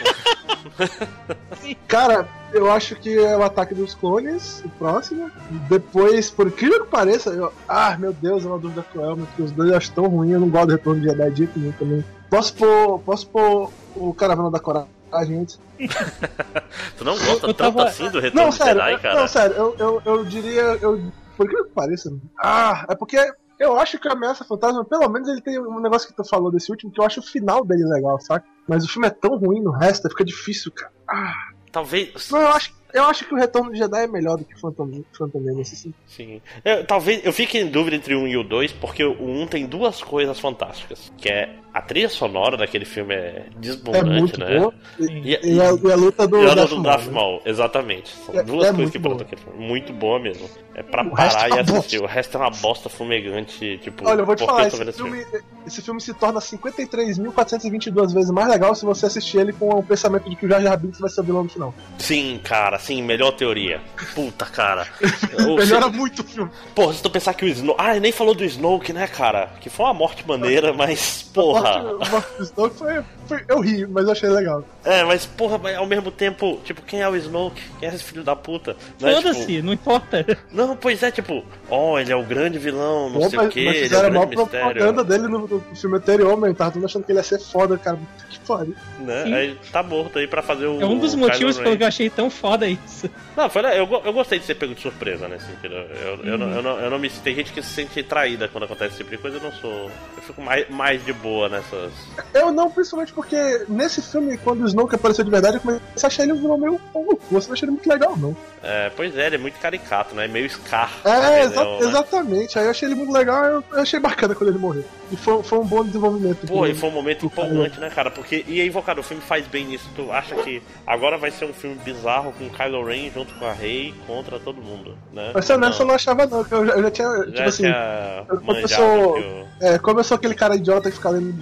Cara, 1.87 2.27
eu 2.53 2.71
acho 2.71 2.95
que 2.95 3.17
é 3.17 3.35
o 3.35 3.43
Ataque 3.43 3.73
dos 3.73 3.95
Clones, 3.95 4.61
o 4.63 4.69
próximo. 4.69 5.29
Depois, 5.67 6.29
por 6.29 6.47
incrível 6.47 6.85
que 6.85 6.91
pareça, 6.91 7.31
eu, 7.31 7.51
ah, 7.67 7.97
meu 7.97 8.13
Deus, 8.13 8.45
é 8.45 8.47
uma 8.47 8.59
dúvida 8.59 8.83
cruel, 8.83 9.17
porque 9.17 9.41
os 9.41 9.51
dois 9.51 9.71
eu 9.71 9.77
acho 9.77 9.91
tão 9.91 10.07
ruim, 10.07 10.31
eu 10.31 10.39
não 10.39 10.49
gosto 10.49 10.67
do 10.67 10.71
Retorno 10.73 11.01
de 11.01 11.07
Jedi 11.07 11.47
também. 11.79 12.05
Posso 12.29 12.53
pôr, 12.53 12.99
posso 12.99 13.27
pôr 13.27 13.71
o 13.95 14.13
Caravana 14.13 14.51
da 14.51 14.59
Coragem 14.59 14.89
antes? 15.13 15.59
tu 16.97 17.03
não 17.05 17.13
gosta 17.13 17.47
Eu 17.47 17.53
tanto 17.53 17.55
tava- 17.55 17.85
assim 17.85 18.09
do 18.09 18.19
Retorno 18.19 18.43
Não, 18.43 18.49
de 18.49 18.55
sério, 18.57 18.81
Jedi, 18.81 19.01
cara? 19.01 19.19
não, 19.19 19.27
sério, 19.27 19.55
eu, 19.55 19.75
eu, 19.79 20.01
eu 20.05 20.25
diria, 20.25 20.61
eu, 20.81 21.11
por 21.37 21.47
que 21.49 21.63
pareça, 21.73 22.11
ah, 22.37 22.85
é 22.89 22.95
porque 22.95 23.17
eu 23.59 23.77
acho 23.79 23.97
que 23.99 24.07
a 24.07 24.13
Ameaça 24.13 24.43
Fantasma, 24.45 24.85
pelo 24.85 25.09
menos 25.09 25.27
ele 25.27 25.41
tem 25.41 25.59
um 25.59 25.79
negócio 25.79 26.07
que 26.07 26.15
tu 26.15 26.23
falou 26.23 26.51
desse 26.51 26.71
último, 26.71 26.91
que 26.91 26.99
eu 26.99 27.05
acho 27.05 27.19
o 27.19 27.23
final 27.23 27.63
dele 27.65 27.83
legal, 27.85 28.19
saca? 28.19 28.45
Mas 28.67 28.83
o 28.85 28.87
filme 28.87 29.07
é 29.07 29.11
tão 29.11 29.37
ruim 29.37 29.61
no 29.61 29.71
resto, 29.71 30.07
fica 30.09 30.23
difícil, 30.23 30.71
cara. 30.71 30.91
Ah, 31.07 31.33
Talvez. 31.71 32.29
não, 32.31 32.39
eu 32.41 32.47
acho, 32.49 32.73
eu 32.93 33.03
acho 33.03 33.25
que 33.27 33.33
o 33.33 33.37
Retorno 33.37 33.71
de 33.71 33.77
Jedi 33.77 34.03
é 34.03 34.07
melhor 34.07 34.37
do 34.37 34.43
que 34.45 34.59
Phantom, 34.59 35.03
Phantom 35.17 35.39
Menace, 35.39 35.75
assim. 35.75 35.93
Sim. 36.07 36.41
Eu, 36.65 36.85
talvez 36.85 37.23
eu 37.25 37.31
fique 37.33 37.57
em 37.59 37.67
dúvida 37.69 37.95
entre 37.95 38.15
o 38.15 38.21
1 38.21 38.27
e 38.27 38.37
o 38.37 38.43
2, 38.43 38.71
porque 38.73 39.03
o 39.03 39.23
1 39.23 39.47
tem 39.47 39.65
duas 39.67 40.01
coisas 40.01 40.39
fantásticas. 40.39 41.11
Que 41.17 41.29
é 41.29 41.55
a 41.73 41.81
trilha 41.81 42.09
sonora 42.09 42.57
daquele 42.57 42.85
filme 42.85 43.13
é 43.13 43.17
É 43.19 43.59
desbundante, 43.59 44.05
muito 44.09 44.39
né? 44.39 44.57
boa. 44.59 44.73
E, 44.99 45.05
E, 45.43 45.53
e 45.55 45.61
a, 45.61 45.65
e 45.73 45.91
a 45.91 45.95
luta 45.95 46.27
do 46.27 46.41
e 46.43 46.49
a 46.49 46.53
Darth 46.55 46.69
do 46.69 46.75
Maul, 46.77 46.83
Darth 46.83 47.05
né? 47.05 47.11
Maul, 47.11 47.41
exatamente. 47.45 48.09
São 48.25 48.35
É- 48.39 48.43
duas 48.43 48.67
é 48.67 48.73
coisas 48.73 48.91
que 48.91 48.99
botam 48.99 49.17
boa. 49.17 49.27
aquele 49.27 49.41
filme. 49.41 49.67
Muito 49.67 49.93
boa 49.93 50.19
mesmo. 50.19 50.49
É 50.75 50.81
pra 50.83 51.03
O 51.03 51.11
parar 51.11 51.47
é 51.49 51.55
e 51.55 51.59
assistir. 51.59 51.99
bosta. 51.99 52.03
O 52.03 52.05
resto 52.07 52.37
é 52.37 52.39
uma 52.39 52.49
bosta 52.51 52.89
fumegante, 52.89 53.77
tipo. 53.83 54.07
Olha, 54.07 54.21
eu 54.21 54.25
vou 54.25 54.35
te 54.35 54.45
falar, 54.45 54.67
esse 54.67 54.91
filme, 54.93 55.25
esse 55.67 55.81
filme 55.81 55.99
se 56.01 56.13
torna 56.13 56.39
53.422 56.39 58.13
vezes 58.13 58.31
mais 58.31 58.47
legal 58.47 58.73
se 58.75 58.85
você 58.85 59.05
assistir 59.05 59.39
ele 59.39 59.53
com 59.53 59.69
o 59.69 59.83
pensamento 59.83 60.29
de 60.29 60.35
que 60.35 60.45
o 60.45 60.49
Jar 60.49 60.61
Jar 60.61 60.77
Binks 60.79 60.99
vai 60.99 61.09
ser 61.09 61.21
o 61.21 61.23
vilão 61.23 61.43
no 61.43 61.49
final. 61.49 61.73
Sim, 61.97 62.39
cara, 62.43 62.79
sim, 62.79 63.01
melhor 63.01 63.31
teoria. 63.31 63.81
Puta, 64.15 64.45
cara. 64.45 64.87
Melhora 65.57 65.85
se- 65.91 65.97
muito 65.97 66.21
o 66.21 66.25
filme. 66.25 66.49
Porra, 66.73 66.93
se 66.93 67.01
tu 67.03 67.09
pensar 67.09 67.33
que 67.33 67.45
o 67.45 67.47
Snoke. 67.47 67.79
Ah, 67.81 67.91
ele 67.91 67.99
nem 68.01 68.11
falou 68.11 68.33
do 68.33 68.43
Snoke, 68.45 68.93
né, 68.93 69.07
cara? 69.07 69.49
Que 69.59 69.69
foi 69.69 69.85
uma 69.85 69.93
morte 69.93 70.25
maneira, 70.27 70.73
mas, 70.73 71.23
porra. 71.33 71.58
O 71.59 72.11
Mark 72.11 72.39
Snoke 72.39 72.75
foi, 72.77 73.01
foi- 73.27 73.43
Eu 73.47 73.59
ri, 73.59 73.85
mas 73.87 74.05
eu 74.05 74.11
achei 74.11 74.29
legal. 74.29 74.63
É, 74.83 75.03
mas, 75.03 75.25
porra, 75.25 75.57
mas 75.57 75.75
ao 75.77 75.85
mesmo 75.85 76.11
tempo, 76.11 76.59
tipo, 76.63 76.81
quem 76.81 77.01
é 77.01 77.09
o 77.09 77.15
Snoke? 77.15 77.61
Quem 77.79 77.89
é 77.89 77.93
esse 77.93 78.03
filho 78.03 78.23
da 78.23 78.35
puta? 78.35 78.75
Né, 78.99 79.13
Foda-se, 79.13 79.45
tipo, 79.45 79.65
não 79.65 79.73
importa. 79.73 80.25
não, 80.51 80.75
pois 80.75 81.01
é, 81.03 81.11
tipo, 81.11 81.43
ó, 81.69 81.99
ele 81.99 82.11
é 82.11 82.15
o 82.15 82.23
grande 82.23 82.57
vilão, 82.57 83.09
não 83.09 83.21
Pô, 83.21 83.29
sei 83.29 83.39
o 83.39 83.43
mas, 83.43 83.53
que, 83.53 83.65
mas 83.65 83.75
ele 83.75 83.83
é 83.83 83.87
o 83.87 83.89
fizeram 83.89 84.13
mal 84.13 84.25
grande 84.27 84.41
mistério. 84.41 84.65
propaganda 84.73 85.03
dele 85.03 85.27
no, 85.27 85.39
no 85.47 85.61
filme 85.75 85.97
anterior, 85.97 86.37
man. 86.37 86.53
Tava 86.53 86.71
todo 86.71 86.75
mundo 86.81 86.85
achando 86.89 87.03
que 87.03 87.11
ele 87.11 87.19
ia 87.19 87.23
ser 87.23 87.39
foda, 87.39 87.77
cara. 87.77 87.99
Que 88.29 88.39
foda. 88.39 88.67
Né? 88.99 89.23
Sim. 89.25 89.33
Aí 89.33 89.57
tá 89.71 89.83
morto 89.83 90.19
aí 90.19 90.27
pra 90.27 90.41
fazer 90.41 90.65
o. 90.67 90.81
É 90.81 90.85
um 90.85 90.97
dos 90.97 91.13
o 91.13 91.17
motivos 91.17 91.55
Kylo 91.55 91.63
pelo 91.63 91.77
que 91.77 91.83
eu 91.83 91.87
achei 91.87 92.09
tão 92.09 92.29
foda 92.29 92.67
isso. 92.67 93.09
Não, 93.35 93.49
foi, 93.49 93.61
eu, 93.77 94.01
eu 94.05 94.13
gostei 94.13 94.39
de 94.39 94.45
ser 94.45 94.55
pego 94.55 94.73
de 94.75 94.81
surpresa 94.81 95.27
nesse 95.27 95.45
sentido. 95.45 95.73
Eu, 95.75 96.19
eu, 96.23 96.37
não, 96.37 96.51
eu, 96.51 96.61
não, 96.61 96.79
eu 96.79 96.89
não 96.89 96.99
me. 96.99 97.09
Tem 97.09 97.35
gente 97.35 97.51
que 97.51 97.61
se 97.61 97.69
sente 97.73 98.01
traída 98.03 98.47
quando 98.47 98.63
acontece 98.65 98.89
esse 98.91 98.97
tipo 98.97 99.09
de 99.11 99.17
coisa, 99.17 99.37
eu 99.37 99.41
não 99.43 99.51
sou. 99.51 99.91
Eu 100.17 100.21
fico 100.23 100.41
mais, 100.41 100.69
mais 100.69 101.03
de 101.03 101.11
boa 101.13 101.48
nessas. 101.49 101.91
Eu 102.33 102.51
não, 102.51 102.69
principalmente 102.69 103.11
porque 103.13 103.65
nesse 103.67 104.01
filme, 104.01 104.37
quando 104.37 104.61
o 104.63 104.67
Snoke 104.67 104.95
apareceu 104.95 105.23
de 105.25 105.31
verdade, 105.31 105.57
eu 105.57 105.61
comecei 105.61 105.81
a 106.03 106.07
achar 106.07 106.23
ele 106.23 106.33
um 106.33 106.37
vilão 106.37 106.57
meio 106.57 106.79
pau 106.93 107.03
no 107.03 107.15
cu. 107.17 107.25
Você 107.31 107.47
não 107.47 107.53
achei 107.53 107.65
ele 107.65 107.71
muito 107.73 107.89
legal, 107.89 108.15
não. 108.17 108.35
É, 108.61 108.91
pois 108.95 109.15
é, 109.17 109.27
ele 109.27 109.35
é 109.35 109.39
muito 109.39 109.57
caricato, 109.59 110.13
né? 110.15 110.27
Meio 110.27 110.49
Scar. 110.49 110.91
É, 111.05 111.41
exa- 111.43 111.63
né? 111.63 111.77
exatamente. 111.81 112.59
Aí 112.59 112.65
eu 112.65 112.71
achei 112.71 112.87
ele 112.87 112.95
muito 112.95 113.11
legal, 113.11 113.43
eu, 113.45 113.63
eu 113.71 113.79
achei 113.81 113.99
bacana 113.99 114.35
quando 114.35 114.49
ele 114.49 114.59
morreu. 114.59 114.83
E 115.11 115.15
foi, 115.15 115.41
foi 115.43 115.59
um 115.59 115.65
bom 115.65 115.83
desenvolvimento. 115.83 116.45
Pô, 116.45 116.67
e 116.67 116.73
foi 116.75 116.89
um 116.89 116.93
momento 116.93 117.25
empolgante, 117.25 117.79
né, 117.79 117.89
cara? 117.89 118.11
Porque. 118.11 118.43
E 118.47 118.61
aí, 118.61 118.67
Invocado, 118.67 119.01
o 119.01 119.03
filme 119.03 119.23
faz 119.23 119.47
bem 119.47 119.65
nisso. 119.65 119.89
Tu 119.95 120.11
acha 120.11 120.35
que 120.35 120.61
agora 120.85 121.17
vai 121.17 121.31
ser 121.31 121.45
um 121.45 121.53
filme 121.53 121.75
bizarro 121.83 122.31
com 122.33 122.49
Kylo 122.49 122.85
Ren 122.85 123.09
junto 123.11 123.33
com 123.35 123.45
a 123.45 123.53
Rey 123.53 123.93
contra 124.05 124.39
todo 124.39 124.61
mundo, 124.61 124.95
né? 125.11 125.31
Mas 125.33 125.47
nessa 125.49 125.81
eu 125.83 125.87
não 125.87 125.95
achava, 125.95 126.25
não, 126.27 126.45
eu 126.51 126.65
já, 126.67 126.73
eu 126.73 126.83
já 126.83 126.91
tinha. 126.91 127.07
Já 127.07 127.23
tipo 127.25 127.41
assim, 127.43 127.63
tinha 127.63 128.25
eu- 128.29 128.35
eu- 128.35 129.13
que 129.13 129.19
o- 129.21 129.47
é, 129.61 129.79
como 129.79 129.99
eu 129.99 130.03
sou 130.03 130.15
aquele 130.15 130.35
cara 130.35 130.55
idiota 130.55 130.89
que 130.91 130.97
fica 130.97 131.09
lendo 131.09 131.38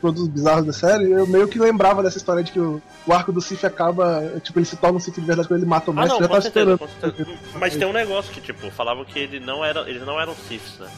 produtos 0.00 0.28
bizarros 0.28 0.64
da 0.66 0.72
série, 0.72 1.10
eu 1.10 1.26
meio 1.26 1.48
que 1.48 1.58
lembrava 1.58 2.02
dessa 2.02 2.18
história 2.18 2.42
de 2.42 2.52
que 2.52 2.60
o, 2.60 2.80
o 3.06 3.12
arco 3.12 3.32
do 3.32 3.40
Sif 3.40 3.64
acaba. 3.66 4.22
Tipo, 4.42 4.58
ele 4.58 4.66
se 4.66 4.76
torna 4.76 4.96
um 4.96 5.00
Sif 5.00 5.20
de 5.20 5.26
verdade 5.26 5.48
quando 5.48 5.60
ele 5.60 5.68
mata 5.68 5.90
o 5.90 5.94
Ah, 5.94 6.02
mestre. 6.02 6.10
não, 6.12 6.16
eu 6.18 6.22
já 6.22 6.28
tava 6.28 6.40
certeza, 6.42 6.74
esperando. 6.84 7.38
Mas 7.58 7.76
tem 7.76 7.86
um 7.88 7.92
negócio 7.92 8.32
que, 8.32 8.40
tipo, 8.40 8.70
falavam 8.70 9.04
que 9.04 9.18
ele 9.18 9.40
não 9.40 9.64
era, 9.64 9.88
eles 9.88 10.04
não 10.04 10.20
eram 10.20 10.34
Siths, 10.34 10.78
né? 10.78 10.88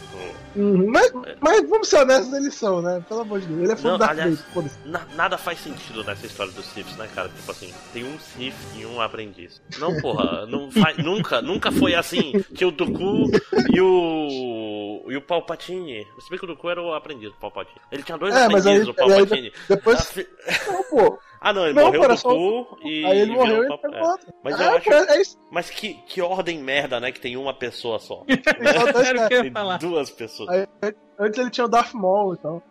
Uhum, 0.56 0.90
mas, 0.90 1.12
mas 1.40 1.68
vamos 1.68 1.88
ser 1.88 2.00
honestos, 2.00 2.32
eles 2.32 2.54
são, 2.54 2.82
né? 2.82 3.02
Pelo 3.08 3.20
amor 3.20 3.40
de 3.40 3.46
Deus. 3.46 3.60
Ele 3.62 3.72
é 3.72 3.76
fã 3.76 3.88
Não, 3.90 3.96
do 3.96 3.98
Darth 4.00 4.10
aliás- 4.12 4.38
Vader, 4.38 4.52
foda-se. 4.54 4.76
na- 4.84 5.06
nada 5.16 5.38
faz 5.38 5.60
sentido 5.60 6.02
nessa 6.04 6.26
história 6.26 6.52
dos 6.52 6.66
Siths, 6.66 6.96
né, 6.96 7.08
cara? 7.14 7.28
Tipo 7.28 7.50
assim, 7.50 7.72
tem 7.92 8.04
um 8.04 8.18
Sith 8.18 8.54
e 8.76 8.84
um 8.86 9.00
aprendiz. 9.00 9.60
Não, 9.78 9.94
porra, 10.00 10.46
não 10.46 10.68
vai, 10.70 10.94
nunca, 10.98 11.40
nunca 11.42 11.70
foi 11.70 11.94
assim 11.94 12.32
que 12.54 12.64
o 12.64 12.70
Dooku 12.70 13.30
e 13.72 13.80
o 13.80 15.04
e 15.08 15.16
o 15.16 15.22
Palpatine, 15.22 16.06
se 16.20 16.28
bem 16.28 16.38
que 16.38 16.44
o 16.44 16.48
Dooku 16.48 16.68
era 16.68 16.82
o 16.82 16.92
aprendiz 16.92 17.30
do 17.30 17.36
Palpatine. 17.36 17.76
Ele 17.90 18.02
tinha 18.02 18.18
dois 18.18 18.34
É, 18.38 18.48
mas 18.48 18.66
aí, 18.66 18.76
aí 18.78 19.52
depois. 19.68 19.98
Ah, 20.00 20.04
fi- 20.04 20.26
Não, 20.68 20.82
pô. 20.84 21.18
Ah, 21.40 21.52
não, 21.52 21.64
ele 21.66 21.74
Não, 21.74 21.84
morreu 21.86 22.00
cara, 22.00 22.14
Dooku 22.16 22.78
e 22.84 23.04
Aí 23.04 23.18
ele 23.20 23.30
morreu 23.32 23.62
e 23.64 23.78
pegou 23.78 23.96
é. 23.96 24.16
Mas 24.42 24.60
é, 24.60 24.66
eu 24.66 24.76
acho, 24.76 24.92
é 24.92 25.22
mas 25.52 25.70
que, 25.70 25.94
que 26.08 26.20
ordem 26.20 26.58
merda, 26.58 26.98
né, 26.98 27.12
que 27.12 27.20
tem 27.20 27.36
uma 27.36 27.54
pessoa 27.54 28.00
só. 28.00 28.24
Só 28.26 28.92
dois 28.92 29.06
Era 29.08 29.24
o 29.24 29.28
que 29.28 29.34
eu 29.34 29.38
ia 29.38 29.42
Tem 29.44 29.52
falar. 29.52 29.78
duas 29.78 30.10
pessoas. 30.10 30.48
Aí- 30.48 30.94
Antes 31.20 31.38
ele 31.38 31.50
tinha 31.50 31.64
o 31.64 31.68
Darth 31.68 31.94
Maul 31.94 32.34
e 32.34 32.38
tal. 32.38 32.62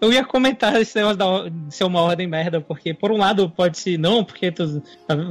Eu 0.00 0.12
ia 0.12 0.24
comentar 0.24 0.80
esse 0.80 0.94
negócio 0.96 1.16
da- 1.16 1.48
de 1.48 1.74
ser 1.74 1.84
uma 1.84 2.02
ordem 2.02 2.26
merda, 2.28 2.60
porque 2.60 2.92
por 2.94 3.10
um 3.10 3.16
lado 3.16 3.48
pode 3.50 3.78
ser 3.78 3.98
não, 3.98 4.22
porque 4.24 4.52
tu- 4.52 4.82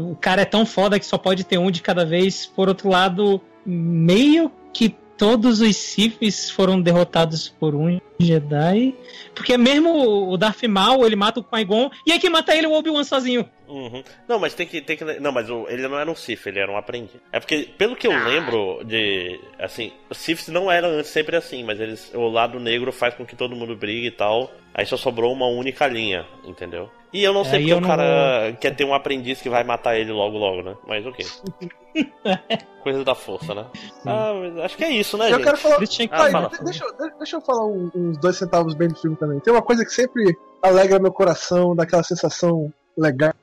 o 0.10 0.16
cara 0.16 0.42
é 0.42 0.46
tão 0.46 0.66
foda 0.66 1.00
que 1.00 1.06
só 1.06 1.18
pode 1.18 1.44
ter 1.46 1.58
um 1.58 1.70
de 1.72 1.82
cada 1.82 2.06
vez. 2.06 2.46
Por 2.48 2.68
outro 2.68 2.90
lado, 2.90 3.40
meio 3.66 4.52
que 4.74 4.96
todos 5.24 5.62
os 5.62 5.78
Siths 5.78 6.50
foram 6.52 6.82
derrotados 6.82 7.48
por 7.48 7.74
um 7.74 7.98
Jedi. 8.20 8.94
Porque 9.34 9.58
mesmo 9.58 10.30
o 10.30 10.36
Darth 10.38 10.64
Maul, 10.64 11.06
ele 11.06 11.16
mata 11.16 11.40
o 11.40 11.44
Qui-Gon, 11.44 11.90
e 12.06 12.12
aí 12.12 12.20
quem 12.20 12.30
mata 12.30 12.54
ele 12.54 12.66
é 12.66 12.70
o 12.70 12.74
Obi-Wan 12.74 13.06
sozinho. 13.06 13.50
Uhum. 13.70 14.04
Não, 14.28 14.38
mas 14.38 14.54
tem 14.54 14.68
que, 14.68 14.82
tem 14.82 14.98
que. 14.98 15.06
Não, 15.22 15.32
mas 15.32 15.50
o- 15.50 15.66
ele 15.70 15.88
não 15.88 15.98
era 15.98 16.12
um 16.12 16.16
Sith, 16.16 16.46
ele 16.46 16.60
era 16.60 16.70
um 16.70 16.76
aprendiz. 16.78 17.16
É 17.32 17.40
porque, 17.40 17.70
pelo 17.78 17.96
que 17.96 18.06
eu 18.06 18.12
lembro 18.26 18.82
de. 18.84 19.40
Assim, 19.58 19.94
os 20.10 20.18
Siths 20.18 20.50
não 20.50 20.70
eram 20.70 20.90
antes 20.90 21.10
sempre 21.10 21.38
assim, 21.38 21.64
mas 21.64 21.80
eles. 21.80 22.12
O 22.14 22.28
lado 22.28 22.60
negro 22.60 22.92
faz 22.92 23.16
com 23.16 23.26
que 23.26 23.36
todo 23.36 23.56
mundo 23.56 23.76
brigue 23.78 24.08
e 24.08 24.12
tal. 24.12 24.52
Aí 24.74 24.86
só 24.86 24.98
sobrou 24.98 25.32
uma 25.32 25.48
única 25.48 25.88
linha, 25.88 26.26
entendeu? 26.46 26.90
E 27.14 27.24
eu 27.24 27.32
não 27.34 27.44
sei 27.46 27.60
Aí 27.60 27.62
porque 27.62 27.74
o 27.76 27.80
não 27.82 27.88
cara 27.88 28.58
quer 28.60 28.76
ter 28.76 28.84
um 28.84 28.94
aprendiz 28.94 29.42
que 29.42 29.50
vai 29.50 29.64
matar 29.64 29.98
ele 29.98 30.12
logo 30.12 30.38
logo, 30.38 30.62
né? 30.64 30.76
Mas 30.86 31.06
ok. 31.06 31.26
Coisa 32.84 33.04
da 33.04 33.16
força, 33.16 33.54
né? 33.56 33.66
Ah, 34.06 34.34
mas 34.34 34.58
acho 34.66 34.78
que 34.78 34.84
é 34.84 34.90
isso, 34.92 35.18
né, 35.18 35.28
eu 35.28 35.36
gente? 35.36 35.44
quero 35.46 35.58
falar. 35.58 35.88
Tinham 35.88 36.08
que 36.10 36.16
Ah, 36.16 36.30
fala. 36.30 36.50
de- 36.50 36.64
deixa, 36.66 36.84
eu- 36.84 36.94
de- 37.10 37.18
deixa 37.18 37.36
eu 37.38 37.42
falar 37.42 37.66
uns 37.66 38.18
dois 38.18 38.36
centavos 38.38 38.74
bem 38.74 38.90
do 38.90 38.96
filme 38.96 39.16
também. 39.16 39.40
Tem 39.40 39.54
uma 39.54 39.62
coisa 39.62 39.86
que 39.86 39.92
sempre 39.92 40.36
alegra 40.62 41.00
meu 41.00 41.12
coração, 41.12 41.74
dá 41.76 41.84
aquela 41.84 42.04
sensação 42.04 42.72
legal. 42.98 43.34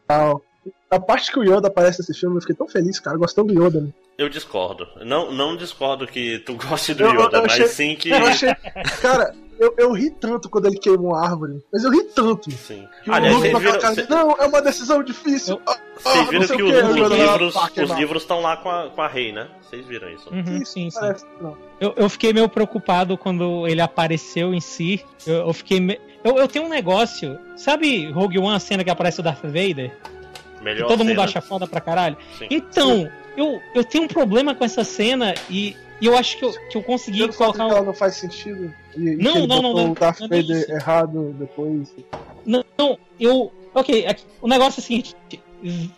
A 0.91 1.01
parte 1.01 1.33
que 1.33 1.39
o 1.39 1.43
Yoda 1.45 1.69
aparece 1.69 2.01
nesse 2.01 2.13
filme, 2.13 2.37
eu 2.37 2.41
fiquei 2.43 2.55
tão 2.57 2.69
feliz, 2.69 3.01
cara, 3.01 3.17
gostando 3.17 3.55
do 3.55 3.65
Yoda. 3.65 3.81
Né? 3.81 3.89
Eu 4.19 4.29
discordo. 4.29 4.87
Não, 5.07 5.33
não 5.33 5.57
discordo 5.57 6.07
que 6.07 6.41
tu 6.41 6.55
goste 6.57 6.93
do 6.93 7.05
Eu- 7.05 7.15
eu 7.15 7.21
Yoda, 7.23 7.41
achei- 7.43 7.61
mas 7.63 7.71
sim 7.71 7.95
que. 7.97 8.11
Eu 8.11 8.27
achei. 8.27 8.55
Cara, 9.01 9.35
eu, 9.61 9.75
eu 9.79 9.93
ri 9.93 10.11
tanto 10.11 10.49
quando 10.49 10.67
ele 10.67 10.79
queimou 10.79 11.15
a 11.15 11.23
árvore. 11.25 11.63
Mas 11.73 11.85
eu 11.85 11.91
ri 11.93 12.03
tanto. 12.05 12.51
Sim. 12.51 12.89
Que 13.05 13.11
o 13.11 13.15
Aliás, 13.15 13.37
Luke 13.37 13.49
viram, 13.59 13.79
cara 13.79 13.95
de, 13.95 14.11
Não, 14.11 14.33
é 14.33 14.47
uma 14.47 14.61
decisão 14.63 15.03
difícil. 15.03 15.55
Eu- 15.57 15.63
Ah, 15.67 15.79
vocês 15.97 16.17
ah, 16.27 16.31
viram 16.31 16.47
que 16.47 16.63
os, 16.63 16.71
Yoda, 16.71 16.93
livros 17.15 17.55
os 17.57 17.91
livros 17.99 18.23
estão 18.23 18.41
lá 18.41 18.57
com 18.57 18.71
a, 18.71 18.89
com 18.89 19.03
a 19.03 19.07
Rei, 19.07 19.33
né? 19.33 19.49
Vocês 19.61 19.87
viram 19.87 20.09
isso? 20.11 20.29
Uhum, 20.33 20.65
sim, 20.65 20.91
sim. 20.91 20.99
parece. 20.99 21.25
Eu, 21.79 21.93
eu 21.97 22.09
fiquei 22.09 22.33
meio 22.33 22.49
preocupado 22.49 23.17
quando 23.19 23.69
ele 23.69 23.81
apareceu 23.83 24.53
em 24.55 24.61
si. 24.61 25.05
Eu, 25.27 25.47
eu 25.49 25.53
fiquei. 25.53 25.79
me- 25.79 26.01
Eu, 26.25 26.37
eu 26.39 26.49
tenho 26.49 26.65
um 26.65 26.69
negócio. 26.69 27.39
Sabe 27.57 28.11
Rogue 28.11 28.39
One, 28.39 28.57
a 28.57 28.59
cena 28.59 28.83
que 28.83 28.91
aparece 28.91 29.21
o 29.21 29.23
Darth 29.23 29.43
Vader? 29.45 29.95
Que 30.59 30.65
Melhor 30.65 30.89
todo 30.89 31.01
mundo 31.05 31.11
cena. 31.17 31.25
acha 31.25 31.41
foda 31.41 31.67
pra 31.67 31.81
caralho? 31.81 32.17
Sim. 32.39 32.47
Então, 32.51 33.11
eu, 33.37 33.61
eu 33.75 33.85
tenho 33.85 34.05
um 34.05 34.09
problema 34.09 34.55
com 34.55 34.65
essa 34.65 34.85
cena 34.85 35.35
e, 35.51 35.77
e 36.01 36.07
eu 36.07 36.17
acho 36.17 36.39
que 36.39 36.45
eu, 36.45 36.53
que 36.71 36.77
eu 36.77 36.83
consegui 36.83 37.19
Pelo 37.21 37.35
colocar. 37.35 37.65
que 37.67 37.73
um- 37.73 37.77
ela 37.77 37.85
não 37.87 37.95
faz 37.95 38.15
sentido. 38.17 38.73
E, 38.97 39.01
Não, 39.17 39.47
não, 39.47 39.63
não, 39.63 39.73
não, 39.75 39.91
o 39.93 39.95
Darth 39.95 40.21
não 40.21 40.27
é 40.27 40.41
Vader 40.43 40.57
isso. 40.63 40.73
errado 40.73 41.35
depois. 41.39 41.95
Não, 42.45 42.65
não, 42.79 42.99
eu. 43.19 43.53
Ok, 43.75 44.07
aqui- 44.07 44.25
o 44.43 44.49
negócio 44.49 44.81
é 44.81 44.83
o 44.83 44.85
seguinte: 44.85 45.15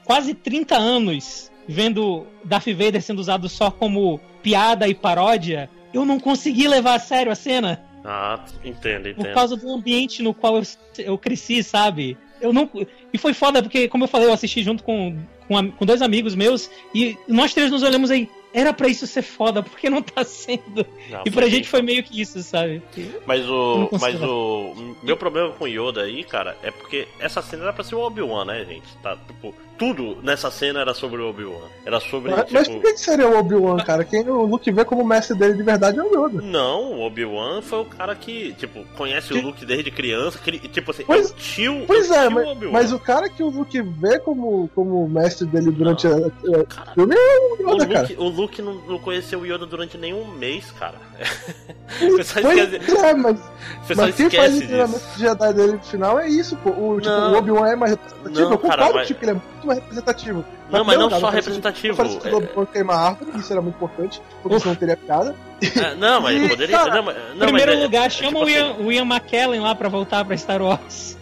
quase 0.05 0.35
30 0.35 0.77
anos 0.77 1.51
vendo 1.67 2.27
Darth 2.45 2.67
Vader 2.69 3.01
sendo 3.01 3.21
usado 3.21 3.49
só 3.49 3.71
como 3.71 4.21
piada 4.43 4.89
e 4.89 4.95
paródia, 4.95 5.71
eu 5.95 6.05
não 6.05 6.19
consegui 6.19 6.67
levar 6.69 6.95
a 6.95 6.99
sério 6.99 7.31
a 7.31 7.35
cena. 7.37 7.83
Ah, 8.05 8.45
entendo, 8.65 9.03
Por 9.15 9.21
entendo. 9.21 9.35
causa 9.35 9.57
do 9.57 9.71
ambiente 9.73 10.23
no 10.23 10.35
qual 10.35 10.57
eu, 10.57 10.63
eu 10.99 11.17
cresci, 11.17 11.63
sabe? 11.63 12.17
Eu 12.41 12.53
não. 12.53 12.69
E 13.13 13.17
foi 13.17 13.33
foda, 13.33 13.63
porque, 13.63 13.87
como 13.87 14.03
eu 14.05 14.09
falei, 14.09 14.27
eu 14.27 14.33
assisti 14.33 14.61
junto 14.65 14.83
com, 14.83 15.17
com, 15.47 15.71
com 15.71 15.87
dois 15.87 16.03
amigos 16.03 16.35
meus, 16.35 16.69
e 16.93 17.17
nós 17.29 17.55
três 17.55 17.71
nos 17.71 17.85
olhamos 17.85 18.11
aí. 18.11 18.29
Era 18.53 18.73
pra 18.73 18.89
isso 18.89 19.07
ser 19.07 19.23
foda, 19.23 19.63
porque 19.63 19.89
não 19.91 20.03
tá 20.03 20.25
sendo. 20.25 20.85
Não, 21.11 21.23
e 21.25 21.31
pra 21.31 21.49
gente 21.49 21.69
foi 21.69 21.83
meio 21.83 22.03
que 22.03 22.21
isso, 22.21 22.43
sabe? 22.43 22.83
Mas 23.27 23.49
o. 23.49 23.89
não 23.93 23.99
Mas 24.01 24.23
o. 24.23 24.95
Meu 25.03 25.17
problema 25.17 25.51
com 25.53 25.65
o 25.65 25.69
Yoda 25.69 26.03
aí, 26.03 26.25
cara, 26.25 26.57
é 26.63 26.71
porque 26.71 27.07
essa 27.19 27.41
cena 27.43 27.65
era 27.65 27.73
pra 27.73 27.85
ser 27.85 27.95
o 27.95 28.01
Obi-Wan, 28.01 28.45
né, 28.45 28.65
gente? 28.65 28.87
Tá, 29.03 29.17
tipo, 29.27 29.55
tudo 29.79 30.19
nessa 30.23 30.51
cena 30.51 30.81
era 30.81 30.95
sobre 30.95 31.21
o 31.23 31.29
Obi-Wan. 31.31 31.67
Era 31.85 31.99
sobre. 32.01 32.31
Mas, 32.31 32.41
tipo... 32.45 32.55
mas 32.55 32.69
por 32.69 32.81
que 32.83 32.97
seria 32.99 33.27
o 33.29 33.39
Obi-Wan, 33.39 33.77
cara? 33.79 34.05
Quem 34.05 34.29
o 34.29 34.43
Luke 34.45 34.71
vê 34.71 34.85
como 34.85 35.05
mestre 35.05 35.37
dele 35.37 35.55
de 35.55 35.63
verdade 35.63 35.99
é 35.99 36.03
o 36.03 36.27
Yoda. 36.27 36.41
Não, 36.43 36.93
o 36.93 37.01
Obi-Wan 37.03 37.63
foi 37.63 37.81
o 37.81 37.85
cara 37.85 38.15
que, 38.15 38.53
tipo, 38.55 38.85
conhece 38.97 39.33
o 39.33 39.37
Que- 39.37 39.43
Luke 39.43 39.67
desde 39.67 39.91
criança. 39.91 40.39
Que, 40.39 40.59
tipo 40.69 40.91
assim, 40.91 41.05
Pois- 41.05 41.31
é 41.31 41.33
o 41.33 41.37
tio. 41.37 41.85
Pois 41.87 42.11
o 42.11 42.15
é, 42.15 42.21
tio 42.23 42.31
mas, 42.31 42.49
Obi-Wan. 42.49 42.73
mas 42.73 42.93
o 42.93 42.99
cara 42.99 43.29
que 43.29 43.43
o 43.43 43.49
Luke 43.49 43.81
vê 43.83 44.19
como, 44.21 44.69
como 44.75 45.09
mestre 45.09 45.47
dele 45.47 45.71
durante 45.71 46.07
a- 46.07 46.11
a- 46.11 46.65
Cara, 46.67 46.91
o 46.91 46.95
filme 46.95 47.15
é 47.17 47.39
o 47.39 47.67
o 47.69 47.75
Yoda, 47.75 47.87
cara. 47.87 48.01
Luke, 48.03 48.17
o 48.21 48.29
Luke 48.29 48.42
não, 48.63 48.75
não 48.75 48.99
conheceu 48.99 49.41
o 49.41 49.47
Yoda 49.47 49.65
durante 49.67 49.97
nenhum 49.97 50.27
mês, 50.27 50.71
cara. 50.73 50.97
O 52.01 52.17
pessoal 52.17 52.53
esquece, 52.53 52.97
é, 53.07 53.15
mas, 53.15 53.39
o 53.39 53.87
pessoal 53.87 54.07
mas 54.09 54.17
quem 54.17 54.31
faz 54.31 54.55
o 54.57 54.59
treinamento 54.61 54.99
disso. 54.99 55.13
de 55.15 55.21
Jedi 55.21 55.53
dele 55.53 55.73
no 55.73 55.79
final 55.81 56.19
é 56.19 56.27
isso, 56.29 56.57
pô. 56.57 56.71
O, 56.71 57.01
tipo, 57.01 57.15
Não. 57.15 57.35
o 57.35 57.37
Obi-Wan 57.37 57.69
é 57.69 57.77
mais 57.77 57.91
representativo. 57.93 58.41
Não, 58.41 58.51
eu 58.51 58.59
concordo 58.59 58.77
cara, 58.83 58.95
mas- 58.95 59.07
tipo, 59.07 59.21
que 59.21 59.25
ele 59.27 59.31
é 59.33 59.35
muito 59.35 59.67
mais 59.67 59.79
representativo. 59.79 60.45
Não, 60.71 60.85
mas 60.85 60.99
não 60.99 61.09
cara, 61.11 61.21
só 61.21 61.29
representativo. 61.29 61.97
Falei 61.97 62.17
assim, 62.17 62.29
o 62.31 62.37
Obi-Wan 62.39 62.65
queima 62.67 62.95
a 62.95 63.09
árvore, 63.09 63.39
isso 63.39 63.53
era 63.53 63.61
muito 63.61 63.75
importante, 63.77 64.23
porque 64.43 64.59
senão 64.59 64.75
teria 64.75 64.97
piada. 64.97 65.37
É, 65.63 65.95
não, 65.95 66.21
mas 66.23 66.43
E, 66.43 66.49
poderia. 66.49 66.79
cara, 66.79 66.95
não, 66.95 67.03
mas- 67.03 67.17
não, 67.35 67.39
Primeiro 67.47 67.73
mas 67.73 67.81
é- 67.81 67.85
lugar, 67.85 68.07
é 68.07 68.11
chama 68.11 68.29
tipo 68.31 68.45
o, 68.45 68.49
Ian, 68.51 68.71
assim- 68.73 68.83
o 68.85 68.93
Ian 68.93 69.05
McKellen 69.05 69.61
lá 69.61 69.75
pra 69.75 69.89
voltar 69.91 70.25
pra 70.25 70.37
Star 70.37 70.63
Wars. 70.63 71.17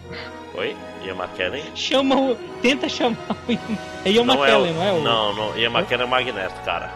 Oi? 0.55 0.75
Ian 1.05 1.15
McKellen? 1.15 1.63
Chama 1.75 2.15
o. 2.15 2.35
Tenta 2.61 2.87
chamar 2.89 3.17
o 3.47 3.51
Ian. 3.51 3.59
É 4.05 4.11
Ian 4.11 4.23
Não 4.23 4.33
é 4.45 4.49
McKellen, 4.51 4.71
o, 4.71 4.75
não 4.75 4.83
é 4.83 4.91
o. 4.93 5.01
Não, 5.01 5.35
não. 5.35 5.57
Ian 5.57 5.69
McKellen 5.71 6.03
é 6.03 6.05
o 6.05 6.09
Magneto, 6.09 6.61
cara. 6.63 6.91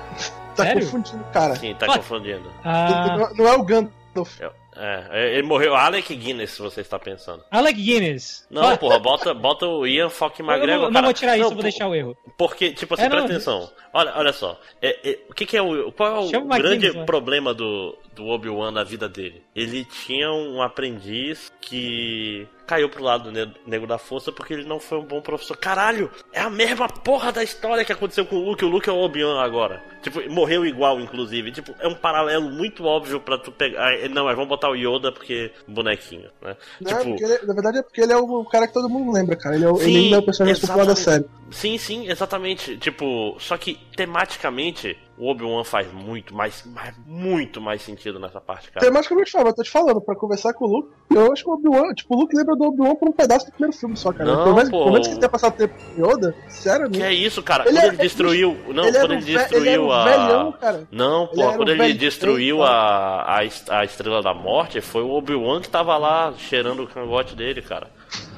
Tá 0.55 0.63
Sério? 0.63 0.81
confundindo, 0.85 1.23
cara. 1.33 1.55
Sim, 1.55 1.75
tá 1.75 1.85
Ah. 1.89 1.97
confundindo. 1.97 2.51
Ah, 2.63 3.17
Não, 3.17 3.33
não 3.35 3.47
é 3.47 3.53
o 3.57 3.63
Gandalf. 3.63 4.39
É, 4.77 5.33
ele 5.37 5.43
morreu 5.47 5.73
Alec 5.73 6.13
Guinness, 6.15 6.51
se 6.51 6.61
você 6.61 6.81
está 6.81 6.99
pensando. 6.99 7.41
Alec 7.49 7.81
Guinness. 7.81 8.45
Não, 8.49 8.61
Fala- 8.61 8.77
porra, 8.77 8.99
bota, 8.99 9.33
bota 9.33 9.65
o 9.65 9.87
Ian 9.87 10.09
Fock 10.09 10.41
Eu 10.41 10.45
McGregor, 10.45 10.83
não, 10.85 10.91
não 10.91 11.01
vou 11.03 11.13
tirar 11.13 11.35
isso, 11.37 11.43
Não, 11.43 11.49
eu 11.51 11.55
vou 11.55 11.63
deixar 11.63 11.87
o 11.87 11.95
erro. 11.95 12.17
Porque, 12.37 12.71
tipo 12.71 12.93
assim, 12.93 13.03
É, 13.03 13.09
presta 13.09 13.25
atenção. 13.27 13.69
Olha, 13.93 14.11
olha 14.17 14.33
só. 14.33 14.59
É, 14.81 15.09
é, 15.11 15.19
o 15.29 15.33
que, 15.33 15.45
que 15.45 15.55
é 15.55 15.61
o. 15.61 15.91
Qual 15.93 16.15
é 16.15 16.19
o 16.19 16.29
Chama 16.29 16.55
o 16.55 16.57
grande 16.57 16.89
vai. 16.89 17.05
problema 17.05 17.53
do, 17.53 17.97
do 18.15 18.27
Obi-Wan 18.27 18.71
na 18.71 18.83
vida 18.83 19.07
dele? 19.09 19.43
Ele 19.55 19.83
tinha 19.85 20.31
um 20.31 20.61
aprendiz 20.61 21.51
que 21.61 22.47
caiu 22.65 22.89
pro 22.89 23.03
lado 23.03 23.31
do 23.31 23.87
da 23.87 23.97
força 23.99 24.31
porque 24.31 24.53
ele 24.53 24.65
não 24.65 24.79
foi 24.79 24.97
um 24.97 25.03
bom 25.05 25.21
professor. 25.21 25.55
Caralho! 25.55 26.09
É 26.33 26.41
a 26.41 26.49
mesma 26.49 26.87
porra 26.87 27.31
da 27.31 27.43
história 27.43 27.85
que 27.85 27.91
aconteceu 27.91 28.25
com 28.25 28.37
o 28.37 28.45
Luke. 28.49 28.65
O 28.65 28.67
Luke 28.69 28.89
é 28.89 28.91
o 28.91 28.97
Obi-Wan 28.97 29.39
agora. 29.43 29.83
Tipo, 30.01 30.27
morreu 30.31 30.65
igual, 30.65 30.99
inclusive. 30.99 31.51
Tipo, 31.51 31.75
é 31.79 31.87
um 31.87 31.93
paralelo 31.93 32.49
muito 32.49 32.83
óbvio 32.85 33.19
pra 33.19 33.37
tu 33.37 33.51
pegar. 33.51 33.87
Ah, 33.87 34.09
Não, 34.09 34.25
mas 34.25 34.35
vamos 34.35 34.49
botar 34.49 34.69
o 34.69 34.75
Yoda 34.75 35.11
porque 35.11 35.51
bonequinho, 35.67 36.29
né? 36.41 36.55
Não, 36.81 36.97
tipo, 36.97 37.23
ele- 37.23 37.45
na 37.45 37.53
verdade 37.53 37.77
é 37.79 37.81
porque 37.83 38.01
ele 38.01 38.13
é 38.13 38.17
o 38.17 38.45
cara 38.45 38.67
que 38.67 38.73
todo 38.73 38.89
mundo 38.89 39.11
lembra, 39.11 39.35
cara. 39.35 39.55
Ele, 39.55 39.65
é 39.65 39.69
o- 39.69 39.77
Sim, 39.77 40.05
ele 40.07 40.15
é 40.15 40.17
o 40.17 40.23
personagem 40.23 40.53
mais 40.61 40.65
popular 40.65 40.85
da 40.87 40.95
série. 40.95 41.23
exatamente. 41.25 41.55
Sim, 41.55 41.77
sim, 41.77 42.07
exatamente. 42.09 42.77
Tipo, 42.77 43.35
só 43.39 43.57
que 43.57 43.77
tematicamente 43.95 44.97
o 45.17 45.29
Obi-Wan 45.29 45.63
faz 45.63 45.91
muito 45.93 46.35
mais, 46.35 46.63
mais, 46.65 46.93
muito 47.07 47.61
mais 47.61 47.81
sentido 47.81 48.19
nessa 48.19 48.41
parte, 48.41 48.69
cara. 48.71 48.85
Tematicamente 48.85 49.31
fala, 49.31 49.49
eu 49.49 49.53
tô 49.55 49.63
te 49.63 49.71
falando, 49.71 50.01
pra 50.01 50.15
conversar 50.15 50.53
com 50.53 50.65
o 50.65 50.67
Luke, 50.67 50.89
eu 51.09 51.31
acho 51.31 51.43
que 51.43 51.49
o 51.49 51.53
Obi-Wan, 51.53 51.93
tipo, 51.93 52.15
o 52.15 52.19
Luke 52.19 52.35
lembra 52.35 52.55
do 52.55 52.65
Obi-Wan 52.65 52.95
por 52.95 53.07
um 53.09 53.11
pedaço 53.13 53.45
do 53.45 53.51
primeiro 53.53 53.77
filme 53.77 53.95
só, 53.95 54.11
cara. 54.11 54.25
Não, 54.25 54.43
pelo, 54.43 54.55
menos, 54.55 54.69
pô. 54.69 54.85
menos 54.91 55.07
que 55.07 55.13
ele 55.13 55.19
tenha 55.19 55.29
passado 55.29 55.55
tempo 55.55 55.73
com 55.95 56.05
Yoda, 56.05 56.35
sério, 56.49 56.89
Que 56.89 56.99
né? 56.99 57.07
é 57.07 57.13
isso, 57.13 57.41
cara? 57.41 57.63
Ele 57.67 57.73
quando 57.77 57.83
é- 57.83 57.87
ele 57.87 57.97
destruiu. 57.97 58.57
Não, 58.73 58.83
ele 58.85 58.99
quando 58.99 59.11
ele 59.13 59.21
ele 59.23 59.37
destruiu 59.37 59.91
a. 59.91 60.03
velhão, 60.03 60.51
cara. 60.51 60.87
Não, 60.91 61.29
Ele 61.31 61.43
pô, 61.43 61.53
quando 61.53 61.69
ele 61.71 61.93
destruiu 61.93 62.61
a, 62.63 63.21
a, 63.21 63.39
a 63.69 63.85
Estrela 63.85 64.21
da 64.21 64.33
Morte, 64.33 64.81
foi 64.81 65.01
o 65.03 65.11
Obi-Wan 65.11 65.61
que 65.61 65.69
tava 65.69 65.97
lá 65.97 66.33
cheirando 66.37 66.83
o 66.83 66.87
cangote 66.87 67.35
dele, 67.35 67.61
cara. 67.61 67.87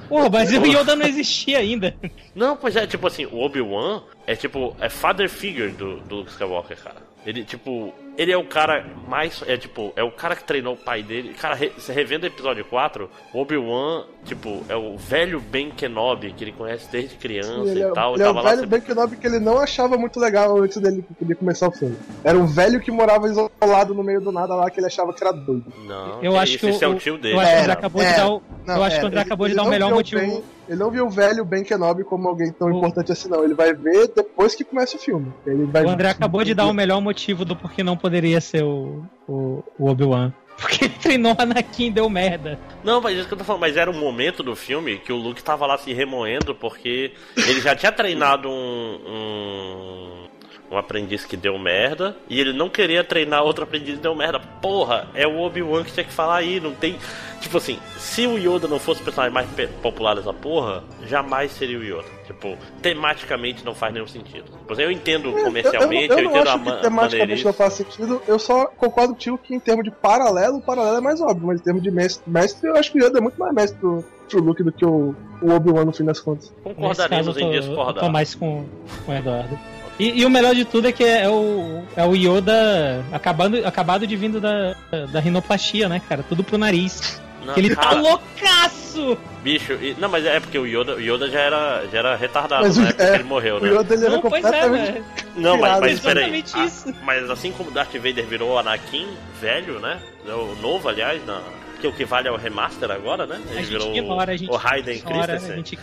Porra, 0.08 0.30
mas 0.30 0.52
o 0.52 0.66
Yoda 0.66 0.96
não 0.96 1.06
existia 1.06 1.60
ainda. 1.60 1.96
Não, 2.36 2.56
pois 2.56 2.76
é, 2.76 2.88
tipo 2.88 3.08
assim, 3.08 3.26
o 3.26 3.40
Obi-Wan 3.40 4.02
é 4.26 4.36
tipo, 4.36 4.76
é 4.80 4.90
father 4.90 5.30
figure 5.30 5.70
do, 5.72 5.98
do 6.02 6.16
Luke 6.18 6.32
Skywalker, 6.32 6.78
cara. 6.78 6.98
Ele, 7.26 7.44
tipo, 7.44 7.94
ele 8.18 8.31
é 8.31 8.38
o 8.38 8.44
cara 8.45 8.85
mais. 9.07 9.44
É 9.48 9.56
tipo, 9.57 9.94
é 9.95 10.03
o 10.03 10.11
cara 10.11 10.35
que 10.35 10.44
treinou 10.44 10.73
o 10.73 10.77
pai 10.77 11.03
dele. 11.03 11.34
Cara, 11.34 11.56
re, 11.56 11.72
você 11.77 11.94
revendo 11.94 12.23
o 12.23 12.27
episódio 12.27 12.65
4, 12.65 13.10
o 13.34 13.39
Obi-Wan, 13.41 14.03
tipo, 14.26 14.64
é 14.68 14.76
o 14.76 14.98
velho 14.98 15.39
Ben 15.39 15.69
Kenobi 15.72 16.34
que 16.34 16.44
ele 16.44 16.52
conhece 16.52 16.91
desde 16.91 17.15
criança 17.15 17.69
ele 17.69 17.80
e 17.80 17.84
é, 17.84 17.91
tal. 17.91 18.15
ele 18.15 18.23
é 18.23 18.30
o 18.30 18.34
velho 18.34 18.49
sempre- 18.49 18.65
Ben 18.68 18.81
Kenobi 18.81 19.18
que 19.18 19.27
ele 19.27 19.39
não 19.39 19.57
achava 19.60 19.98
muito 19.98 20.19
legal 20.19 20.57
antes 20.57 20.77
dele 20.77 21.03
poder 21.18 21.35
começar 21.35 21.68
o 21.68 21.72
filme. 21.72 21.95
Era 22.23 22.38
um 22.38 22.45
velho 22.45 22.80
que 22.80 22.91
morava 22.91 23.27
isolado 23.27 23.94
no 23.94 24.03
meio 24.03 24.19
do 24.22 24.31
nada 24.31 24.56
lá, 24.56 24.69
que 24.69 24.80
ele 24.80 24.88
achava 24.88 25.14
que 25.14 25.23
era 25.23 25.31
doido. 25.34 25.65
Não, 25.85 26.23
Eu 26.23 26.31
que 26.34 26.38
acho 26.38 26.52
isso, 26.56 26.60
que 26.65 26.72
esse 26.72 26.84
é 26.84 26.88
o- 26.88 26.91
o 26.91 26.95
tio 26.95 27.18
dele. 27.18 27.35
Eu 27.35 27.39
acho 27.39 27.52
que 27.52 27.57
o 27.57 27.61
André 27.61 27.73
acabou 27.73 28.02
de 28.02 28.07
era. 28.07 28.18
dar 28.18 28.30
o. 28.30 28.41
Não, 28.65 28.84
acho 28.84 28.98
que 28.99 29.03
o 29.03 29.07
André 29.07 29.22
acabou 29.22 29.48
de 29.48 29.56
dar 29.56 29.64
o 29.64 29.69
melhor 29.69 29.91
motivo. 29.91 30.22
Ben- 30.22 30.44
ele 30.68 30.77
não 30.80 30.91
viu 30.91 31.06
o 31.06 31.10
velho 31.10 31.45
Ben 31.45 31.64
Kenobi 31.64 32.03
como 32.03 32.27
alguém 32.27 32.52
tão 32.52 32.68
O- 32.68 32.77
importante 32.77 33.11
assim, 33.14 33.30
não. 33.30 33.41
Ele 33.44 33.53
vai 33.53 33.73
ver 33.73 34.11
depois 34.14 34.53
que 34.53 34.65
começa 34.65 34.98
o 34.98 34.99
filme. 34.99 35.31
Ele 35.45 35.64
vai 35.65 35.85
O 35.85 35.89
André 35.89 36.10
acabou 36.10 36.44
de 36.44 36.53
dar 36.53 36.65
o 36.65 36.73
melhor 36.73 36.99
motivo 36.99 37.45
do 37.45 37.56
porquê 37.56 37.81
não 37.84 37.95
poderia 38.08 38.40
ser 38.40 38.64
o, 38.64 39.06
o, 39.28 39.64
o 39.78 39.90
Obi-Wan. 39.90 40.32
Porque 40.58 40.86
ele 40.86 40.94
treinou 40.96 41.36
Anakin 41.38 41.92
deu 41.92 42.10
merda. 42.10 42.58
Não, 42.84 43.00
mas 43.00 43.16
isso 43.18 43.28
que 43.28 43.34
eu 43.34 43.38
tô 43.38 43.44
falando, 43.44 43.62
mas 43.62 43.78
era 43.78 43.92
um 43.92 44.00
momento 44.00 44.42
do 44.42 44.56
filme 44.56 44.98
que 44.98 45.14
o 45.14 45.18
Luke 45.18 45.44
tava 45.44 45.68
lá 45.68 45.78
se 45.78 45.94
remoendo 45.94 46.56
porque 46.56 47.14
ele 47.36 47.62
já 47.62 47.76
tinha 47.76 47.92
treinado 47.92 48.50
um, 48.50 49.00
um, 49.06 50.27
um 50.69 50.77
aprendiz 50.77 51.23
que 51.26 51.38
deu 51.38 51.57
merda 51.57 52.15
e 52.30 52.39
ele 52.39 52.52
não 52.53 52.69
queria 52.69 53.03
treinar 53.03 53.44
outro 53.44 53.64
aprendiz 53.64 53.95
que 53.95 54.02
deu 54.02 54.14
merda. 54.15 54.39
Porra, 54.61 55.07
é 55.14 55.26
o 55.26 55.39
Obi-Wan 55.39 55.84
que 55.84 55.91
tinha 55.94 56.03
que 56.03 56.11
falar 56.14 56.38
aí, 56.38 56.60
não 56.60 56.73
tem. 56.73 56.98
Tipo 57.39 57.57
assim, 57.57 57.77
se 57.98 58.26
o 58.26 58.38
Yoda 58.38 58.68
não 58.68 58.80
fosse 58.80 58.99
o 58.99 59.03
personagem 59.03 59.34
mais 59.34 59.48
popular 59.81 60.15
dessa 60.15 60.34
porra, 60.34 60.84
jamais 61.06 61.52
seria 61.52 61.77
o 61.77 61.84
Yoda. 61.84 62.18
Tipo, 62.26 62.57
tematicamente 62.81 63.64
não 63.64 63.73
faz 63.76 63.94
nenhum 63.94 64.07
sentido. 64.07 64.45
Tipo 64.52 64.73
assim, 64.73 64.81
eu 64.81 64.91
entendo 64.91 65.31
comercialmente, 65.31 66.11
eu, 66.11 66.18
eu, 66.18 66.23
eu, 66.26 66.31
não 66.31 66.31
entendo 66.31 66.49
a 66.49 66.53
acho 66.53 66.64
ma- 66.65 66.76
que 66.76 66.81
tematicamente 66.81 67.45
não 67.45 67.53
faz 67.53 67.73
sentido. 67.73 68.22
Eu 68.27 68.39
só 68.39 68.65
concordo 68.65 69.14
contigo 69.14 69.38
que 69.38 69.53
em 69.56 69.60
termos 69.60 69.84
de 69.85 69.91
paralelo, 69.91 70.57
o 70.57 70.61
paralelo 70.61 70.98
é 70.98 71.02
mais 71.02 71.22
óbvio. 71.22 71.48
Mas 71.48 71.61
em 71.61 71.64
termos 71.64 71.81
de 71.84 71.91
mestre, 71.91 72.23
mestre 72.30 72.68
eu 72.68 72.76
acho 72.76 72.91
que 72.91 72.99
o 72.99 73.06
Yoda 73.06 73.19
é 73.19 73.22
muito 73.22 73.39
mais 73.39 73.53
mestre 73.53 73.80
pro, 73.80 74.03
pro 74.30 74.41
Luke 74.41 74.64
do 74.64 74.72
que 74.72 74.85
o, 74.85 75.15
o 75.41 75.52
Obi-Wan 75.52 75.85
no 75.85 75.94
fim 75.94 76.03
das 76.03 76.19
contas. 76.19 76.52
Caso, 76.64 76.76
Concordaremos 76.76 77.27
eu 77.27 77.34
tô, 77.34 77.39
em 77.39 77.53
eu 77.56 77.61
discordar. 77.61 78.03
tô 78.03 78.10
mais 78.10 78.35
com, 78.35 78.65
com 79.06 79.11
o 79.11 79.15
Eduardo. 79.15 79.57
E, 79.99 80.22
e 80.22 80.26
o 80.26 80.30
melhor 80.30 80.53
de 80.53 80.64
tudo 80.64 80.88
é 80.88 80.91
que 80.91 81.03
é 81.03 81.28
o, 81.28 81.84
é 81.95 82.06
o 82.06 82.15
Yoda 82.15 83.03
acabando, 83.11 83.65
acabado 83.65 84.06
de 84.06 84.15
vindo 84.15 84.40
da, 84.40 84.76
da 85.11 85.19
rinoplastia, 85.19 85.90
né, 85.90 85.99
cara? 86.07 86.24
Tudo 86.28 86.44
pro 86.44 86.57
nariz. 86.57 87.19
Não, 87.44 87.53
Que 87.53 87.60
ele 87.61 87.76
cara, 87.76 87.90
tá 87.90 87.95
loucaço! 88.02 89.18
Bicho, 89.41 89.74
e- 89.74 89.95
não, 89.99 90.10
mas 90.10 90.26
é 90.26 90.40
porque 90.40 90.57
o 90.60 90.65
Yoda, 90.68 90.95
o 90.95 90.99
Yoda 91.02 91.30
já 91.30 91.40
era, 91.40 91.84
já 91.91 91.99
era 91.99 92.15
retardado 92.15 92.64
Mas 92.64 92.78
na 92.78 92.84
o- 92.84 92.88
época 92.90 93.03
é, 93.03 93.10
que 93.11 93.15
ele 93.15 93.24
morreu, 93.24 93.57
O 93.57 93.60
né? 93.61 93.69
Yoda 93.72 93.94
ele 93.94 94.06
era 94.06 94.14
Não, 94.15 94.22
pois 94.22 94.44
é, 94.45 94.52
completamente. 94.52 94.91
velho. 94.91 95.06
Não, 95.38 95.57
mas, 95.57 95.80
mas 95.80 95.99
peraí. 95.99 96.40
Exatamente 96.44 96.90
Ah, 96.90 96.94
mas 97.03 97.30
assim 97.30 97.52
como 97.52 97.72
Darth 97.72 97.94
Vader 97.94 98.26
virou 98.26 98.52
o 98.53 98.57
Anakin 98.57 99.07
velho, 99.40 99.80
né? 99.80 99.98
O 100.28 100.56
novo, 100.61 100.90
aliás, 100.90 101.26
na... 101.26 101.40
porque 101.78 101.88
o 101.88 101.94
que 101.94 102.06
vale 102.06 102.28
é 102.28 102.32
o 102.32 102.36
remaster 102.36 102.90
agora, 102.91 103.26
né? 103.28 103.36
A 103.36 103.52
Ele 103.52 103.60
gente 103.64 103.70
virou 103.70 103.95
ignora, 103.95 104.32
a 104.34 104.36
gente 104.36 104.49
o 104.49 104.56
ignora, 104.56 104.90
a 104.90 105.26
Christensen. 105.38 105.56
gente... 105.56 105.80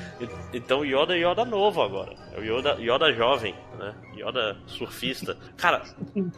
Então 0.52 0.80
o 0.80 0.84
Yoda 0.84 1.16
é 1.16 1.20
Yoda 1.20 1.44
novo 1.44 1.80
agora. 1.82 2.12
É 2.34 2.40
o 2.40 2.42
Yoda, 2.44 2.76
Yoda 2.80 3.12
jovem, 3.12 3.54
né? 3.78 3.94
Yoda 4.16 4.56
surfista. 4.66 5.36
Cara, 5.56 5.82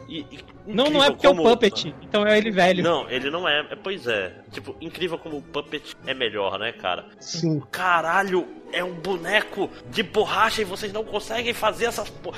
e, 0.07 0.19
e 0.31 0.39
Não, 0.67 0.89
não 0.89 1.03
é 1.03 1.09
porque 1.09 1.25
é 1.25 1.29
o 1.29 1.35
como- 1.35 1.49
Puppet, 1.49 1.93
então 2.03 2.25
é 2.25 2.37
ele 2.37 2.51
velho. 2.51 2.83
Não, 2.83 3.09
ele 3.09 3.29
não 3.31 3.47
é. 3.47 3.61
é. 3.71 3.75
Pois 3.75 4.05
é. 4.07 4.35
Tipo, 4.51 4.75
incrível 4.79 5.17
como 5.17 5.37
o 5.37 5.41
Puppet 5.41 5.95
é 6.05 6.13
melhor, 6.13 6.57
né, 6.59 6.71
cara? 6.71 7.05
Sim. 7.19 7.59
Caralho, 7.71 8.47
é 8.71 8.83
um 8.83 8.93
boneco 8.93 9.69
de 9.89 10.03
borracha 10.03 10.61
e 10.61 10.65
vocês 10.65 10.93
não 10.93 11.03
conseguem 11.03 11.53
fazer 11.53 11.85
essas 11.85 12.09
po... 12.09 12.31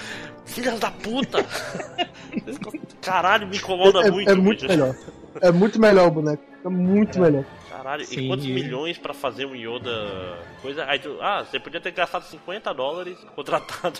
filhas 0.45 0.79
da 0.79 0.89
puta. 0.91 1.45
Caralho, 3.01 3.47
me 3.47 3.57
incomoda 3.57 4.01
É, 4.05 4.11
muito. 4.11 4.29
é 4.31 4.35
muito 4.35 4.61
bicho. 4.61 4.67
melhor. 4.71 4.95
É 5.41 5.51
muito 5.51 5.79
melhor 5.79 6.07
o 6.07 6.11
boneco. 6.11 6.43
É 6.63 6.69
muito 6.69 7.19
melhor. 7.19 7.43
Caralho, 7.69 8.05
Sim, 8.05 8.21
e 8.21 8.27
quantos 8.27 8.45
e- 8.45 8.53
milhões 8.53 8.97
pra 8.97 9.13
fazer 9.13 9.45
um 9.45 9.55
Yoda 9.55 10.37
coisa? 10.61 10.85
Aí 10.85 10.99
tu, 10.99 11.17
ah, 11.21 11.43
você 11.43 11.59
podia 11.59 11.81
ter 11.81 11.91
gastado 11.91 12.23
50 12.25 12.73
dólares, 12.73 13.17
contratado 13.35 13.99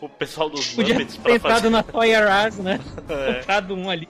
o 0.00 0.08
pessoal 0.08 0.48
dos 0.50 0.68
Podia 0.74 0.94
Muppets 0.94 1.16
ter 1.16 1.22
pra 1.22 1.32
entrado 1.34 1.54
fazer. 1.56 1.70
na 1.70 1.82
Toy 1.82 2.10
Us, 2.48 2.56
né? 2.58 2.80
É. 3.08 3.34
Comprado 3.34 3.74
um 3.74 3.90
ali. 3.90 4.08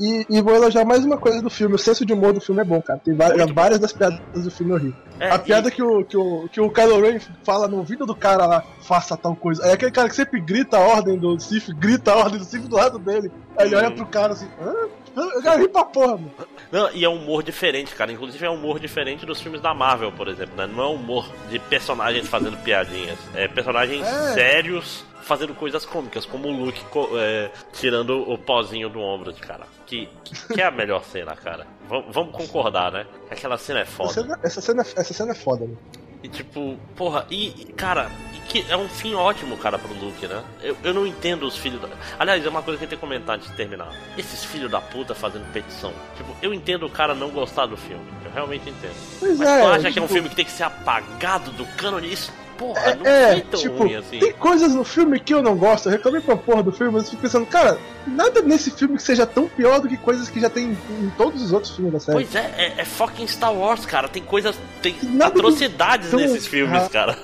E, 0.00 0.26
e 0.28 0.42
vou 0.42 0.54
elogiar 0.56 0.84
mais 0.84 1.04
uma 1.04 1.16
coisa 1.16 1.40
do 1.40 1.48
filme. 1.48 1.74
O 1.76 1.78
senso 1.78 2.04
de 2.04 2.12
humor 2.12 2.32
do 2.32 2.40
filme 2.40 2.60
é 2.60 2.64
bom, 2.64 2.82
cara. 2.82 2.98
Tem 2.98 3.14
várias, 3.14 3.36
Muito 3.38 3.54
bom. 3.54 3.60
várias 3.62 3.78
das 3.78 3.92
piadas 3.92 4.18
do 4.34 4.50
filme 4.50 4.72
eu 4.72 4.78
ri. 4.78 4.94
É, 5.20 5.30
A 5.30 5.36
e- 5.36 5.38
piada 5.38 5.70
que, 5.70 5.80
o, 5.82 6.04
que, 6.04 6.16
o, 6.16 6.48
que 6.50 6.60
o 6.60 6.68
Kylo 6.70 7.00
Ren 7.00 7.20
fala 7.44 7.68
no 7.68 7.76
ouvido 7.78 8.04
do 8.04 8.14
cara 8.14 8.44
lá, 8.46 8.64
faça 8.80 9.16
tal 9.16 9.36
coisa. 9.36 9.64
É 9.64 9.72
aquele 9.72 9.92
cara 9.92 10.08
que 10.08 10.16
sempre 10.16 10.40
grita 10.40 10.78
a 10.78 10.80
ordem 10.80 11.16
do 11.16 11.38
Sif, 11.38 11.68
grita 11.74 12.12
a 12.12 12.16
ordem 12.16 12.38
do 12.38 12.44
Sif 12.44 12.66
do 12.66 12.74
lado 12.74 12.98
dele. 12.98 13.30
Aí 13.56 13.66
ele 13.66 13.76
Hum. 13.76 13.78
olha 13.78 13.90
pro 13.92 14.06
cara 14.06 14.32
assim, 14.32 14.48
hã? 14.60 14.74
Eu 15.14 15.42
quero 15.42 15.60
rir 15.60 15.68
pra 15.68 15.84
porra, 15.84 16.16
mano. 16.16 16.32
Não, 16.72 16.90
e 16.90 17.04
é 17.04 17.08
um 17.08 17.16
humor 17.16 17.42
diferente, 17.42 17.94
cara. 17.94 18.10
Inclusive 18.10 18.46
é 18.46 18.50
um 18.50 18.54
humor 18.54 18.80
diferente 18.80 19.26
dos 19.26 19.40
filmes 19.42 19.60
da 19.60 19.74
Marvel, 19.74 20.10
por 20.10 20.26
exemplo, 20.26 20.56
né? 20.56 20.66
Não 20.66 20.82
é 20.82 20.86
um 20.86 20.94
humor 20.94 21.11
de 21.50 21.58
personagens 21.58 22.28
fazendo 22.28 22.56
piadinhas. 22.58 23.18
É 23.34 23.48
personagens 23.48 24.06
É. 24.06 24.32
sérios 24.34 25.04
fazendo 25.22 25.54
coisas 25.54 25.84
cômicas, 25.86 26.26
como 26.26 26.48
o 26.48 26.64
Luke 26.64 26.80
é, 27.18 27.50
tirando 27.72 28.28
o 28.28 28.36
pozinho 28.36 28.88
do 28.88 29.00
ombro 29.00 29.32
de 29.32 29.40
cara. 29.40 29.64
Que, 29.86 30.08
que, 30.52 30.60
é 30.60 30.64
a 30.64 30.70
melhor 30.70 31.04
cena, 31.04 31.34
cara. 31.36 31.66
Vam- 31.88 32.04
vamos 32.10 32.32
concordar, 32.34 32.90
né? 32.92 33.06
Aquela 33.30 33.56
cena 33.58 33.80
é 33.80 33.82
Essa 33.82 33.90
foda. 33.92 34.12
cena, 34.12 34.40
essa, 34.42 34.60
cena, 34.60 34.82
essa 34.82 35.14
cena 35.14 35.32
é 35.32 35.34
foda, 35.34 35.64
né? 35.66 35.74
E 36.22 36.28
tipo, 36.28 36.78
porra, 36.94 37.26
e, 37.30 37.48
e, 37.48 37.72
cara, 37.72 38.10
e 38.34 38.38
que 38.48 38.64
é 38.70 38.76
um 38.76 38.88
fim 38.88 39.14
ótimo, 39.14 39.56
cara, 39.56 39.78
pro 39.78 39.92
Luke, 39.92 40.26
né? 40.26 40.42
Eu, 40.62 40.76
eu 40.84 40.94
não 40.94 41.06
entendo 41.06 41.44
os 41.44 41.56
filhos 41.56 41.80
da. 41.80 41.88
Aliás, 42.18 42.44
é 42.44 42.48
uma 42.48 42.62
coisa 42.62 42.78
que 42.78 42.84
eu 42.84 42.88
tenho 42.88 43.00
que 43.00 43.06
comentar 43.06 43.36
antes 43.36 43.50
de 43.50 43.56
terminar. 43.56 43.92
Esses 44.16 44.44
filhos 44.44 44.70
da 44.70 44.80
puta 44.80 45.14
fazendo 45.14 45.50
petição. 45.52 45.92
Tipo, 46.16 46.36
eu 46.40 46.54
entendo 46.54 46.86
o 46.86 46.90
cara 46.90 47.14
não 47.14 47.30
gostar 47.30 47.66
do 47.66 47.76
filme. 47.76 48.04
Eu 48.24 48.30
realmente 48.30 48.70
entendo. 48.70 48.94
Pois 49.18 49.38
Mas 49.38 49.48
é. 49.48 49.60
tu 49.60 49.66
acha 49.66 49.92
que 49.92 49.98
é 49.98 50.02
um 50.02 50.06
tipo, 50.06 50.14
filme 50.14 50.28
que 50.28 50.36
tem 50.36 50.44
que 50.44 50.50
ser 50.52 50.64
apagado 50.64 51.50
do 51.52 51.66
cânone? 51.76 52.12
Isso, 52.12 52.32
porra, 52.58 52.94
não 52.94 53.06
É, 53.06 53.32
foi 53.32 53.40
tão 53.42 53.60
tipo, 53.60 53.76
ruim 53.78 53.94
assim. 53.96 54.18
tem 54.18 54.32
coisas 54.32 54.74
no 54.74 54.84
filme 54.84 55.18
que 55.20 55.34
eu 55.34 55.42
não 55.42 55.56
gosto. 55.56 55.86
Eu 55.86 55.92
reclamei 55.92 56.20
pra 56.20 56.36
porra 56.36 56.62
do 56.62 56.72
filme, 56.72 56.92
mas 56.92 57.04
eu 57.04 57.10
fico 57.10 57.22
pensando, 57.22 57.46
cara, 57.46 57.78
nada 58.06 58.40
nesse 58.42 58.70
filme 58.70 58.96
que 58.96 59.02
seja 59.02 59.26
tão 59.26 59.48
pior 59.48 59.80
do 59.80 59.88
que 59.88 59.96
coisas 59.96 60.28
que 60.28 60.40
já 60.40 60.48
tem 60.50 60.66
em, 60.90 61.04
em 61.04 61.10
todos 61.16 61.42
os 61.42 61.52
outros 61.52 61.74
filmes 61.74 61.92
da 61.92 62.00
série. 62.00 62.18
Pois 62.24 62.34
é, 62.34 62.54
é, 62.56 62.80
é 62.80 62.84
fucking 62.84 63.26
Star 63.26 63.52
Wars, 63.54 63.84
cara. 63.86 64.08
Tem 64.08 64.22
coisas. 64.22 64.56
Tem 64.80 64.94
Nada 65.02 65.38
atrocidades 65.38 66.10
tão 66.10 66.18
nesses 66.20 66.46
filmes, 66.46 66.74
errado. 66.74 66.90
cara. 66.90 67.18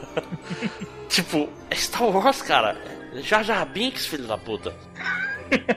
tipo, 1.08 1.48
é 1.70 1.74
Star 1.74 2.04
Wars, 2.08 2.42
cara. 2.42 2.76
Jar 3.22 3.42
Jar 3.42 3.66
Binks, 3.66 4.06
filho 4.06 4.26
da 4.26 4.36
puta. 4.38 4.74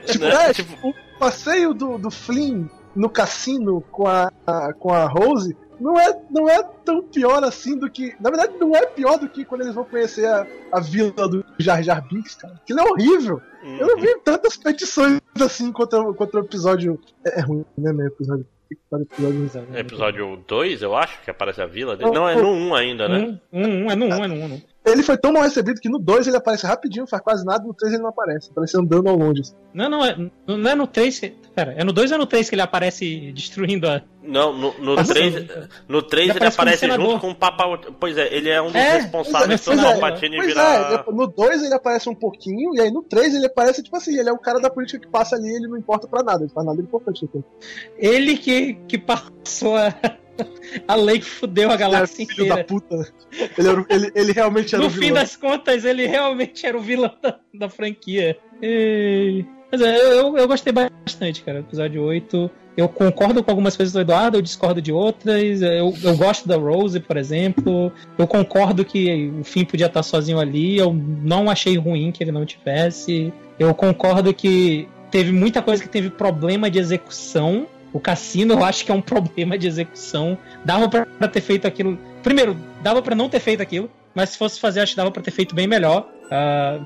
Tipo, 0.06 0.24
Né? 0.26 0.50
é, 0.50 0.52
Tipo, 0.52 0.88
o 0.88 0.94
passeio 1.18 1.72
do, 1.72 1.96
do 1.96 2.10
Flynn 2.10 2.66
no 2.94 3.08
cassino 3.08 3.80
com 3.90 4.06
a, 4.06 4.30
a- 4.46 4.72
com 4.74 4.92
a 4.92 5.06
Rose 5.06 5.56
não 5.82 5.98
é, 5.98 6.16
não 6.30 6.48
é 6.48 6.62
tão 6.84 7.02
pior 7.02 7.42
assim 7.42 7.76
do 7.76 7.90
que. 7.90 8.14
Na 8.20 8.30
verdade, 8.30 8.54
não 8.58 8.74
é 8.74 8.86
pior 8.86 9.18
do 9.18 9.28
que 9.28 9.44
quando 9.44 9.62
eles 9.62 9.74
vão 9.74 9.84
conhecer 9.84 10.26
a, 10.26 10.46
a 10.70 10.80
vila 10.80 11.28
do 11.28 11.44
Jar 11.58 11.82
Jar 11.82 12.06
Binks, 12.06 12.36
cara. 12.36 12.54
Aquilo 12.54 12.80
é 12.80 12.84
horrível. 12.84 13.42
Eu 13.64 13.86
não 13.88 13.96
vi 13.96 14.16
tantas 14.20 14.56
petições 14.56 15.20
assim 15.40 15.72
contra, 15.72 16.00
contra 16.14 16.40
o 16.40 16.44
episódio. 16.44 16.98
É, 17.24 17.40
é 17.40 17.42
ruim, 17.42 17.64
né, 17.76 17.92
né? 17.92 18.06
Episódio. 18.06 18.46
episódio 18.70 19.76
Episódio 19.76 20.44
2, 20.46 20.82
eu 20.82 20.96
acho, 20.96 21.20
que 21.22 21.30
aparece 21.30 21.60
a 21.60 21.66
vila 21.66 21.96
dele. 21.96 22.12
Não, 22.12 22.28
é 22.28 22.36
no 22.36 22.48
1 22.48 22.74
ainda, 22.74 23.08
né? 23.08 23.38
Um, 23.52 23.60
um, 23.60 23.84
um, 23.84 23.90
é 23.90 23.96
no 23.96 24.06
um, 24.06 24.24
é 24.24 24.28
no 24.28 24.34
um. 24.34 24.48
no 24.48 24.54
um. 24.54 24.62
Ele 24.84 25.02
foi 25.02 25.16
tão 25.16 25.32
mal 25.32 25.44
recebido 25.44 25.80
que 25.80 25.88
no 25.88 25.98
2 25.98 26.26
ele 26.26 26.36
aparece 26.36 26.66
rapidinho, 26.66 27.06
faz 27.06 27.22
quase 27.22 27.44
nada, 27.44 27.64
no 27.64 27.72
3 27.72 27.94
ele 27.94 28.02
não 28.02 28.10
aparece. 28.10 28.50
Aparece 28.50 28.76
andando 28.76 29.08
ao 29.08 29.16
longe. 29.16 29.42
assim. 29.42 29.54
Não, 29.72 29.88
não, 29.88 30.04
é, 30.04 30.16
não 30.46 30.70
é 30.70 30.74
no 30.74 30.86
3 30.88 31.18
que. 31.20 31.30
Pera, 31.54 31.72
é 31.76 31.84
no 31.84 31.92
2 31.92 32.10
ou 32.10 32.16
é 32.16 32.18
no 32.18 32.26
3 32.26 32.48
que 32.48 32.54
ele 32.56 32.62
aparece 32.62 33.30
destruindo 33.32 33.88
a. 33.88 34.02
Não, 34.22 34.52
no, 34.52 34.74
no 34.78 34.96
Nossa, 34.96 35.14
3, 35.14 35.34
ele- 35.36 35.48
no 35.88 36.02
3 36.02 36.30
ele 36.30 36.38
ele 36.38 36.46
aparece 36.48 36.84
aparece 36.84 37.02
junto 37.08 37.20
com 37.20 37.30
o 37.30 37.34
Papa. 37.34 37.78
Pois 38.00 38.16
é, 38.18 38.34
ele 38.34 38.48
é 38.48 38.60
um 38.60 38.66
dos 38.66 38.74
É, 38.74 38.98
responsáveis 38.98 39.64
pelo 39.64 39.80
é, 39.80 39.84
é. 39.84 39.90
Palpatine 39.92 40.36
Pois 40.36 40.46
virar. 40.48 41.04
é, 41.08 41.12
no 41.12 41.26
2 41.28 41.62
ele 41.62 41.74
aparece 41.74 42.08
um 42.08 42.14
pouquinho, 42.14 42.74
e 42.74 42.80
aí 42.80 42.90
no 42.90 43.02
3 43.02 43.34
ele 43.34 43.46
aparece, 43.46 43.82
tipo 43.82 43.96
assim, 43.96 44.18
ele 44.18 44.28
é 44.28 44.32
um 44.32 44.38
cara 44.38 44.60
da 44.60 44.68
política 44.70 44.98
que 44.98 45.08
passa 45.08 45.36
ali 45.36 45.48
ele 45.48 45.68
não 45.68 45.76
importa 45.76 46.08
pra 46.08 46.22
nada, 46.22 46.42
ele 46.44 46.52
faz 46.52 46.66
nada 46.66 46.80
importante. 46.80 47.24
Assim. 47.24 47.44
Ele 47.98 48.36
que, 48.36 48.74
que 48.88 48.98
passou 48.98 49.76
a, 49.76 49.94
a 50.88 50.94
lei 50.94 51.18
que 51.18 51.24
fudeu 51.26 51.70
a 51.70 51.76
galáxia 51.76 52.26
filho 52.26 52.48
da 52.48 52.60
inteira. 52.60 52.64
puta. 52.64 53.12
Ele, 53.58 53.68
era 53.68 53.80
o- 53.80 53.86
ele, 53.88 54.12
ele 54.14 54.32
realmente 54.32 54.74
era 54.74 54.82
No 54.82 54.88
o 54.88 54.92
fim 54.92 55.00
vilão. 55.00 55.14
das 55.22 55.36
contas, 55.36 55.84
ele 55.84 56.06
realmente 56.06 56.66
era 56.66 56.76
o 56.76 56.80
vilão 56.80 57.12
da, 57.22 57.38
da 57.54 57.68
franquia. 57.68 58.36
E... 58.62 59.44
Mas 59.70 59.80
é, 59.80 59.96
eu, 59.96 60.10
eu, 60.12 60.36
eu 60.38 60.48
gostei 60.48 60.72
bastante, 60.72 61.42
cara. 61.42 61.60
Episódio 61.60 62.02
8. 62.02 62.50
Eu 62.76 62.88
concordo 62.88 63.42
com 63.42 63.50
algumas 63.50 63.76
coisas 63.76 63.92
do 63.92 64.00
Eduardo, 64.00 64.36
eu 64.38 64.42
discordo 64.42 64.80
de 64.82 64.92
outras. 64.92 65.60
Eu, 65.62 65.94
eu 66.02 66.16
gosto 66.16 66.46
da 66.48 66.56
Rose, 66.56 67.00
por 67.00 67.16
exemplo. 67.16 67.90
Eu 68.18 68.26
concordo 68.26 68.84
que 68.84 69.30
o 69.40 69.44
Finn 69.44 69.64
podia 69.64 69.86
estar 69.86 70.02
sozinho 70.02 70.38
ali. 70.38 70.76
Eu 70.78 70.92
não 70.92 71.48
achei 71.50 71.76
ruim 71.76 72.12
que 72.12 72.22
ele 72.22 72.32
não 72.32 72.44
tivesse. 72.46 73.32
Eu 73.58 73.74
concordo 73.74 74.32
que 74.34 74.88
teve 75.10 75.32
muita 75.32 75.60
coisa 75.62 75.82
que 75.82 75.88
teve 75.88 76.10
problema 76.10 76.70
de 76.70 76.78
execução. 76.78 77.66
O 77.92 78.00
cassino 78.00 78.54
eu 78.54 78.64
acho 78.64 78.84
que 78.84 78.90
é 78.90 78.94
um 78.94 79.00
problema 79.02 79.56
de 79.58 79.66
execução. 79.66 80.36
Dava 80.64 80.88
pra 80.88 81.28
ter 81.28 81.40
feito 81.40 81.66
aquilo. 81.66 81.98
Primeiro, 82.22 82.56
dava 82.82 83.02
pra 83.02 83.14
não 83.14 83.28
ter 83.28 83.40
feito 83.40 83.62
aquilo. 83.62 83.90
Mas 84.14 84.30
se 84.30 84.38
fosse 84.38 84.60
fazer, 84.60 84.80
acho 84.80 84.92
que 84.92 84.96
dava 84.96 85.10
pra 85.10 85.22
ter 85.22 85.30
feito 85.30 85.54
bem 85.54 85.66
melhor. 85.66 86.06
ah, 86.30 86.78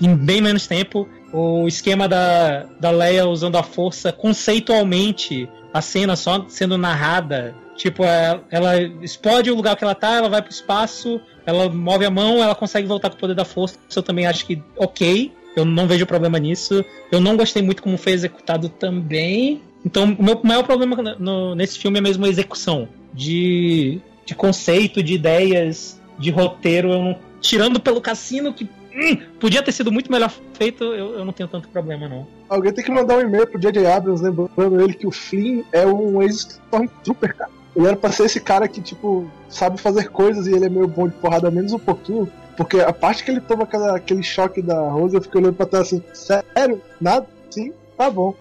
em 0.00 0.14
bem 0.14 0.40
menos 0.40 0.66
tempo. 0.66 1.08
O 1.32 1.66
esquema 1.66 2.06
da, 2.08 2.64
da 2.80 2.90
Leia 2.90 3.26
usando 3.26 3.56
a 3.56 3.62
força 3.62 4.12
conceitualmente, 4.12 5.48
a 5.72 5.80
cena 5.80 6.16
só 6.16 6.44
sendo 6.48 6.76
narrada. 6.78 7.54
Tipo, 7.76 8.04
é- 8.04 8.38
ela 8.50 8.80
explode 9.02 9.50
o 9.50 9.54
lugar 9.54 9.76
que 9.76 9.84
ela 9.84 9.94
tá, 9.94 10.16
ela 10.16 10.28
vai 10.28 10.42
pro 10.42 10.50
espaço, 10.50 11.20
ela 11.46 11.68
move 11.70 12.04
a 12.04 12.10
mão, 12.10 12.42
ela 12.42 12.54
consegue 12.54 12.86
voltar 12.86 13.08
com 13.10 13.16
o 13.16 13.18
poder 13.18 13.34
da 13.34 13.44
força. 13.44 13.76
Isso 13.88 13.98
eu 13.98 14.02
também 14.02 14.26
acho 14.26 14.44
que 14.46 14.62
ok. 14.76 15.32
Eu 15.56 15.64
não 15.66 15.86
vejo 15.86 16.06
problema 16.06 16.38
nisso. 16.38 16.82
Eu 17.10 17.20
não 17.20 17.36
gostei 17.36 17.62
muito 17.62 17.82
como 17.82 17.98
foi 17.98 18.12
executado 18.12 18.68
também. 18.70 19.60
Então, 19.84 20.16
o 20.18 20.22
meu 20.22 20.40
maior 20.44 20.62
problema 20.64 20.96
no- 21.18 21.54
nesse 21.54 21.78
filme 21.78 21.98
é 21.98 22.02
mesmo 22.02 22.24
a 22.24 22.28
execução. 22.28 22.88
De, 23.12 24.00
de 24.24 24.34
conceito, 24.34 25.02
de 25.02 25.14
ideias, 25.14 26.00
de 26.18 26.30
roteiro. 26.30 26.88
Não- 26.88 27.16
tirando 27.40 27.80
pelo 27.80 28.00
cassino, 28.00 28.52
que 28.54 28.64
hum, 28.94 29.16
podia 29.40 29.62
ter 29.62 29.72
sido 29.72 29.90
muito 29.90 30.10
melhor 30.12 30.32
feito, 30.54 30.84
eu, 30.84 31.18
eu 31.18 31.24
não 31.24 31.32
tenho 31.32 31.48
tanto 31.48 31.68
problema, 31.68 32.08
não. 32.08 32.26
Alguém 32.48 32.72
tem 32.72 32.84
que 32.84 32.90
mandar 32.90 33.16
um 33.18 33.20
e-mail 33.22 33.46
pro 33.46 33.58
J.J. 33.60 33.84
Abrams 33.86 34.22
lembrando 34.22 34.80
ele 34.80 34.94
que 34.94 35.06
o 35.06 35.10
Flynn 35.10 35.62
é 35.72 35.84
um 35.86 36.22
ex-Stormtrooper, 36.22 37.34
cara. 37.36 37.50
Ele 37.74 37.86
era 37.86 37.96
pra 37.96 38.12
ser 38.12 38.24
esse 38.26 38.38
cara 38.40 38.68
que, 38.68 38.80
tipo, 38.82 39.28
sabe 39.48 39.80
fazer 39.80 40.10
coisas 40.10 40.46
e 40.46 40.54
ele 40.54 40.66
é 40.66 40.68
meio 40.68 40.86
bom 40.86 41.08
de 41.08 41.14
porrada, 41.14 41.50
menos 41.50 41.72
um 41.72 41.78
pouquinho. 41.78 42.30
Porque 42.56 42.78
a 42.80 42.92
parte 42.92 43.24
que 43.24 43.30
ele 43.30 43.40
toma 43.40 43.62
aquela- 43.64 43.96
aquele 43.96 44.22
choque 44.22 44.60
da 44.60 44.88
Rose, 44.90 45.16
eu 45.16 45.22
fiquei 45.22 45.40
olhando 45.40 45.54
pra 45.54 45.64
trás 45.66 45.86
assim, 45.86 46.02
sério? 46.12 46.80
Nada? 47.00 47.26
Sim? 47.50 47.72
Tá 47.96 48.10
bom. 48.10 48.34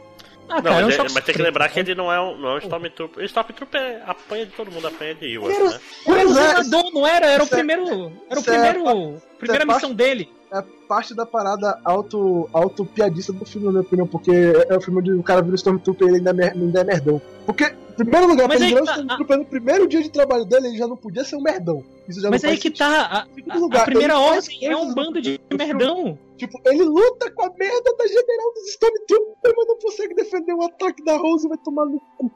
Ah, 0.51 0.55
Não, 0.55 0.63
cara, 0.63 0.79
é 0.81 0.85
mas, 0.85 0.95
é- 0.99 1.03
mas 1.13 1.23
tem 1.23 1.35
que 1.35 1.41
lembrar 1.41 1.65
né? 1.65 1.71
que 1.71 1.79
ele 1.79 1.95
não 1.95 2.11
é 2.11 2.19
um, 2.21 2.37
não 2.37 2.49
é 2.49 2.53
um 2.55 2.57
Stormtrooper. 2.57 3.23
O 3.23 3.25
Stormtrooper 3.25 3.81
é- 3.81 4.03
apanha 4.05 4.45
de 4.45 4.51
todo 4.51 4.69
mundo, 4.71 4.87
apanha 4.87 5.15
de 5.15 5.35
Era- 5.37 5.69
né? 5.69 5.79
Era 6.07 6.27
o 6.27 6.33
senador, 6.33 6.91
não 6.93 7.07
era? 7.07 7.25
Era 7.27 7.43
o 7.43 7.45
é- 7.45 7.49
primeiro. 7.49 7.83
Era 8.29 8.39
o 8.39 8.41
é 8.41 8.43
primeiro. 8.43 9.21
Primeira 9.39 9.63
é 9.63 9.65
parte- 9.65 9.81
missão 9.81 9.93
dele. 9.95 10.29
é 10.53 10.61
parte 10.87 11.15
da 11.15 11.25
parada 11.25 11.79
auto, 11.85 12.49
auto 12.53 12.85
piadista 12.85 13.31
do 13.33 13.45
filme, 13.45 13.65
na 13.67 13.71
minha 13.71 13.81
opinião, 13.81 14.05
porque 14.05 14.31
é 14.69 14.75
o 14.77 14.81
filme 14.81 14.99
onde 14.99 15.11
o 15.13 15.23
cara 15.23 15.41
vira 15.41 15.53
o 15.53 15.55
Stormtrooper 15.55 16.05
e 16.07 16.09
ele 16.11 16.17
ainda 16.17 16.29
é, 16.29 16.33
mer- 16.33 16.53
ainda 16.53 16.81
é 16.81 16.83
merdão. 16.83 17.21
Porque, 17.45 17.63
em 17.63 17.93
primeiro 17.95 18.27
lugar, 18.27 18.47
Mas 18.47 18.57
pra 18.57 18.67
ele 18.67 18.75
aí 18.75 18.81
virar 18.81 18.85
tá- 18.85 18.99
Stormtrooper 18.99 19.37
no 19.37 19.45
primeiro 19.45 19.87
dia 19.87 20.03
de 20.03 20.09
trabalho 20.09 20.45
dele, 20.45 20.67
ele 20.67 20.77
já 20.77 20.85
não 20.87 20.97
podia 20.97 21.23
ser 21.23 21.37
um 21.37 21.41
merdão. 21.41 21.83
Isso 22.07 22.21
já 22.21 22.29
Mas 22.29 22.43
não 22.43 22.49
aí 22.49 22.57
que 22.57 22.63
sentido. 22.63 22.77
tá. 22.79 23.01
A, 23.05 23.25
Segundo 23.33 23.51
a- 23.51 23.55
a 23.55 23.59
lugar, 23.59 23.85
primeira 23.85 24.19
ordem 24.19 24.65
é 24.67 24.75
um 24.77 24.93
bando 24.93 25.21
de 25.21 25.39
merdão. 25.57 26.19
Tipo, 26.41 26.59
ele 26.65 26.83
luta 26.83 27.29
com 27.31 27.43
a 27.45 27.53
merda 27.55 27.95
da 27.95 28.07
general 28.07 28.51
dos 28.53 28.67
Stormtroopers, 28.69 29.53
mas 29.55 29.67
não 29.67 29.77
consegue 29.77 30.15
defender 30.15 30.53
o 30.55 30.63
ataque 30.63 31.03
da 31.05 31.15
Rose 31.17 31.45
e 31.45 31.49
vai 31.49 31.57
tomar 31.59 31.85
no 31.85 31.99
cu. 32.17 32.31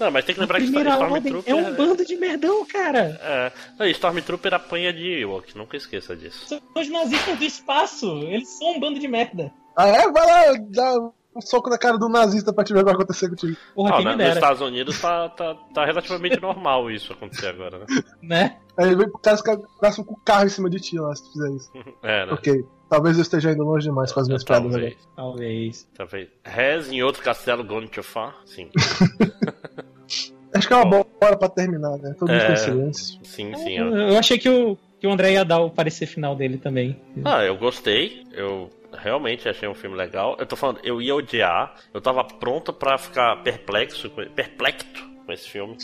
Não, 0.00 0.10
mas 0.10 0.24
tem 0.24 0.34
que 0.34 0.40
A 0.40 0.42
lembrar 0.42 0.58
que 0.58 0.64
primeira 0.64 0.98
ordem 0.98 1.16
Stormtrooper. 1.32 1.52
é 1.52 1.54
um 1.54 1.74
bando 1.76 2.04
de 2.04 2.16
merdão, 2.16 2.66
cara. 2.66 3.16
É, 3.22 3.52
não, 3.78 3.86
Stormtrooper 3.86 4.54
apanha 4.54 4.92
de 4.92 5.20
Ewok, 5.20 5.56
nunca 5.56 5.76
esqueça 5.76 6.16
disso. 6.16 6.48
São 6.48 6.60
os 6.76 6.88
nazistas 6.90 7.38
do 7.38 7.44
espaço. 7.44 8.06
Eles 8.24 8.48
são 8.48 8.72
um 8.72 8.80
bando 8.80 8.98
de 8.98 9.06
merda. 9.06 9.52
Ah, 9.76 9.86
é? 9.86 10.10
Vai 10.10 10.26
lá, 10.26 10.58
dá 10.68 10.98
um 11.36 11.40
soco 11.40 11.70
na 11.70 11.78
cara 11.78 11.96
do 11.96 12.08
nazista 12.08 12.52
pra 12.52 12.64
te 12.64 12.72
ver 12.72 12.80
o 12.80 12.82
que 12.82 12.86
vai 12.86 12.94
acontecer 12.94 13.28
contigo. 13.28 13.56
Porra, 13.72 13.90
Ah, 13.90 13.96
quem 13.98 14.04
né, 14.16 14.26
nos. 14.26 14.34
Estados 14.34 14.60
Unidos 14.62 15.00
tá, 15.00 15.28
tá, 15.28 15.54
tá 15.72 15.84
relativamente 15.84 16.38
normal 16.42 16.90
isso 16.90 17.12
acontecer 17.12 17.48
agora, 17.48 17.78
né? 17.78 17.86
Né? 18.20 18.58
Aí 18.76 18.86
ele 18.86 18.96
vem 18.96 19.08
pro 19.08 19.20
cara 19.20 19.36
e 19.36 19.38
os 19.38 19.42
caras 19.42 19.96
com 19.96 20.02
o 20.12 20.20
carro 20.24 20.46
em 20.46 20.48
cima 20.48 20.68
de 20.68 20.80
ti 20.80 20.98
lá, 20.98 21.14
se 21.14 21.22
tu 21.24 21.32
fizer 21.32 21.50
isso. 21.50 21.70
É, 22.02 22.26
né? 22.26 22.32
Ok. 22.32 22.64
Talvez 22.88 23.16
eu 23.16 23.22
esteja 23.22 23.50
indo 23.52 23.62
longe 23.64 23.86
demais 23.86 24.12
com 24.12 24.20
as 24.20 24.26
minhas 24.28 24.44
piadas 24.44 24.66
agora. 24.74 24.80
Talvez, 24.82 25.08
Talvez. 25.16 25.88
talvez. 25.96 26.28
Rez 26.44 26.92
em 26.92 27.02
outro 27.02 27.22
castelo 27.22 27.64
far? 28.02 28.36
Sim. 28.44 28.70
Acho 30.54 30.68
que 30.68 30.72
é 30.72 30.76
uma 30.76 30.84
boa 30.84 31.06
hora 31.20 31.36
pra 31.36 31.48
terminar, 31.48 31.96
né? 31.98 32.14
Todo 32.18 32.28
mundo 32.30 32.40
É. 32.40 32.46
com 32.50 32.56
silêncio. 32.56 33.18
Sim, 33.24 33.54
sim. 33.56 33.76
Eu, 33.76 33.96
eu- 33.96 34.18
achei 34.18 34.38
que 34.38 34.48
o, 34.48 34.76
que 35.00 35.06
o 35.06 35.10
André 35.12 35.32
ia 35.32 35.44
dar 35.44 35.58
o 35.58 35.70
parecer 35.70 36.06
final 36.06 36.36
dele 36.36 36.58
também. 36.58 37.00
Ah, 37.24 37.42
eu 37.44 37.56
gostei. 37.56 38.24
Eu 38.32 38.70
realmente 38.96 39.48
achei 39.48 39.68
um 39.68 39.74
filme 39.74 39.96
legal. 39.96 40.36
Eu 40.38 40.46
tô 40.46 40.54
falando, 40.54 40.78
eu 40.84 41.02
ia 41.02 41.12
odiar. 41.14 41.74
Eu 41.92 42.00
tava 42.00 42.22
pronto 42.22 42.72
pra 42.72 42.96
ficar 42.96 43.42
perplexo, 43.42 44.08
perplexo 44.36 44.86
com 45.24 45.32
esse 45.32 45.48
filme. 45.48 45.76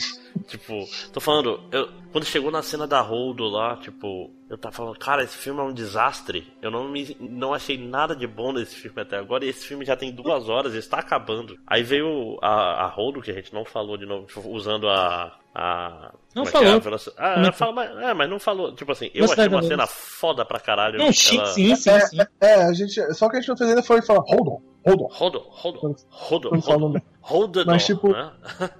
tipo, 0.46 0.86
tô 1.12 1.20
falando, 1.20 1.60
eu, 1.72 1.88
quando 2.12 2.24
chegou 2.24 2.50
na 2.50 2.62
cena 2.62 2.86
da 2.86 3.00
Holdo 3.00 3.44
lá, 3.48 3.76
tipo, 3.76 4.30
eu 4.48 4.58
tava 4.58 4.74
falando, 4.74 4.98
cara, 4.98 5.22
esse 5.22 5.36
filme 5.36 5.60
é 5.60 5.62
um 5.62 5.72
desastre. 5.72 6.52
Eu 6.60 6.70
não, 6.70 6.88
me, 6.88 7.16
não 7.20 7.54
achei 7.54 7.78
nada 7.78 8.14
de 8.14 8.26
bom 8.26 8.52
nesse 8.52 8.74
filme 8.76 9.00
até 9.00 9.16
agora. 9.16 9.44
E 9.44 9.48
esse 9.48 9.66
filme 9.66 9.84
já 9.84 9.96
tem 9.96 10.12
duas 10.12 10.48
horas, 10.48 10.74
está 10.74 10.98
acabando. 10.98 11.58
Aí 11.66 11.82
veio 11.82 12.38
a, 12.42 12.84
a 12.84 12.88
Holdo, 12.88 13.22
que 13.22 13.30
a 13.30 13.34
gente 13.34 13.54
não 13.54 13.64
falou 13.64 13.96
de 13.96 14.06
novo, 14.06 14.26
usando 14.50 14.88
a. 14.88 15.38
a 15.54 16.12
Não 16.34 16.44
é 16.44 16.46
é? 16.46 16.50
falou. 16.50 16.74
A 16.74 16.78
veloci- 16.78 17.12
Ah, 17.18 17.52
fala, 17.52 17.72
mas, 17.72 17.90
é, 17.98 18.14
mas 18.14 18.30
não 18.30 18.38
falou. 18.38 18.74
Tipo 18.74 18.92
assim, 18.92 19.06
eu 19.14 19.24
achei 19.24 19.36
Velocidade 19.48 19.54
uma 19.54 19.62
cena 19.62 19.86
foda 19.86 20.44
pra 20.44 20.60
caralho. 20.60 20.98
Não, 20.98 21.12
sim, 21.12 21.36
ela- 21.38 21.46
sim, 21.46 21.74
sim, 21.76 21.90
É, 21.90 22.00
sim. 22.06 22.18
É, 22.40 22.54
a 22.64 22.72
gente. 22.72 23.14
Só 23.14 23.28
que 23.28 23.36
a 23.36 23.40
gente 23.40 23.48
não 23.48 23.56
fez 23.56 23.70
ainda 23.70 23.82
foi 23.82 24.00
falar, 24.02 24.20
hold 24.20 24.48
on, 24.48 24.60
hold 24.86 25.00
on. 25.02 25.08
Hold 25.10 25.36
on, 25.36 25.44
hold 25.50 25.76
on, 25.84 25.94
hold 26.10 26.46
on, 26.46 26.50
hold 26.58 26.68
on, 26.68 26.78
nome. 26.78 27.02
hold 27.20 27.52
the 27.54 27.64
Mas, 27.64 27.84
tipo, 27.84 28.08
né? 28.12 28.30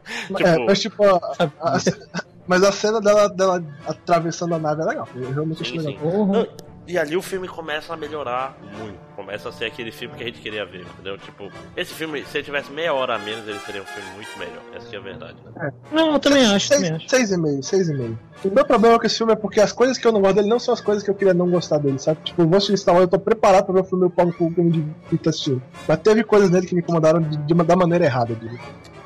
É, 0.41 0.53
Tipo- 0.53 0.67
mas 0.67 0.81
tipo, 0.81 1.05
a, 1.05 1.17
a- 1.17 1.77
a- 1.77 1.79
mas 2.47 2.63
a 2.63 2.73
cena 2.73 3.01
dela, 3.01 3.29
dela 3.29 3.63
atravessando 3.87 4.55
a 4.55 4.59
nave 4.59 4.83
é 4.83 4.85
legal. 4.87 5.09
Eu 5.15 5.33
realmente 5.33 5.63
achei 5.63 5.79
legal. 5.79 6.11
sim. 6.11 6.27
Não, 6.33 6.47
E 6.87 6.99
ali 6.99 7.17
o 7.17 7.23
filme 7.23 7.47
começa 7.47 7.93
a 7.93 7.97
melhorar 7.97 8.57
muito. 8.79 8.99
Começa 9.15 9.49
a 9.49 9.53
ser 9.53 9.67
aquele 9.67 9.93
filme 9.93 10.17
que 10.17 10.23
a 10.23 10.27
gente 10.27 10.41
queria 10.41 10.65
ver, 10.65 10.83
entendeu? 10.83 11.17
Tipo, 11.19 11.51
esse 11.77 11.93
filme, 11.95 12.25
se 12.25 12.39
ele 12.39 12.45
tivesse 12.45 12.73
meia 12.73 12.93
hora 12.93 13.15
a 13.15 13.19
menos, 13.19 13.47
ele 13.47 13.59
seria 13.61 13.83
um 13.83 13.87
filme 13.87 14.11
muito 14.15 14.39
melhor. 14.39 14.63
Essa 14.75 14.89
que 14.89 14.97
é 14.97 14.99
a 14.99 15.03
verdade, 15.03 15.37
né? 15.45 15.73
Não, 15.93 16.15
eu 16.15 16.19
também 16.19 16.45
acho, 16.47 16.69
seis, 16.69 16.81
também 16.81 16.97
acho. 16.97 17.09
Seis 17.09 17.31
e 17.31 17.37
meio, 17.37 17.63
seis 17.63 17.89
e 17.89 17.95
meio. 17.95 18.19
O 18.45 18.49
meu 18.49 18.65
problema 18.65 18.99
com 18.99 19.07
esse 19.07 19.19
filme 19.19 19.33
é 19.33 19.37
porque 19.37 19.61
as 19.61 19.73
coisas 19.73 19.99
que 19.99 20.07
eu 20.07 20.13
não 20.13 20.21
gosto 20.21 20.37
dele 20.37 20.49
não 20.49 20.59
são 20.59 20.75
as 20.75 20.81
coisas 20.81 21.05
que 21.05 21.11
eu 21.11 21.15
queria 21.15 21.35
não 21.35 21.51
gostar 21.51 21.79
dele, 21.79 21.99
sabe? 21.99 22.21
Tipo, 22.25 22.43
eu 22.43 22.49
vou 22.49 22.57
assistir 22.57 22.79
Star 22.79 22.95
Wars, 22.95 23.05
eu 23.05 23.11
tô 23.11 23.19
preparado 23.19 23.67
pra 23.67 23.75
ver 23.75 23.81
o 23.81 23.85
filme 23.85 24.05
do 24.09 24.11
Paulo 24.11 24.33
que 24.33 24.43
eu 24.43 24.51
me 24.51 24.71
divirto 24.71 25.29
assistindo. 25.29 25.63
Mas 25.87 25.99
teve 25.99 26.25
coisas 26.25 26.51
nele 26.51 26.67
que 26.67 26.75
me 26.75 26.81
incomodaram 26.81 27.21
de, 27.21 27.37
de, 27.37 27.55
da 27.55 27.77
maneira 27.77 28.05
errada, 28.07 28.33
eu 28.33 28.37
diria. 28.37 28.59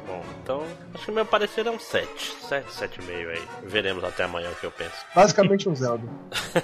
Bom, 0.07 0.23
então, 0.43 0.63
acho 1.05 1.07
que 1.07 1.11
o 1.11 1.15
meu 1.15 1.27
parecer 1.27 1.67
é 1.67 1.71
um 1.71 1.79
7. 1.79 2.37
7, 2.49 2.67
7,5 2.67 3.29
aí. 3.29 3.43
Veremos 3.65 4.03
até 4.03 4.25
amanhã 4.25 4.51
o 4.51 4.55
que 4.55 4.65
eu 4.65 4.71
penso. 4.71 5.05
Basicamente 5.15 5.69
um 5.69 5.75
Zelda. 5.75 6.09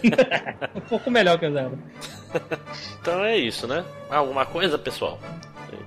um 0.74 0.80
pouco 0.80 1.10
melhor 1.10 1.38
que 1.38 1.46
o 1.46 1.52
Zelda. 1.52 1.78
então 3.00 3.22
é 3.22 3.36
isso, 3.36 3.66
né? 3.66 3.84
Alguma 4.08 4.46
coisa, 4.46 4.78
pessoal? 4.78 5.18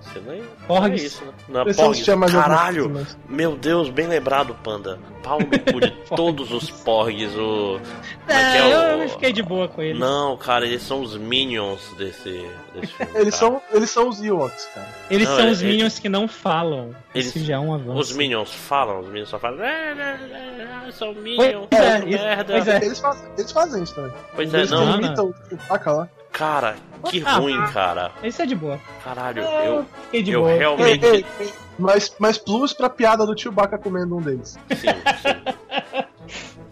Você 0.01 0.19
nem... 0.26 0.43
Porgs. 0.68 1.03
É 1.03 1.05
isso, 1.07 1.26
né? 1.26 1.64
Porgs. 1.76 2.05
Caralho! 2.31 2.89
mas- 2.89 3.18
Meu 3.27 3.55
Deus, 3.55 3.89
bem 3.89 4.07
lembrado, 4.07 4.55
Panda. 4.64 4.99
Pau 5.23 5.39
no 5.39 5.45
cu 5.47 5.80
de 5.80 5.91
todos 6.15 6.51
os 6.51 6.69
Porgs, 6.69 7.35
o... 7.38 7.80
É 8.27 8.34
É, 8.34 8.57
é 8.57 8.93
eu 8.93 9.05
o... 9.05 9.10
fiquei 9.10 9.31
de 9.34 9.41
boa 9.41 9.68
com 9.68 9.81
ele. 9.81 9.97
Não, 9.97 10.35
cara, 10.38 10.65
eles 10.65 10.81
são 10.84 11.01
os 11.01 11.15
minions 11.18 11.80
desse, 11.97 12.45
desse 12.73 12.93
filme. 12.93 13.11
Eles 13.15 13.35
cara. 13.39 13.51
são, 13.51 13.61
eles 13.73 13.89
são 13.89 14.10
os 14.10 14.22
Ewoks, 14.22 14.65
cara. 14.73 14.88
Eles 15.10 15.27
Não, 15.27 15.35
são 15.38 15.45
é- 15.47 15.51
os 15.51 15.61
é- 15.61 15.65
Minions 15.65 15.99
que 15.99 16.10
não 16.10 16.27
falam. 16.27 16.93
Eles- 17.15 17.35
Isso 17.35 17.45
já 17.45 17.55
é 17.55 17.60
um 17.60 17.73
avanço. 17.73 17.99
Os 17.99 18.11
minions 18.15 18.53
falam, 18.53 18.99
os 18.99 19.07
minions 19.07 19.30
só 19.30 19.39
falam. 19.39 19.64
"É, 19.64 19.91
é, 19.91 20.19
é, 20.31 20.88
é, 20.88 20.91
São 20.91 21.14
minions, 21.14 21.68
é, 21.72 21.99
merda. 22.05 22.53
pois 22.53 22.68
é. 22.68 22.77
Eles 22.84 22.99
fazem, 22.99 23.27
eles 23.38 23.51
fazem 23.51 23.84
isso 23.84 23.95
também. 23.95 24.11
Pois 24.35 24.53
é, 24.53 24.57
eles 24.57 24.72
não. 24.72 24.85
não. 24.85 24.97
imitam 24.99 25.26
o 25.30 25.35
Chewbacca 25.49 25.91
lá. 25.91 26.10
Cara, 26.34 26.76
que 27.10 27.23
Ah, 27.26 27.35
ruim, 27.38 27.64
cara. 27.72 28.11
Isso 28.23 28.41
é 28.41 28.45
de 28.45 28.55
boa. 28.55 28.80
Caralho, 29.03 29.43
É, 29.43 29.68
eu. 29.69 29.85
Fiquei 30.05 30.23
de 30.23 30.31
eu 30.31 30.41
boa. 30.41 30.53
Realmente. 30.53 31.05
ei, 31.05 31.26
ei. 31.39 31.53
Mas, 31.77 32.14
mas 32.19 32.38
plus 32.38 32.73
pra 32.73 32.89
piada 32.89 33.26
do 33.26 33.39
Chewbacca 33.39 33.77
comendo 33.77 34.18
um 34.18 34.22
deles. 34.22 34.57
Sim, 34.72 34.77
sim. 34.77 36.03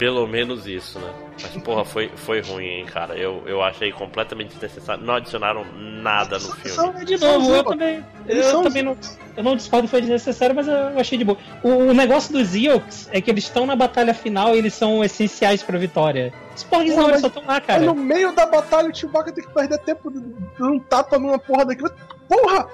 Pelo 0.02 0.26
menos 0.26 0.66
isso, 0.66 0.98
né? 0.98 1.14
Mas, 1.40 1.64
porra, 1.64 1.86
foi, 1.86 2.10
foi 2.16 2.42
ruim, 2.42 2.66
hein, 2.66 2.86
cara. 2.92 3.16
Eu, 3.16 3.44
eu 3.46 3.62
achei 3.62 3.92
completamente 3.92 4.50
desnecessário. 4.50 5.04
Não 5.04 5.14
adicionaram 5.14 5.64
nada 5.76 6.40
no 6.40 6.52
filme. 6.56 6.70
São- 6.72 6.92
De 7.06 7.18
novo, 7.20 7.54
eu 7.54 7.64
também. 7.64 8.04
Eu 8.28 8.64
também 8.64 8.82
não, 8.82 8.98
eu 9.38 9.44
não 9.44 9.56
discordo, 9.56 9.88
foi 9.88 10.02
desnecessário, 10.02 10.56
mas 10.56 10.68
eu 10.68 10.98
achei 11.00 11.20
de 11.20 11.24
boa. 11.24 11.38
O, 11.62 11.70
o 11.70 11.94
negócio 11.94 12.34
dos 12.34 12.56
Ewoks 12.56 13.10
é 13.12 13.22
que 13.22 13.30
eles 13.30 13.44
estão 13.44 13.68
na 13.68 13.76
batalha 13.76 14.12
final 14.16 14.56
e 14.56 14.58
eles 14.58 14.74
são 14.74 15.04
essenciais 15.04 15.62
pra 15.62 15.78
vitória. 15.78 16.34
Os 16.56 16.64
Porgs 16.64 16.96
não, 16.96 17.04
eles 17.10 17.22
mas- 17.22 17.22
só 17.22 17.28
estão 17.28 17.44
lá, 17.46 17.62
cara. 17.62 17.84
no 17.84 17.94
meio 17.94 18.34
da 18.34 18.48
batalha 18.48 18.90
o 18.90 18.96
Chewbacca 18.96 19.32
tem 19.32 19.44
que 19.46 19.54
perder 19.54 19.78
tempo 19.82 20.10
dando 20.10 20.74
um 20.74 20.80
tapa 20.80 21.20
numa 21.20 21.38
porra 21.38 21.64
daquilo. 21.66 21.92
Porra! 22.28 22.68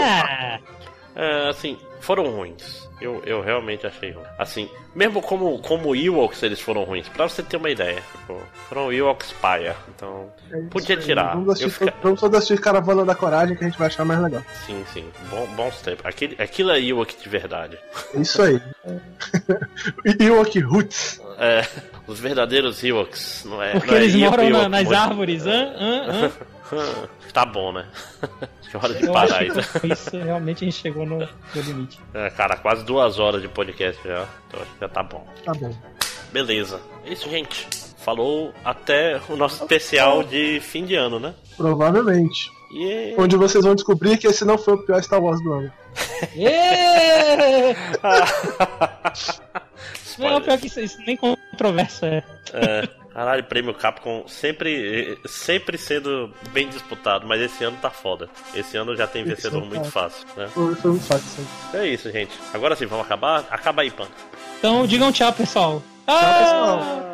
Ah, 0.00 0.58
É, 1.16 1.48
assim, 1.48 1.78
foram 2.00 2.24
ruins. 2.30 2.86
Eu, 3.00 3.22
eu 3.24 3.40
realmente 3.40 3.86
achei 3.86 4.10
ruim. 4.10 4.24
Assim, 4.36 4.68
mesmo 4.94 5.22
como, 5.22 5.58
como 5.60 5.94
Ewoks 5.94 6.42
eles 6.42 6.60
foram 6.60 6.82
ruins, 6.82 7.08
pra 7.08 7.28
você 7.28 7.42
ter 7.44 7.56
uma 7.56 7.70
ideia. 7.70 8.02
Tipo, 8.12 8.40
foram 8.68 8.92
Ewoks 8.92 9.32
paia. 9.40 9.76
Então, 9.88 10.28
É 10.52 10.60
Podia 10.68 10.96
tirar. 10.96 11.34
Vamos 11.34 11.50
assistir, 11.50 11.70
fica- 11.70 11.94
vamos 12.02 12.18
todos 12.20 12.36
assistir 12.38 12.60
Caravana 12.60 13.04
da 13.04 13.14
Coragem 13.14 13.54
que 13.56 13.64
a 13.64 13.68
gente 13.68 13.78
vai 13.78 13.86
achar 13.86 14.04
mais 14.04 14.20
legal. 14.20 14.42
sim, 14.66 14.84
sim. 14.92 15.08
Bom, 15.30 15.46
bons 15.54 15.80
tempos. 15.80 16.04
Aquele, 16.04 16.40
aquilo 16.42 16.70
é 16.72 16.80
Ewok 16.80 17.16
de 17.22 17.28
verdade. 17.28 17.78
É 18.14 18.20
isso 18.20 18.42
aí. 18.42 18.60
Ewok 20.20 20.58
Roots. 20.60 21.20
É, 21.38 21.64
os 22.06 22.18
verdadeiros 22.18 22.82
Ewoks. 22.82 23.44
Não 23.46 23.62
é, 23.62 23.72
porque 23.72 23.90
não 23.92 23.94
é 23.96 24.00
eles 24.02 24.14
Ewok, 24.14 24.30
moram 24.30 24.42
na- 24.50 24.58
Ewok, 24.58 24.68
nas 24.70 24.82
muito- 24.84 24.96
árvores. 24.98 25.46
Hã? 25.46 25.72
Hã? 25.78 26.30
Hã? 26.72 27.08
Tá 27.32 27.44
bom, 27.44 27.72
né? 27.72 27.86
Que 28.70 28.76
hora 28.76 28.94
de 28.94 29.04
Eu 29.06 29.12
parar 29.12 29.44
que 29.80 29.92
isso 29.92 30.10
realmente 30.18 30.64
a 30.64 30.66
gente 30.70 30.80
chegou 30.80 31.06
no, 31.06 31.18
no 31.18 31.62
limite. 31.62 31.98
É, 32.14 32.28
cara, 32.30 32.56
quase 32.56 32.84
duas 32.84 33.18
horas 33.18 33.40
de 33.40 33.48
podcast 33.48 34.00
já. 34.06 34.26
Então 34.48 34.60
acho 34.60 34.72
que 34.72 34.80
já 34.80 34.88
tá 34.88 35.02
bom. 35.02 35.26
Tá 35.44 35.52
bom. 35.54 35.74
Beleza. 36.32 36.80
É 37.04 37.12
isso, 37.12 37.28
gente. 37.30 37.66
Falou 37.98 38.52
até 38.64 39.20
o 39.28 39.36
nosso 39.36 39.62
especial 39.62 40.22
de 40.22 40.60
fim 40.60 40.84
de 40.84 40.94
ano, 40.94 41.18
né? 41.18 41.34
Provavelmente. 41.56 42.50
E 42.72 43.14
Onde 43.18 43.36
vocês 43.36 43.64
vão 43.64 43.74
descobrir 43.74 44.18
que 44.18 44.26
esse 44.26 44.44
não 44.44 44.58
foi 44.58 44.74
o 44.74 44.78
pior 44.84 45.02
Star 45.02 45.22
Wars 45.22 45.42
do 45.42 45.52
ano. 45.52 45.72
Êêêê! 46.36 47.74
Não, 50.18 50.26
Spoiler. 50.26 50.42
pior 50.42 50.58
que 50.58 50.66
isso, 50.66 50.80
isso 50.80 50.98
nem 51.06 51.16
controverso 51.16 52.04
é. 52.04 52.24
É, 52.52 52.88
caralho, 53.12 53.44
prêmio 53.44 53.74
Capcom 53.74 54.26
sempre, 54.26 55.18
sempre 55.26 55.76
sendo 55.78 56.32
bem 56.52 56.68
disputado, 56.68 57.26
mas 57.26 57.40
esse 57.40 57.64
ano 57.64 57.76
tá 57.80 57.90
foda. 57.90 58.28
Esse 58.54 58.76
ano 58.76 58.96
já 58.96 59.06
tem 59.06 59.24
vencedor 59.24 59.64
muito 59.64 59.84
tá. 59.84 59.90
fácil, 59.90 60.26
né? 60.36 60.48
Foi, 60.48 60.74
fato 60.98 61.22
isso 61.22 61.40
aí. 61.72 61.80
É 61.80 61.86
isso, 61.86 62.10
gente. 62.10 62.38
Agora 62.52 62.76
sim, 62.76 62.86
vamos 62.86 63.06
acabar? 63.06 63.44
Acaba 63.50 63.82
aí, 63.82 63.90
Panda. 63.90 64.10
Então 64.58 64.86
digam 64.86 65.12
tchau, 65.12 65.32
pessoal. 65.32 65.82
Tchau, 66.06 66.38
pessoal. 66.38 66.80
Ah! 66.80 67.07